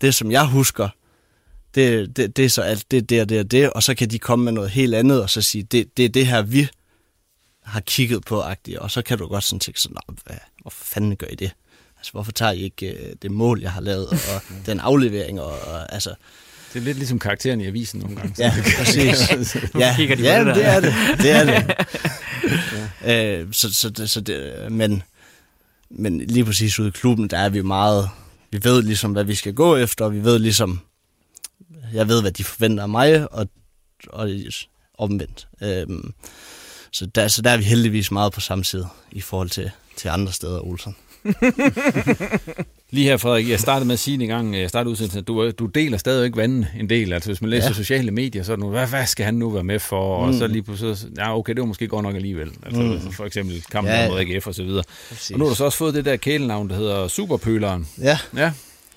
det 0.00 0.14
som 0.14 0.30
jeg 0.30 0.46
husker, 0.46 0.88
det, 1.74 2.16
det, 2.16 2.36
det 2.36 2.44
er 2.44 2.48
så 2.48 2.62
alt, 2.62 2.90
det, 2.90 3.10
det 3.10 3.20
og 3.20 3.28
det 3.28 3.40
og 3.40 3.50
det, 3.50 3.70
og 3.70 3.82
så 3.82 3.94
kan 3.94 4.10
de 4.10 4.18
komme 4.18 4.44
med 4.44 4.52
noget 4.52 4.70
helt 4.70 4.94
andet, 4.94 5.22
og 5.22 5.30
så 5.30 5.42
sige, 5.42 5.62
det, 5.62 5.96
det 5.96 6.04
er 6.04 6.08
det 6.08 6.26
her, 6.26 6.42
vi 6.42 6.68
har 7.62 7.80
kigget 7.80 8.24
på, 8.24 8.40
agtigt, 8.40 8.78
og 8.78 8.90
så 8.90 9.02
kan 9.02 9.18
du 9.18 9.26
godt 9.26 9.44
sådan 9.44 9.60
tænke 9.60 9.80
sådan, 9.80 9.96
hvad, 10.24 10.36
hvorfor 10.62 10.84
fanden 10.84 11.16
gør 11.16 11.26
I 11.26 11.34
det? 11.34 11.50
Altså, 11.96 12.12
hvorfor 12.12 12.32
tager 12.32 12.52
I 12.52 12.62
ikke 12.62 12.98
uh, 13.00 13.12
det 13.22 13.30
mål, 13.30 13.60
jeg 13.60 13.72
har 13.72 13.80
lavet, 13.80 14.08
og 14.08 14.42
den 14.66 14.80
aflevering, 14.80 15.40
og, 15.40 15.52
og 15.52 15.94
altså... 15.94 16.14
Det 16.72 16.80
er 16.80 16.84
lidt 16.84 16.96
ligesom 16.96 17.18
karakteren 17.18 17.60
i 17.60 17.66
avisen 17.66 18.00
nogle 18.00 18.16
gange. 18.16 18.34
Ja, 18.38 18.54
præcis. 18.78 19.30
ja, 19.74 19.94
de 19.98 20.04
ja 20.04 20.44
det, 20.44 20.54
det 20.54 20.64
er 20.64 20.80
det. 20.80 20.94
Det 21.18 21.30
er 21.30 21.44
det. 21.44 21.74
ja. 23.04 23.38
øh, 23.38 23.48
så, 23.52 23.74
så, 23.74 23.90
det, 23.90 24.10
så 24.10 24.20
det, 24.20 24.72
men, 24.72 25.02
men 25.90 26.18
lige 26.18 26.44
præcis 26.44 26.78
ude 26.78 26.88
i 26.88 26.90
klubben, 26.90 27.30
der 27.30 27.38
er 27.38 27.48
vi 27.48 27.62
meget... 27.62 28.10
Vi 28.50 28.60
ved 28.62 28.82
ligesom, 28.82 29.12
hvad 29.12 29.24
vi 29.24 29.34
skal 29.34 29.54
gå 29.54 29.76
efter, 29.76 30.04
og 30.04 30.14
vi 30.14 30.24
ved 30.24 30.38
ligesom... 30.38 30.80
Jeg 31.92 32.08
ved, 32.08 32.20
hvad 32.20 32.32
de 32.32 32.44
forventer 32.44 32.82
af 32.82 32.88
mig, 32.88 33.32
og, 33.32 33.48
og 34.06 34.30
omvendt. 34.98 35.48
Øhm, 35.62 36.14
så, 36.92 37.06
der, 37.06 37.28
så 37.28 37.42
der 37.42 37.50
er 37.50 37.56
vi 37.56 37.64
heldigvis 37.64 38.10
meget 38.10 38.32
på 38.32 38.40
samme 38.40 38.64
side 38.64 38.88
i 39.12 39.20
forhold 39.20 39.50
til, 39.50 39.70
til 39.96 40.08
andre 40.08 40.32
steder, 40.32 40.60
Olsen. 40.60 40.96
Lige 42.92 43.04
her, 43.04 43.16
Frederik, 43.16 43.48
jeg 43.48 43.60
startede 43.60 43.86
med 43.86 43.92
at 43.92 43.98
sige 43.98 44.22
en 44.22 44.28
gang, 44.28 44.56
jeg 44.60 44.68
startede 44.68 44.90
udsendelsen, 44.90 45.18
at 45.18 45.28
du, 45.28 45.50
du 45.50 45.66
deler 45.66 45.98
stadigvæk 45.98 46.36
vandet 46.36 46.66
en 46.78 46.88
del. 46.88 47.12
Altså 47.12 47.28
hvis 47.28 47.40
man 47.40 47.50
læser 47.50 47.68
ja. 47.68 47.72
sociale 47.72 48.10
medier, 48.10 48.42
så 48.42 48.52
er 48.52 48.56
det 48.56 48.64
nu, 48.64 48.70
hvad, 48.70 48.86
hvad 48.86 49.06
skal 49.06 49.24
han 49.24 49.34
nu 49.34 49.50
være 49.50 49.64
med 49.64 49.78
for? 49.78 50.22
Mm. 50.22 50.28
Og 50.28 50.34
så 50.34 50.46
lige 50.46 50.62
pludselig, 50.62 50.96
ja 51.16 51.38
okay, 51.38 51.52
det 51.52 51.60
var 51.60 51.66
måske 51.66 51.88
godt 51.88 52.02
nok 52.02 52.14
alligevel. 52.14 52.50
Altså 52.66 52.82
mm. 52.82 53.12
for 53.12 53.24
eksempel 53.24 53.64
kampen 53.70 53.94
ja, 53.94 54.08
mod 54.08 54.20
AGF 54.20 54.46
og 54.46 54.54
så 54.54 54.62
videre. 54.62 54.84
Præcis. 55.08 55.30
Og 55.30 55.38
nu 55.38 55.44
har 55.44 55.50
du 55.50 55.56
så 55.56 55.64
også 55.64 55.78
fået 55.78 55.94
det 55.94 56.04
der 56.04 56.16
kælenavn, 56.16 56.70
der 56.70 56.76
hedder 56.76 57.08
Superpøleren. 57.08 57.88
Ja. 58.00 58.18
Ja. 58.36 58.52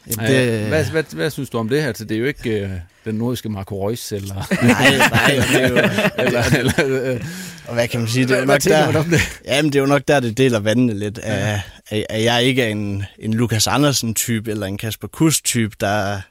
Det... 0.06 0.68
hvad, 0.68 0.86
hvad, 0.86 1.04
hvad, 1.12 1.30
synes 1.30 1.50
du 1.50 1.58
om 1.58 1.70
det? 1.70 1.82
Altså, 1.82 2.06
det 2.06 2.16
er 2.16 2.20
jo 2.20 2.26
ikke 2.26 2.64
uh, 2.64 2.72
den 3.06 3.16
nordiske 3.16 3.50
Marco 3.50 3.88
Reus, 3.88 4.12
eller... 4.12 4.36
nej, 4.64 4.98
nej, 4.98 5.46
det 5.52 5.64
er 5.64 5.70
jo... 5.70 5.76
eller, 6.26 6.44
eller, 6.58 7.16
uh, 7.16 7.22
og 7.68 7.74
hvad 7.74 7.88
kan 7.88 8.00
man 8.00 8.10
sige? 8.10 8.28
Det 8.28 8.36
er 8.36 8.40
jo 8.40 8.46
nok 8.46 8.64
der, 8.64 9.04
det? 9.04 9.22
Jamen, 9.46 9.74
det 9.74 9.80
er 9.80 9.84
jo 9.84 9.88
nok 9.88 10.02
der, 10.08 10.20
det 10.20 10.38
deler 10.38 10.60
vandene 10.60 10.94
lidt. 10.94 11.18
Ja. 11.24 11.62
At, 11.88 12.06
at 12.10 12.24
jeg 12.24 12.44
ikke 12.44 12.62
er 12.62 12.68
en, 12.68 13.04
en 13.20 13.34
Lukas 13.34 13.68
Andersen-type, 13.68 14.52
eller 14.52 14.68
en 14.68 14.78
Kasper 14.78 15.08
Kuss-type, 15.08 15.76
der, 15.80 16.22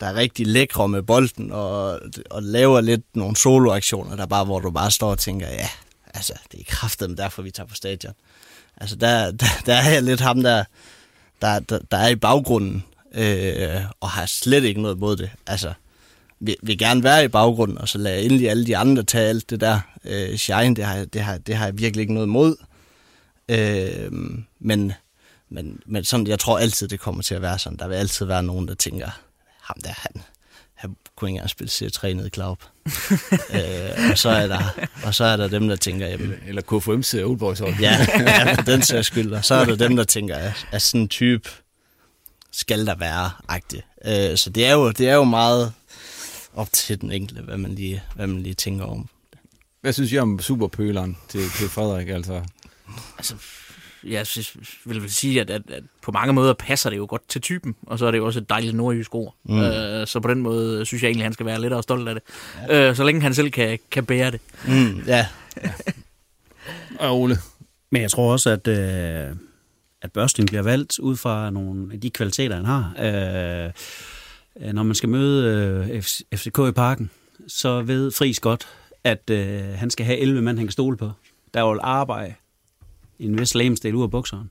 der 0.00 0.06
er 0.06 0.14
rigtig 0.14 0.46
lækre 0.46 0.88
med 0.88 1.02
bolden, 1.02 1.52
og, 1.52 2.00
og 2.30 2.42
laver 2.42 2.80
lidt 2.80 3.02
nogle 3.14 3.36
soloaktioner, 3.36 4.16
der 4.16 4.26
bare, 4.26 4.44
hvor 4.44 4.60
du 4.60 4.70
bare 4.70 4.90
står 4.90 5.10
og 5.10 5.18
tænker, 5.18 5.48
ja, 5.48 5.68
altså, 6.14 6.32
det 6.52 6.60
er 6.60 6.64
kraften 6.68 7.16
derfor, 7.16 7.42
vi 7.42 7.50
tager 7.50 7.66
på 7.66 7.74
stadion. 7.74 8.14
Altså, 8.76 8.96
der, 8.96 9.30
der, 9.30 9.46
der 9.66 9.74
er 9.74 9.90
jeg 9.90 10.02
lidt 10.02 10.20
ham, 10.20 10.42
der, 10.42 10.64
der, 11.42 11.58
der, 11.58 11.78
der 11.90 11.96
er 11.96 12.08
i 12.08 12.16
baggrunden, 12.16 12.84
øh, 13.14 13.80
og 14.00 14.10
har 14.10 14.26
slet 14.26 14.64
ikke 14.64 14.82
noget 14.82 14.98
mod 14.98 15.16
det. 15.16 15.30
Altså, 15.46 15.72
vil, 16.42 16.56
vil 16.62 16.78
gerne 16.78 17.02
være 17.02 17.24
i 17.24 17.28
baggrunden, 17.28 17.78
og 17.78 17.88
så 17.88 17.98
lade 17.98 18.22
endelig 18.22 18.50
alle 18.50 18.66
de 18.66 18.76
andre 18.76 19.02
tage 19.02 19.28
alt 19.28 19.50
det 19.50 19.60
der. 19.60 19.80
Øh, 20.04 20.36
shine, 20.36 20.76
det 20.76 20.84
har, 20.84 21.04
det, 21.04 21.22
har, 21.22 21.38
det 21.38 21.54
har 21.54 21.64
jeg 21.64 21.78
virkelig 21.78 22.00
ikke 22.00 22.14
noget 22.14 22.28
mod. 22.28 22.56
Øh, 23.48 24.12
men, 24.60 24.92
men, 25.50 25.80
men 25.86 26.04
sådan, 26.04 26.26
jeg 26.26 26.38
tror 26.38 26.58
altid, 26.58 26.88
det 26.88 27.00
kommer 27.00 27.22
til 27.22 27.34
at 27.34 27.42
være 27.42 27.58
sådan. 27.58 27.78
Der 27.78 27.88
vil 27.88 27.94
altid 27.94 28.26
være 28.26 28.42
nogen, 28.42 28.68
der 28.68 28.74
tænker, 28.74 29.10
ham 29.62 29.76
der, 29.84 29.90
han, 29.96 30.22
han 30.74 30.96
kunne 31.16 31.28
ikke 31.28 31.36
engang 31.36 31.50
spille 31.50 31.70
C3 31.70 32.12
ned 32.12 32.26
i 32.26 32.28
Klaup. 32.28 32.58
øh, 33.56 34.10
og, 34.10 34.18
så 34.18 34.28
er 34.28 34.46
der, 34.46 34.88
og 35.04 35.14
så 35.14 35.24
er 35.24 35.36
der 35.36 35.48
dem, 35.48 35.68
der 35.68 35.76
tænker... 35.76 36.06
Jamen, 36.06 36.26
eller, 36.26 36.38
eller 36.46 36.62
KFM's 36.62 37.24
Old 37.24 37.38
Boys 37.38 37.60
ja, 37.60 38.06
ja, 38.18 38.56
den 38.66 38.82
sags 38.82 39.06
skyld. 39.06 39.32
Og 39.32 39.44
så 39.44 39.54
er 39.54 39.64
der 39.64 39.76
dem, 39.76 39.96
der 39.96 40.04
tænker, 40.04 40.36
at, 40.36 40.66
at 40.72 40.82
sådan 40.82 41.00
en 41.00 41.08
type 41.08 41.48
skal 42.52 42.86
der 42.86 42.94
være, 42.94 43.30
agtigt. 43.48 43.84
Øh, 44.04 44.36
så 44.36 44.50
det 44.50 44.66
er, 44.66 44.72
jo, 44.72 44.90
det 44.90 45.08
er 45.08 45.14
jo 45.14 45.24
meget 45.24 45.72
op 46.54 46.72
til 46.72 47.00
den 47.00 47.12
enkelte, 47.12 47.42
hvad 47.42 47.56
man 47.56 47.74
lige, 47.74 48.02
hvad 48.14 48.26
man 48.26 48.42
lige 48.42 48.54
tænker 48.54 48.84
om. 48.84 49.08
Hvad 49.80 49.92
synes 49.92 50.12
I 50.12 50.18
om 50.18 50.38
superpøleren 50.38 51.16
til, 51.28 51.40
til 51.40 51.68
Frederik? 51.68 52.08
Altså? 52.08 52.42
altså, 53.18 53.34
jeg 54.04 54.26
synes, 54.26 54.56
vil 54.84 55.12
sige, 55.12 55.40
at, 55.40 55.50
at, 55.50 55.62
at 55.70 55.82
på 56.02 56.12
mange 56.12 56.32
måder 56.32 56.52
passer 56.52 56.90
det 56.90 56.96
jo 56.96 57.06
godt 57.08 57.28
til 57.28 57.40
typen, 57.40 57.74
og 57.86 57.98
så 57.98 58.06
er 58.06 58.10
det 58.10 58.18
jo 58.18 58.26
også 58.26 58.40
et 58.40 58.50
dejligt 58.50 58.74
nordjysk 58.74 59.14
ord. 59.14 59.34
Mm. 59.44 59.60
Øh, 59.60 60.06
så 60.06 60.20
på 60.20 60.28
den 60.28 60.42
måde 60.42 60.86
synes 60.86 61.02
jeg 61.02 61.08
egentlig, 61.08 61.22
at 61.22 61.26
han 61.26 61.32
skal 61.32 61.46
være 61.46 61.60
lidt 61.60 61.72
og 61.72 61.82
stolt 61.82 62.08
af 62.08 62.14
det. 62.14 62.22
Ja. 62.68 62.88
Øh, 62.88 62.96
så 62.96 63.04
længe 63.04 63.20
han 63.20 63.34
selv 63.34 63.50
kan, 63.50 63.78
kan 63.90 64.06
bære 64.06 64.30
det. 64.30 64.40
Mm, 64.66 65.02
ja. 65.06 65.26
ja. 65.64 65.72
Og 66.98 67.20
Ole? 67.20 67.38
Men 67.90 68.02
jeg 68.02 68.10
tror 68.10 68.32
også, 68.32 68.50
at, 68.50 68.68
øh, 68.68 69.36
at 70.02 70.12
Børsting 70.12 70.48
bliver 70.48 70.62
valgt 70.62 70.98
ud 70.98 71.16
fra 71.16 71.50
nogle 71.50 71.94
af 71.94 72.00
de 72.00 72.10
kvaliteter, 72.10 72.56
han 72.56 72.64
har. 72.64 72.94
Øh, 72.98 73.72
Øh, 74.60 74.72
når 74.72 74.82
man 74.82 74.94
skal 74.94 75.08
møde 75.08 75.86
øh, 75.90 76.02
FCK 76.38 76.58
i 76.68 76.72
parken, 76.72 77.10
så 77.48 77.82
ved 77.82 78.10
Friis 78.10 78.40
godt, 78.40 78.68
at 79.04 79.30
øh, 79.30 79.62
han 79.62 79.90
skal 79.90 80.06
have 80.06 80.18
11 80.18 80.42
mand, 80.42 80.58
han 80.58 80.66
kan 80.66 80.72
stole 80.72 80.96
på. 80.96 81.10
Der 81.54 81.70
vil 81.70 81.80
arbejde 81.82 82.34
en 83.18 83.38
vis 83.38 83.54
lægemstil 83.54 83.94
ud 83.94 84.02
af 84.02 84.10
bukseren. 84.10 84.50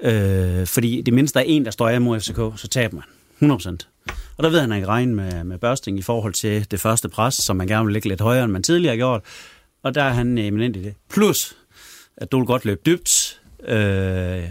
Øh, 0.00 0.66
fordi 0.66 1.02
det 1.02 1.14
mindste 1.14 1.38
er 1.38 1.44
en, 1.44 1.64
der 1.64 1.70
står 1.70 1.88
af 1.88 2.00
mod 2.00 2.20
FCK, 2.20 2.60
så 2.60 2.68
taber 2.70 2.94
man. 2.94 3.04
100%. 3.42 3.76
Og 4.36 4.44
der 4.44 4.50
ved 4.50 4.60
han, 4.60 4.70
at 4.70 4.74
han 4.74 4.82
kan 4.82 4.88
regne 4.88 5.14
med, 5.14 5.44
med 5.44 5.58
børsting 5.58 5.98
i 5.98 6.02
forhold 6.02 6.32
til 6.32 6.70
det 6.70 6.80
første 6.80 7.08
pres, 7.08 7.34
som 7.34 7.56
man 7.56 7.66
gerne 7.66 7.86
vil 7.86 7.92
lægge 7.92 8.08
lidt 8.08 8.20
højere, 8.20 8.44
end 8.44 8.52
man 8.52 8.62
tidligere 8.62 8.92
har 8.92 8.96
gjort. 8.96 9.22
Og 9.82 9.94
der 9.94 10.02
er 10.02 10.10
han 10.10 10.38
eminent 10.38 10.76
i 10.76 10.82
det. 10.82 10.94
Plus, 11.10 11.56
at 12.16 12.32
du 12.32 12.38
vil 12.38 12.46
godt 12.46 12.64
løbe 12.64 12.80
dybt. 12.86 13.40
Øh, 13.68 14.44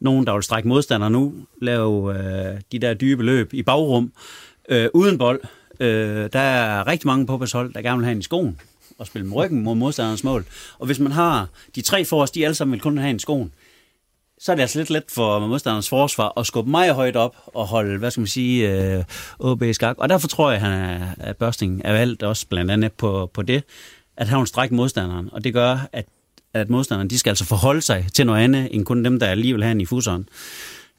nogen, 0.00 0.26
der 0.26 0.32
vil 0.32 0.42
strække 0.42 0.68
modstander 0.68 1.08
nu, 1.08 1.34
lave 1.62 2.18
øh, 2.18 2.60
de 2.72 2.78
der 2.78 2.94
dybe 2.94 3.22
løb 3.22 3.54
i 3.54 3.62
bagrum, 3.62 4.12
øh, 4.68 4.88
uden 4.94 5.18
bold. 5.18 5.40
Øh, 5.80 6.28
der 6.32 6.40
er 6.40 6.86
rigtig 6.86 7.06
mange 7.06 7.26
på 7.26 7.46
hold, 7.52 7.72
der 7.72 7.82
gerne 7.82 7.98
vil 7.98 8.04
have 8.04 8.12
en 8.12 8.18
i 8.18 8.22
skoen 8.22 8.60
og 8.98 9.06
spille 9.06 9.26
med 9.26 9.36
ryggen 9.36 9.62
mod 9.62 9.74
modstanderens 9.74 10.24
mål. 10.24 10.44
Og 10.78 10.86
hvis 10.86 10.98
man 10.98 11.12
har 11.12 11.48
de 11.74 11.82
tre 11.82 12.04
forrest, 12.04 12.34
de 12.34 12.44
alle 12.44 12.54
sammen 12.54 12.72
vil 12.72 12.80
kun 12.80 12.98
have 12.98 13.10
en 13.10 13.16
i 13.16 13.18
skoen, 13.18 13.52
så 14.38 14.52
er 14.52 14.56
det 14.56 14.62
altså 14.62 14.78
lidt 14.78 14.90
let 14.90 15.04
for 15.08 15.38
modstanderens 15.38 15.88
forsvar 15.88 16.38
at 16.38 16.46
skubbe 16.46 16.70
mig 16.70 16.90
højt 16.90 17.16
op 17.16 17.36
og 17.46 17.66
holde, 17.66 17.98
hvad 17.98 18.10
skal 18.10 18.20
man 18.20 18.26
sige, 18.26 18.72
øh, 18.72 19.04
OB 19.38 19.62
i 19.62 19.72
skak. 19.72 19.98
Og 19.98 20.08
derfor 20.08 20.28
tror 20.28 20.50
jeg, 20.50 20.60
at, 20.60 20.66
han 20.68 20.72
er, 20.72 21.08
at 21.18 21.36
Børsting 21.36 21.82
er 21.84 21.92
valgt 21.92 22.22
også 22.22 22.46
blandt 22.46 22.70
andet 22.70 22.92
på, 22.92 23.30
på 23.34 23.42
det, 23.42 23.64
at 24.16 24.28
han 24.28 24.38
vil 24.38 24.46
strække 24.46 24.74
modstanderen. 24.74 25.28
Og 25.32 25.44
det 25.44 25.52
gør, 25.52 25.88
at, 25.92 26.06
at 26.54 26.70
modstanderen 26.70 27.10
de 27.10 27.18
skal 27.18 27.30
altså 27.30 27.44
forholde 27.44 27.80
sig 27.82 28.06
til 28.14 28.26
noget 28.26 28.40
andet, 28.40 28.68
end 28.70 28.84
kun 28.84 29.04
dem, 29.04 29.18
der 29.18 29.26
alligevel 29.26 29.64
har 29.64 29.70
en 29.70 29.80
i 29.80 29.86
fuseren. 29.86 30.28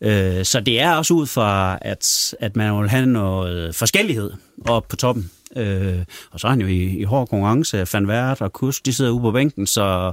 Øh, 0.02 0.45
så 0.45 0.60
det 0.60 0.82
er 0.82 0.93
også 0.93 1.14
ud 1.14 1.28
fra, 1.28 1.78
at, 1.82 2.34
at 2.39 2.56
man 2.56 2.80
vil 2.80 2.89
have 2.89 3.06
noget 3.06 3.76
forskellighed 3.76 4.32
op 4.66 4.88
på 4.88 4.95
toppen. 4.95 5.32
Øh, 5.56 5.97
og 6.32 6.39
så 6.39 6.47
er 6.47 6.52
han 6.52 6.62
jo 6.62 6.68
i, 6.68 6.84
i 6.84 7.04
hård 7.04 7.28
konkurrence. 7.28 7.88
Van 7.93 8.08
Vert 8.08 8.41
og 8.41 8.54
Kusk, 8.54 8.86
de 8.86 8.93
sidder 8.93 9.12
ude 9.12 9.22
på 9.22 9.32
bænken, 9.32 9.68
så, 9.68 10.12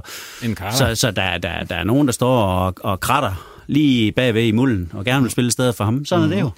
så, 0.71 0.95
så 0.95 1.11
der, 1.11 1.37
der, 1.37 1.63
der 1.63 1.75
er 1.75 1.83
nogen, 1.83 2.07
der 2.07 2.13
står 2.13 2.43
og, 2.43 2.73
og 2.79 2.99
kratter 2.99 3.61
lige 3.67 4.11
bagved 4.11 4.43
i 4.43 4.51
mulden, 4.51 4.91
og 4.93 5.05
gerne 5.05 5.21
vil 5.21 5.31
spille 5.31 5.51
stedet 5.51 5.75
for 5.75 5.83
ham. 5.83 6.05
Sådan 6.05 6.25
mm. 6.25 6.31
er 6.31 6.35
det 6.35 6.41
jo. 6.41 6.49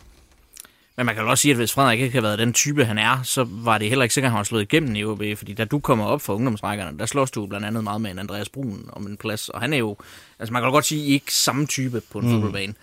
Men 1.02 1.06
man 1.06 1.16
kan 1.16 1.24
jo 1.24 1.30
også 1.30 1.41
sige, 1.41 1.52
at 1.52 1.58
hvis 1.58 1.74
Frederik 1.74 1.99
ikke 1.99 2.14
har 2.14 2.22
været 2.22 2.39
den 2.39 2.54
type, 2.54 2.86
han 2.86 2.97
er, 2.97 3.24
så 3.24 3.47
var 3.49 3.78
det 3.78 3.89
heller 3.89 4.04
ikke 4.04 4.14
sikkert, 4.14 4.28
at 4.28 4.32
han 4.32 4.38
var 4.38 4.43
slået 4.43 4.62
igennem 4.62 4.95
i 4.95 5.04
OB, 5.04 5.24
fordi 5.36 5.54
da 5.54 5.66
du 5.66 5.80
kommer 5.80 6.06
op 6.06 6.22
for 6.22 6.34
ungdomsrækkerne, 6.34 6.99
der 6.99 7.06
slås 7.06 7.32
du 7.32 7.45
blandt 7.45 7.68
andet 7.68 7.84
meget 7.84 8.02
med 8.02 8.12
en 8.12 8.20
Andreas 8.20 8.49
Brun 8.49 8.89
om 8.93 9.08
en 9.08 9.18
plads, 9.18 9.49
og 9.49 9.62
han 9.62 9.74
er 9.74 9.78
jo, 9.78 9.97
altså 10.39 10.54
man 10.54 10.62
kan 10.62 10.72
godt 10.72 10.86
sige, 10.86 11.06
ikke 11.06 11.34
samme 11.34 11.68
type 11.68 12.02
på 12.12 12.20
en 12.20 12.26
mm. 12.26 12.32
fodboldbane. 12.32 12.74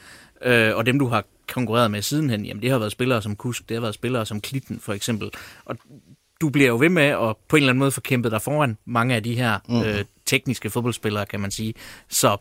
Øh, 0.44 0.76
og 0.76 0.86
dem, 0.86 0.98
du 0.98 1.06
har 1.06 1.24
konkurreret 1.52 1.90
med 1.90 2.02
sidenhen, 2.02 2.44
jamen 2.44 2.62
det 2.62 2.70
har 2.70 2.78
været 2.78 2.92
spillere 2.92 3.22
som 3.22 3.36
Kusk, 3.36 3.68
det 3.68 3.74
har 3.74 3.80
været 3.80 3.94
spillere 3.94 4.26
som 4.26 4.40
Klitten 4.40 4.80
for 4.80 4.92
eksempel. 4.92 5.30
Og 5.64 5.76
du 6.40 6.48
bliver 6.48 6.68
jo 6.68 6.78
ved 6.78 6.88
med 6.88 7.02
at 7.02 7.36
på 7.48 7.56
en 7.56 7.62
eller 7.62 7.70
anden 7.70 7.78
måde 7.78 7.90
få 7.90 8.00
kæmpet 8.00 8.32
dig 8.32 8.42
foran 8.42 8.78
mange 8.84 9.14
af 9.14 9.22
de 9.22 9.34
her 9.34 9.58
mm. 9.68 9.82
øh, 9.82 10.04
tekniske 10.26 10.70
fodboldspillere, 10.70 11.26
kan 11.26 11.40
man 11.40 11.50
sige. 11.50 11.74
Så 12.08 12.36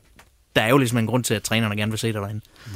der 0.56 0.62
er 0.62 0.70
jo 0.70 0.78
ligesom 0.78 0.98
en 0.98 1.08
grund 1.08 1.24
til, 1.24 1.34
at 1.34 1.44
trænerne 1.44 1.76
gerne 1.76 1.92
vil 1.92 2.00
se 2.00 2.08
dig 2.08 2.22
derinde. 2.22 2.42
Mm. 2.66 2.72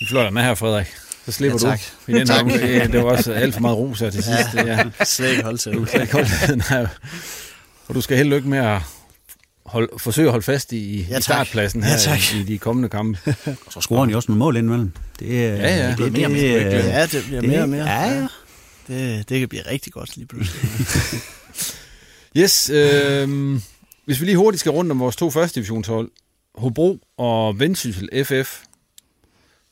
Vi 0.00 0.06
fløjter 0.08 0.30
med 0.30 0.42
her, 0.42 0.54
Frederik. 0.54 1.03
Så 1.26 1.32
slipper 1.32 1.58
ja, 1.62 1.70
tak. 1.70 1.80
du. 2.06 2.12
I 2.12 2.14
den 2.18 2.26
tak. 2.36 2.44
Det, 2.44 2.92
det 2.92 3.04
var 3.04 3.10
også 3.10 3.32
alt 3.32 3.54
for 3.54 3.60
meget 3.60 3.76
ros 3.76 4.00
her 4.00 4.10
til 4.10 4.22
sidst. 4.22 4.54
Ja, 4.54 4.64
ja. 4.64 5.04
Slet 5.04 5.30
ikke 5.30 5.42
holde 5.42 5.58
til. 5.58 5.72
Du 5.72 5.86
slet 5.86 6.00
ikke 6.00 6.12
holde 6.12 6.30
til. 6.46 6.62
Nej. 6.70 6.86
Og 7.88 7.94
du 7.94 8.00
skal 8.00 8.16
held 8.16 8.28
lykke 8.28 8.48
med 8.48 8.58
at 8.58 8.80
hold, 9.66 9.98
forsøge 9.98 10.26
at 10.26 10.30
holde 10.30 10.44
fast 10.44 10.72
i, 10.72 11.06
ja, 11.10 11.18
i 11.18 11.22
startpladsen 11.22 11.82
her 11.82 11.96
ja, 12.06 12.38
i 12.38 12.42
de 12.42 12.58
kommende 12.58 12.88
kampe. 12.88 13.18
og 13.66 13.72
så 13.72 13.80
scorer 13.80 14.00
han 14.00 14.10
jo 14.10 14.16
også 14.16 14.30
nogle 14.30 14.38
mål 14.38 14.56
indimellem. 14.56 14.92
Det, 15.18 15.28
ja, 15.28 15.76
ja. 15.76 15.88
Det, 15.90 15.98
det, 15.98 16.12
det, 16.12 16.30
det, 16.30 16.72
det, 16.72 16.84
ja, 16.84 17.06
det 17.06 17.24
bliver 17.26 17.42
mere 17.42 17.62
og 17.62 17.68
mere. 17.68 17.90
Ja, 17.90 18.10
ja. 18.10 18.26
Det, 18.88 19.28
det 19.28 19.40
kan 19.40 19.48
blive 19.48 19.62
rigtig 19.70 19.92
godt 19.92 20.16
lige 20.16 20.26
pludselig. 20.26 20.70
yes, 22.42 22.70
øh, 22.70 23.58
hvis 24.04 24.20
vi 24.20 24.24
lige 24.24 24.36
hurtigt 24.36 24.60
skal 24.60 24.72
rundt 24.72 24.90
om 24.90 25.00
vores 25.00 25.16
to 25.16 25.30
første 25.30 25.54
divisionshold, 25.54 26.10
Hobro 26.54 26.98
og 27.18 27.60
Vendsyssel 27.60 28.24
FF, 28.24 28.58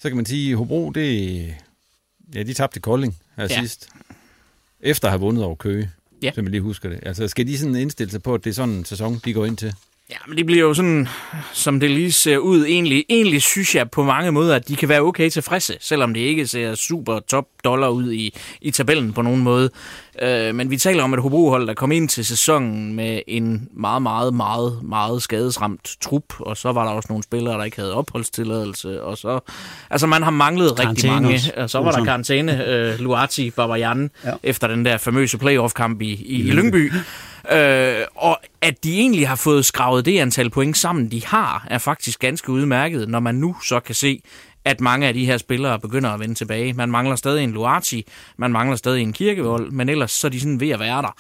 så 0.03 0.09
kan 0.09 0.17
man 0.17 0.27
sige, 0.27 0.51
at 0.51 0.59
Hobro, 0.59 0.91
det, 0.91 1.55
ja, 2.35 2.43
de 2.43 2.55
tabte 2.55 2.81
Kolding 2.81 3.17
her 3.37 3.47
ja. 3.51 3.61
sidst, 3.61 3.89
efter 4.81 5.09
at 5.09 5.13
have 5.13 5.21
vundet 5.21 5.45
over 5.45 5.55
Køge, 5.55 5.91
ja. 6.23 6.33
så 6.35 6.43
man 6.43 6.51
lige 6.51 6.61
husker 6.61 6.89
det. 6.89 7.01
Altså, 7.03 7.29
skal 7.29 7.47
de 7.47 7.59
sådan 7.59 7.77
indstille 7.77 8.11
sig 8.11 8.23
på, 8.23 8.35
at 8.35 8.45
det 8.45 8.51
er 8.51 8.55
sådan 8.55 8.75
en 8.75 8.85
sæson, 8.85 9.21
de 9.25 9.33
går 9.33 9.47
ind 9.47 9.57
til? 9.57 9.75
Ja, 10.13 10.17
men 10.27 10.39
det 10.39 10.47
bliver 10.47 10.63
jo 10.63 10.75
sådan, 10.75 11.09
som 11.53 11.81
det 11.81 11.91
lige 11.91 12.13
ser 12.13 12.39
ud. 12.39 12.65
Egentlig, 12.65 13.05
egentlig 13.09 13.43
synes 13.43 13.75
jeg 13.75 13.91
på 13.91 14.03
mange 14.03 14.33
måder, 14.33 14.57
at 14.57 14.69
de 14.69 14.77
kan 14.77 14.89
være 14.89 15.01
okay 15.01 15.31
tilfredse, 15.31 15.77
selvom 15.81 16.15
det 16.15 16.21
ikke 16.21 16.47
ser 16.47 16.75
super 16.75 17.21
top 17.21 17.45
dollar 17.65 17.89
ud 17.89 18.13
i, 18.13 18.39
i 18.61 18.71
tabellen 18.71 19.13
på 19.13 19.23
nogen 19.23 19.43
måde. 19.43 19.71
Øh, 20.23 20.55
men 20.55 20.71
vi 20.71 20.77
taler 20.77 21.03
om 21.03 21.15
et 21.15 21.21
Hobro-hold, 21.21 21.67
der 21.67 21.75
kom 21.75 21.93
ind 21.93 22.09
til 22.09 22.25
sæsonen 22.25 22.95
med 22.95 23.21
en 23.27 23.69
meget, 23.77 24.03
meget, 24.03 24.35
meget, 24.35 24.79
meget 24.83 25.23
skadesramt 25.23 25.97
trup, 26.01 26.41
og 26.41 26.57
så 26.57 26.73
var 26.73 26.85
der 26.85 26.91
også 26.91 27.07
nogle 27.11 27.23
spillere, 27.23 27.59
der 27.59 27.65
ikke 27.65 27.77
havde 27.77 27.95
opholdstilladelse, 27.95 29.03
og 29.03 29.19
så... 29.19 29.41
Altså, 29.91 30.07
man 30.07 30.23
har 30.23 30.31
manglet 30.31 30.79
rigtig 30.79 31.11
mange. 31.11 31.41
Og 31.57 31.71
så 31.71 31.79
var 31.79 31.91
der 31.93 32.05
karantæne, 32.05 32.67
øh, 32.67 32.99
Luati, 32.99 33.51
Babajan, 33.51 34.11
ja. 34.25 34.33
efter 34.43 34.69
den 34.69 34.85
der 34.85 34.99
famøse 34.99 35.39
playoff-kamp 35.39 36.03
i, 36.03 36.13
i, 36.13 36.49
i 36.49 36.51
Lyngby. 36.51 36.93
Øh, 37.51 38.05
og 38.15 38.39
at 38.61 38.85
de 38.85 38.99
egentlig 38.99 39.29
har 39.29 39.37
fået 39.37 39.65
skravet 39.65 40.05
det 40.05 40.19
antal 40.19 40.51
point 40.51 40.77
sammen, 40.77 41.11
de 41.11 41.27
har, 41.27 41.67
er 41.71 41.79
faktisk 41.79 42.21
ganske 42.21 42.53
udmærket, 42.53 43.09
når 43.09 43.21
man 43.21 43.35
nu 43.35 43.57
så 43.65 43.81
kan 43.81 43.95
se, 43.95 44.23
at 44.65 44.81
mange 44.81 45.09
af 45.09 45.15
de 45.15 45.27
her 45.27 45.37
spillere 45.37 45.81
begynder 45.81 46.11
at 46.11 46.21
vende 46.21 46.35
tilbage. 46.35 46.73
Man 46.73 46.91
mangler 46.91 47.17
stadig 47.17 47.45
en 47.45 47.53
Luati, 47.53 48.07
man 48.37 48.53
mangler 48.53 48.77
stadig 48.77 49.03
en 49.03 49.13
Kirkevold, 49.13 49.71
men 49.71 49.89
ellers 49.89 50.11
så 50.11 50.27
er 50.27 50.31
de 50.31 50.41
sådan 50.41 50.61
ved 50.61 50.71
at 50.71 50.81
være 50.81 51.03
der. 51.03 51.15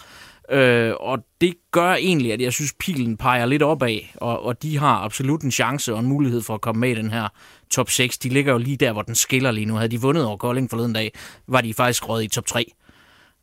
Øh, 0.50 0.94
og 1.00 1.18
det 1.40 1.54
gør 1.70 1.94
egentlig, 1.94 2.32
at 2.32 2.40
jeg 2.40 2.52
synes, 2.52 2.74
pilen 2.78 3.16
peger 3.16 3.46
lidt 3.46 3.62
opad, 3.62 3.98
og, 4.14 4.44
og 4.44 4.62
de 4.62 4.78
har 4.78 4.96
absolut 5.04 5.42
en 5.42 5.50
chance 5.50 5.94
og 5.94 6.00
en 6.00 6.06
mulighed 6.06 6.42
for 6.42 6.54
at 6.54 6.60
komme 6.60 6.80
med 6.80 6.90
i 6.90 6.94
den 6.94 7.10
her 7.10 7.28
top 7.70 7.90
6. 7.90 8.18
De 8.18 8.28
ligger 8.28 8.52
jo 8.52 8.58
lige 8.58 8.76
der, 8.76 8.92
hvor 8.92 9.02
den 9.02 9.14
skiller 9.14 9.50
lige 9.50 9.66
nu. 9.66 9.74
Havde 9.74 9.90
de 9.90 10.00
vundet 10.00 10.24
over 10.24 10.36
Kolding 10.36 10.70
forleden 10.70 10.92
dag, 10.92 11.12
var 11.46 11.60
de 11.60 11.74
faktisk 11.74 12.08
råd 12.08 12.22
i 12.22 12.28
top 12.28 12.46
3. 12.46 12.72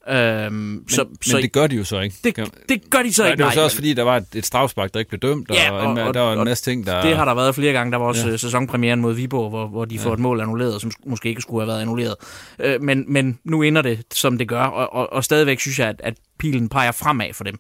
Øhm, 0.10 0.54
men, 0.54 0.84
så, 0.90 1.04
men 1.04 1.18
så, 1.22 1.38
det 1.38 1.52
gør 1.52 1.68
de 1.68 1.76
jo 1.76 1.84
så 1.84 2.00
ikke. 2.00 2.16
Det, 2.24 2.36
det 2.70 2.90
gør 2.90 3.02
de 3.04 3.14
så 3.14 3.22
nej, 3.22 3.32
ikke, 3.32 3.38
Det 3.38 3.46
var 3.46 3.52
så 3.52 3.62
også 3.62 3.76
fordi, 3.76 3.94
der 3.94 4.04
var 4.04 4.18
et, 4.18 4.26
et 4.36 4.46
strafspark, 4.46 4.94
der 4.94 5.00
ikke 5.00 5.10
blev 5.10 5.20
dømt, 5.20 5.50
ja, 5.54 5.72
og, 5.72 5.80
og, 5.80 6.04
og 6.04 6.14
der 6.14 6.22
var 6.22 6.34
en 6.34 6.44
masse 6.44 6.64
ting, 6.64 6.86
der... 6.86 7.02
Det 7.02 7.16
har 7.16 7.26
der 7.26 7.34
været 7.34 7.56
flere 7.56 7.74
gange. 7.74 7.92
Der 7.92 7.98
var 7.98 8.06
også 8.06 8.30
ja. 8.30 8.38
sæsonpremieren 8.38 9.02
mod 9.02 9.14
Viborg, 9.14 9.50
hvor, 9.50 9.68
hvor 9.68 9.86
de 9.86 9.96
ja. 9.96 10.02
får 10.02 10.14
et 10.14 10.20
mål 10.20 10.42
annulleret, 10.42 10.82
som 10.82 10.92
måske 11.06 11.30
ikke 11.30 11.42
skulle 11.42 11.62
have 11.62 11.68
været 11.68 11.82
annulleret. 11.82 12.16
Øh, 12.60 12.82
men, 12.82 13.06
men 13.08 13.40
nu 13.44 13.62
ender 13.62 13.82
det, 13.82 14.00
som 14.14 14.38
det 14.38 14.48
gør, 14.48 14.64
og, 14.64 14.94
og, 14.94 15.14
og 15.14 15.24
stadigvæk 15.24 15.60
synes 15.60 15.80
jeg, 15.80 15.88
at, 15.88 16.02
at 16.04 16.14
pilen 16.40 16.70
peger 16.70 16.92
fremad 16.92 17.34
for 17.34 17.44
dem. 17.44 17.60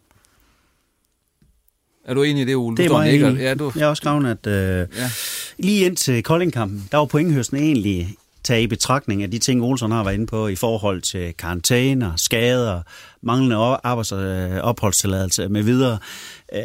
Er 2.05 2.13
du 2.13 2.23
enig 2.23 2.41
i 2.41 2.45
det, 2.45 2.55
Ole? 2.55 2.77
Det 2.77 2.85
er 2.85 2.89
meget 2.89 3.15
enig. 3.15 3.41
Ja, 3.41 3.53
du... 3.53 3.71
Jeg 3.75 3.85
har 3.85 3.89
også 3.89 4.01
skrevet, 4.01 4.37
at 4.45 4.47
øh, 4.47 4.87
ja. 4.97 5.09
lige 5.57 5.85
indtil 5.85 6.23
Koldingkampen, 6.23 6.87
der 6.91 6.97
var 6.97 7.05
pointhøsten 7.05 7.57
egentlig 7.57 8.15
tage 8.49 8.63
i 8.63 8.67
betragtning 8.67 9.23
af 9.23 9.31
de 9.31 9.39
ting, 9.39 9.63
Olsen 9.63 9.91
har 9.91 10.03
været 10.03 10.13
inde 10.13 10.27
på 10.27 10.47
i 10.47 10.55
forhold 10.55 11.01
til 11.01 11.33
karantæner, 11.33 12.15
skader, 12.15 12.81
manglende 13.21 13.55
arbejds- 13.83 14.11
øh, 14.15 14.57
opholdstilladelse 14.57 15.49
med 15.49 15.63
videre, 15.63 15.97
øh, 16.53 16.59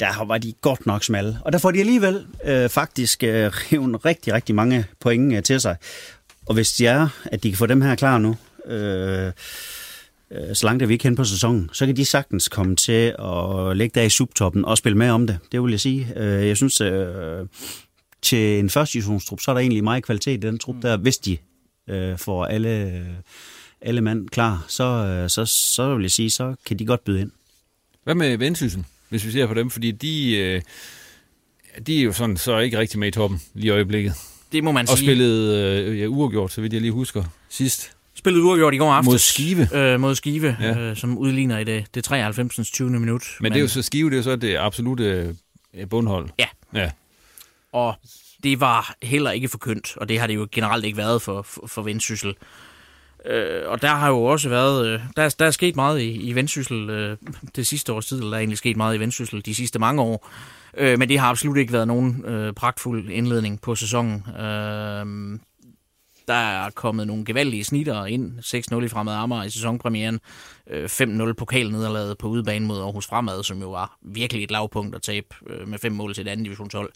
der 0.00 0.24
var 0.24 0.38
de 0.38 0.52
godt 0.60 0.86
nok 0.86 1.04
smalle. 1.04 1.38
Og 1.44 1.52
der 1.52 1.58
får 1.58 1.70
de 1.70 1.80
alligevel 1.80 2.26
øh, 2.44 2.68
faktisk 2.68 3.22
øh, 3.22 3.50
rigtig, 4.04 4.32
rigtig 4.32 4.54
mange 4.54 4.84
point 5.00 5.34
øh, 5.34 5.42
til 5.42 5.60
sig. 5.60 5.76
Og 6.46 6.54
hvis 6.54 6.72
de 6.72 6.86
er, 6.86 7.08
at 7.24 7.42
de 7.42 7.50
kan 7.50 7.58
få 7.58 7.66
dem 7.66 7.80
her 7.80 7.94
klar 7.94 8.18
nu, 8.18 8.36
øh, 8.66 9.32
øh, 10.30 10.54
så 10.54 10.66
langt 10.66 10.82
er 10.82 10.86
vi 10.86 10.92
ikke 10.92 11.04
hen 11.04 11.16
på 11.16 11.24
sæsonen, 11.24 11.70
så 11.72 11.86
kan 11.86 11.96
de 11.96 12.04
sagtens 12.04 12.48
komme 12.48 12.76
til 12.76 13.14
at 13.18 13.76
lægge 13.76 14.00
der 14.00 14.06
i 14.06 14.10
subtoppen 14.10 14.64
og 14.64 14.78
spille 14.78 14.98
med 14.98 15.10
om 15.10 15.26
det. 15.26 15.38
Det 15.52 15.62
vil 15.62 15.70
jeg 15.70 15.80
sige. 15.80 16.12
Øh, 16.16 16.48
jeg 16.48 16.56
synes, 16.56 16.80
øh, 16.80 17.46
til 18.22 18.58
en 18.58 18.70
første 18.70 18.92
divisionstrup, 18.92 19.40
så 19.40 19.50
er 19.50 19.54
der 19.54 19.60
egentlig 19.60 19.84
meget 19.84 20.04
kvalitet 20.04 20.44
i 20.44 20.46
den 20.46 20.58
trup 20.58 20.76
der, 20.82 20.96
hvis 20.96 21.18
de 21.18 21.36
øh, 21.88 22.18
får 22.18 22.44
alle, 22.44 23.04
alle 23.80 24.00
mand 24.00 24.28
klar, 24.28 24.64
så, 24.68 24.84
øh, 24.84 25.30
så, 25.30 25.44
så 25.46 25.94
vil 25.94 26.02
jeg 26.02 26.10
sige, 26.10 26.30
så 26.30 26.54
kan 26.66 26.78
de 26.78 26.86
godt 26.86 27.04
byde 27.04 27.20
ind. 27.20 27.30
Hvad 28.04 28.14
med 28.14 28.36
Vendsyssel, 28.36 28.84
hvis 29.08 29.26
vi 29.26 29.30
ser 29.30 29.46
på 29.46 29.54
dem? 29.54 29.70
Fordi 29.70 29.90
de, 29.90 30.36
øh, 30.36 30.62
de 31.86 31.98
er 31.98 32.02
jo 32.02 32.12
sådan 32.12 32.36
så 32.36 32.58
ikke 32.58 32.78
rigtig 32.78 32.98
med 32.98 33.08
i 33.08 33.10
toppen 33.10 33.40
lige 33.54 33.66
i 33.66 33.70
øjeblikket. 33.70 34.12
Det 34.52 34.64
må 34.64 34.72
man 34.72 34.82
og 34.82 34.88
sige. 34.88 34.94
Og 34.94 34.98
spillede 34.98 35.84
øh, 35.88 36.00
ja, 36.00 36.06
uafgjort, 36.06 36.52
så 36.52 36.60
vidt 36.60 36.72
jeg 36.72 36.80
lige 36.80 36.92
husker, 36.92 37.24
sidst. 37.48 37.92
Spillet 38.14 38.40
uafgjort 38.40 38.74
i 38.74 38.76
går 38.76 38.92
aftes. 38.92 39.10
Mod 39.10 39.18
Skive. 39.18 39.68
Øh, 39.74 40.00
mod 40.00 40.14
Skive, 40.14 40.56
ja. 40.60 40.78
øh, 40.78 40.96
som 40.96 41.18
udligner 41.18 41.58
i 41.58 41.64
det, 41.64 41.84
det 41.94 42.04
93. 42.04 42.70
20. 42.70 42.90
minut. 42.90 43.22
Men, 43.40 43.42
Men 43.42 43.52
det 43.52 43.58
er 43.58 43.62
jo 43.62 43.68
så 43.68 43.82
Skive, 43.82 44.10
det 44.10 44.14
er 44.14 44.18
jo 44.18 44.22
så 44.22 44.36
det 44.36 44.56
absolute 44.56 45.36
bundhold. 45.90 46.28
Ja. 46.38 46.46
ja 46.74 46.90
og 47.76 47.94
det 48.42 48.60
var 48.60 48.94
heller 49.02 49.30
ikke 49.30 49.48
forkyndt, 49.48 49.96
og 49.96 50.08
det 50.08 50.20
har 50.20 50.26
det 50.26 50.34
jo 50.34 50.48
generelt 50.52 50.84
ikke 50.84 50.96
været 50.98 51.22
for, 51.22 51.42
for, 51.42 51.66
for 51.66 51.82
Vendsyssel. 51.82 52.34
Øh, 53.26 53.62
og 53.66 53.82
der 53.82 53.88
har 53.94 54.08
jo 54.08 54.24
også 54.24 54.48
været, 54.48 54.86
øh, 54.86 55.00
der, 55.16 55.34
der 55.38 55.46
er 55.46 55.50
sket 55.50 55.76
meget 55.76 56.00
i, 56.00 56.10
i 56.10 56.34
Vendsyssel 56.34 56.90
øh, 56.90 57.16
det 57.56 57.66
sidste 57.66 57.92
års 57.92 58.06
tid, 58.06 58.18
eller 58.18 58.30
der 58.30 58.36
er 58.36 58.40
egentlig 58.40 58.58
sket 58.58 58.76
meget 58.76 58.96
i 58.96 59.00
Vendsyssel 59.00 59.44
de 59.46 59.54
sidste 59.54 59.78
mange 59.78 60.02
år, 60.02 60.28
øh, 60.76 60.98
men 60.98 61.08
det 61.08 61.18
har 61.18 61.30
absolut 61.30 61.56
ikke 61.56 61.72
været 61.72 61.88
nogen 61.88 62.24
øh, 62.24 62.52
pragtfuld 62.52 63.10
indledning 63.10 63.60
på 63.60 63.74
sæsonen. 63.74 64.24
Øh, 64.28 65.38
Der 66.28 66.34
er 66.34 66.70
kommet 66.70 67.06
nogle 67.06 67.24
gevaldige 67.24 67.64
snitter 67.64 68.04
ind. 68.06 68.38
6-0 68.38 68.84
i 68.84 68.88
Fremad 68.88 69.14
Amager 69.14 69.44
i 69.44 69.50
sæsonpremieren. 69.50 70.20
Øh, 70.70 70.84
5-0 70.84 71.32
pokalnederlaget 71.32 72.18
på 72.18 72.28
udebane 72.28 72.66
mod 72.66 72.80
Aarhus 72.80 73.06
Fremad, 73.06 73.42
som 73.42 73.60
jo 73.60 73.70
var 73.70 73.98
virkelig 74.02 74.44
et 74.44 74.50
lavpunkt 74.50 74.94
at 74.94 75.02
tabe 75.02 75.26
øh, 75.46 75.68
med 75.68 75.78
fem 75.78 75.92
mål 75.92 76.14
til 76.14 76.26
et 76.26 76.30
andet 76.30 76.44
divisionshold. 76.44 76.90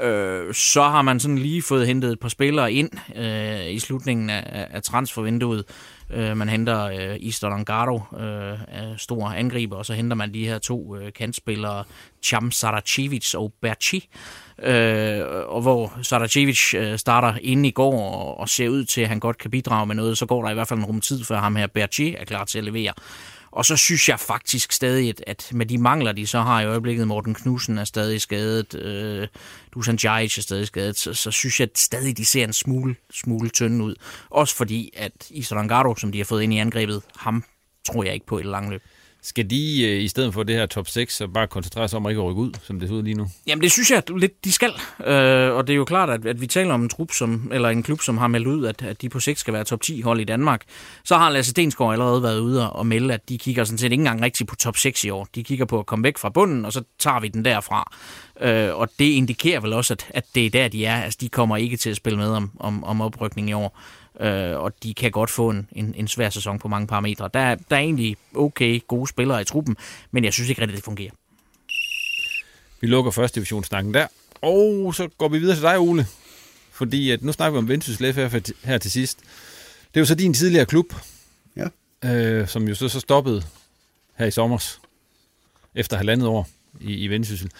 Øh, 0.00 0.54
så 0.54 0.82
har 0.82 1.02
man 1.02 1.20
sådan 1.20 1.38
lige 1.38 1.62
fået 1.62 1.86
hentet 1.86 2.12
et 2.12 2.20
par 2.20 2.28
spillere 2.28 2.72
ind 2.72 2.90
øh, 3.16 3.74
i 3.74 3.78
slutningen 3.78 4.30
af, 4.30 4.66
af 4.70 4.82
transfervinduet. 4.82 5.64
Øh, 6.10 6.36
man 6.36 6.48
henter 6.48 6.84
øh, 6.84 7.26
Easton 7.26 7.52
Angaro, 7.52 8.00
øh, 8.18 8.58
stor 8.96 9.28
angriber, 9.28 9.76
og 9.76 9.86
så 9.86 9.92
henter 9.92 10.16
man 10.16 10.34
de 10.34 10.46
her 10.46 10.58
to 10.58 10.96
øh, 10.96 11.12
kantspillere, 11.12 11.84
Cham 12.22 12.50
Saracevic 12.50 13.34
og 13.34 13.52
Berchi. 13.62 14.08
Øh, 14.62 15.20
og 15.46 15.62
hvor 15.62 15.92
Saracevic 16.02 16.74
øh, 16.74 16.98
starter 16.98 17.38
inde 17.42 17.68
i 17.68 17.72
går 17.72 18.14
og, 18.14 18.40
og 18.40 18.48
ser 18.48 18.68
ud 18.68 18.84
til, 18.84 19.00
at 19.00 19.08
han 19.08 19.20
godt 19.20 19.38
kan 19.38 19.50
bidrage 19.50 19.86
med 19.86 19.94
noget, 19.94 20.18
så 20.18 20.26
går 20.26 20.42
der 20.42 20.50
i 20.50 20.54
hvert 20.54 20.68
fald 20.68 20.78
en 20.78 20.84
rum 20.84 21.00
tid, 21.00 21.24
før 21.24 21.38
ham 21.38 21.56
her 21.56 21.66
Berchi 21.66 22.14
er 22.14 22.24
klar 22.24 22.44
til 22.44 22.58
at 22.58 22.64
levere. 22.64 22.92
Og 23.54 23.64
så 23.64 23.76
synes 23.76 24.08
jeg 24.08 24.20
faktisk 24.20 24.72
stadig, 24.72 25.14
at 25.26 25.48
med 25.52 25.66
de 25.66 25.78
mangler, 25.78 26.12
de 26.12 26.26
så 26.26 26.40
har 26.40 26.60
i 26.60 26.66
øjeblikket, 26.66 27.08
Morten 27.08 27.34
Knudsen 27.34 27.78
er 27.78 27.84
stadig 27.84 28.20
skadet, 28.20 28.74
øh, 28.74 29.28
Dusan 29.74 29.96
Djajic 29.96 30.38
er 30.38 30.42
stadig 30.42 30.66
skadet, 30.66 30.96
så, 30.96 31.14
så 31.14 31.30
synes 31.30 31.60
jeg 31.60 31.68
at 31.70 31.78
stadig, 31.78 32.16
de 32.16 32.24
ser 32.24 32.44
en 32.44 32.52
smule, 32.52 32.96
smule 33.12 33.48
tynde 33.48 33.84
ud. 33.84 33.94
Også 34.30 34.54
fordi, 34.54 34.90
at 34.96 35.12
Isra 35.30 35.94
som 35.96 36.12
de 36.12 36.18
har 36.18 36.24
fået 36.24 36.42
ind 36.42 36.54
i 36.54 36.58
angrebet, 36.58 37.02
ham 37.16 37.44
tror 37.86 38.04
jeg 38.04 38.14
ikke 38.14 38.26
på 38.26 38.38
i 38.38 38.42
det 38.42 38.50
lange 38.50 38.70
løb. 38.70 38.82
Skal 39.26 39.50
de 39.50 39.82
øh, 39.84 40.02
i 40.02 40.08
stedet 40.08 40.34
for 40.34 40.42
det 40.42 40.54
her 40.54 40.66
top 40.66 40.88
6 40.88 41.16
så 41.16 41.26
bare 41.26 41.46
koncentrere 41.46 41.88
sig 41.88 41.96
om 41.96 42.06
at 42.06 42.10
ikke 42.10 42.22
rykke 42.22 42.40
ud, 42.40 42.52
som 42.62 42.80
det 42.80 42.88
ser 42.88 42.96
ud 42.96 43.02
lige 43.02 43.14
nu? 43.14 43.26
Jamen 43.46 43.62
det 43.62 43.72
synes 43.72 43.90
jeg 43.90 43.98
at 43.98 44.10
lidt, 44.16 44.44
de 44.44 44.52
skal. 44.52 44.70
Øh, 45.06 45.54
og 45.54 45.66
det 45.66 45.72
er 45.72 45.76
jo 45.76 45.84
klart, 45.84 46.10
at, 46.10 46.26
at 46.26 46.40
vi 46.40 46.46
taler 46.46 46.74
om 46.74 46.82
en 46.82 46.88
trup, 46.88 47.12
som, 47.12 47.50
eller 47.52 47.68
en 47.68 47.82
klub, 47.82 48.00
som 48.00 48.18
har 48.18 48.28
meldt 48.28 48.46
ud, 48.46 48.66
at, 48.66 48.82
at 48.82 49.02
de 49.02 49.08
på 49.08 49.20
sigt 49.20 49.38
skal 49.38 49.54
være 49.54 49.64
top 49.64 49.80
10 49.80 50.00
hold 50.00 50.20
i 50.20 50.24
Danmark. 50.24 50.62
Så 51.04 51.16
har 51.16 51.30
Lasse 51.30 51.50
Stensgaard 51.50 51.92
allerede 51.92 52.22
været 52.22 52.38
ude 52.38 52.70
og 52.70 52.86
melde, 52.86 53.14
at 53.14 53.28
de 53.28 53.38
kigger 53.38 53.64
sådan 53.64 53.78
set 53.78 53.92
ikke 53.92 54.02
engang 54.02 54.22
rigtigt 54.22 54.48
på 54.48 54.56
top 54.56 54.76
6 54.76 55.04
i 55.04 55.10
år. 55.10 55.28
De 55.34 55.44
kigger 55.44 55.64
på 55.64 55.78
at 55.78 55.86
komme 55.86 56.02
væk 56.02 56.18
fra 56.18 56.28
bunden, 56.28 56.64
og 56.64 56.72
så 56.72 56.82
tager 56.98 57.20
vi 57.20 57.28
den 57.28 57.44
derfra. 57.44 57.92
Øh, 58.40 58.74
og 58.74 58.88
det 58.98 59.04
indikerer 59.04 59.60
vel 59.60 59.72
også, 59.72 59.94
at, 59.94 60.06
at 60.10 60.24
det 60.34 60.46
er 60.46 60.50
der, 60.50 60.68
de 60.68 60.86
er. 60.86 61.02
Altså 61.02 61.18
de 61.20 61.28
kommer 61.28 61.56
ikke 61.56 61.76
til 61.76 61.90
at 61.90 61.96
spille 61.96 62.18
med 62.18 62.28
om, 62.28 62.50
om, 62.60 62.84
om 62.84 63.00
oprykning 63.00 63.50
i 63.50 63.52
år 63.52 63.78
øh, 64.20 64.56
og 64.56 64.82
de 64.82 64.94
kan 64.94 65.10
godt 65.10 65.30
få 65.30 65.50
en, 65.50 65.68
en, 65.72 65.94
en 65.96 66.08
svær 66.08 66.30
sæson 66.30 66.58
på 66.58 66.68
mange 66.68 66.86
parametre. 66.86 67.30
Der, 67.34 67.54
der 67.54 67.76
er 67.76 67.80
egentlig 67.80 68.16
okay 68.34 68.80
gode 68.88 69.08
spillere 69.08 69.40
i 69.40 69.44
truppen, 69.44 69.76
men 70.10 70.24
jeg 70.24 70.32
synes 70.32 70.50
ikke 70.50 70.60
rigtig, 70.62 70.76
det 70.76 70.84
fungerer. 70.84 71.10
Vi 72.80 72.86
lukker 72.86 73.10
første 73.10 73.34
divisionssnakken 73.34 73.94
der, 73.94 74.06
og 74.42 74.94
så 74.94 75.08
går 75.18 75.28
vi 75.28 75.38
videre 75.38 75.56
til 75.56 75.62
dig, 75.62 75.78
Ole. 75.78 76.06
Fordi 76.72 77.10
at 77.10 77.22
nu 77.22 77.32
snakker 77.32 77.52
vi 77.52 77.58
om 77.58 77.68
Vendsyssel 77.68 78.12
her, 78.12 78.52
her 78.64 78.78
til 78.78 78.90
sidst. 78.90 79.18
Det 79.88 79.96
er 79.96 80.00
jo 80.00 80.04
så 80.04 80.14
din 80.14 80.34
tidligere 80.34 80.66
klub, 80.66 80.94
ja. 81.56 81.68
øh, 82.04 82.48
som 82.48 82.68
jo 82.68 82.74
så, 82.74 82.88
så 82.88 83.00
stoppede 83.00 83.42
her 84.14 84.26
i 84.26 84.30
sommer, 84.30 84.78
efter 85.74 85.96
halvandet 85.96 86.28
år 86.28 86.48
i, 86.80 86.94
i 86.94 87.08
Vendsyssel. 87.08 87.50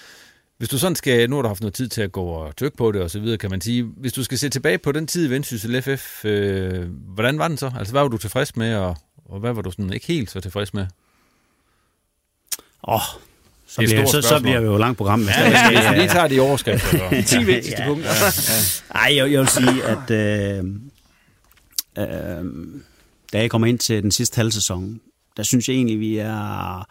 Hvis 0.58 0.68
du 0.68 0.78
sådan 0.78 0.96
skal, 0.96 1.30
nu 1.30 1.36
har 1.36 1.42
du 1.42 1.48
haft 1.48 1.60
noget 1.60 1.74
tid 1.74 1.88
til 1.88 2.02
at 2.02 2.12
gå 2.12 2.24
og 2.24 2.56
tykke 2.56 2.76
på 2.76 2.92
det 2.92 3.02
og 3.02 3.10
så 3.10 3.20
videre, 3.20 3.38
kan 3.38 3.50
man 3.50 3.60
sige, 3.60 3.82
hvis 3.82 4.12
du 4.12 4.24
skal 4.24 4.38
se 4.38 4.48
tilbage 4.48 4.78
på 4.78 4.92
den 4.92 5.06
tid 5.06 5.26
i 5.26 5.30
Vendsyssel 5.30 5.82
FF, 5.82 6.24
øh, 6.24 6.88
hvordan 6.90 7.38
var 7.38 7.48
den 7.48 7.56
så? 7.56 7.72
Altså, 7.78 7.92
hvad 7.92 8.02
var 8.02 8.08
du 8.08 8.18
tilfreds 8.18 8.56
med, 8.56 8.74
og, 8.74 8.96
og 9.24 9.40
hvad 9.40 9.52
var 9.52 9.62
du 9.62 9.70
sådan 9.70 9.92
ikke 9.92 10.06
helt 10.06 10.30
så 10.30 10.40
tilfreds 10.40 10.74
med? 10.74 10.86
Åh, 12.88 12.94
oh, 12.94 13.00
så, 13.66 13.76
bliver, 13.76 14.06
så, 14.06 14.22
så 14.22 14.40
bliver 14.40 14.60
vi 14.60 14.66
jo 14.66 14.76
langt 14.76 14.96
program. 14.96 15.20
Hvis 15.20 15.36
ja, 15.36 15.50
ja, 15.50 15.70
ja, 15.70 15.92
ja. 15.92 15.98
lige 15.98 16.08
tager 16.08 16.28
de 16.28 16.40
overskrifter. 16.40 17.22
10 17.26 17.44
vigtigste 17.44 17.82
ja, 17.82 17.88
punkter. 17.88 18.10
Ja, 18.10 18.24
ja. 18.24 19.00
Ej, 19.00 19.16
jeg, 19.16 19.32
jeg 19.32 19.40
vil 19.40 19.48
sige, 19.48 19.84
at 19.84 20.10
øh, 20.10 20.64
øh, 21.98 22.44
da 23.32 23.38
jeg 23.38 23.50
kommer 23.50 23.66
ind 23.66 23.78
til 23.78 24.02
den 24.02 24.10
sidste 24.10 24.36
halvsæson, 24.36 25.00
der 25.36 25.42
synes 25.42 25.68
jeg 25.68 25.74
egentlig, 25.74 26.00
vi 26.00 26.18
er 26.18 26.86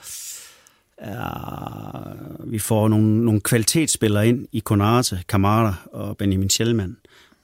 vi 2.46 2.60
får 2.60 2.88
nogle, 2.88 3.26
nogle 3.26 3.42
kvalitetsspillere 3.42 4.28
ind 4.28 4.48
i 4.52 4.60
Konate, 4.60 5.20
Kamara 5.30 5.76
og 5.92 6.18
Benjamin 6.18 6.50
Schellmann, 6.50 6.98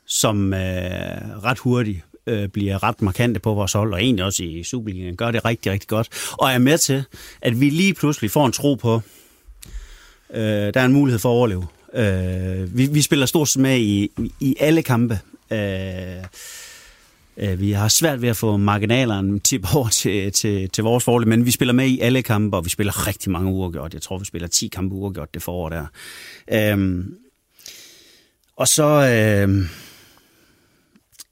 som 0.05 0.53
øh, 0.53 0.59
ret 1.43 1.59
hurtigt 1.59 1.99
øh, 2.27 2.47
bliver 2.47 2.83
ret 2.83 3.01
markante 3.01 3.39
på 3.39 3.53
vores 3.53 3.73
hold, 3.73 3.93
og 3.93 4.01
egentlig 4.01 4.25
også 4.25 4.43
i 4.43 4.63
Superligaen 4.63 5.15
gør 5.15 5.31
det 5.31 5.45
rigtig, 5.45 5.71
rigtig 5.71 5.89
godt, 5.89 6.09
og 6.31 6.51
er 6.51 6.57
med 6.57 6.77
til, 6.77 7.03
at 7.41 7.61
vi 7.61 7.69
lige 7.69 7.93
pludselig 7.93 8.31
får 8.31 8.45
en 8.45 8.51
tro 8.51 8.75
på, 8.75 9.01
øh, 10.33 10.41
der 10.73 10.79
er 10.79 10.85
en 10.85 10.93
mulighed 10.93 11.19
for 11.19 11.29
at 11.29 11.33
overleve. 11.33 11.67
Øh, 11.93 12.77
vi, 12.77 12.85
vi 12.85 13.01
spiller 13.01 13.25
stort 13.25 13.47
set 13.47 13.61
med 13.61 13.79
i, 13.79 14.11
i 14.39 14.55
alle 14.59 14.83
kampe. 14.83 15.13
Øh, 15.13 15.29
Øh, 15.51 16.23
Øh, 17.39 17.59
vi 17.59 17.71
har 17.71 17.87
svært 17.87 18.21
ved 18.21 18.29
at 18.29 18.37
få 18.37 18.57
marginalerne 18.57 19.39
tip 19.39 19.75
over 19.75 19.89
til, 20.01 20.31
til, 20.31 20.69
til 20.69 20.83
vores 20.83 21.03
fordel, 21.03 21.27
men 21.27 21.45
vi 21.45 21.51
spiller 21.51 21.73
med 21.73 21.87
i 21.87 21.99
alle 21.99 22.21
kampe, 22.21 22.57
og 22.57 22.65
vi 22.65 22.69
spiller 22.69 23.07
rigtig 23.07 23.31
mange 23.31 23.51
uafgjort. 23.51 23.93
Jeg 23.93 24.01
tror, 24.01 24.17
vi 24.17 24.25
spiller 24.25 24.47
10 24.47 24.67
kampe 24.67 24.95
uafgjort 24.95 25.33
det 25.33 25.41
forår 25.43 25.69
der. 25.69 25.85
Øhm, 26.51 27.15
og 28.55 28.67
så, 28.67 28.83
øhm, 28.83 29.67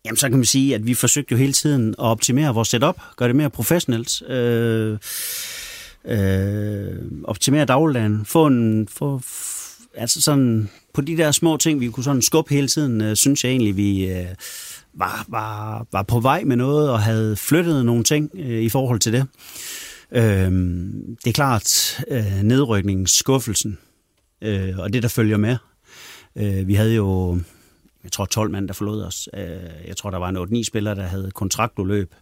jamen, 0.05 0.17
så 0.17 0.29
kan 0.29 0.37
man 0.37 0.45
sige, 0.45 0.75
at 0.75 0.87
vi 0.87 0.93
forsøgte 0.93 1.31
jo 1.31 1.37
hele 1.37 1.53
tiden 1.53 1.89
at 1.89 1.95
optimere 1.99 2.53
vores 2.53 2.67
setup, 2.67 3.01
gøre 3.15 3.27
det 3.27 3.35
mere 3.35 3.49
professionelt, 3.49 4.21
øh, 4.21 4.97
øh, 6.05 6.95
optimere 7.23 7.65
dagligdagen, 7.65 8.25
få 8.25 8.47
en, 8.47 8.87
få, 8.87 9.21
altså 9.97 10.21
sådan, 10.21 10.69
på 10.93 11.01
de 11.01 11.17
der 11.17 11.31
små 11.31 11.57
ting, 11.57 11.79
vi 11.79 11.87
kunne 11.87 12.03
sådan 12.03 12.21
skubbe 12.21 12.53
hele 12.53 12.67
tiden, 12.67 13.01
øh, 13.01 13.15
synes 13.15 13.43
jeg 13.43 13.49
egentlig, 13.49 13.77
vi... 13.77 14.11
Øh, 14.11 14.27
var, 14.99 15.25
var, 15.27 15.85
var 15.91 16.03
på 16.03 16.19
vej 16.19 16.43
med 16.43 16.55
noget 16.55 16.91
og 16.91 17.01
havde 17.01 17.35
flyttet 17.35 17.85
nogle 17.85 18.03
ting 18.03 18.31
øh, 18.33 18.61
i 18.61 18.69
forhold 18.69 18.99
til 18.99 19.13
det. 19.13 19.27
Øh, 20.11 20.51
det 21.23 21.27
er 21.27 21.31
klart 21.33 21.99
øh, 22.07 22.41
nedrykningen, 22.43 23.07
skuffelsen 23.07 23.77
øh, 24.41 24.77
og 24.77 24.93
det, 24.93 25.03
der 25.03 25.09
følger 25.09 25.37
med. 25.37 25.57
Øh, 26.35 26.67
vi 26.67 26.73
havde 26.73 26.95
jo, 26.95 27.39
jeg 28.03 28.11
tror 28.11 28.25
12 28.25 28.51
mand, 28.51 28.67
der 28.67 28.73
forlod 28.73 29.03
os. 29.03 29.29
Øh, 29.33 29.87
jeg 29.87 29.97
tror, 29.97 30.09
der 30.09 30.17
var 30.17 30.29
en 30.29 30.61
8-9 30.61 30.63
spillere, 30.63 30.95
der 30.95 31.03
havde 31.03 31.31
kontraktudløb, 31.31 32.15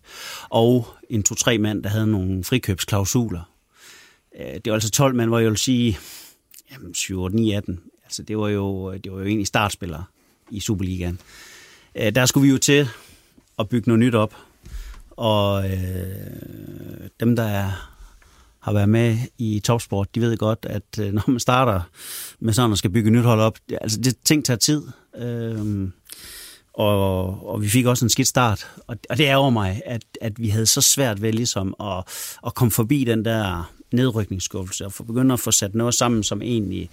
og 0.50 0.88
en 1.10 1.24
2-3 1.30 1.58
mand, 1.58 1.84
der 1.84 1.90
havde 1.90 2.08
nogle 2.08 2.44
frikøbsklausuler. 2.44 3.52
Øh, 4.40 4.54
det 4.54 4.66
var 4.66 4.74
altså 4.74 4.92
12 4.92 5.16
mand, 5.16 5.30
hvor 5.30 5.40
jeg 5.40 5.50
vil 5.50 5.58
sige, 5.58 5.98
jamen 6.72 6.94
7, 6.94 7.28
9, 7.28 7.52
18. 7.52 7.80
Altså, 8.04 8.24
det 8.24 8.38
var 8.38 8.50
jo, 8.50 8.94
det 8.94 9.12
var 9.12 9.20
jo 9.20 9.26
egentlig 9.26 9.48
startspillere 9.48 10.04
i 10.52 10.60
Superligaen. 10.60 11.20
Øh, 11.96 12.16
der 12.16 12.26
skulle 12.26 12.48
vi 12.48 12.52
jo 12.52 12.58
til 12.58 12.88
at 13.60 13.70
bygge 13.70 13.90
noget 13.90 14.00
nyt 14.00 14.16
op. 14.16 14.36
Og 15.12 15.72
øh, 15.72 17.10
dem, 17.20 17.36
der 17.36 17.44
er, 17.44 17.92
har 18.60 18.74
været 18.74 18.90
med 18.90 19.18
i 19.38 19.60
topsport, 19.60 20.16
de 20.16 20.22
ved 20.22 20.38
godt, 20.38 20.66
at 20.70 21.00
øh, 21.00 21.14
når 21.14 21.32
man 21.32 21.40
starter 21.40 21.82
med 22.40 22.54
sådan 22.54 22.72
at 22.72 22.78
skal 22.78 22.92
bygge 22.92 23.12
nyt 23.12 23.24
hold 23.24 23.42
op, 23.42 23.58
det, 23.70 23.78
altså 23.82 24.02
det 24.02 24.18
ting 24.24 24.46
tager 24.46 24.58
tid. 24.58 24.84
Øh, 25.18 25.90
og, 26.74 27.50
og 27.50 27.62
vi 27.62 27.70
fik 27.70 27.86
også 27.86 28.06
en 28.06 28.10
skidt 28.10 28.28
start. 28.28 28.68
Og, 28.88 28.98
og 29.10 29.18
det 29.18 29.30
er 29.30 29.36
over 29.36 29.50
mig, 29.50 29.82
at, 29.86 30.02
at 30.22 30.40
vi 30.40 30.50
havde 30.50 30.66
så 30.66 30.82
svært 30.82 31.22
ved 31.22 31.34
ligesom 31.34 31.76
at, 31.80 32.04
at 32.46 32.56
komme 32.56 32.72
forbi 32.72 33.04
den 33.04 33.26
der 33.26 33.74
nedrykningsskuffelse 33.96 34.86
og 34.86 34.94
begynde 35.08 35.34
at 35.34 35.40
få 35.40 35.52
sat 35.52 35.76
noget 35.76 35.94
sammen, 35.94 36.24
som 36.24 36.42
egentlig 36.42 36.90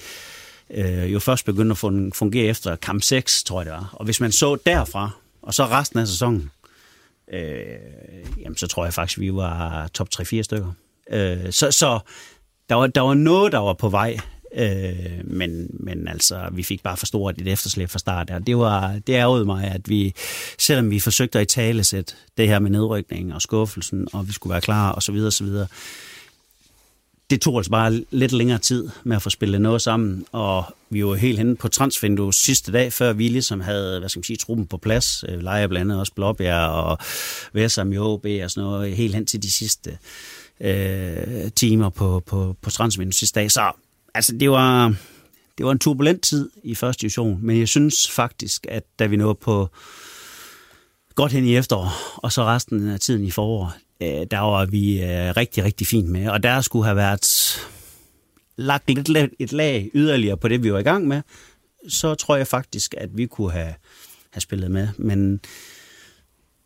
øh, 0.71 1.13
jo 1.13 1.19
først 1.19 1.45
begyndte 1.45 1.73
at 1.73 2.15
fungere 2.15 2.47
efter 2.47 2.77
kamp 2.77 3.03
6, 3.03 3.45
tror 3.45 3.61
jeg 3.61 3.67
det 3.67 3.73
var. 3.73 3.91
Og 3.93 4.05
hvis 4.05 4.21
man 4.21 4.33
så 4.33 4.57
derfra, 4.67 5.11
og 5.43 5.55
så 5.55 5.67
resten 5.67 5.99
af 5.99 6.09
sæsonen, 6.09 6.51
øh, 7.33 7.65
jamen 8.39 8.57
så 8.57 8.67
tror 8.67 8.85
jeg 8.85 8.95
faktisk, 8.95 9.21
vi 9.21 9.35
var 9.35 9.89
top 9.89 10.09
3-4 10.15 10.43
stykker. 10.43 10.73
Øh, 11.11 11.53
så 11.53 11.71
så 11.71 11.99
der, 12.69 12.75
var, 12.75 12.87
der 12.87 13.01
var 13.01 13.15
noget, 13.15 13.53
der 13.53 13.59
var 13.59 13.73
på 13.73 13.89
vej, 13.89 14.17
øh, 14.57 15.21
men, 15.25 15.71
men 15.73 16.09
altså, 16.09 16.49
vi 16.53 16.63
fik 16.63 16.83
bare 16.83 16.97
for 16.97 17.07
stort 17.07 17.41
et 17.41 17.49
efterslæb 17.49 17.91
fra 17.91 17.99
start. 17.99 18.31
Og 18.31 18.47
det, 18.47 18.59
var, 18.59 19.01
det 19.07 19.13
ærgede 19.13 19.45
mig, 19.45 19.65
at 19.65 19.89
vi, 19.89 20.15
selvom 20.59 20.91
vi 20.91 21.01
forsøgte 21.01 21.39
at 21.39 21.43
i 21.43 21.55
tale 21.55 21.85
sætte 21.85 22.15
det 22.37 22.49
her 22.49 22.59
med 22.59 22.71
nedrykningen 22.71 23.33
og 23.33 23.43
skuffelsen, 23.43 24.09
og 24.13 24.29
vi 24.29 24.33
skulle 24.33 24.53
være 24.53 24.61
klar, 24.61 24.93
og 24.93 25.03
så 25.03 25.13
videre, 25.13 25.29
og 25.29 25.33
så 25.33 25.45
videre, 25.45 25.67
det 27.33 27.41
tog 27.41 27.57
altså 27.57 27.71
bare 27.71 28.05
lidt 28.11 28.33
længere 28.33 28.59
tid 28.59 28.89
med 29.05 29.17
at 29.17 29.23
få 29.23 29.31
spillet 29.31 29.61
noget 29.61 29.83
sammen, 29.83 30.25
og 30.33 30.65
vi 30.91 31.05
var 31.05 31.15
helt 31.15 31.39
henne 31.39 31.57
på 31.57 31.69
transvindue 31.69 32.35
sidste 32.35 32.73
dag, 32.73 32.93
før 32.93 33.13
vi 33.13 33.29
ligesom 33.29 33.61
havde, 33.61 33.99
hvad 33.99 34.09
skal 34.09 34.19
man 34.19 34.25
sige, 34.25 34.37
truppen 34.37 34.67
på 34.67 34.77
plads. 34.77 35.25
Øh, 35.29 35.41
Leje 35.41 35.69
blandt 35.69 35.91
andet 35.91 36.01
også 36.01 36.13
Blåbjerg 36.15 36.71
og 36.71 36.99
Vesam 37.53 37.93
i 37.93 37.99
OB 37.99 38.27
og 38.45 38.51
sådan 38.51 38.69
noget, 38.69 38.97
helt 38.97 39.15
hen 39.15 39.27
til 39.27 39.43
de 39.43 39.51
sidste 39.51 39.99
øh, 40.61 41.51
timer 41.57 41.89
på, 41.89 42.23
på, 42.27 42.57
på 42.63 42.71
transvindue 42.71 43.13
sidste 43.13 43.41
dag. 43.41 43.51
Så 43.51 43.73
altså, 44.15 44.37
det 44.37 44.51
var, 44.51 44.95
det 45.59 45.67
var 45.67 45.73
en 45.73 45.79
turbulent 45.79 46.23
tid 46.23 46.51
i 46.65 46.75
første 46.75 47.01
division, 47.01 47.39
men 47.43 47.59
jeg 47.59 47.69
synes 47.69 48.11
faktisk, 48.11 48.67
at 48.69 48.83
da 48.99 49.07
vi 49.07 49.17
nåede 49.17 49.35
på 49.35 49.69
godt 51.15 51.33
hen 51.33 51.45
i 51.45 51.57
efterår, 51.57 51.93
og 52.17 52.33
så 52.33 52.45
resten 52.45 52.89
af 52.89 53.01
tiden 53.01 53.25
i 53.25 53.31
forår, 53.31 53.75
øh, 54.03 54.27
der 54.31 54.39
var 54.39 54.67
vi 54.67 55.03
øh, 55.03 55.37
rigtig, 55.37 55.65
rigtig 55.65 55.87
fint 55.87 56.09
med. 56.09 56.29
Og 56.29 56.43
der 56.43 56.61
skulle 56.61 56.85
have 56.85 56.97
været 56.97 57.59
lagt 58.57 59.09
lidt 59.09 59.33
et 59.39 59.53
lag 59.53 59.91
yderligere 59.95 60.37
på 60.37 60.49
det, 60.49 60.63
vi 60.63 60.73
var 60.73 60.79
i 60.79 60.83
gang 60.83 61.09
med, 61.09 61.23
så 61.89 62.15
tror 62.15 62.37
jeg 62.37 62.47
faktisk, 62.47 62.95
at 62.99 63.17
vi 63.17 63.27
kunne 63.27 63.53
have, 63.53 63.75
have 64.31 64.41
spillet 64.41 64.71
med. 64.71 64.89
Men 64.99 65.41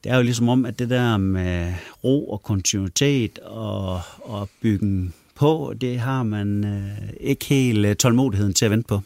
det 0.04 0.12
er 0.12 0.16
jo 0.16 0.22
ligesom 0.22 0.48
om, 0.48 0.64
at 0.66 0.78
det 0.78 0.90
der 0.90 1.16
med 1.16 1.74
ro 2.04 2.30
og 2.30 2.42
kontinuitet 2.42 3.38
og, 3.38 4.00
og 4.18 4.48
byggen 4.62 5.14
på, 5.34 5.74
det 5.80 5.98
har 5.98 6.22
man 6.22 6.64
øh, 6.64 7.10
ikke 7.20 7.44
helt 7.44 7.86
øh, 7.86 7.96
tålmodigheden 7.96 8.54
til 8.54 8.64
at 8.64 8.70
vente 8.70 8.86
på. 8.88 9.00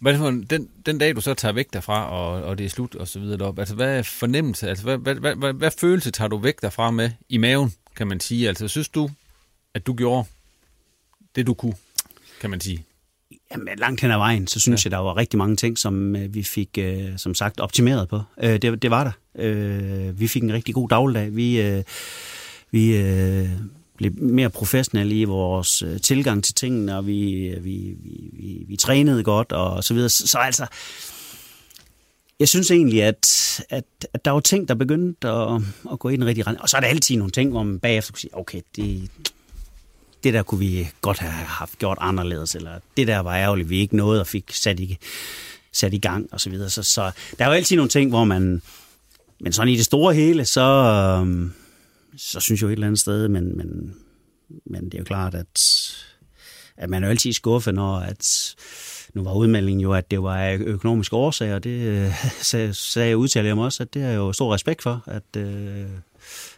Hvad 0.00 0.18
for, 0.18 0.30
den, 0.30 0.68
den 0.86 0.98
dag, 0.98 1.16
du 1.16 1.20
så 1.20 1.34
tager 1.34 1.52
væk 1.52 1.72
derfra, 1.72 2.10
og, 2.10 2.42
og 2.42 2.58
det 2.58 2.66
er 2.66 2.70
slut 2.70 2.94
og 2.94 3.08
så 3.08 3.18
videre 3.18 3.38
deroppe, 3.38 3.60
altså 3.60 3.74
hvad 3.74 3.98
er 3.98 4.02
fornemmelse, 4.02 4.68
altså 4.68 4.84
hvad, 4.84 4.98
hvad, 4.98 5.14
hvad, 5.14 5.34
hvad, 5.34 5.52
hvad 5.52 5.70
følelse 5.78 6.10
tager 6.10 6.28
du 6.28 6.38
væk 6.38 6.62
derfra 6.62 6.90
med 6.90 7.10
i 7.28 7.36
maven, 7.36 7.72
kan 7.96 8.06
man 8.06 8.20
sige? 8.20 8.48
Altså 8.48 8.68
synes 8.68 8.88
du, 8.88 9.10
at 9.74 9.86
du 9.86 9.94
gjorde 9.94 10.28
det, 11.36 11.46
du 11.46 11.54
kunne, 11.54 11.74
kan 12.40 12.50
man 12.50 12.60
sige? 12.60 12.84
Jamen, 13.52 13.68
langt 13.78 14.00
hen 14.00 14.10
ad 14.10 14.16
vejen, 14.16 14.46
så 14.46 14.60
synes 14.60 14.84
ja. 14.84 14.88
jeg, 14.88 14.90
der 14.90 14.98
var 14.98 15.16
rigtig 15.16 15.38
mange 15.38 15.56
ting, 15.56 15.78
som 15.78 16.16
øh, 16.16 16.34
vi 16.34 16.42
fik, 16.42 16.68
øh, 16.78 17.18
som 17.18 17.34
sagt, 17.34 17.60
optimeret 17.60 18.08
på. 18.08 18.22
Øh, 18.42 18.62
det, 18.62 18.82
det 18.82 18.90
var 18.90 19.04
der. 19.04 19.12
Øh, 19.44 20.20
vi 20.20 20.28
fik 20.28 20.42
en 20.42 20.52
rigtig 20.52 20.74
god 20.74 20.88
dagligdag. 20.88 21.36
Vi, 21.36 21.60
øh, 21.60 21.82
vi 22.70 22.96
øh, 22.96 23.48
blev 24.00 24.12
mere 24.22 24.50
professionelle 24.50 25.14
i 25.14 25.24
vores 25.24 25.82
øh, 25.82 26.00
tilgang 26.00 26.44
til 26.44 26.54
tingene, 26.54 26.96
og 26.96 27.06
vi, 27.06 27.46
øh, 27.46 27.64
vi, 27.64 27.94
vi, 28.02 28.30
vi, 28.32 28.64
vi 28.68 28.76
trænede 28.76 29.22
godt, 29.22 29.52
og 29.52 29.84
så 29.84 29.94
videre. 29.94 30.08
Så, 30.08 30.26
så 30.26 30.38
altså, 30.38 30.66
jeg 32.40 32.48
synes 32.48 32.70
egentlig, 32.70 33.02
at, 33.02 33.60
at, 33.70 33.84
at 34.12 34.24
der 34.24 34.30
var 34.30 34.40
ting, 34.40 34.68
der 34.68 34.74
begyndte 34.74 35.28
at, 35.28 35.62
at 35.92 35.98
gå 35.98 36.08
i 36.08 36.16
den 36.16 36.26
rigtige 36.26 36.46
retning. 36.46 36.62
Og 36.62 36.68
så 36.68 36.76
er 36.76 36.80
der 36.80 36.88
altid 36.88 37.16
nogle 37.16 37.30
ting, 37.30 37.50
hvor 37.50 37.62
man 37.62 37.78
bagefter 37.78 38.12
kunne 38.12 38.20
sige, 38.20 38.36
okay, 38.36 38.60
det, 38.76 39.10
det 40.24 40.34
der 40.34 40.42
kunne 40.42 40.58
vi 40.58 40.88
godt 41.00 41.18
have 41.18 41.32
haft 41.32 41.78
gjort 41.78 41.98
anderledes, 42.00 42.54
eller 42.54 42.78
det 42.96 43.06
der 43.06 43.18
var 43.18 43.36
ærgerligt, 43.36 43.70
vi 43.70 43.78
ikke 43.78 43.96
nåede 43.96 44.20
og 44.20 44.26
fik 44.26 44.52
sat 44.52 44.80
i, 44.80 44.98
sat 45.72 45.94
i 45.94 45.98
gang, 45.98 46.28
og 46.32 46.40
så 46.40 46.50
videre. 46.50 46.70
Så, 46.70 46.82
så 46.82 47.10
der 47.38 47.44
er 47.44 47.48
jo 47.48 47.54
altid 47.54 47.76
nogle 47.76 47.88
ting, 47.88 48.10
hvor 48.10 48.24
man, 48.24 48.62
men 49.40 49.52
sådan 49.52 49.72
i 49.72 49.76
det 49.76 49.84
store 49.84 50.14
hele, 50.14 50.44
så, 50.44 50.60
øhm, 50.60 51.52
så 52.16 52.40
synes 52.40 52.60
jeg 52.60 52.66
jo 52.66 52.68
et 52.68 52.72
eller 52.72 52.86
andet 52.86 53.00
sted, 53.00 53.28
men, 53.28 53.56
men, 53.56 53.96
men 54.66 54.84
det 54.84 54.94
er 54.94 54.98
jo 54.98 55.04
klart, 55.04 55.34
at, 55.34 55.60
at 56.76 56.90
man 56.90 57.02
er 57.02 57.06
jo 57.06 57.10
altid 57.10 57.32
skuffet, 57.32 57.74
når 57.74 57.96
at, 57.96 58.54
nu 59.14 59.22
var 59.22 59.34
udmeldingen 59.34 59.80
jo, 59.80 59.92
at 59.92 60.10
det 60.10 60.22
var 60.22 60.58
økonomiske 60.60 61.16
årsager, 61.16 61.58
det 61.58 62.12
sagde, 62.42 62.74
sagde 62.74 63.28
jeg 63.34 63.56
mig 63.56 63.64
også, 63.64 63.82
at 63.82 63.94
det 63.94 64.02
er 64.02 64.12
jo 64.12 64.32
stor 64.32 64.54
respekt 64.54 64.82
for, 64.82 65.02
at, 65.06 65.42
øh, 65.42 65.86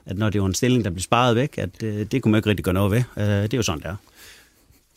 at 0.07 0.19
når 0.19 0.31
det 0.31 0.41
var 0.41 0.47
en 0.47 0.55
stilling, 0.55 0.85
der 0.85 0.91
blev 0.91 1.03
sparet 1.03 1.37
væk, 1.37 1.59
at 1.59 1.83
øh, 1.83 2.07
det 2.07 2.23
kunne 2.23 2.33
man 2.33 2.39
ikke 2.39 2.51
rigtig 2.51 2.65
gøre 2.65 2.75
noget 2.75 2.91
ved. 2.91 3.03
Øh, 3.17 3.43
det 3.43 3.55
er 3.55 3.59
jo 3.59 3.63
sådan, 3.63 3.81
det 3.81 3.87
er. 3.87 3.97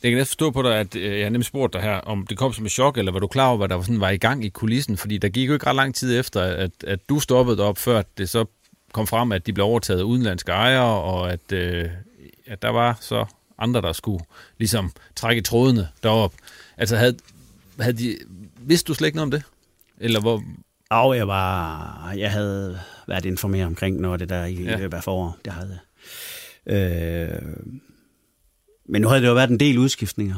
Jeg 0.03 0.11
kan 0.11 0.17
næsten 0.17 0.31
forstå 0.31 0.51
på 0.51 0.61
dig, 0.61 0.75
at 0.75 0.95
jeg 0.95 1.29
nemlig 1.29 1.45
spurgte 1.45 1.77
dig 1.77 1.83
her, 1.83 1.95
om 1.95 2.27
det 2.27 2.37
kom 2.37 2.53
som 2.53 2.65
et 2.65 2.71
chok, 2.71 2.97
eller 2.97 3.11
var 3.11 3.19
du 3.19 3.27
klar 3.27 3.47
over, 3.47 3.57
hvad 3.57 3.67
der 3.67 3.75
var, 3.75 3.81
sådan, 3.81 3.99
var 3.99 4.09
i 4.09 4.17
gang 4.17 4.45
i 4.45 4.49
kulissen? 4.49 4.97
Fordi 4.97 5.17
der 5.17 5.29
gik 5.29 5.47
jo 5.47 5.53
ikke 5.53 5.67
ret 5.67 5.75
lang 5.75 5.95
tid 5.95 6.19
efter, 6.19 6.41
at, 6.41 6.71
at 6.87 7.09
du 7.09 7.19
stoppede 7.19 7.63
op, 7.63 7.77
før 7.77 8.01
det 8.17 8.29
så 8.29 8.45
kom 8.95 9.07
frem, 9.07 9.31
at 9.31 9.45
de 9.45 9.53
blev 9.53 9.65
overtaget 9.65 9.99
af 9.99 10.03
udenlandske 10.03 10.51
ejere, 10.51 11.01
og 11.01 11.31
at, 11.31 11.51
øh, 11.51 11.89
at 12.45 12.61
der 12.61 12.69
var 12.69 12.97
så 13.01 13.25
andre, 13.57 13.81
der 13.81 13.93
skulle 13.93 14.23
ligesom 14.57 14.91
trække 15.15 15.41
trådene 15.41 15.87
derop. 16.03 16.33
Altså 16.77 16.95
havde, 16.95 17.17
havde 17.79 17.97
de, 17.97 18.17
vidste 18.59 18.87
du 18.87 18.93
slet 18.93 19.07
ikke 19.07 19.15
noget 19.15 19.25
om 19.25 19.31
det? 19.31 19.43
Eller 19.97 20.21
hvor... 20.21 20.43
Og 20.89 21.17
jeg 21.17 21.27
var, 21.27 22.13
jeg 22.17 22.31
havde 22.31 22.79
været 23.07 23.25
informeret 23.25 23.65
omkring 23.65 24.01
noget 24.01 24.13
af 24.13 24.19
det 24.19 24.29
der 24.29 24.45
i 24.45 24.63
ja. 24.63 24.77
løbet 24.77 24.97
af 24.97 25.03
forår. 25.03 25.37
Det 25.45 25.53
havde 25.53 25.79
jeg. 26.65 26.73
Øh, 26.75 27.41
men 28.85 29.01
nu 29.01 29.07
havde 29.07 29.21
det 29.21 29.27
jo 29.27 29.33
været 29.33 29.49
en 29.49 29.59
del 29.59 29.77
udskiftninger 29.77 30.35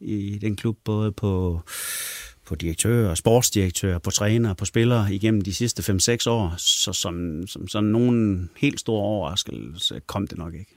i 0.00 0.38
den 0.40 0.56
klub, 0.56 0.76
både 0.84 1.12
på, 1.12 1.60
på 2.46 2.54
direktører, 2.54 3.14
sportsdirektører, 3.14 3.98
på 3.98 4.10
trænere, 4.10 4.54
på 4.54 4.64
spillere 4.64 5.14
igennem 5.14 5.40
de 5.40 5.54
sidste 5.54 5.92
5-6 5.92 6.30
år. 6.30 6.54
Så 6.56 6.92
som, 6.92 7.46
som 7.46 7.68
sådan 7.68 7.88
nogen 7.88 8.50
helt 8.56 8.80
stor 8.80 9.00
overraskelse 9.00 10.00
kom 10.06 10.26
det 10.26 10.38
nok 10.38 10.54
ikke. 10.54 10.76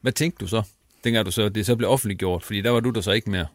Hvad 0.00 0.12
tænkte 0.12 0.44
du 0.44 0.48
så, 0.48 0.62
dengang 1.04 1.26
du 1.26 1.30
så, 1.30 1.48
det 1.48 1.66
så 1.66 1.76
blev 1.76 1.90
offentliggjort? 1.90 2.42
Fordi 2.42 2.60
der 2.60 2.70
var 2.70 2.80
du 2.80 2.90
der 2.90 3.00
så 3.00 3.12
ikke 3.12 3.30
mere. 3.30 3.46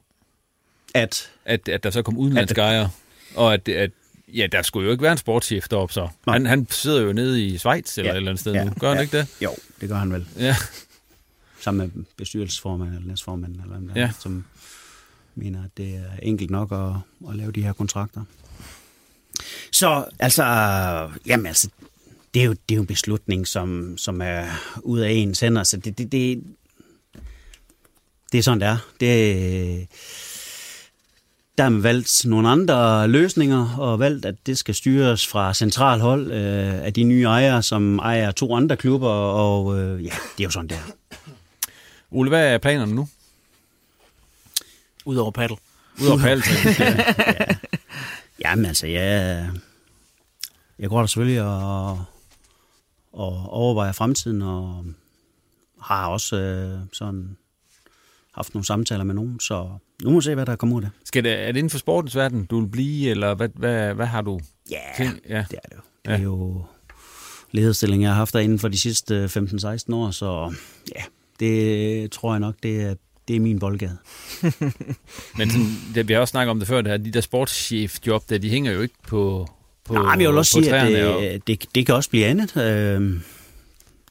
At? 0.94 1.32
At, 1.45 1.69
at 1.69 1.84
der 1.84 1.90
så 1.90 2.02
kom 2.02 2.18
udenlandske 2.18 2.61
ejere, 2.61 2.90
og 3.36 3.53
at, 3.53 3.69
at 3.69 3.91
Ja, 4.27 4.48
der 4.52 4.61
skulle 4.61 4.86
jo 4.86 4.91
ikke 4.91 5.02
være 5.02 5.11
en 5.11 5.18
sportschef 5.18 5.68
deroppe 5.68 5.94
så. 5.94 6.07
Han, 6.27 6.45
han 6.45 6.68
sidder 6.69 7.02
jo 7.02 7.14
nede 7.14 7.45
i 7.45 7.57
Schweiz 7.57 7.98
eller 7.98 8.10
ja. 8.10 8.14
et 8.14 8.18
eller 8.18 8.32
andet 8.32 8.40
sted 8.40 8.53
ja. 8.53 8.64
nu. 8.64 8.72
Gør 8.80 8.88
ja. 8.88 8.94
han 8.94 9.03
ikke 9.03 9.18
det? 9.18 9.27
Jo, 9.41 9.56
det 9.82 9.90
gør 9.90 9.95
han 9.95 10.14
vel. 10.14 10.26
Ja. 10.40 10.56
Sammen 11.60 11.91
med 11.95 12.03
bestyrelsesformand 12.18 12.95
eller 12.95 13.07
næstformand, 13.07 13.56
eller 13.56 13.77
hvad 13.77 13.95
ja. 13.95 14.11
som 14.19 14.45
mener, 15.36 15.64
at 15.64 15.70
det 15.78 15.95
er 15.95 16.20
enkelt 16.22 16.49
nok 16.49 16.72
at, 16.72 17.30
at 17.30 17.36
lave 17.36 17.52
de 17.52 17.64
her 17.64 17.74
kontrakter. 17.74 18.22
Så 19.72 20.06
altså, 20.20 20.44
jamen 21.26 21.45
altså, 21.45 21.70
det 22.34 22.41
er 22.41 22.45
jo, 22.45 22.52
det 22.52 22.72
er 22.72 22.76
jo 22.76 22.82
en 22.82 22.88
beslutning, 22.88 23.48
som, 23.48 23.98
som 23.98 24.22
er 24.22 24.45
ud 24.84 24.99
af 24.99 25.12
ens 25.12 25.40
hænder, 25.40 25.64
så 25.64 25.78
det, 25.78 25.98
det, 25.98 26.12
det, 26.12 26.44
det 28.32 28.38
er 28.38 28.44
sådan, 28.44 28.62
det 28.62 28.68
er. 28.68 28.78
Det, 28.99 29.88
der 31.57 31.64
har 31.64 31.70
man 31.70 31.84
valgt 31.84 32.26
nogle 32.26 32.49
andre 32.49 33.07
løsninger, 33.07 33.76
og 33.78 33.99
valgt, 33.99 34.26
at 34.26 34.36
det 34.45 34.57
skal 34.57 34.76
styres 34.76 35.28
fra 35.28 35.53
central 35.53 35.99
hold 35.99 36.32
øh, 36.32 36.86
af 36.86 36.94
de 36.94 37.03
nye 37.03 37.24
ejere, 37.24 37.64
som 37.64 37.99
ejer 37.99 38.32
to 38.32 38.56
andre 38.56 38.78
klubber, 38.78 39.10
og 39.10 39.80
øh, 39.80 40.06
ja, 40.06 40.10
det 40.38 40.40
er 40.40 40.44
jo 40.44 40.49
sådan, 40.49 40.70
der. 40.70 40.91
Ole, 42.12 42.30
hvad 42.30 42.53
er 42.53 42.57
planerne 42.57 42.95
nu? 42.95 43.07
Udover 45.06 45.32
paddle. 45.32 45.57
Udover 46.02 46.19
paddle, 46.19 46.44
ja. 46.80 47.03
ja. 47.40 47.56
Jamen 48.45 48.65
altså, 48.65 48.88
jeg, 48.88 49.49
jeg 50.80 50.90
går 50.90 50.99
der 50.99 51.06
selvfølgelig 51.06 51.41
og, 51.41 52.06
og 53.14 53.49
overvejer 53.49 53.91
fremtiden, 53.91 54.41
og 54.41 54.86
har 55.82 56.07
også 56.07 56.36
øh, 56.36 56.80
sådan 56.94 57.38
haft 58.32 58.53
nogle 58.53 58.65
samtaler 58.65 59.03
med 59.03 59.15
nogen, 59.15 59.40
så 59.40 59.69
nu 60.03 60.10
må 60.10 60.19
vi 60.19 60.23
se, 60.23 60.36
hvad 60.36 60.45
der 60.45 60.56
kommer 60.56 60.76
ud 60.76 60.84
af 60.84 60.90
det. 60.90 61.07
Skal 61.07 61.23
det, 61.23 61.40
er 61.40 61.45
det 61.52 61.57
inden 61.57 61.69
for 61.69 61.77
sportens 61.77 62.15
verden, 62.15 62.45
du 62.45 62.60
vil 62.60 62.68
blive, 62.68 63.10
eller 63.10 63.34
hvad, 63.36 63.49
hvad, 63.56 63.94
hvad 63.94 64.06
har 64.06 64.22
du 64.22 64.40
ja, 64.72 64.80
tænkt? 64.98 65.22
Ja, 65.30 65.45
det 65.52 65.60
er 65.64 65.69
det 65.69 65.76
jo. 65.76 65.82
Det 66.06 66.14
er 66.14 66.18
ja. 66.18 66.23
jo 66.23 66.65
lederstilling, 67.52 68.03
jeg 68.03 68.10
har 68.11 68.15
haft 68.15 68.34
der 68.34 68.40
inden 68.40 68.60
for 68.60 68.68
de 68.68 68.80
sidste 68.80 69.26
15-16 69.26 69.95
år, 69.95 70.11
så 70.11 70.56
ja, 70.95 71.03
det 71.40 72.11
tror 72.11 72.34
jeg 72.34 72.40
nok, 72.40 72.56
det 72.64 72.82
er, 72.82 72.95
det 73.27 73.35
er 73.35 73.39
min 73.39 73.60
boldgade. 73.60 73.97
men 75.38 75.49
sådan, 75.49 75.68
det, 75.95 76.07
vi 76.07 76.14
har 76.14 76.19
også 76.19 76.31
snakket 76.31 76.52
om 76.52 76.60
det 76.60 76.68
før, 76.68 76.81
det 76.81 76.91
her, 76.91 76.97
de 76.97 77.11
der 77.11 77.22
sportschef-job, 77.22 78.30
der, 78.30 78.38
de 78.38 78.49
hænger 78.49 78.72
jo 78.72 78.81
ikke 78.81 78.95
på, 79.07 79.47
på 79.85 79.93
Nej, 79.93 80.15
men 80.15 80.22
jeg 80.22 80.30
vil 80.30 80.38
også 80.38 80.52
sige, 80.52 80.76
at 80.76 80.88
det, 80.88 81.06
og... 81.06 81.47
det, 81.47 81.65
det 81.76 81.85
kan 81.85 81.95
også 81.95 82.10
blive 82.10 82.26
andet. 82.26 82.57
Øh, 82.57 83.22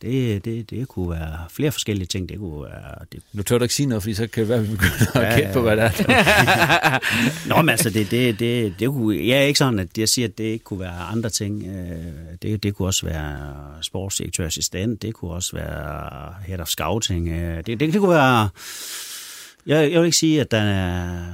det, 0.04 0.44
det, 0.44 0.70
det 0.70 0.88
kunne 0.88 1.10
være 1.10 1.38
flere 1.50 1.72
forskellige 1.72 2.06
ting. 2.06 2.28
Det 2.28 2.38
kunne 2.38 2.64
være... 2.64 3.04
Det... 3.12 3.22
Nu 3.32 3.42
tør 3.42 3.58
du 3.58 3.64
ikke 3.64 3.74
sige 3.74 3.86
noget, 3.86 4.02
fordi 4.02 4.14
så 4.14 4.26
kan 4.26 4.40
det 4.40 4.48
være, 4.48 4.58
at 4.58 4.64
vi 4.64 4.70
begynder 4.70 5.20
at 5.20 5.36
gætte 5.38 5.52
på, 5.52 5.60
hvad 5.60 5.76
det 5.76 5.84
er. 5.84 7.48
Nå, 7.48 7.62
men 7.62 7.68
altså, 7.68 7.90
det, 7.90 8.10
det, 8.10 8.38
det, 8.38 8.74
det 8.78 8.88
kunne, 8.88 9.26
jeg 9.26 9.38
er 9.38 9.42
ikke 9.42 9.58
sådan, 9.58 9.78
at 9.78 9.98
jeg 9.98 10.08
siger, 10.08 10.28
at 10.28 10.38
det 10.38 10.44
ikke 10.44 10.64
kunne 10.64 10.80
være 10.80 10.98
andre 10.98 11.30
ting. 11.30 11.66
Øh, 11.66 12.12
det, 12.42 12.62
det 12.62 12.74
kunne 12.74 12.88
også 12.88 13.06
være 13.06 13.54
sportsdirektørassistent, 13.82 15.02
det 15.02 15.14
kunne 15.14 15.30
også 15.30 15.56
være 15.56 16.34
head 16.46 16.60
of 16.60 16.68
scouting. 16.68 17.28
Øh, 17.28 17.56
det, 17.56 17.66
det, 17.66 17.80
det 17.80 18.00
kunne 18.00 18.14
være... 18.14 18.48
Jeg, 19.66 19.92
jeg 19.92 20.00
vil 20.00 20.06
ikke 20.06 20.18
sige, 20.18 20.40
at 20.40 20.50
der 20.50 20.60
er... 20.60 21.24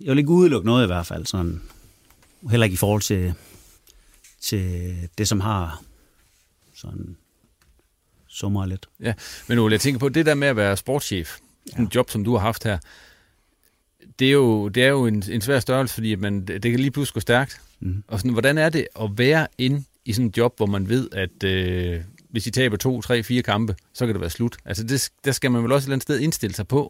Jeg 0.00 0.10
vil 0.10 0.18
ikke 0.18 0.30
udelukke 0.30 0.66
noget 0.66 0.84
i 0.84 0.86
hvert 0.86 1.06
fald, 1.06 1.26
sådan, 1.26 1.62
heller 2.50 2.64
ikke 2.64 2.74
i 2.74 2.76
forhold 2.76 3.02
til, 3.02 3.34
til 4.40 4.94
det, 5.18 5.28
som 5.28 5.40
har 5.40 5.82
sådan 6.74 7.16
summer 8.38 8.66
lidt. 8.66 8.86
Ja, 9.00 9.12
men 9.46 9.58
Ole, 9.58 9.72
jeg 9.72 9.80
tænker 9.80 9.98
på, 9.98 10.08
det 10.08 10.26
der 10.26 10.34
med 10.34 10.48
at 10.48 10.56
være 10.56 10.76
sportschef, 10.76 11.36
ja. 11.72 11.82
en 11.82 11.90
job, 11.94 12.10
som 12.10 12.24
du 12.24 12.32
har 12.32 12.38
haft 12.38 12.64
her, 12.64 12.78
det 14.18 14.28
er 14.28 14.32
jo, 14.32 14.68
det 14.68 14.84
er 14.84 14.88
jo 14.88 15.06
en, 15.06 15.22
en 15.30 15.40
svær 15.40 15.60
størrelse, 15.60 15.94
fordi 15.94 16.14
man, 16.14 16.46
det 16.46 16.62
kan 16.62 16.80
lige 16.80 16.90
pludselig 16.90 17.14
gå 17.14 17.20
stærkt. 17.20 17.60
Mm. 17.80 18.02
Og 18.08 18.18
sådan, 18.18 18.32
hvordan 18.32 18.58
er 18.58 18.68
det 18.68 18.86
at 19.00 19.10
være 19.16 19.46
ind 19.58 19.84
i 20.04 20.12
sådan 20.12 20.26
et 20.28 20.36
job, 20.36 20.56
hvor 20.56 20.66
man 20.66 20.88
ved, 20.88 21.08
at 21.12 21.44
øh, 21.44 22.00
hvis 22.30 22.46
I 22.46 22.50
taber 22.50 22.76
to, 22.76 23.02
tre, 23.02 23.22
fire 23.22 23.42
kampe, 23.42 23.76
så 23.92 24.06
kan 24.06 24.14
det 24.14 24.20
være 24.20 24.30
slut. 24.30 24.56
Altså, 24.64 24.84
det, 24.84 25.10
der 25.24 25.32
skal 25.32 25.50
man 25.50 25.62
vel 25.62 25.72
også 25.72 25.84
et 25.84 25.86
eller 25.86 25.94
andet 25.94 26.02
sted 26.02 26.20
indstille 26.20 26.54
sig 26.54 26.68
på. 26.68 26.88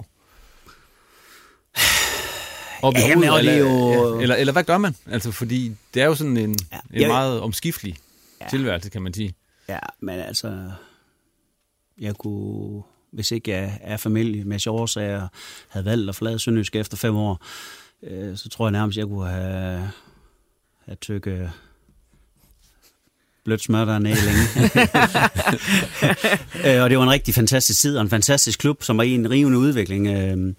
Og 2.82 2.94
ja, 2.94 3.08
jamen, 3.08 3.24
eller, 3.24 3.52
det 3.52 3.58
jo... 3.58 4.16
Ja, 4.16 4.22
eller, 4.22 4.36
eller 4.36 4.52
hvad 4.52 4.64
gør 4.64 4.78
man? 4.78 4.96
Altså, 5.06 5.32
fordi 5.32 5.76
det 5.94 6.02
er 6.02 6.06
jo 6.06 6.14
sådan 6.14 6.36
en, 6.36 6.56
ja, 6.72 6.78
en 6.94 7.00
jeg... 7.00 7.08
meget 7.08 7.40
omskiftelig 7.40 7.96
ja. 8.40 8.46
tilværelse, 8.50 8.90
kan 8.90 9.02
man 9.02 9.14
sige. 9.14 9.34
Ja, 9.68 9.78
men 10.00 10.20
altså, 10.20 10.70
jeg 12.00 12.14
kunne, 12.14 12.82
hvis 13.12 13.30
ikke 13.30 13.50
jeg 13.50 13.78
er 13.80 13.96
familie 13.96 14.44
med 14.44 14.66
årsager, 14.66 15.28
havde 15.68 15.86
valgt 15.86 16.08
at 16.08 16.16
flade 16.16 16.38
Sønderjysk 16.38 16.76
efter 16.76 16.96
fem 16.96 17.16
år, 17.16 17.44
øh, 18.02 18.36
så 18.36 18.48
tror 18.48 18.66
jeg 18.66 18.72
nærmest, 18.72 18.98
jeg 18.98 19.06
kunne 19.06 19.28
have, 19.28 19.90
have 20.84 20.96
tykket 21.00 21.50
blødt 23.44 23.62
smør 23.62 23.84
dernede 23.84 24.16
længe. 24.24 24.42
øh, 26.76 26.82
og 26.82 26.90
det 26.90 26.98
var 26.98 27.04
en 27.04 27.10
rigtig 27.10 27.34
fantastisk 27.34 27.80
tid, 27.80 27.96
og 27.96 28.02
en 28.02 28.10
fantastisk 28.10 28.58
klub, 28.58 28.82
som 28.82 28.96
var 28.96 29.02
i 29.02 29.10
en 29.10 29.30
rivende 29.30 29.58
udvikling. 29.58 30.06
Øh, 30.06 30.54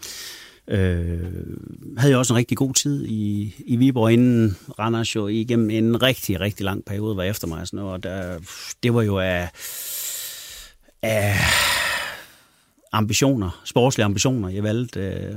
Øh, 0.72 1.20
havde 1.98 2.14
jo 2.14 2.20
også 2.20 2.34
en 2.34 2.38
rigtig 2.38 2.58
god 2.58 2.74
tid 2.74 3.06
i, 3.06 3.56
i 3.66 3.76
Viborg, 3.76 4.12
inden 4.12 4.58
Randers 4.80 5.16
jo 5.16 5.28
igennem 5.28 5.70
en 5.70 6.02
rigtig, 6.02 6.40
rigtig 6.40 6.64
lang 6.64 6.86
periode 6.86 7.18
var 7.18 7.24
efter 7.24 7.48
mig. 7.48 7.68
Sådan 7.68 7.78
noget, 7.78 7.94
og 7.94 8.04
der, 8.04 8.40
det 8.84 8.94
var 8.94 9.02
jo 9.02 9.20
af, 9.20 9.50
af 11.02 11.36
ambitioner, 12.92 13.62
sportslige 13.66 14.06
ambitioner. 14.06 14.50
Jeg 14.50 14.64
valgte, 14.64 15.00
øh, 15.00 15.34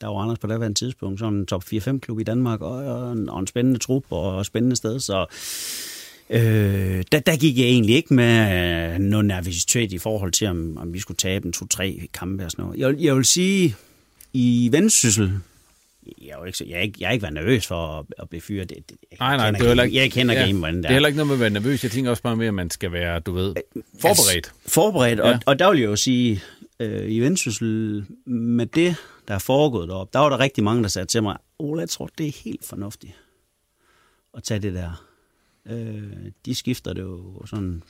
der 0.00 0.06
var 0.06 0.14
Anders 0.14 0.38
på 0.38 0.46
daværende 0.46 0.78
tidspunkt, 0.78 1.18
sådan 1.18 1.34
en 1.34 1.46
top 1.46 1.64
4-5 1.72 1.98
klub 1.98 2.20
i 2.20 2.22
Danmark, 2.22 2.60
og, 2.60 2.70
og, 2.70 3.12
en, 3.12 3.28
og 3.28 3.40
en 3.40 3.46
spændende 3.46 3.78
trup 3.78 4.04
og 4.10 4.40
et 4.40 4.46
spændende 4.46 4.76
sted, 4.76 5.00
så 5.00 5.26
øh, 6.30 7.04
der, 7.12 7.18
der 7.18 7.36
gik 7.36 7.58
jeg 7.58 7.66
egentlig 7.66 7.96
ikke 7.96 8.14
med 8.14 8.94
øh, 8.94 8.98
noget 8.98 9.26
nervøsitet 9.26 9.92
i 9.92 9.98
forhold 9.98 10.32
til, 10.32 10.46
om, 10.46 10.76
om 10.76 10.94
vi 10.94 11.00
skulle 11.00 11.18
tabe 11.18 11.46
en 11.46 11.54
2-3 11.56 12.06
kampe 12.14 12.44
og 12.44 12.50
sådan 12.50 12.64
noget. 12.64 12.78
Jeg, 12.78 12.94
jeg 12.98 13.16
vil 13.16 13.24
sige, 13.24 13.76
i 14.32 14.68
vendsyssel, 14.72 15.32
jeg 16.22 16.28
er, 16.40 16.44
ikke, 16.44 16.64
jeg, 16.68 16.76
er 16.76 16.80
ikke, 16.80 16.96
jeg 17.00 17.08
er 17.08 17.12
ikke 17.12 17.22
været 17.22 17.34
nervøs 17.34 17.66
for 17.66 17.98
at, 17.98 18.06
at 18.18 18.28
blive 18.28 18.40
fyret. 18.40 18.68
Det, 18.68 18.76
det, 18.90 18.96
jeg 19.10 19.16
nej, 19.20 19.36
nej, 19.36 19.50
det 19.50 19.60
er 19.60 19.66
heller 19.66 19.84
ikke, 19.84 19.96
jeg 19.96 20.12
kender 20.12 20.34
ja, 20.34 20.44
game, 20.46 20.58
hvordan 20.58 20.76
det 20.76 20.84
er. 20.84 20.88
Det 20.88 20.88
er 20.88 20.92
heller 20.92 21.06
ikke 21.06 21.16
noget 21.16 21.26
med 21.26 21.34
at 21.34 21.40
være 21.40 21.50
nervøs. 21.50 21.82
Jeg 21.82 21.90
tænker 21.90 22.10
også 22.10 22.22
bare 22.22 22.36
med, 22.36 22.46
at 22.46 22.54
man 22.54 22.70
skal 22.70 22.92
være, 22.92 23.20
du 23.20 23.32
ved, 23.32 23.54
forberedt. 24.00 24.36
Altså, 24.36 24.52
forberedt, 24.66 25.18
ja. 25.18 25.32
og, 25.32 25.40
og 25.46 25.58
der 25.58 25.70
vil 25.70 25.80
jeg 25.80 25.86
jo 25.86 25.96
sige, 25.96 26.42
øh, 26.80 27.10
i 27.10 27.20
vendsyssel, 27.20 28.04
med 28.26 28.66
det, 28.66 28.96
der 29.28 29.34
er 29.34 29.38
foregået 29.38 29.88
deroppe, 29.88 30.10
der 30.12 30.18
var 30.18 30.28
der 30.28 30.40
rigtig 30.40 30.64
mange, 30.64 30.82
der 30.82 30.88
sagde 30.88 31.06
til 31.06 31.22
mig, 31.22 31.36
Ole, 31.58 31.80
jeg 31.80 31.88
tror, 31.88 32.10
det 32.18 32.26
er 32.26 32.42
helt 32.44 32.64
fornuftigt 32.64 33.12
at 34.36 34.42
tage 34.42 34.60
det 34.60 34.74
der. 34.74 35.06
Øh, 35.66 36.32
de 36.46 36.54
skifter 36.54 36.92
det 36.92 37.02
jo 37.02 37.46
sådan 37.46 37.82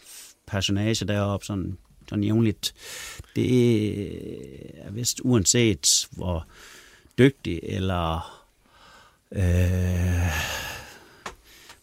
personage 0.47 1.05
deroppe, 1.05 1.47
sådan, 1.47 1.79
sådan 2.09 2.25
jævnligt. 2.25 2.75
Det 3.37 3.51
er 4.87 4.91
vist 4.91 5.21
uanset, 5.25 6.09
hvor 6.11 6.47
dygtig 7.19 7.61
eller 7.63 8.41
øh, 9.33 10.33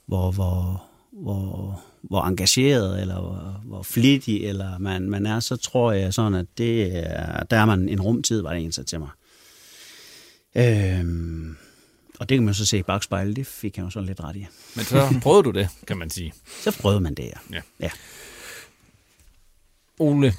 hvor, 0.05 0.31
hvor, 0.31 0.83
hvor, 1.11 1.81
hvor 2.01 2.23
engageret 2.23 3.01
eller 3.01 3.19
hvor, 3.19 3.61
hvor 3.65 3.83
flittig 3.83 4.45
eller 4.45 4.77
man, 4.77 5.09
man 5.09 5.25
er, 5.25 5.39
så 5.39 5.55
tror 5.55 5.91
jeg 5.91 6.13
sådan, 6.13 6.33
at 6.33 6.45
det 6.57 6.97
er, 6.97 7.43
der 7.43 7.57
er 7.57 7.65
man 7.65 7.89
en 7.89 8.01
rumtid, 8.01 8.41
var 8.41 8.53
det 8.53 8.63
en 8.63 8.71
til 8.71 8.99
mig. 8.99 9.09
Øhm, 10.55 11.57
og 12.19 12.29
det 12.29 12.37
kan 12.37 12.45
man 12.45 12.53
så 12.53 12.65
se 12.65 12.77
i 12.77 12.83
bagspejlet, 12.83 13.35
det 13.35 13.47
fik 13.47 13.77
jeg 13.77 13.83
jo 13.83 13.89
så 13.89 14.01
lidt 14.01 14.23
ret 14.23 14.35
i. 14.35 14.47
Men 14.75 14.85
så 14.85 15.13
prøvede 15.23 15.43
du 15.43 15.51
det, 15.51 15.69
kan 15.87 15.97
man 15.97 16.09
sige. 16.09 16.33
Så 16.63 16.77
prøvede 16.81 17.01
man 17.01 17.13
det, 17.13 17.23
ja. 17.23 17.55
ja. 17.55 17.61
ja. 17.79 17.89
Ole, 19.99 20.33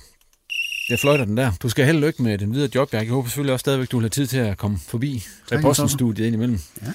jeg 0.91 0.99
fløjter 0.99 1.25
den 1.25 1.37
der. 1.37 1.53
Du 1.62 1.69
skal 1.69 1.85
held 1.85 1.99
lykke 1.99 2.23
med 2.23 2.39
den 2.39 2.55
videre 2.55 2.71
job, 2.75 2.93
Jeg 2.93 3.09
håber 3.09 3.29
selvfølgelig 3.29 3.53
også 3.53 3.62
stadigvæk, 3.62 3.91
du 3.91 4.01
have 4.01 4.09
tid 4.09 4.27
til 4.27 4.39
at 4.39 4.59
komme 4.59 4.79
forbi 4.89 5.25
Reposten-studiet 5.53 6.27
indimellem. 6.27 6.59
Ja. 6.83 6.93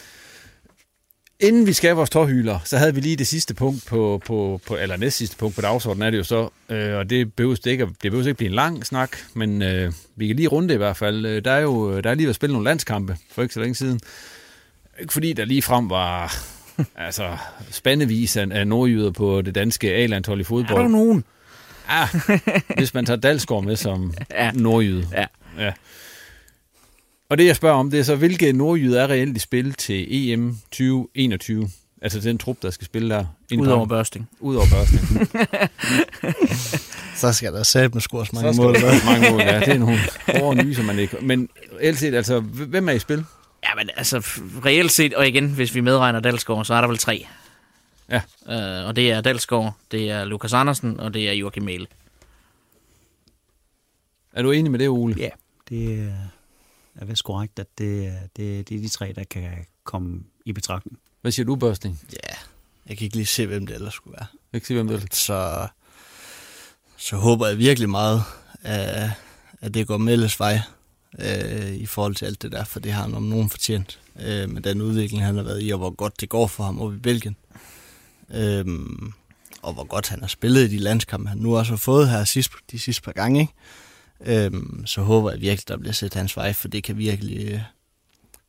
Inden 1.39 1.67
vi 1.67 1.73
skal 1.73 1.95
vores 1.95 2.09
tårhyler, 2.09 2.59
så 2.63 2.77
havde 2.77 2.95
vi 2.95 3.01
lige 3.01 3.15
det 3.15 3.27
sidste 3.27 3.53
punkt 3.53 3.85
på, 3.85 4.22
på, 4.26 4.61
på 4.67 4.76
eller 4.76 4.97
næst 4.97 5.17
sidste 5.17 5.38
punkt 5.38 5.55
på 5.55 5.61
dagsordenen 5.61 6.07
er 6.07 6.09
det 6.09 6.17
jo 6.17 6.23
så, 6.23 6.49
øh, 6.69 6.97
og 6.97 7.09
det 7.09 7.34
behøver 7.34 7.55
det 7.55 7.72
ikke, 7.72 7.85
det 7.85 8.11
behøver 8.11 8.27
ikke 8.27 8.38
blive 8.38 8.49
en 8.49 8.55
lang 8.55 8.85
snak, 8.85 9.17
men 9.34 9.61
øh, 9.61 9.93
vi 10.15 10.27
kan 10.27 10.35
lige 10.35 10.47
runde 10.47 10.67
det 10.67 10.73
i 10.73 10.77
hvert 10.77 10.97
fald. 10.97 11.26
Øh, 11.26 11.45
der 11.45 11.51
er 11.51 11.59
jo 11.59 12.01
der 12.01 12.09
er 12.09 12.13
lige 12.13 12.27
været 12.27 12.35
spillet 12.35 12.53
nogle 12.53 12.65
landskampe 12.65 13.17
for 13.31 13.41
ikke 13.41 13.53
så 13.53 13.59
længe 13.59 13.76
siden. 13.76 13.99
Ikke 14.99 15.13
fordi 15.13 15.34
der 15.34 15.45
lige 15.45 15.61
frem 15.61 15.89
var 15.89 16.38
altså 17.07 17.38
spændevis 17.72 18.38
af, 18.38 18.47
af 18.51 18.67
nordjyder 18.67 19.11
på 19.11 19.41
det 19.41 19.55
danske 19.55 19.93
A-landshold 19.93 20.41
i 20.41 20.43
fodbold. 20.43 20.77
Er 20.77 20.81
der 20.81 20.89
nogen? 20.89 21.23
Ja, 21.89 22.07
hvis 22.77 22.93
man 22.93 23.05
tager 23.05 23.19
Dalsgaard 23.19 23.63
med 23.63 23.75
som 23.75 24.13
ja. 24.31 24.51
nordjyde. 24.51 25.07
Ja. 25.13 25.25
ja. 25.57 25.71
Og 27.29 27.37
det 27.37 27.45
jeg 27.45 27.55
spørger 27.55 27.75
om, 27.75 27.91
det 27.91 27.99
er 27.99 28.03
så, 28.03 28.15
hvilke 28.15 28.53
nordjyder 28.53 29.01
er 29.01 29.07
reelt 29.07 29.37
i 29.37 29.39
spil 29.39 29.73
til 29.73 30.05
EM 30.09 30.57
2021? 30.71 31.69
Altså 32.01 32.19
den 32.19 32.37
trup, 32.37 32.57
der 32.61 32.71
skal 32.71 32.85
spille 32.85 33.15
der. 33.15 33.25
Udover 33.57 33.85
børsting. 33.85 34.29
Udover 34.39 34.65
børsting. 34.71 35.29
så 37.21 37.33
skal 37.33 37.53
der 37.53 37.63
sætte 37.63 37.89
med 37.93 38.01
scores 38.01 38.33
mange 38.33 38.53
så 38.53 38.61
mål. 38.61 38.79
Så 38.79 38.85
mange 39.05 39.31
mål, 39.31 39.41
ja. 39.41 39.59
Det 39.59 39.69
er 39.69 39.77
nogle 39.77 39.99
hårde 40.39 40.63
nye, 40.63 40.75
som 40.75 40.85
man 40.85 40.99
ikke... 40.99 41.17
Men 41.21 41.49
reelt 41.79 41.99
set, 41.99 42.15
altså, 42.15 42.39
hvem 42.39 42.89
er 42.89 42.93
i 42.93 42.99
spil? 42.99 43.25
Ja, 43.63 43.69
men 43.75 43.89
altså, 43.97 44.17
reelt 44.65 44.91
set, 44.91 45.13
og 45.13 45.27
igen, 45.27 45.47
hvis 45.47 45.75
vi 45.75 45.81
medregner 45.81 46.19
Dalsgaard, 46.19 46.65
så 46.65 46.73
er 46.73 46.81
der 46.81 46.87
vel 46.87 46.97
tre. 46.97 47.27
Ja. 48.10 48.22
Øh, 48.48 48.88
og 48.88 48.95
det 48.95 49.11
er 49.11 49.22
Dalsgaard, 49.22 49.73
det 49.91 50.11
er 50.11 50.26
Lukas 50.26 50.53
Andersen, 50.53 50.99
og 50.99 51.14
det 51.14 51.30
er 51.30 51.34
Joachim 51.34 51.64
Mæle. 51.64 51.88
Er 54.34 54.41
du 54.41 54.52
enig 54.52 54.72
med 54.72 54.80
det, 54.80 54.90
Ole? 54.90 55.15
Ja, 55.18 55.30
det 55.69 56.14
er 56.95 57.06
vist 57.06 57.23
korrekt, 57.23 57.60
at 57.60 57.68
det, 57.77 58.14
det, 58.38 58.69
det 58.69 58.77
er 58.77 58.82
de 58.82 58.88
tre, 58.88 59.14
der 59.15 59.23
kan 59.23 59.65
komme 59.84 60.23
i 60.45 60.53
betragtning. 60.53 60.99
Hvad 61.22 61.32
siger 61.32 61.45
du, 61.45 61.56
Børsting? 61.56 61.99
Ja, 62.14 62.34
jeg 62.90 62.98
kan 62.98 63.06
ikke 63.06 63.15
lige 63.15 63.26
se, 63.26 63.48
hvem 63.48 63.68
det 63.68 63.76
ellers 63.76 63.94
skulle 63.94 64.14
være. 64.14 64.27
Jeg 64.32 64.49
kan 64.52 64.57
ikke 64.57 64.68
se, 64.68 64.73
hvem 64.73 64.88
det 64.88 64.94
ellers. 64.94 65.18
Så, 65.18 65.68
så 66.98 67.15
håber 67.15 67.48
jeg 67.48 67.57
virkelig 67.57 67.90
meget, 67.90 68.23
at, 68.61 69.10
at 69.61 69.73
det 69.73 69.88
går 69.88 69.98
Melles 69.98 70.40
vej 70.40 70.60
øh, 71.19 71.73
i 71.76 71.86
forhold 71.86 72.15
til 72.15 72.26
alt 72.26 72.41
det 72.41 72.52
der, 72.52 72.64
for 72.64 72.80
det 72.80 72.91
har 72.91 73.02
han 73.02 73.14
om 73.14 73.23
nogen 73.23 73.49
fortjent 73.49 73.99
øh, 74.19 74.49
med 74.49 74.61
den 74.61 74.82
udvikling, 74.82 75.26
han 75.26 75.36
har 75.36 75.44
været 75.44 75.64
i, 75.64 75.69
og 75.69 75.77
hvor 75.77 75.90
godt 75.90 76.22
det 76.22 76.30
går 76.30 76.48
for 76.48 76.64
ham 76.64 76.82
oppe 76.82 76.95
i 76.95 76.99
Belgien. 76.99 77.36
Øhm, 78.34 79.14
og 79.61 79.73
hvor 79.73 79.84
godt 79.84 80.10
han 80.10 80.19
har 80.19 80.27
spillet 80.27 80.61
i 80.61 80.68
de 80.68 80.77
landskampe, 80.77 81.30
han 81.30 81.38
nu 81.38 81.57
også 81.57 81.72
har 81.72 81.77
fået 81.77 82.10
her 82.10 82.23
sidst, 82.23 82.52
de 82.72 82.80
sidste 82.80 83.02
par 83.02 83.11
gange. 83.11 83.41
Ikke? 83.41 83.53
Øhm, 84.45 84.85
så 84.85 85.02
håber 85.02 85.31
jeg 85.31 85.41
virkelig, 85.41 85.68
der 85.68 85.77
bliver 85.77 85.93
set 85.93 86.14
hans 86.14 86.38
vej, 86.38 86.53
for 86.53 86.68
det 86.68 86.84
kan 86.84 86.97
virkelig 86.97 87.53
øh, 87.53 87.60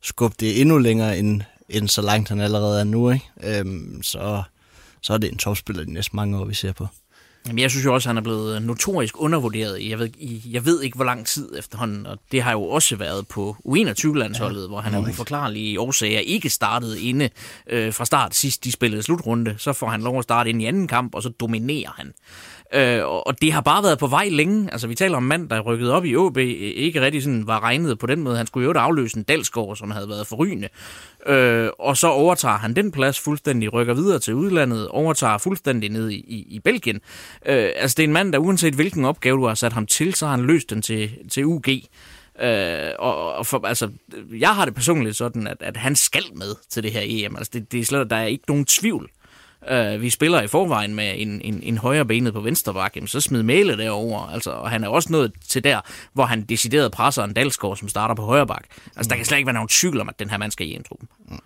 skubbe 0.01 0.35
det 0.39 0.61
endnu 0.61 0.77
længere, 0.77 1.17
end, 1.17 1.41
end 1.69 1.87
så 1.87 2.01
langt 2.01 2.29
han 2.29 2.39
allerede 2.39 2.79
er 2.79 2.83
nu. 2.83 3.11
Ikke? 3.11 3.25
Øhm, 3.43 4.03
så, 4.03 4.43
så 5.01 5.13
er 5.13 5.17
det 5.17 5.31
en 5.31 5.37
topspiller 5.37 5.83
de 5.83 5.93
næste 5.93 6.15
mange 6.15 6.37
år, 6.37 6.45
vi 6.45 6.53
ser 6.53 6.71
på. 6.71 6.87
Jamen, 7.47 7.59
jeg 7.59 7.71
synes 7.71 7.85
jo 7.85 7.93
også, 7.93 8.09
at 8.09 8.09
han 8.09 8.17
er 8.17 8.21
blevet 8.21 8.61
notorisk 8.61 9.21
undervurderet. 9.21 9.89
Jeg 9.89 9.99
ved, 9.99 10.09
jeg 10.51 10.65
ved 10.65 10.81
ikke, 10.81 10.95
hvor 10.95 11.05
lang 11.05 11.25
tid 11.27 11.59
efterhånden, 11.59 12.05
og 12.05 12.19
det 12.31 12.41
har 12.41 12.51
jo 12.51 12.63
også 12.63 12.95
været 12.95 13.27
på 13.27 13.55
U21-landsholdet, 13.65 14.61
ja, 14.61 14.67
hvor 14.67 14.81
han 14.81 14.93
er 14.93 15.09
uforklarlige 15.09 15.79
årsager 15.79 16.19
ikke 16.19 16.49
startede 16.49 17.01
inde 17.01 17.29
øh, 17.69 17.93
fra 17.93 18.05
start 18.05 18.35
sidst 18.35 18.63
de 18.63 18.71
spillede 18.71 19.03
slutrunde. 19.03 19.55
Så 19.57 19.73
får 19.73 19.87
han 19.87 20.01
lov 20.01 20.17
at 20.17 20.23
starte 20.23 20.49
ind 20.49 20.61
i 20.61 20.65
anden 20.65 20.87
kamp, 20.87 21.15
og 21.15 21.23
så 21.23 21.29
dominerer 21.29 21.91
han. 21.97 22.13
Øh, 22.73 23.05
og 23.05 23.41
det 23.41 23.53
har 23.53 23.61
bare 23.61 23.83
været 23.83 23.99
på 23.99 24.07
vej 24.07 24.29
længe. 24.29 24.69
Altså, 24.71 24.87
vi 24.87 24.95
taler 24.95 25.17
om 25.17 25.23
en 25.23 25.29
mand, 25.29 25.49
der 25.49 25.59
rykket 25.59 25.91
op 25.91 26.05
i 26.05 26.15
OB, 26.15 26.37
ikke 26.37 27.01
rigtig 27.01 27.23
sådan 27.23 27.47
var 27.47 27.63
regnet 27.63 27.99
på 27.99 28.07
den 28.07 28.21
måde. 28.21 28.37
Han 28.37 28.47
skulle 28.47 28.65
jo 28.65 28.73
afløse 28.73 29.17
en 29.17 29.23
Dalsgaard, 29.23 29.75
som 29.75 29.91
havde 29.91 30.09
været 30.09 30.27
forrygende. 30.27 30.69
Øh, 31.27 31.69
og 31.79 31.97
så 31.97 32.07
overtager 32.07 32.57
han 32.57 32.75
den 32.75 32.91
plads 32.91 33.19
fuldstændig, 33.19 33.73
rykker 33.73 33.93
videre 33.93 34.19
til 34.19 34.33
udlandet, 34.33 34.87
overtager 34.87 35.37
fuldstændig 35.37 35.89
ned 35.89 36.09
i, 36.09 36.15
i, 36.15 36.45
i 36.49 36.59
Belgien. 36.59 36.99
Øh, 37.45 37.69
altså, 37.75 37.95
det 37.95 38.03
er 38.03 38.07
en 38.07 38.13
mand, 38.13 38.33
der 38.33 38.39
uanset 38.39 38.73
hvilken 38.73 39.05
opgave 39.05 39.37
du 39.37 39.47
har 39.47 39.55
sat 39.55 39.73
ham 39.73 39.85
til, 39.85 40.13
så 40.13 40.25
har 40.25 40.35
han 40.35 40.45
løst 40.45 40.69
den 40.69 40.81
til, 40.81 41.11
til 41.31 41.45
UG. 41.45 41.69
Øh, 42.41 42.91
og, 42.99 43.33
og 43.33 43.45
for, 43.45 43.65
altså, 43.67 43.89
jeg 44.39 44.55
har 44.55 44.65
det 44.65 44.75
personligt 44.75 45.15
sådan, 45.15 45.47
at, 45.47 45.57
at 45.59 45.77
han 45.77 45.95
skal 45.95 46.23
med 46.35 46.55
til 46.69 46.83
det 46.83 46.91
her 46.91 47.01
EM. 47.03 47.35
Altså, 47.35 47.51
det, 47.53 47.71
det 47.71 47.79
er 47.79 47.85
slet, 47.85 48.09
der 48.09 48.15
er 48.15 48.25
ikke 48.25 48.43
nogen 48.47 48.65
tvivl 48.65 49.09
øh, 49.69 50.01
vi 50.01 50.09
spiller 50.09 50.41
i 50.41 50.47
forvejen 50.47 50.95
med 50.95 51.13
en, 51.17 51.41
en, 51.41 51.63
en 51.63 51.77
højre 51.77 52.05
benet 52.05 52.33
på 52.33 52.39
venstre 52.39 52.73
bakke, 52.73 53.07
så 53.07 53.21
smid 53.21 53.43
Mæle 53.43 53.77
derover. 53.77 54.19
Altså, 54.19 54.51
og 54.51 54.69
han 54.69 54.83
er 54.83 54.87
også 54.87 55.11
nået 55.11 55.33
til 55.47 55.63
der, 55.63 55.81
hvor 56.13 56.25
han 56.25 56.41
decideret 56.41 56.91
presser 56.91 57.23
en 57.23 57.33
Dalsgaard, 57.33 57.77
som 57.77 57.89
starter 57.89 58.15
på 58.15 58.21
højre 58.21 58.47
bak. 58.47 58.65
Altså, 58.95 59.09
der 59.09 59.15
kan 59.15 59.25
slet 59.25 59.37
ikke 59.37 59.47
være 59.47 59.53
nogen 59.53 59.69
tvivl 59.69 60.01
om, 60.01 60.09
at 60.09 60.19
den 60.19 60.29
her 60.29 60.37
mand 60.37 60.51
skal 60.51 60.67
i 60.67 60.75
en 60.75 60.83
truppen. 60.83 61.09
Mm. 61.29 61.39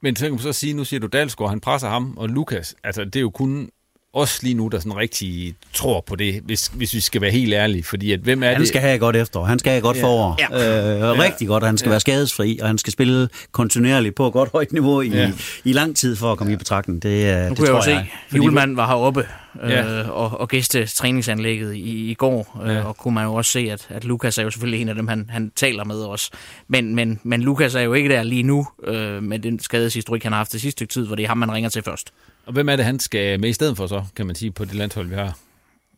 Men 0.00 0.16
så 0.16 0.24
kan 0.24 0.32
man 0.32 0.38
så 0.38 0.52
sige, 0.52 0.74
nu 0.74 0.84
siger 0.84 1.00
du 1.00 1.06
Dalsgaard, 1.06 1.50
han 1.50 1.60
presser 1.60 1.88
ham, 1.88 2.14
og 2.16 2.28
Lukas, 2.28 2.76
altså 2.84 3.04
det 3.04 3.16
er 3.16 3.20
jo 3.20 3.30
kun 3.30 3.70
os 4.14 4.42
lige 4.42 4.54
nu, 4.54 4.68
der 4.68 4.78
sådan 4.78 4.96
rigtig 4.96 5.54
tror 5.74 6.04
på 6.06 6.16
det, 6.16 6.40
hvis, 6.44 6.66
hvis 6.74 6.94
vi 6.94 7.00
skal 7.00 7.20
være 7.20 7.30
helt 7.30 7.54
ærlige. 7.54 7.84
Fordi 7.84 8.12
at, 8.12 8.20
hvem 8.20 8.42
er 8.42 8.48
han 8.48 8.60
det? 8.60 8.68
skal 8.68 8.80
have 8.80 8.98
godt 8.98 9.16
efter, 9.16 9.44
han 9.44 9.58
skal 9.58 9.70
have 9.70 9.82
godt 9.82 9.96
ja. 9.96 10.02
forår. 10.02 10.36
Ja. 10.38 10.94
Øh, 10.94 11.00
ja. 11.00 11.22
Rigtig 11.22 11.48
godt, 11.48 11.64
han 11.64 11.78
skal 11.78 11.88
ja. 11.88 11.90
være 11.90 12.00
skadesfri, 12.00 12.58
og 12.62 12.66
han 12.66 12.78
skal 12.78 12.92
spille 12.92 13.28
kontinuerligt 13.52 14.14
på 14.14 14.26
et 14.26 14.32
godt 14.32 14.52
højt 14.52 14.72
niveau 14.72 15.00
i, 15.00 15.08
ja. 15.08 15.32
i 15.64 15.72
lang 15.72 15.96
tid 15.96 16.16
for 16.16 16.32
at 16.32 16.38
komme 16.38 16.50
ja. 16.50 16.54
i 16.54 16.58
betragtning. 16.58 17.02
Det, 17.02 17.10
nu 17.42 17.48
det 17.48 17.56
tror 17.56 17.66
jeg, 17.66 17.74
jeg 17.74 18.06
se, 18.30 18.36
Julemand 18.36 18.76
var 18.76 18.86
heroppe 18.86 19.26
ja. 19.62 20.00
øh, 20.00 20.10
og, 20.10 20.40
og 20.40 20.48
gæste 20.48 20.86
træningsanlægget 20.86 21.74
i, 21.74 22.10
i 22.10 22.14
går, 22.14 22.60
øh, 22.64 22.74
ja. 22.74 22.82
og 22.82 22.96
kunne 22.96 23.14
man 23.14 23.24
jo 23.24 23.34
også 23.34 23.50
se, 23.50 23.60
at, 23.60 23.86
at 23.88 24.04
Lukas 24.04 24.38
er 24.38 24.42
jo 24.42 24.50
selvfølgelig 24.50 24.82
en 24.82 24.88
af 24.88 24.94
dem, 24.94 25.08
han, 25.08 25.26
han 25.30 25.52
taler 25.56 25.84
med 25.84 26.04
os. 26.04 26.30
Men, 26.68 26.94
men, 26.94 27.20
men 27.22 27.42
Lukas 27.42 27.74
er 27.74 27.80
jo 27.80 27.94
ikke 27.94 28.08
der 28.08 28.22
lige 28.22 28.42
nu 28.42 28.68
øh, 28.84 29.22
med 29.22 29.38
den 29.38 29.60
skadeshistorik, 29.60 30.22
han 30.22 30.32
har 30.32 30.36
haft 30.38 30.52
det 30.52 30.60
sidste 30.60 30.76
stykke 30.76 30.92
tid, 30.92 31.06
hvor 31.06 31.16
det 31.16 31.22
er 31.22 31.28
ham, 31.28 31.38
man 31.38 31.52
ringer 31.52 31.70
til 31.70 31.82
først. 31.82 32.12
Og 32.46 32.52
hvem 32.52 32.68
er 32.68 32.76
det, 32.76 32.84
han 32.84 33.00
skal 33.00 33.40
med 33.40 33.48
i 33.48 33.52
stedet 33.52 33.76
for 33.76 33.86
så, 33.86 34.04
kan 34.16 34.26
man 34.26 34.34
sige, 34.34 34.50
på 34.50 34.64
det 34.64 34.74
landshold, 34.74 35.08
vi 35.08 35.14
har 35.14 35.38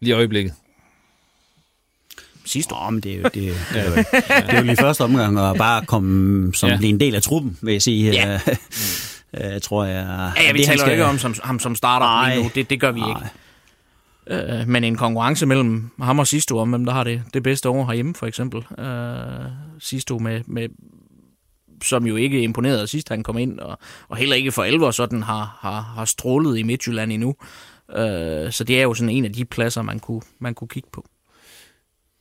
lige 0.00 0.10
i 0.10 0.12
øjeblikket? 0.12 0.54
Sidste 2.44 2.74
år. 2.74 2.90
men 2.90 3.00
det 3.00 3.12
er 3.12 3.16
jo, 3.16 3.22
det, 3.22 3.34
det, 3.34 3.54
er 3.74 3.84
jo, 3.84 3.96
det 4.46 4.54
er 4.54 4.58
jo 4.58 4.64
lige 4.64 4.76
første 4.76 5.04
omgang 5.04 5.38
at 5.38 5.56
bare 5.58 5.86
komme 5.86 6.54
som 6.54 6.70
ja. 6.70 6.76
blive 6.76 6.90
en 6.90 7.00
del 7.00 7.14
af 7.14 7.22
truppen, 7.22 7.58
vil 7.62 7.72
jeg 7.72 7.82
sige. 7.82 8.12
Ja. 8.12 8.40
øh, 9.54 9.60
tror 9.60 9.84
jeg. 9.84 10.32
Ja, 10.36 10.42
ja 10.42 10.52
vi 10.52 10.58
det, 10.58 10.66
taler 10.66 10.80
skal... 10.80 10.92
ikke 10.92 11.04
om 11.04 11.18
som, 11.18 11.34
ham 11.42 11.58
som 11.58 11.74
starter 11.74 12.06
Ej. 12.06 12.34
lige 12.34 12.42
nu. 12.42 12.50
Det, 12.54 12.70
det 12.70 12.80
gør 12.80 12.92
vi 12.92 13.00
Ej. 13.00 13.08
ikke. 13.08 13.20
Øh, 14.26 14.68
men 14.68 14.84
en 14.84 14.96
konkurrence 14.96 15.46
mellem 15.46 15.90
ham 16.00 16.18
og 16.18 16.26
sidste 16.26 16.52
om 16.52 16.70
hvem 16.70 16.84
der 16.84 16.92
har 16.92 17.04
det, 17.04 17.22
det 17.34 17.42
bedste 17.42 17.68
år 17.68 17.86
herhjemme, 17.86 18.14
for 18.14 18.26
eksempel. 18.26 18.66
Øh, 18.78 19.50
sidste 19.78 20.14
med, 20.14 20.40
med 20.46 20.68
som 21.82 22.06
jo 22.06 22.16
ikke 22.16 22.42
imponerede 22.42 22.86
sidst 22.86 23.08
han 23.08 23.22
kom 23.22 23.38
ind, 23.38 23.58
og, 23.58 23.78
og 24.08 24.16
heller 24.16 24.36
ikke 24.36 24.52
for 24.52 24.62
alvor 24.62 24.90
sådan 24.90 25.22
har, 25.22 25.58
har, 25.60 25.80
har 25.80 26.04
strålet 26.04 26.58
i 26.58 26.62
Midtjylland 26.62 27.12
endnu. 27.12 27.34
Øh, 27.96 28.52
så 28.52 28.64
det 28.64 28.78
er 28.78 28.82
jo 28.82 28.94
sådan 28.94 29.10
en 29.10 29.24
af 29.24 29.32
de 29.32 29.44
pladser, 29.44 29.82
man 29.82 29.98
kunne, 29.98 30.22
man 30.38 30.54
kunne 30.54 30.68
kigge 30.68 30.88
på. 30.92 31.04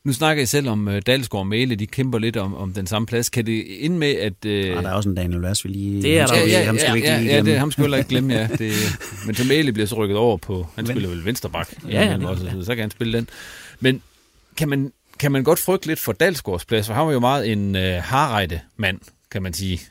Nu 0.04 0.14
snakker 0.14 0.44
I 0.44 0.46
selv 0.46 0.70
om 0.70 0.88
uh, 0.88 0.98
Dalsgaard 1.06 1.40
og 1.40 1.48
Mæle, 1.48 1.76
de 1.76 1.88
kæmper 1.88 2.20
lidt 2.20 2.38
om, 2.38 2.56
om 2.56 2.74
den 2.74 2.88
samme 2.88 3.06
plads. 3.06 3.30
Kan 3.30 3.46
det 3.46 3.64
ind 3.66 3.98
med, 3.98 4.16
at... 4.16 4.34
Uh... 4.46 4.52
Ja, 4.52 4.82
der 4.82 4.90
er 4.90 4.94
også 4.94 5.10
en 5.10 5.16
Daniel 5.16 5.42
Vass, 5.42 5.66
vi 5.66 5.70
lige... 5.70 6.02
Det 6.02 6.20
er 6.20 6.28
der 6.28 6.36
ja, 6.36 6.46
ja, 6.46 6.66
ham 6.66 6.78
skal 6.78 6.88
ja, 6.88 6.94
vi 6.94 6.98
ikke 6.98 7.10
ja, 7.10 7.20
lige 7.20 7.36
ja, 7.36 7.42
det, 7.42 7.60
ham 7.60 7.72
skal 7.72 7.92
vi 7.92 7.98
ikke 7.98 8.10
glemme, 8.10 8.34
ja. 8.34 8.48
Det, 8.60 8.74
men 9.26 9.36
til 9.36 9.48
Mæle 9.48 9.74
bliver 9.74 9.88
så 9.88 9.96
rykket 9.96 10.18
over 10.18 10.38
på... 10.38 10.68
Han 10.76 10.86
spiller 10.86 11.10
vel 11.10 11.26
vensterbak. 11.26 11.70
Ja, 11.90 12.04
ja, 12.04 12.28
også, 12.28 12.46
ja. 12.46 12.64
Så 12.64 12.76
kan 12.76 12.84
han 12.84 12.92
spille 12.92 13.18
den. 13.18 13.30
Men 13.80 14.02
kan 14.58 14.70
man, 14.70 14.92
kan 15.20 15.32
man 15.32 15.44
godt 15.44 15.60
frygte 15.60 15.88
lidt 15.88 16.00
for 16.00 16.12
Dalsgaards 16.12 16.66
plads? 16.66 16.88
For 16.88 16.94
han 16.94 17.06
var 17.06 17.12
jo 17.12 17.20
meget 17.20 17.52
en 17.52 17.76
uh, 17.76 17.82
harrejde 17.82 18.60
mand, 18.78 19.00
kan 19.32 19.44
man 19.44 19.54
sige. 19.54 19.82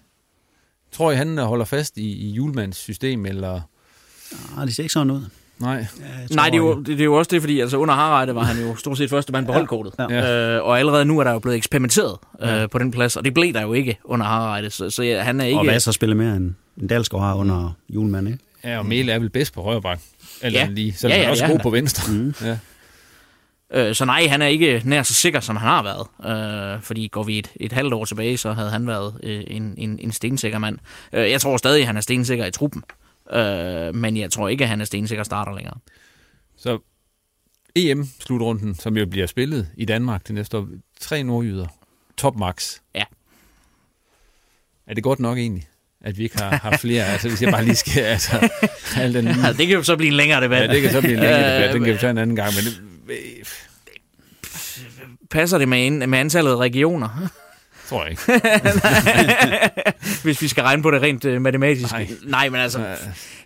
Tror 0.93 1.13
I, 1.13 1.17
han 1.17 1.39
holder 1.39 1.65
fast 1.65 1.97
i, 1.97 2.13
i 2.13 2.31
julemands 2.31 2.77
system, 2.77 3.27
eller... 3.27 3.61
Ah, 4.57 4.67
det 4.67 4.77
ser 4.77 4.83
ikke 4.83 4.93
sådan 4.93 5.11
ud. 5.11 5.23
Nej. 5.61 5.87
Ja, 6.31 6.35
Nej, 6.35 6.45
det 6.47 6.55
er, 6.55 6.59
jo, 6.59 6.83
det, 6.83 7.01
er 7.01 7.05
jo 7.05 7.15
også 7.15 7.29
det, 7.29 7.43
fordi 7.43 7.61
altså 7.61 7.77
under 7.77 7.95
Harreide 7.95 8.35
var 8.35 8.43
han 8.43 8.67
jo 8.67 8.77
stort 8.77 8.99
set 8.99 9.11
første 9.11 9.33
mand 9.33 9.47
på 9.47 9.53
holdkortet. 9.53 9.93
Ja. 9.99 10.57
Øh, 10.57 10.65
og 10.65 10.79
allerede 10.79 11.05
nu 11.05 11.19
er 11.19 11.25
der 11.25 11.33
jo 11.33 11.39
blevet 11.39 11.57
eksperimenteret 11.57 12.17
øh, 12.43 12.69
på 12.71 12.79
den 12.79 12.91
plads, 12.91 13.17
og 13.17 13.25
det 13.25 13.35
blev 13.35 13.53
der 13.53 13.63
jo 13.63 13.73
ikke 13.73 13.99
under 14.05 14.27
Harreide, 14.27 14.71
så, 14.71 14.91
så 14.91 15.03
ja, 15.03 15.23
han 15.23 15.41
er 15.41 15.45
ikke... 15.45 15.59
Og 15.59 15.67
Vass 15.67 15.85
har 15.85 15.93
spillet 15.93 16.17
mere 16.17 16.37
end, 16.37 16.55
end 16.81 16.89
Dalsgaard 16.89 17.25
har 17.25 17.35
under 17.35 17.73
julemand, 17.89 18.29
ikke? 18.29 18.39
Ja, 18.65 18.79
og 18.79 18.87
Mæle 18.87 19.13
er 19.13 19.19
vel 19.19 19.31
bedst 19.31 19.55
på 19.55 19.63
højre 19.63 19.83
bak. 19.83 20.01
Eller 20.43 20.61
Ja. 20.61 20.65
ja. 20.67 20.71
lige. 20.73 20.93
Så 20.93 21.09
Ja, 21.09 21.15
ja, 21.15 21.21
ja, 21.21 21.27
er 21.27 21.31
også 21.31 21.45
er 21.45 21.49
god 21.49 21.57
han 21.57 21.63
på 21.63 21.71
venstre. 21.71 22.13
Mm. 22.13 22.35
Ja. 22.43 22.59
Øh, 23.75 23.95
så 23.95 24.05
nej, 24.05 24.27
han 24.27 24.43
er 24.43 24.47
ikke 24.47 24.83
nær 24.85 25.03
så 25.03 25.15
sikker, 25.15 25.41
som 25.41 25.57
han 25.57 25.69
har 25.69 25.83
været. 25.83 26.75
Øh, 26.77 26.83
fordi 26.83 27.09
går 27.13 27.23
vi 27.23 27.39
et, 27.39 27.51
et 27.57 27.73
halvt 27.73 27.95
år 27.95 28.05
tilbage, 28.05 28.37
så 28.39 28.53
havde 28.53 28.71
han 28.71 28.87
været 28.87 29.15
øh, 29.23 29.43
en, 29.47 29.75
en, 29.79 29.99
en 30.03 30.13
stensikker 30.13 30.59
mand. 30.59 30.79
Øh, 31.13 31.31
jeg 31.31 31.41
tror 31.41 31.57
stadig, 31.57 31.81
at 31.81 31.87
han 31.87 31.97
er 31.97 32.01
stensikker 32.01 32.47
i 32.47 32.51
truppen. 32.51 32.83
Øh, 32.89 33.08
men 33.95 34.17
jeg 34.17 34.31
tror 34.31 34.49
ikke, 34.49 34.65
at 34.65 34.69
han 34.71 34.81
er 34.81 34.85
stensikker 34.85 35.25
starter 35.25 35.55
længere. 35.55 35.75
Så 36.57 36.79
EM-slutrunden, 37.77 38.75
som 38.75 38.97
jo 38.97 39.07
bliver 39.07 39.27
spillet 39.27 39.69
i 39.77 39.85
Danmark 39.85 40.25
til 40.25 40.35
næste 40.35 40.59
år. 40.59 40.69
Tre 41.01 41.23
nordjyder. 41.23 41.67
Top 42.17 42.37
max. 42.37 42.77
Ja. 42.95 43.05
Er 44.87 44.95
det 44.95 45.03
godt 45.05 45.21
nok 45.21 45.39
egentlig, 45.39 45.69
at 46.01 46.19
vi 46.19 46.23
ikke 46.23 46.39
har, 46.39 46.57
har 46.57 46.77
flere? 46.77 47.05
altså, 47.05 47.29
hvis 47.29 47.43
jeg 47.43 47.51
bare 47.53 47.65
lige 47.65 47.75
skal... 47.77 48.03
Altså, 48.03 48.51
al 48.97 49.15
den, 49.15 49.27
Ja, 49.27 49.53
det 49.53 49.67
kan 49.67 49.71
jo 49.77 49.83
så 49.83 49.97
blive 49.97 50.09
en 50.09 50.17
længere 50.17 50.45
debat. 50.45 50.63
ja, 50.69 50.75
det 50.75 50.83
kan 50.83 50.91
så 50.91 51.01
blive 51.01 51.15
en 51.15 51.21
længere 51.21 51.45
Øh, 51.55 51.55
debat. 51.63 51.75
Den 51.75 51.85
kan 51.85 51.93
vi 51.95 51.99
tage 51.99 52.11
en 52.11 52.19
anden 52.19 52.37
gang. 52.37 52.53
Men 52.55 52.65
det, 52.65 53.49
Passer 55.31 55.59
det 55.59 55.69
med, 55.69 56.07
med 56.07 56.19
antallet 56.19 56.51
af 56.51 56.57
regioner? 56.57 57.29
Tror 57.89 58.03
jeg 58.05 58.11
ikke. 58.11 58.23
Hvis 60.23 60.43
vi 60.43 60.49
skal 60.49 60.63
regne 60.65 60.83
på 60.83 60.91
det 60.91 61.03
rent 61.03 61.25
øh, 61.25 61.43
matematisk. 61.43 61.93
Nej. 61.93 62.09
Nej, 62.27 62.49
men 62.49 62.61
altså, 62.61 62.87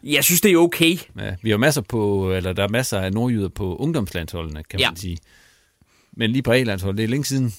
jeg 0.05 0.25
synes, 0.25 0.41
det 0.41 0.53
er 0.53 0.57
okay. 0.57 0.97
Ja, 1.19 1.35
vi 1.43 1.51
har 1.51 1.57
masser 1.57 1.81
på, 1.81 2.33
eller 2.33 2.53
der 2.53 2.63
er 2.65 2.69
masser 2.69 2.99
af 2.99 3.13
nordjyder 3.13 3.49
på 3.49 3.77
ungdomslandsholdene, 3.77 4.63
kan 4.71 4.81
Ja. 4.81 4.91
man 4.91 4.97
sige. 4.97 5.17
Men 6.17 6.31
lige 6.31 6.43
på 6.43 6.53
A-landsholdet, 6.53 6.99
det 6.99 7.05
er 7.05 7.09
længe 7.09 7.25
siden. 7.25 7.55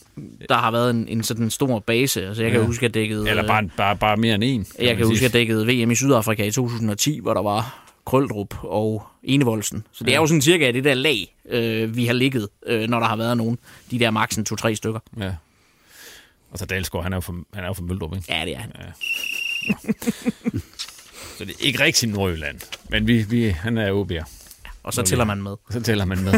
Der 0.49 0.55
har 0.55 0.72
været 0.72 0.89
en, 0.89 1.07
en 1.07 1.23
sådan 1.23 1.49
stor 1.49 1.80
base. 1.80 2.27
Altså, 2.27 2.43
jeg 2.43 2.51
kan 2.51 2.60
Ja. 2.61 2.65
huske, 2.68 2.85
at 2.85 2.93
dækket... 2.93 3.30
Eller 3.30 3.43
øh, 3.43 3.47
bare, 3.47 3.69
bare, 3.77 3.97
bare 3.97 4.18
mere 4.18 4.35
end 4.35 4.43
en. 4.43 4.65
Jeg 4.80 4.97
kan 4.97 5.05
huske, 5.05 5.26
at 5.26 5.34
dækket 5.34 5.68
VM 5.68 5.91
i 5.91 5.95
Sydafrika 5.95 6.45
i 6.45 6.51
2010, 6.51 7.19
hvor 7.22 7.34
der 7.34 7.41
var 7.41 7.89
Krøldrup 8.05 8.55
og 8.64 9.03
Enevoldsen. 9.23 9.84
Så 9.91 10.03
det 10.03 10.11
Ja. 10.11 10.15
er 10.15 10.19
jo 10.22 10.27
sådan 10.27 10.41
cirka 10.41 10.72
det 10.72 10.84
der 10.84 10.93
lag, 10.93 11.35
øh, 11.49 11.95
vi 11.95 12.05
har 12.05 12.14
ligget, 12.14 12.47
øh, 12.68 12.89
når 12.89 12.99
der 12.99 13.07
har 13.07 13.15
været 13.15 13.38
nogen. 13.38 13.57
De 13.91 13.99
der 13.99 14.11
maksen 14.11 14.45
to-tre 14.45 14.76
stykker. 14.76 14.99
Ja. 15.19 15.31
Og 16.53 16.59
så 16.59 16.65
Dalsgaard, 16.65 17.03
han 17.03 17.13
er 17.13 17.17
jo 17.17 17.21
fra, 17.21 17.34
han 17.53 17.63
er 17.63 17.67
jo 17.67 17.73
fra 17.73 17.84
Møldrup, 17.84 18.15
ikke? 18.15 18.34
Ja, 18.34 18.45
det 18.45 18.55
er 18.55 18.59
han. 18.59 18.71
Ja. 18.80 18.91
så 21.38 21.45
det 21.45 21.49
er 21.49 21.65
ikke 21.65 21.84
rigtig 21.84 22.09
Nordjylland. 22.09 22.59
Men 22.89 23.07
vi, 23.07 23.23
vi, 23.30 23.49
han 23.49 23.77
er 23.77 24.03
OB'er. 24.03 24.30
Og 24.84 24.93
så 24.93 25.01
tæller 25.01 25.25
man 25.25 25.43
med. 25.43 25.55
Så 25.69 25.81
tæller 25.81 26.05
man 26.05 26.23
med. 26.23 26.34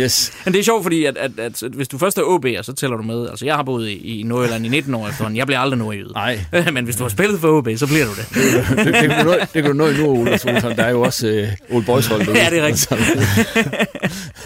Yes. 0.00 0.32
Men 0.44 0.54
det 0.54 0.60
er 0.60 0.64
sjovt, 0.64 0.82
fordi 0.82 1.04
at, 1.04 1.16
at, 1.16 1.38
at, 1.38 1.62
hvis 1.72 1.88
du 1.88 1.98
først 1.98 2.18
er 2.18 2.22
OB'er, 2.22 2.62
så 2.62 2.72
tæller 2.72 2.96
du 2.96 3.02
med. 3.02 3.28
Altså, 3.28 3.44
jeg 3.44 3.54
har 3.54 3.62
boet 3.62 3.88
i, 3.88 4.20
i 4.20 4.22
Nordjylland 4.22 4.66
i 4.66 4.68
19 4.68 4.94
år 4.94 5.08
efterhånden. 5.08 5.36
Jeg 5.36 5.46
bliver 5.46 5.60
aldrig 5.60 5.78
nordjyde. 5.78 6.12
Nej. 6.12 6.44
Men 6.72 6.84
hvis 6.84 6.96
du 6.96 7.02
har 7.04 7.08
spillet 7.08 7.40
for 7.40 7.58
OB, 7.58 7.68
så 7.76 7.86
bliver 7.86 8.04
du 8.04 8.10
det. 8.10 8.28
det, 8.34 8.86
det, 8.86 8.94
kan 8.94 9.10
du 9.10 9.30
nå, 9.30 9.34
det 9.54 9.62
kan 9.62 9.64
du 9.64 9.72
nå 9.72 9.86
i 9.86 9.96
nu, 9.96 10.06
Ole 10.06 10.38
Solsson. 10.38 10.76
Der 10.76 10.82
er 10.82 10.90
jo 10.90 11.00
også 11.00 11.28
øh, 11.28 11.48
Ole 11.70 11.84
Boys 11.84 12.06
hold. 12.06 12.28
Ja, 12.28 12.50
det 12.50 12.58
er 12.58 12.66
rigtigt. 12.66 12.90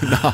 Nå. 0.23 0.31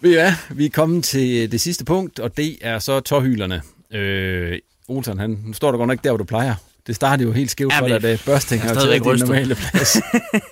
Ved 0.00 0.10
I 0.10 0.14
hvad? 0.14 0.32
Vi 0.50 0.66
er 0.66 0.70
kommet 0.70 1.04
til 1.04 1.52
det 1.52 1.60
sidste 1.60 1.84
punkt, 1.84 2.18
og 2.18 2.36
det 2.36 2.56
er 2.60 2.78
så 2.78 3.00
tårhylerne. 3.00 3.62
Øh, 3.92 4.58
Olsen, 4.88 5.18
han, 5.18 5.38
nu 5.46 5.52
står 5.52 5.70
der 5.70 5.78
godt 5.78 5.88
nok 5.88 5.98
der, 6.04 6.10
hvor 6.10 6.18
du 6.18 6.24
plejer. 6.24 6.54
Det 6.86 6.96
startede 6.96 7.26
jo 7.28 7.32
helt 7.32 7.50
skævt 7.50 7.72
Ja, 7.72 7.80
for 7.80 7.88
dig, 7.88 8.02
da 8.02 8.18
børsting 8.26 8.62
jeg 8.62 8.70
er 8.70 8.74
har 8.74 8.80
taget 8.80 9.04
din 9.04 9.18
normale 9.26 9.54
plads. 9.54 9.96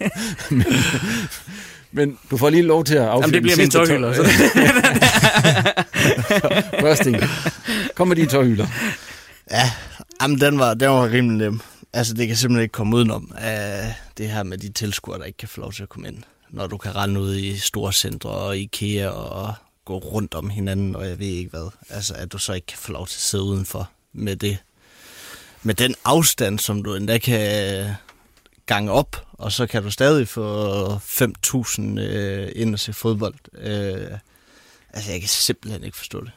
men, 0.50 0.64
men 1.92 2.18
du 2.30 2.36
får 2.36 2.50
lige 2.50 2.62
lov 2.62 2.84
til 2.84 2.94
at 2.94 3.02
affinde 3.02 3.24
Jamen, 3.26 3.34
det 3.34 3.42
bliver 3.42 3.56
min 3.56 3.70
tår- 3.70 3.86
Børsting. 6.80 7.16
Kom 7.94 8.08
med 8.08 8.16
dine 8.16 8.28
tårhylder. 8.28 8.66
Ja, 9.50 9.70
jamen, 10.22 10.40
den 10.40 10.58
var, 10.58 10.74
den 10.74 10.88
var 10.90 11.10
rimelig 11.10 11.38
nem. 11.38 11.60
Altså, 11.92 12.14
det 12.14 12.26
kan 12.28 12.36
simpelthen 12.36 12.62
ikke 12.62 12.72
komme 12.72 12.96
udenom 12.96 13.32
af 13.38 13.94
det 14.18 14.28
her 14.28 14.42
med 14.42 14.58
de 14.58 14.72
tilskuere, 14.72 15.18
der 15.18 15.24
ikke 15.24 15.36
kan 15.36 15.48
få 15.48 15.60
lov 15.60 15.72
til 15.72 15.82
at 15.82 15.88
komme 15.88 16.08
ind. 16.08 16.16
Når 16.50 16.66
du 16.66 16.76
kan 16.76 16.96
rende 16.96 17.20
ud 17.20 17.36
i 17.36 17.58
store 17.58 17.92
centre 17.92 18.30
og 18.30 18.58
IKEA 18.58 19.08
og 19.08 19.54
gå 19.84 19.98
rundt 19.98 20.34
om 20.34 20.50
hinanden, 20.50 20.96
og 20.96 21.08
jeg 21.08 21.18
ved 21.18 21.26
ikke 21.26 21.50
hvad. 21.50 21.70
Altså, 21.88 22.14
at 22.14 22.32
du 22.32 22.38
så 22.38 22.52
ikke 22.52 22.66
kan 22.66 22.78
få 22.78 22.92
lov 22.92 23.06
til 23.06 23.16
at 23.16 23.22
sidde 23.22 23.44
udenfor 23.44 23.90
med 24.12 24.36
det. 24.36 24.58
Med 25.62 25.74
den 25.74 25.94
afstand, 26.04 26.58
som 26.58 26.82
du 26.82 26.94
endda 26.94 27.18
kan 27.18 27.94
gange 28.66 28.92
op, 28.92 29.26
og 29.32 29.52
så 29.52 29.66
kan 29.66 29.82
du 29.82 29.90
stadig 29.90 30.28
få 30.28 30.96
5.000 30.96 32.00
øh, 32.00 32.52
ind 32.54 32.74
og 32.74 32.80
se 32.80 32.92
fodbold. 32.92 33.34
Øh, 33.52 34.18
altså, 34.90 35.10
jeg 35.10 35.20
kan 35.20 35.28
simpelthen 35.28 35.84
ikke 35.84 35.96
forstå 35.96 36.20
det. 36.20 36.32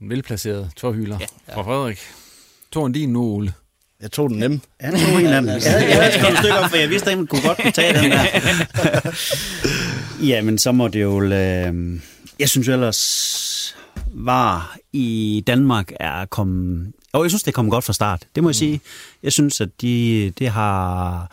En 0.00 0.10
velplaceret 0.10 0.70
tårhylder 0.76 1.18
ja, 1.20 1.26
ja. 1.48 1.56
fra 1.56 1.62
Frederik. 1.62 1.98
Tog 2.72 2.86
en 2.86 2.92
din 2.92 3.12
nu, 3.12 3.22
Ole. 3.22 3.54
Jeg 4.04 4.12
tog 4.12 4.30
den 4.30 4.38
nem. 4.38 4.60
Ja, 4.82 4.90
to 4.90 5.18
en 5.18 5.26
anden. 5.26 5.62
Jeg 5.62 5.72
havde, 5.72 5.84
jeg 5.84 6.02
havde 6.02 6.12
skrevet 6.12 6.32
et 6.32 6.38
stykke 6.38 6.58
op, 6.58 6.70
for 6.70 6.76
jeg 6.76 6.90
vidste, 6.90 7.10
at 7.10 7.18
man 7.18 7.26
kunne 7.26 7.42
godt 7.42 7.58
kunne 7.62 7.72
tage 7.72 8.02
den 8.02 8.10
der. 8.10 8.24
Jamen, 10.30 10.58
så 10.58 10.72
må 10.72 10.88
det 10.88 11.02
jo... 11.02 11.22
Øh, 11.22 12.00
jeg 12.38 12.48
synes 12.48 12.68
jo 12.68 12.72
ellers, 12.72 13.76
var 14.06 14.76
i 14.92 15.42
Danmark 15.46 15.92
er 16.00 16.24
kommet... 16.24 16.92
Og 17.12 17.22
jeg 17.22 17.30
synes, 17.30 17.42
det 17.42 17.50
er 17.50 17.52
kommet 17.52 17.72
godt 17.72 17.84
fra 17.84 17.92
start. 17.92 18.22
Det 18.34 18.42
må 18.42 18.48
jeg 18.48 18.56
sige. 18.56 18.80
Jeg 19.22 19.32
synes, 19.32 19.60
at 19.60 19.68
de, 19.80 20.32
det 20.38 20.48
har... 20.48 21.30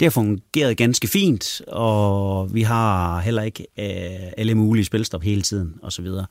Det 0.00 0.06
har 0.06 0.10
fungeret 0.10 0.76
ganske 0.76 1.08
fint, 1.08 1.60
og 1.68 2.54
vi 2.54 2.62
har 2.62 3.20
heller 3.20 3.42
ikke 3.42 3.66
øh, 3.78 4.32
alle 4.36 4.54
mulige 4.54 4.84
spilstop 4.84 5.22
hele 5.22 5.42
tiden, 5.42 5.74
og 5.82 5.92
så 5.92 6.02
videre. 6.02 6.26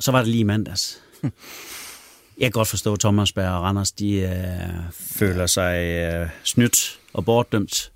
Så 0.00 0.12
var 0.12 0.18
det 0.18 0.28
lige 0.28 0.40
i 0.40 0.44
mandags. 0.44 1.00
Jeg 2.38 2.44
kan 2.44 2.52
godt 2.52 2.68
forstå, 2.68 2.92
at 2.92 3.00
Thomas 3.00 3.32
Berg 3.32 3.50
og 3.50 3.62
Randers, 3.62 3.92
de 3.92 4.14
øh, 4.14 4.92
føler 4.92 5.46
sig 5.46 5.78
øh, 5.78 6.28
snydt 6.44 6.98
og 7.12 7.24
bortdømt 7.24 7.92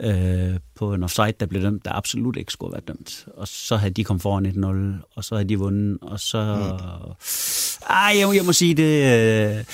øh, 0.00 0.54
på 0.74 0.94
en 0.94 1.02
offside, 1.02 1.32
der 1.40 1.46
blev 1.46 1.62
dømt, 1.62 1.84
der 1.84 1.92
absolut 1.92 2.36
ikke 2.36 2.52
skulle 2.52 2.70
have 2.70 2.82
været 2.88 2.88
dømt. 2.88 3.26
Og 3.36 3.48
så 3.48 3.76
havde 3.76 3.94
de 3.94 4.04
kommet 4.04 4.22
foran 4.22 4.46
1-0, 5.00 5.08
og 5.16 5.24
så 5.24 5.34
havde 5.34 5.48
de 5.48 5.58
vundet, 5.58 5.98
og 6.02 6.20
så... 6.20 6.54
Mm. 6.54 7.14
Ej, 7.90 8.14
jeg, 8.18 8.36
jeg 8.36 8.44
må 8.44 8.52
sige, 8.52 8.74
det, 8.74 9.04
øh, 9.58 9.64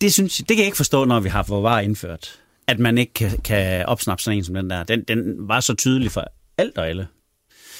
det, 0.00 0.12
synes, 0.12 0.36
det 0.36 0.48
kan 0.48 0.58
jeg 0.58 0.66
ikke 0.66 0.76
forstå, 0.76 1.04
når 1.04 1.20
vi 1.20 1.28
har 1.28 1.42
fået 1.42 1.62
var 1.62 1.80
indført. 1.80 2.38
At 2.66 2.78
man 2.78 2.98
ikke 2.98 3.12
kan, 3.12 3.38
kan 3.38 3.86
opsnappe 3.86 4.22
sådan 4.22 4.38
en 4.38 4.44
som 4.44 4.54
den 4.54 4.70
der. 4.70 4.82
Den, 4.82 5.04
den 5.08 5.48
var 5.48 5.60
så 5.60 5.74
tydelig 5.74 6.12
for 6.12 6.24
alt 6.58 6.78
og 6.78 6.88
alle. 6.88 7.06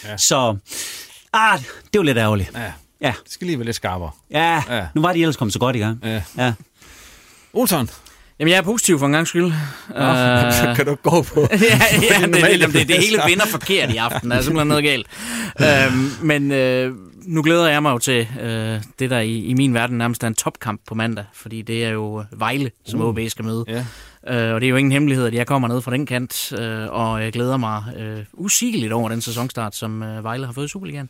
Ja. 0.04 0.16
Så, 0.16 0.56
ah, 1.32 1.58
det 1.92 1.98
var 1.98 2.02
lidt 2.02 2.18
ærgerligt. 2.18 2.50
Ja. 2.54 2.72
Ja. 3.02 3.12
Det 3.24 3.32
skal 3.32 3.46
lige 3.46 3.58
være 3.58 3.66
lidt 3.66 3.76
skarpere. 3.76 4.10
Ja, 4.30 4.62
Ja. 4.70 4.86
nu 4.94 5.00
var 5.02 5.12
de 5.12 5.20
ellers 5.20 5.36
kommet 5.36 5.52
så 5.52 5.58
godt 5.58 5.76
i 5.76 5.78
gang. 5.78 5.98
Ja. 6.04 6.22
ja. 6.38 6.52
Olsen. 7.52 7.90
Jamen, 8.38 8.50
jeg 8.52 8.58
er 8.58 8.62
positiv 8.62 8.98
for 8.98 9.06
en 9.06 9.12
gang 9.12 9.26
skyld. 9.26 9.44
Øh, 9.46 9.52
så 10.60 10.72
kan 10.76 10.86
du 10.86 10.94
gå 10.94 11.22
på... 11.22 11.40
ja, 11.50 11.56
ja, 12.10 12.20
det, 12.22 12.30
normale 12.30 12.66
det, 12.66 12.74
det, 12.74 12.88
det 12.88 12.96
hele 12.98 13.20
vinder 13.26 13.46
forkert 13.46 13.90
i 13.90 13.96
aften. 13.96 14.30
Der 14.30 14.36
er 14.36 14.40
simpelthen 14.40 14.68
noget 14.68 14.84
galt. 14.84 15.06
øhm, 15.60 16.10
men 16.22 16.52
øh, 16.52 16.92
nu 17.24 17.42
glæder 17.42 17.68
jeg 17.68 17.82
mig 17.82 17.90
jo 17.90 17.98
til 17.98 18.28
øh, 18.40 18.80
det, 18.98 19.10
der 19.10 19.18
i, 19.18 19.38
i 19.38 19.54
min 19.54 19.74
verden 19.74 19.98
nærmest 19.98 20.22
er 20.24 20.26
en 20.28 20.34
topkamp 20.34 20.80
på 20.86 20.94
mandag. 20.94 21.24
Fordi 21.34 21.62
det 21.62 21.84
er 21.84 21.90
jo 21.90 22.24
Vejle, 22.32 22.70
som 22.86 23.00
Uh. 23.00 23.06
OB 23.06 23.18
skal 23.28 23.44
møde. 23.44 23.64
Ja. 23.68 23.84
Øh, 24.28 24.54
og 24.54 24.60
det 24.60 24.66
er 24.66 24.70
jo 24.70 24.76
ingen 24.76 24.92
hemmelighed, 24.92 25.26
at 25.26 25.34
jeg 25.34 25.46
kommer 25.46 25.68
ned 25.68 25.82
fra 25.82 25.90
den 25.90 26.06
kant, 26.06 26.52
øh, 26.58 26.86
og 26.90 27.22
jeg 27.22 27.32
glæder 27.32 27.56
mig 27.56 27.82
øh, 27.98 28.18
usigeligt 28.32 28.92
over 28.92 29.08
den 29.08 29.20
sæsonstart, 29.20 29.76
som 29.76 30.02
øh, 30.02 30.24
Vejle 30.24 30.46
har 30.46 30.52
fået 30.52 30.64
i 30.64 30.68
Superligaen. 30.68 31.08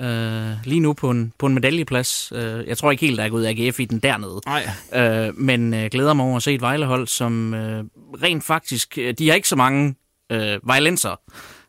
Øh, 0.00 0.50
lige 0.64 0.80
nu 0.80 0.92
på 0.92 1.10
en, 1.10 1.32
på 1.38 1.46
en 1.46 1.54
medaljeplads. 1.54 2.32
Øh, 2.34 2.66
jeg 2.66 2.78
tror 2.78 2.90
ikke 2.90 3.06
helt, 3.06 3.18
der 3.18 3.24
er 3.24 3.28
gået 3.28 3.46
AGF 3.46 3.80
i 3.80 3.84
den 3.84 3.98
dernede. 3.98 4.40
Nej. 4.46 4.68
Øh, 4.94 5.38
men 5.38 5.74
øh, 5.74 5.90
glæder 5.90 6.14
mig 6.14 6.26
over 6.26 6.36
at 6.36 6.42
se 6.42 6.54
et 6.54 6.60
Vejlehold, 6.60 7.06
som 7.06 7.54
øh, 7.54 7.84
rent 8.22 8.44
faktisk... 8.44 8.98
Øh, 8.98 9.14
de 9.18 9.28
har 9.28 9.34
ikke 9.34 9.48
så 9.48 9.56
mange 9.56 9.94
øh, 10.32 10.58
vejlenser, 10.62 11.20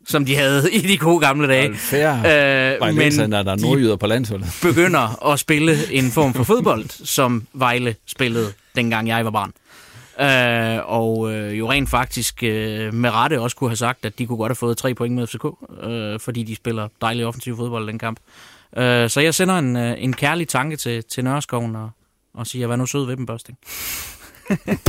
som 0.08 0.26
de 0.26 0.36
havde 0.36 0.72
i 0.78 0.80
de 0.80 0.98
gode 0.98 1.20
gamle 1.20 1.48
dage. 1.48 1.76
Fair. 1.76 2.10
Øh, 2.10 2.96
men 2.96 3.34
er 3.34 3.44
der 3.44 3.56
nordjyder 3.56 3.96
på 3.96 4.08
landsholdet. 4.08 4.48
begynder 4.62 5.24
at 5.32 5.40
spille 5.40 5.76
en 5.92 6.12
form 6.12 6.34
for 6.34 6.44
fodbold, 6.44 7.06
som 7.06 7.48
Vejle 7.54 7.96
spillede, 8.08 8.54
dengang 8.76 9.08
jeg 9.08 9.26
var 9.26 9.32
barn. 9.32 9.52
Øh, 10.22 10.80
og 10.86 11.34
øh, 11.34 11.60
jo 11.60 11.72
rent 11.72 11.90
faktisk 11.90 12.44
øh, 12.44 12.94
med 12.94 13.10
rette 13.10 13.42
også 13.42 13.56
kunne 13.56 13.70
have 13.70 13.78
sagt, 13.78 14.06
at 14.06 14.20
de 14.20 14.26
kunne 14.26 14.38
godt 14.38 14.50
have 14.50 14.56
fået 14.56 14.78
tre 14.78 14.94
point 14.94 15.16
med 15.16 15.28
FCK, 15.28 15.46
øh, 15.84 16.20
fordi 16.20 16.44
de 16.44 16.56
spiller 16.56 16.88
dejlig 17.02 17.26
offensiv 17.26 17.58
fodbold 17.58 17.88
den 17.88 18.00
kamp. 18.00 18.20
Øh, 18.78 19.10
så 19.10 19.22
jeg 19.22 19.36
sender 19.36 19.58
en, 19.58 19.76
øh, 19.76 19.96
en 19.98 20.14
kærlig 20.14 20.48
tanke 20.48 20.76
til, 20.76 21.04
til 21.04 21.24
Nørreskoven 21.24 21.76
og, 21.76 21.90
og 22.34 22.48
siger, 22.48 22.68
vær 22.68 22.76
nu 22.76 22.86
sød 22.86 23.06
ved 23.06 23.18
dem, 23.18 23.26
Børsting. 23.26 23.58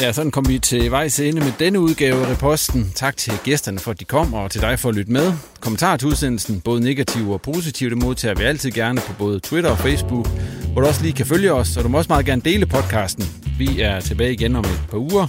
Ja, 0.00 0.12
sådan 0.12 0.30
kom 0.30 0.48
vi 0.48 0.58
til 0.58 0.90
vejs 0.90 1.20
ende 1.20 1.40
med 1.40 1.52
denne 1.58 1.80
udgave 1.80 2.26
af 2.26 2.30
Reposten. 2.32 2.92
Tak 2.94 3.16
til 3.16 3.32
gæsterne 3.44 3.78
for, 3.78 3.90
at 3.90 4.00
de 4.00 4.04
kom, 4.04 4.34
og 4.34 4.50
til 4.50 4.60
dig 4.60 4.78
for 4.78 4.88
at 4.88 4.94
lytte 4.94 5.12
med. 5.12 5.32
Kommentarer 5.60 5.96
til 5.96 6.08
udsendelsen, 6.08 6.60
både 6.60 6.80
negative 6.80 7.32
og 7.32 7.42
positive, 7.42 7.90
det 7.90 7.98
modtager 7.98 8.34
vi 8.34 8.42
altid 8.42 8.70
gerne 8.70 9.00
på 9.06 9.12
både 9.18 9.40
Twitter 9.40 9.70
og 9.70 9.78
Facebook, 9.78 10.28
hvor 10.72 10.80
du 10.80 10.86
også 10.86 11.02
lige 11.02 11.12
kan 11.12 11.26
følge 11.26 11.52
os, 11.52 11.76
og 11.76 11.84
du 11.84 11.88
må 11.88 11.98
også 11.98 12.08
meget 12.08 12.26
gerne 12.26 12.42
dele 12.44 12.66
podcasten. 12.66 13.47
Vi 13.58 13.80
er 13.80 14.00
tilbage 14.00 14.32
igen 14.32 14.56
om 14.56 14.64
et 14.64 14.86
par 14.90 14.98
uger. 14.98 15.26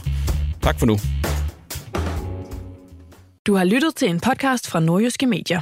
Tak 0.61 0.79
for 0.79 0.85
nu. 0.85 0.97
Du 3.47 3.55
har 3.55 3.65
lyttet 3.65 3.95
til 3.95 4.09
en 4.09 4.19
podcast 4.19 4.67
fra 4.67 4.79
Nordjyske 4.79 5.27
Medier. 5.27 5.61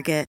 Target. 0.01 0.30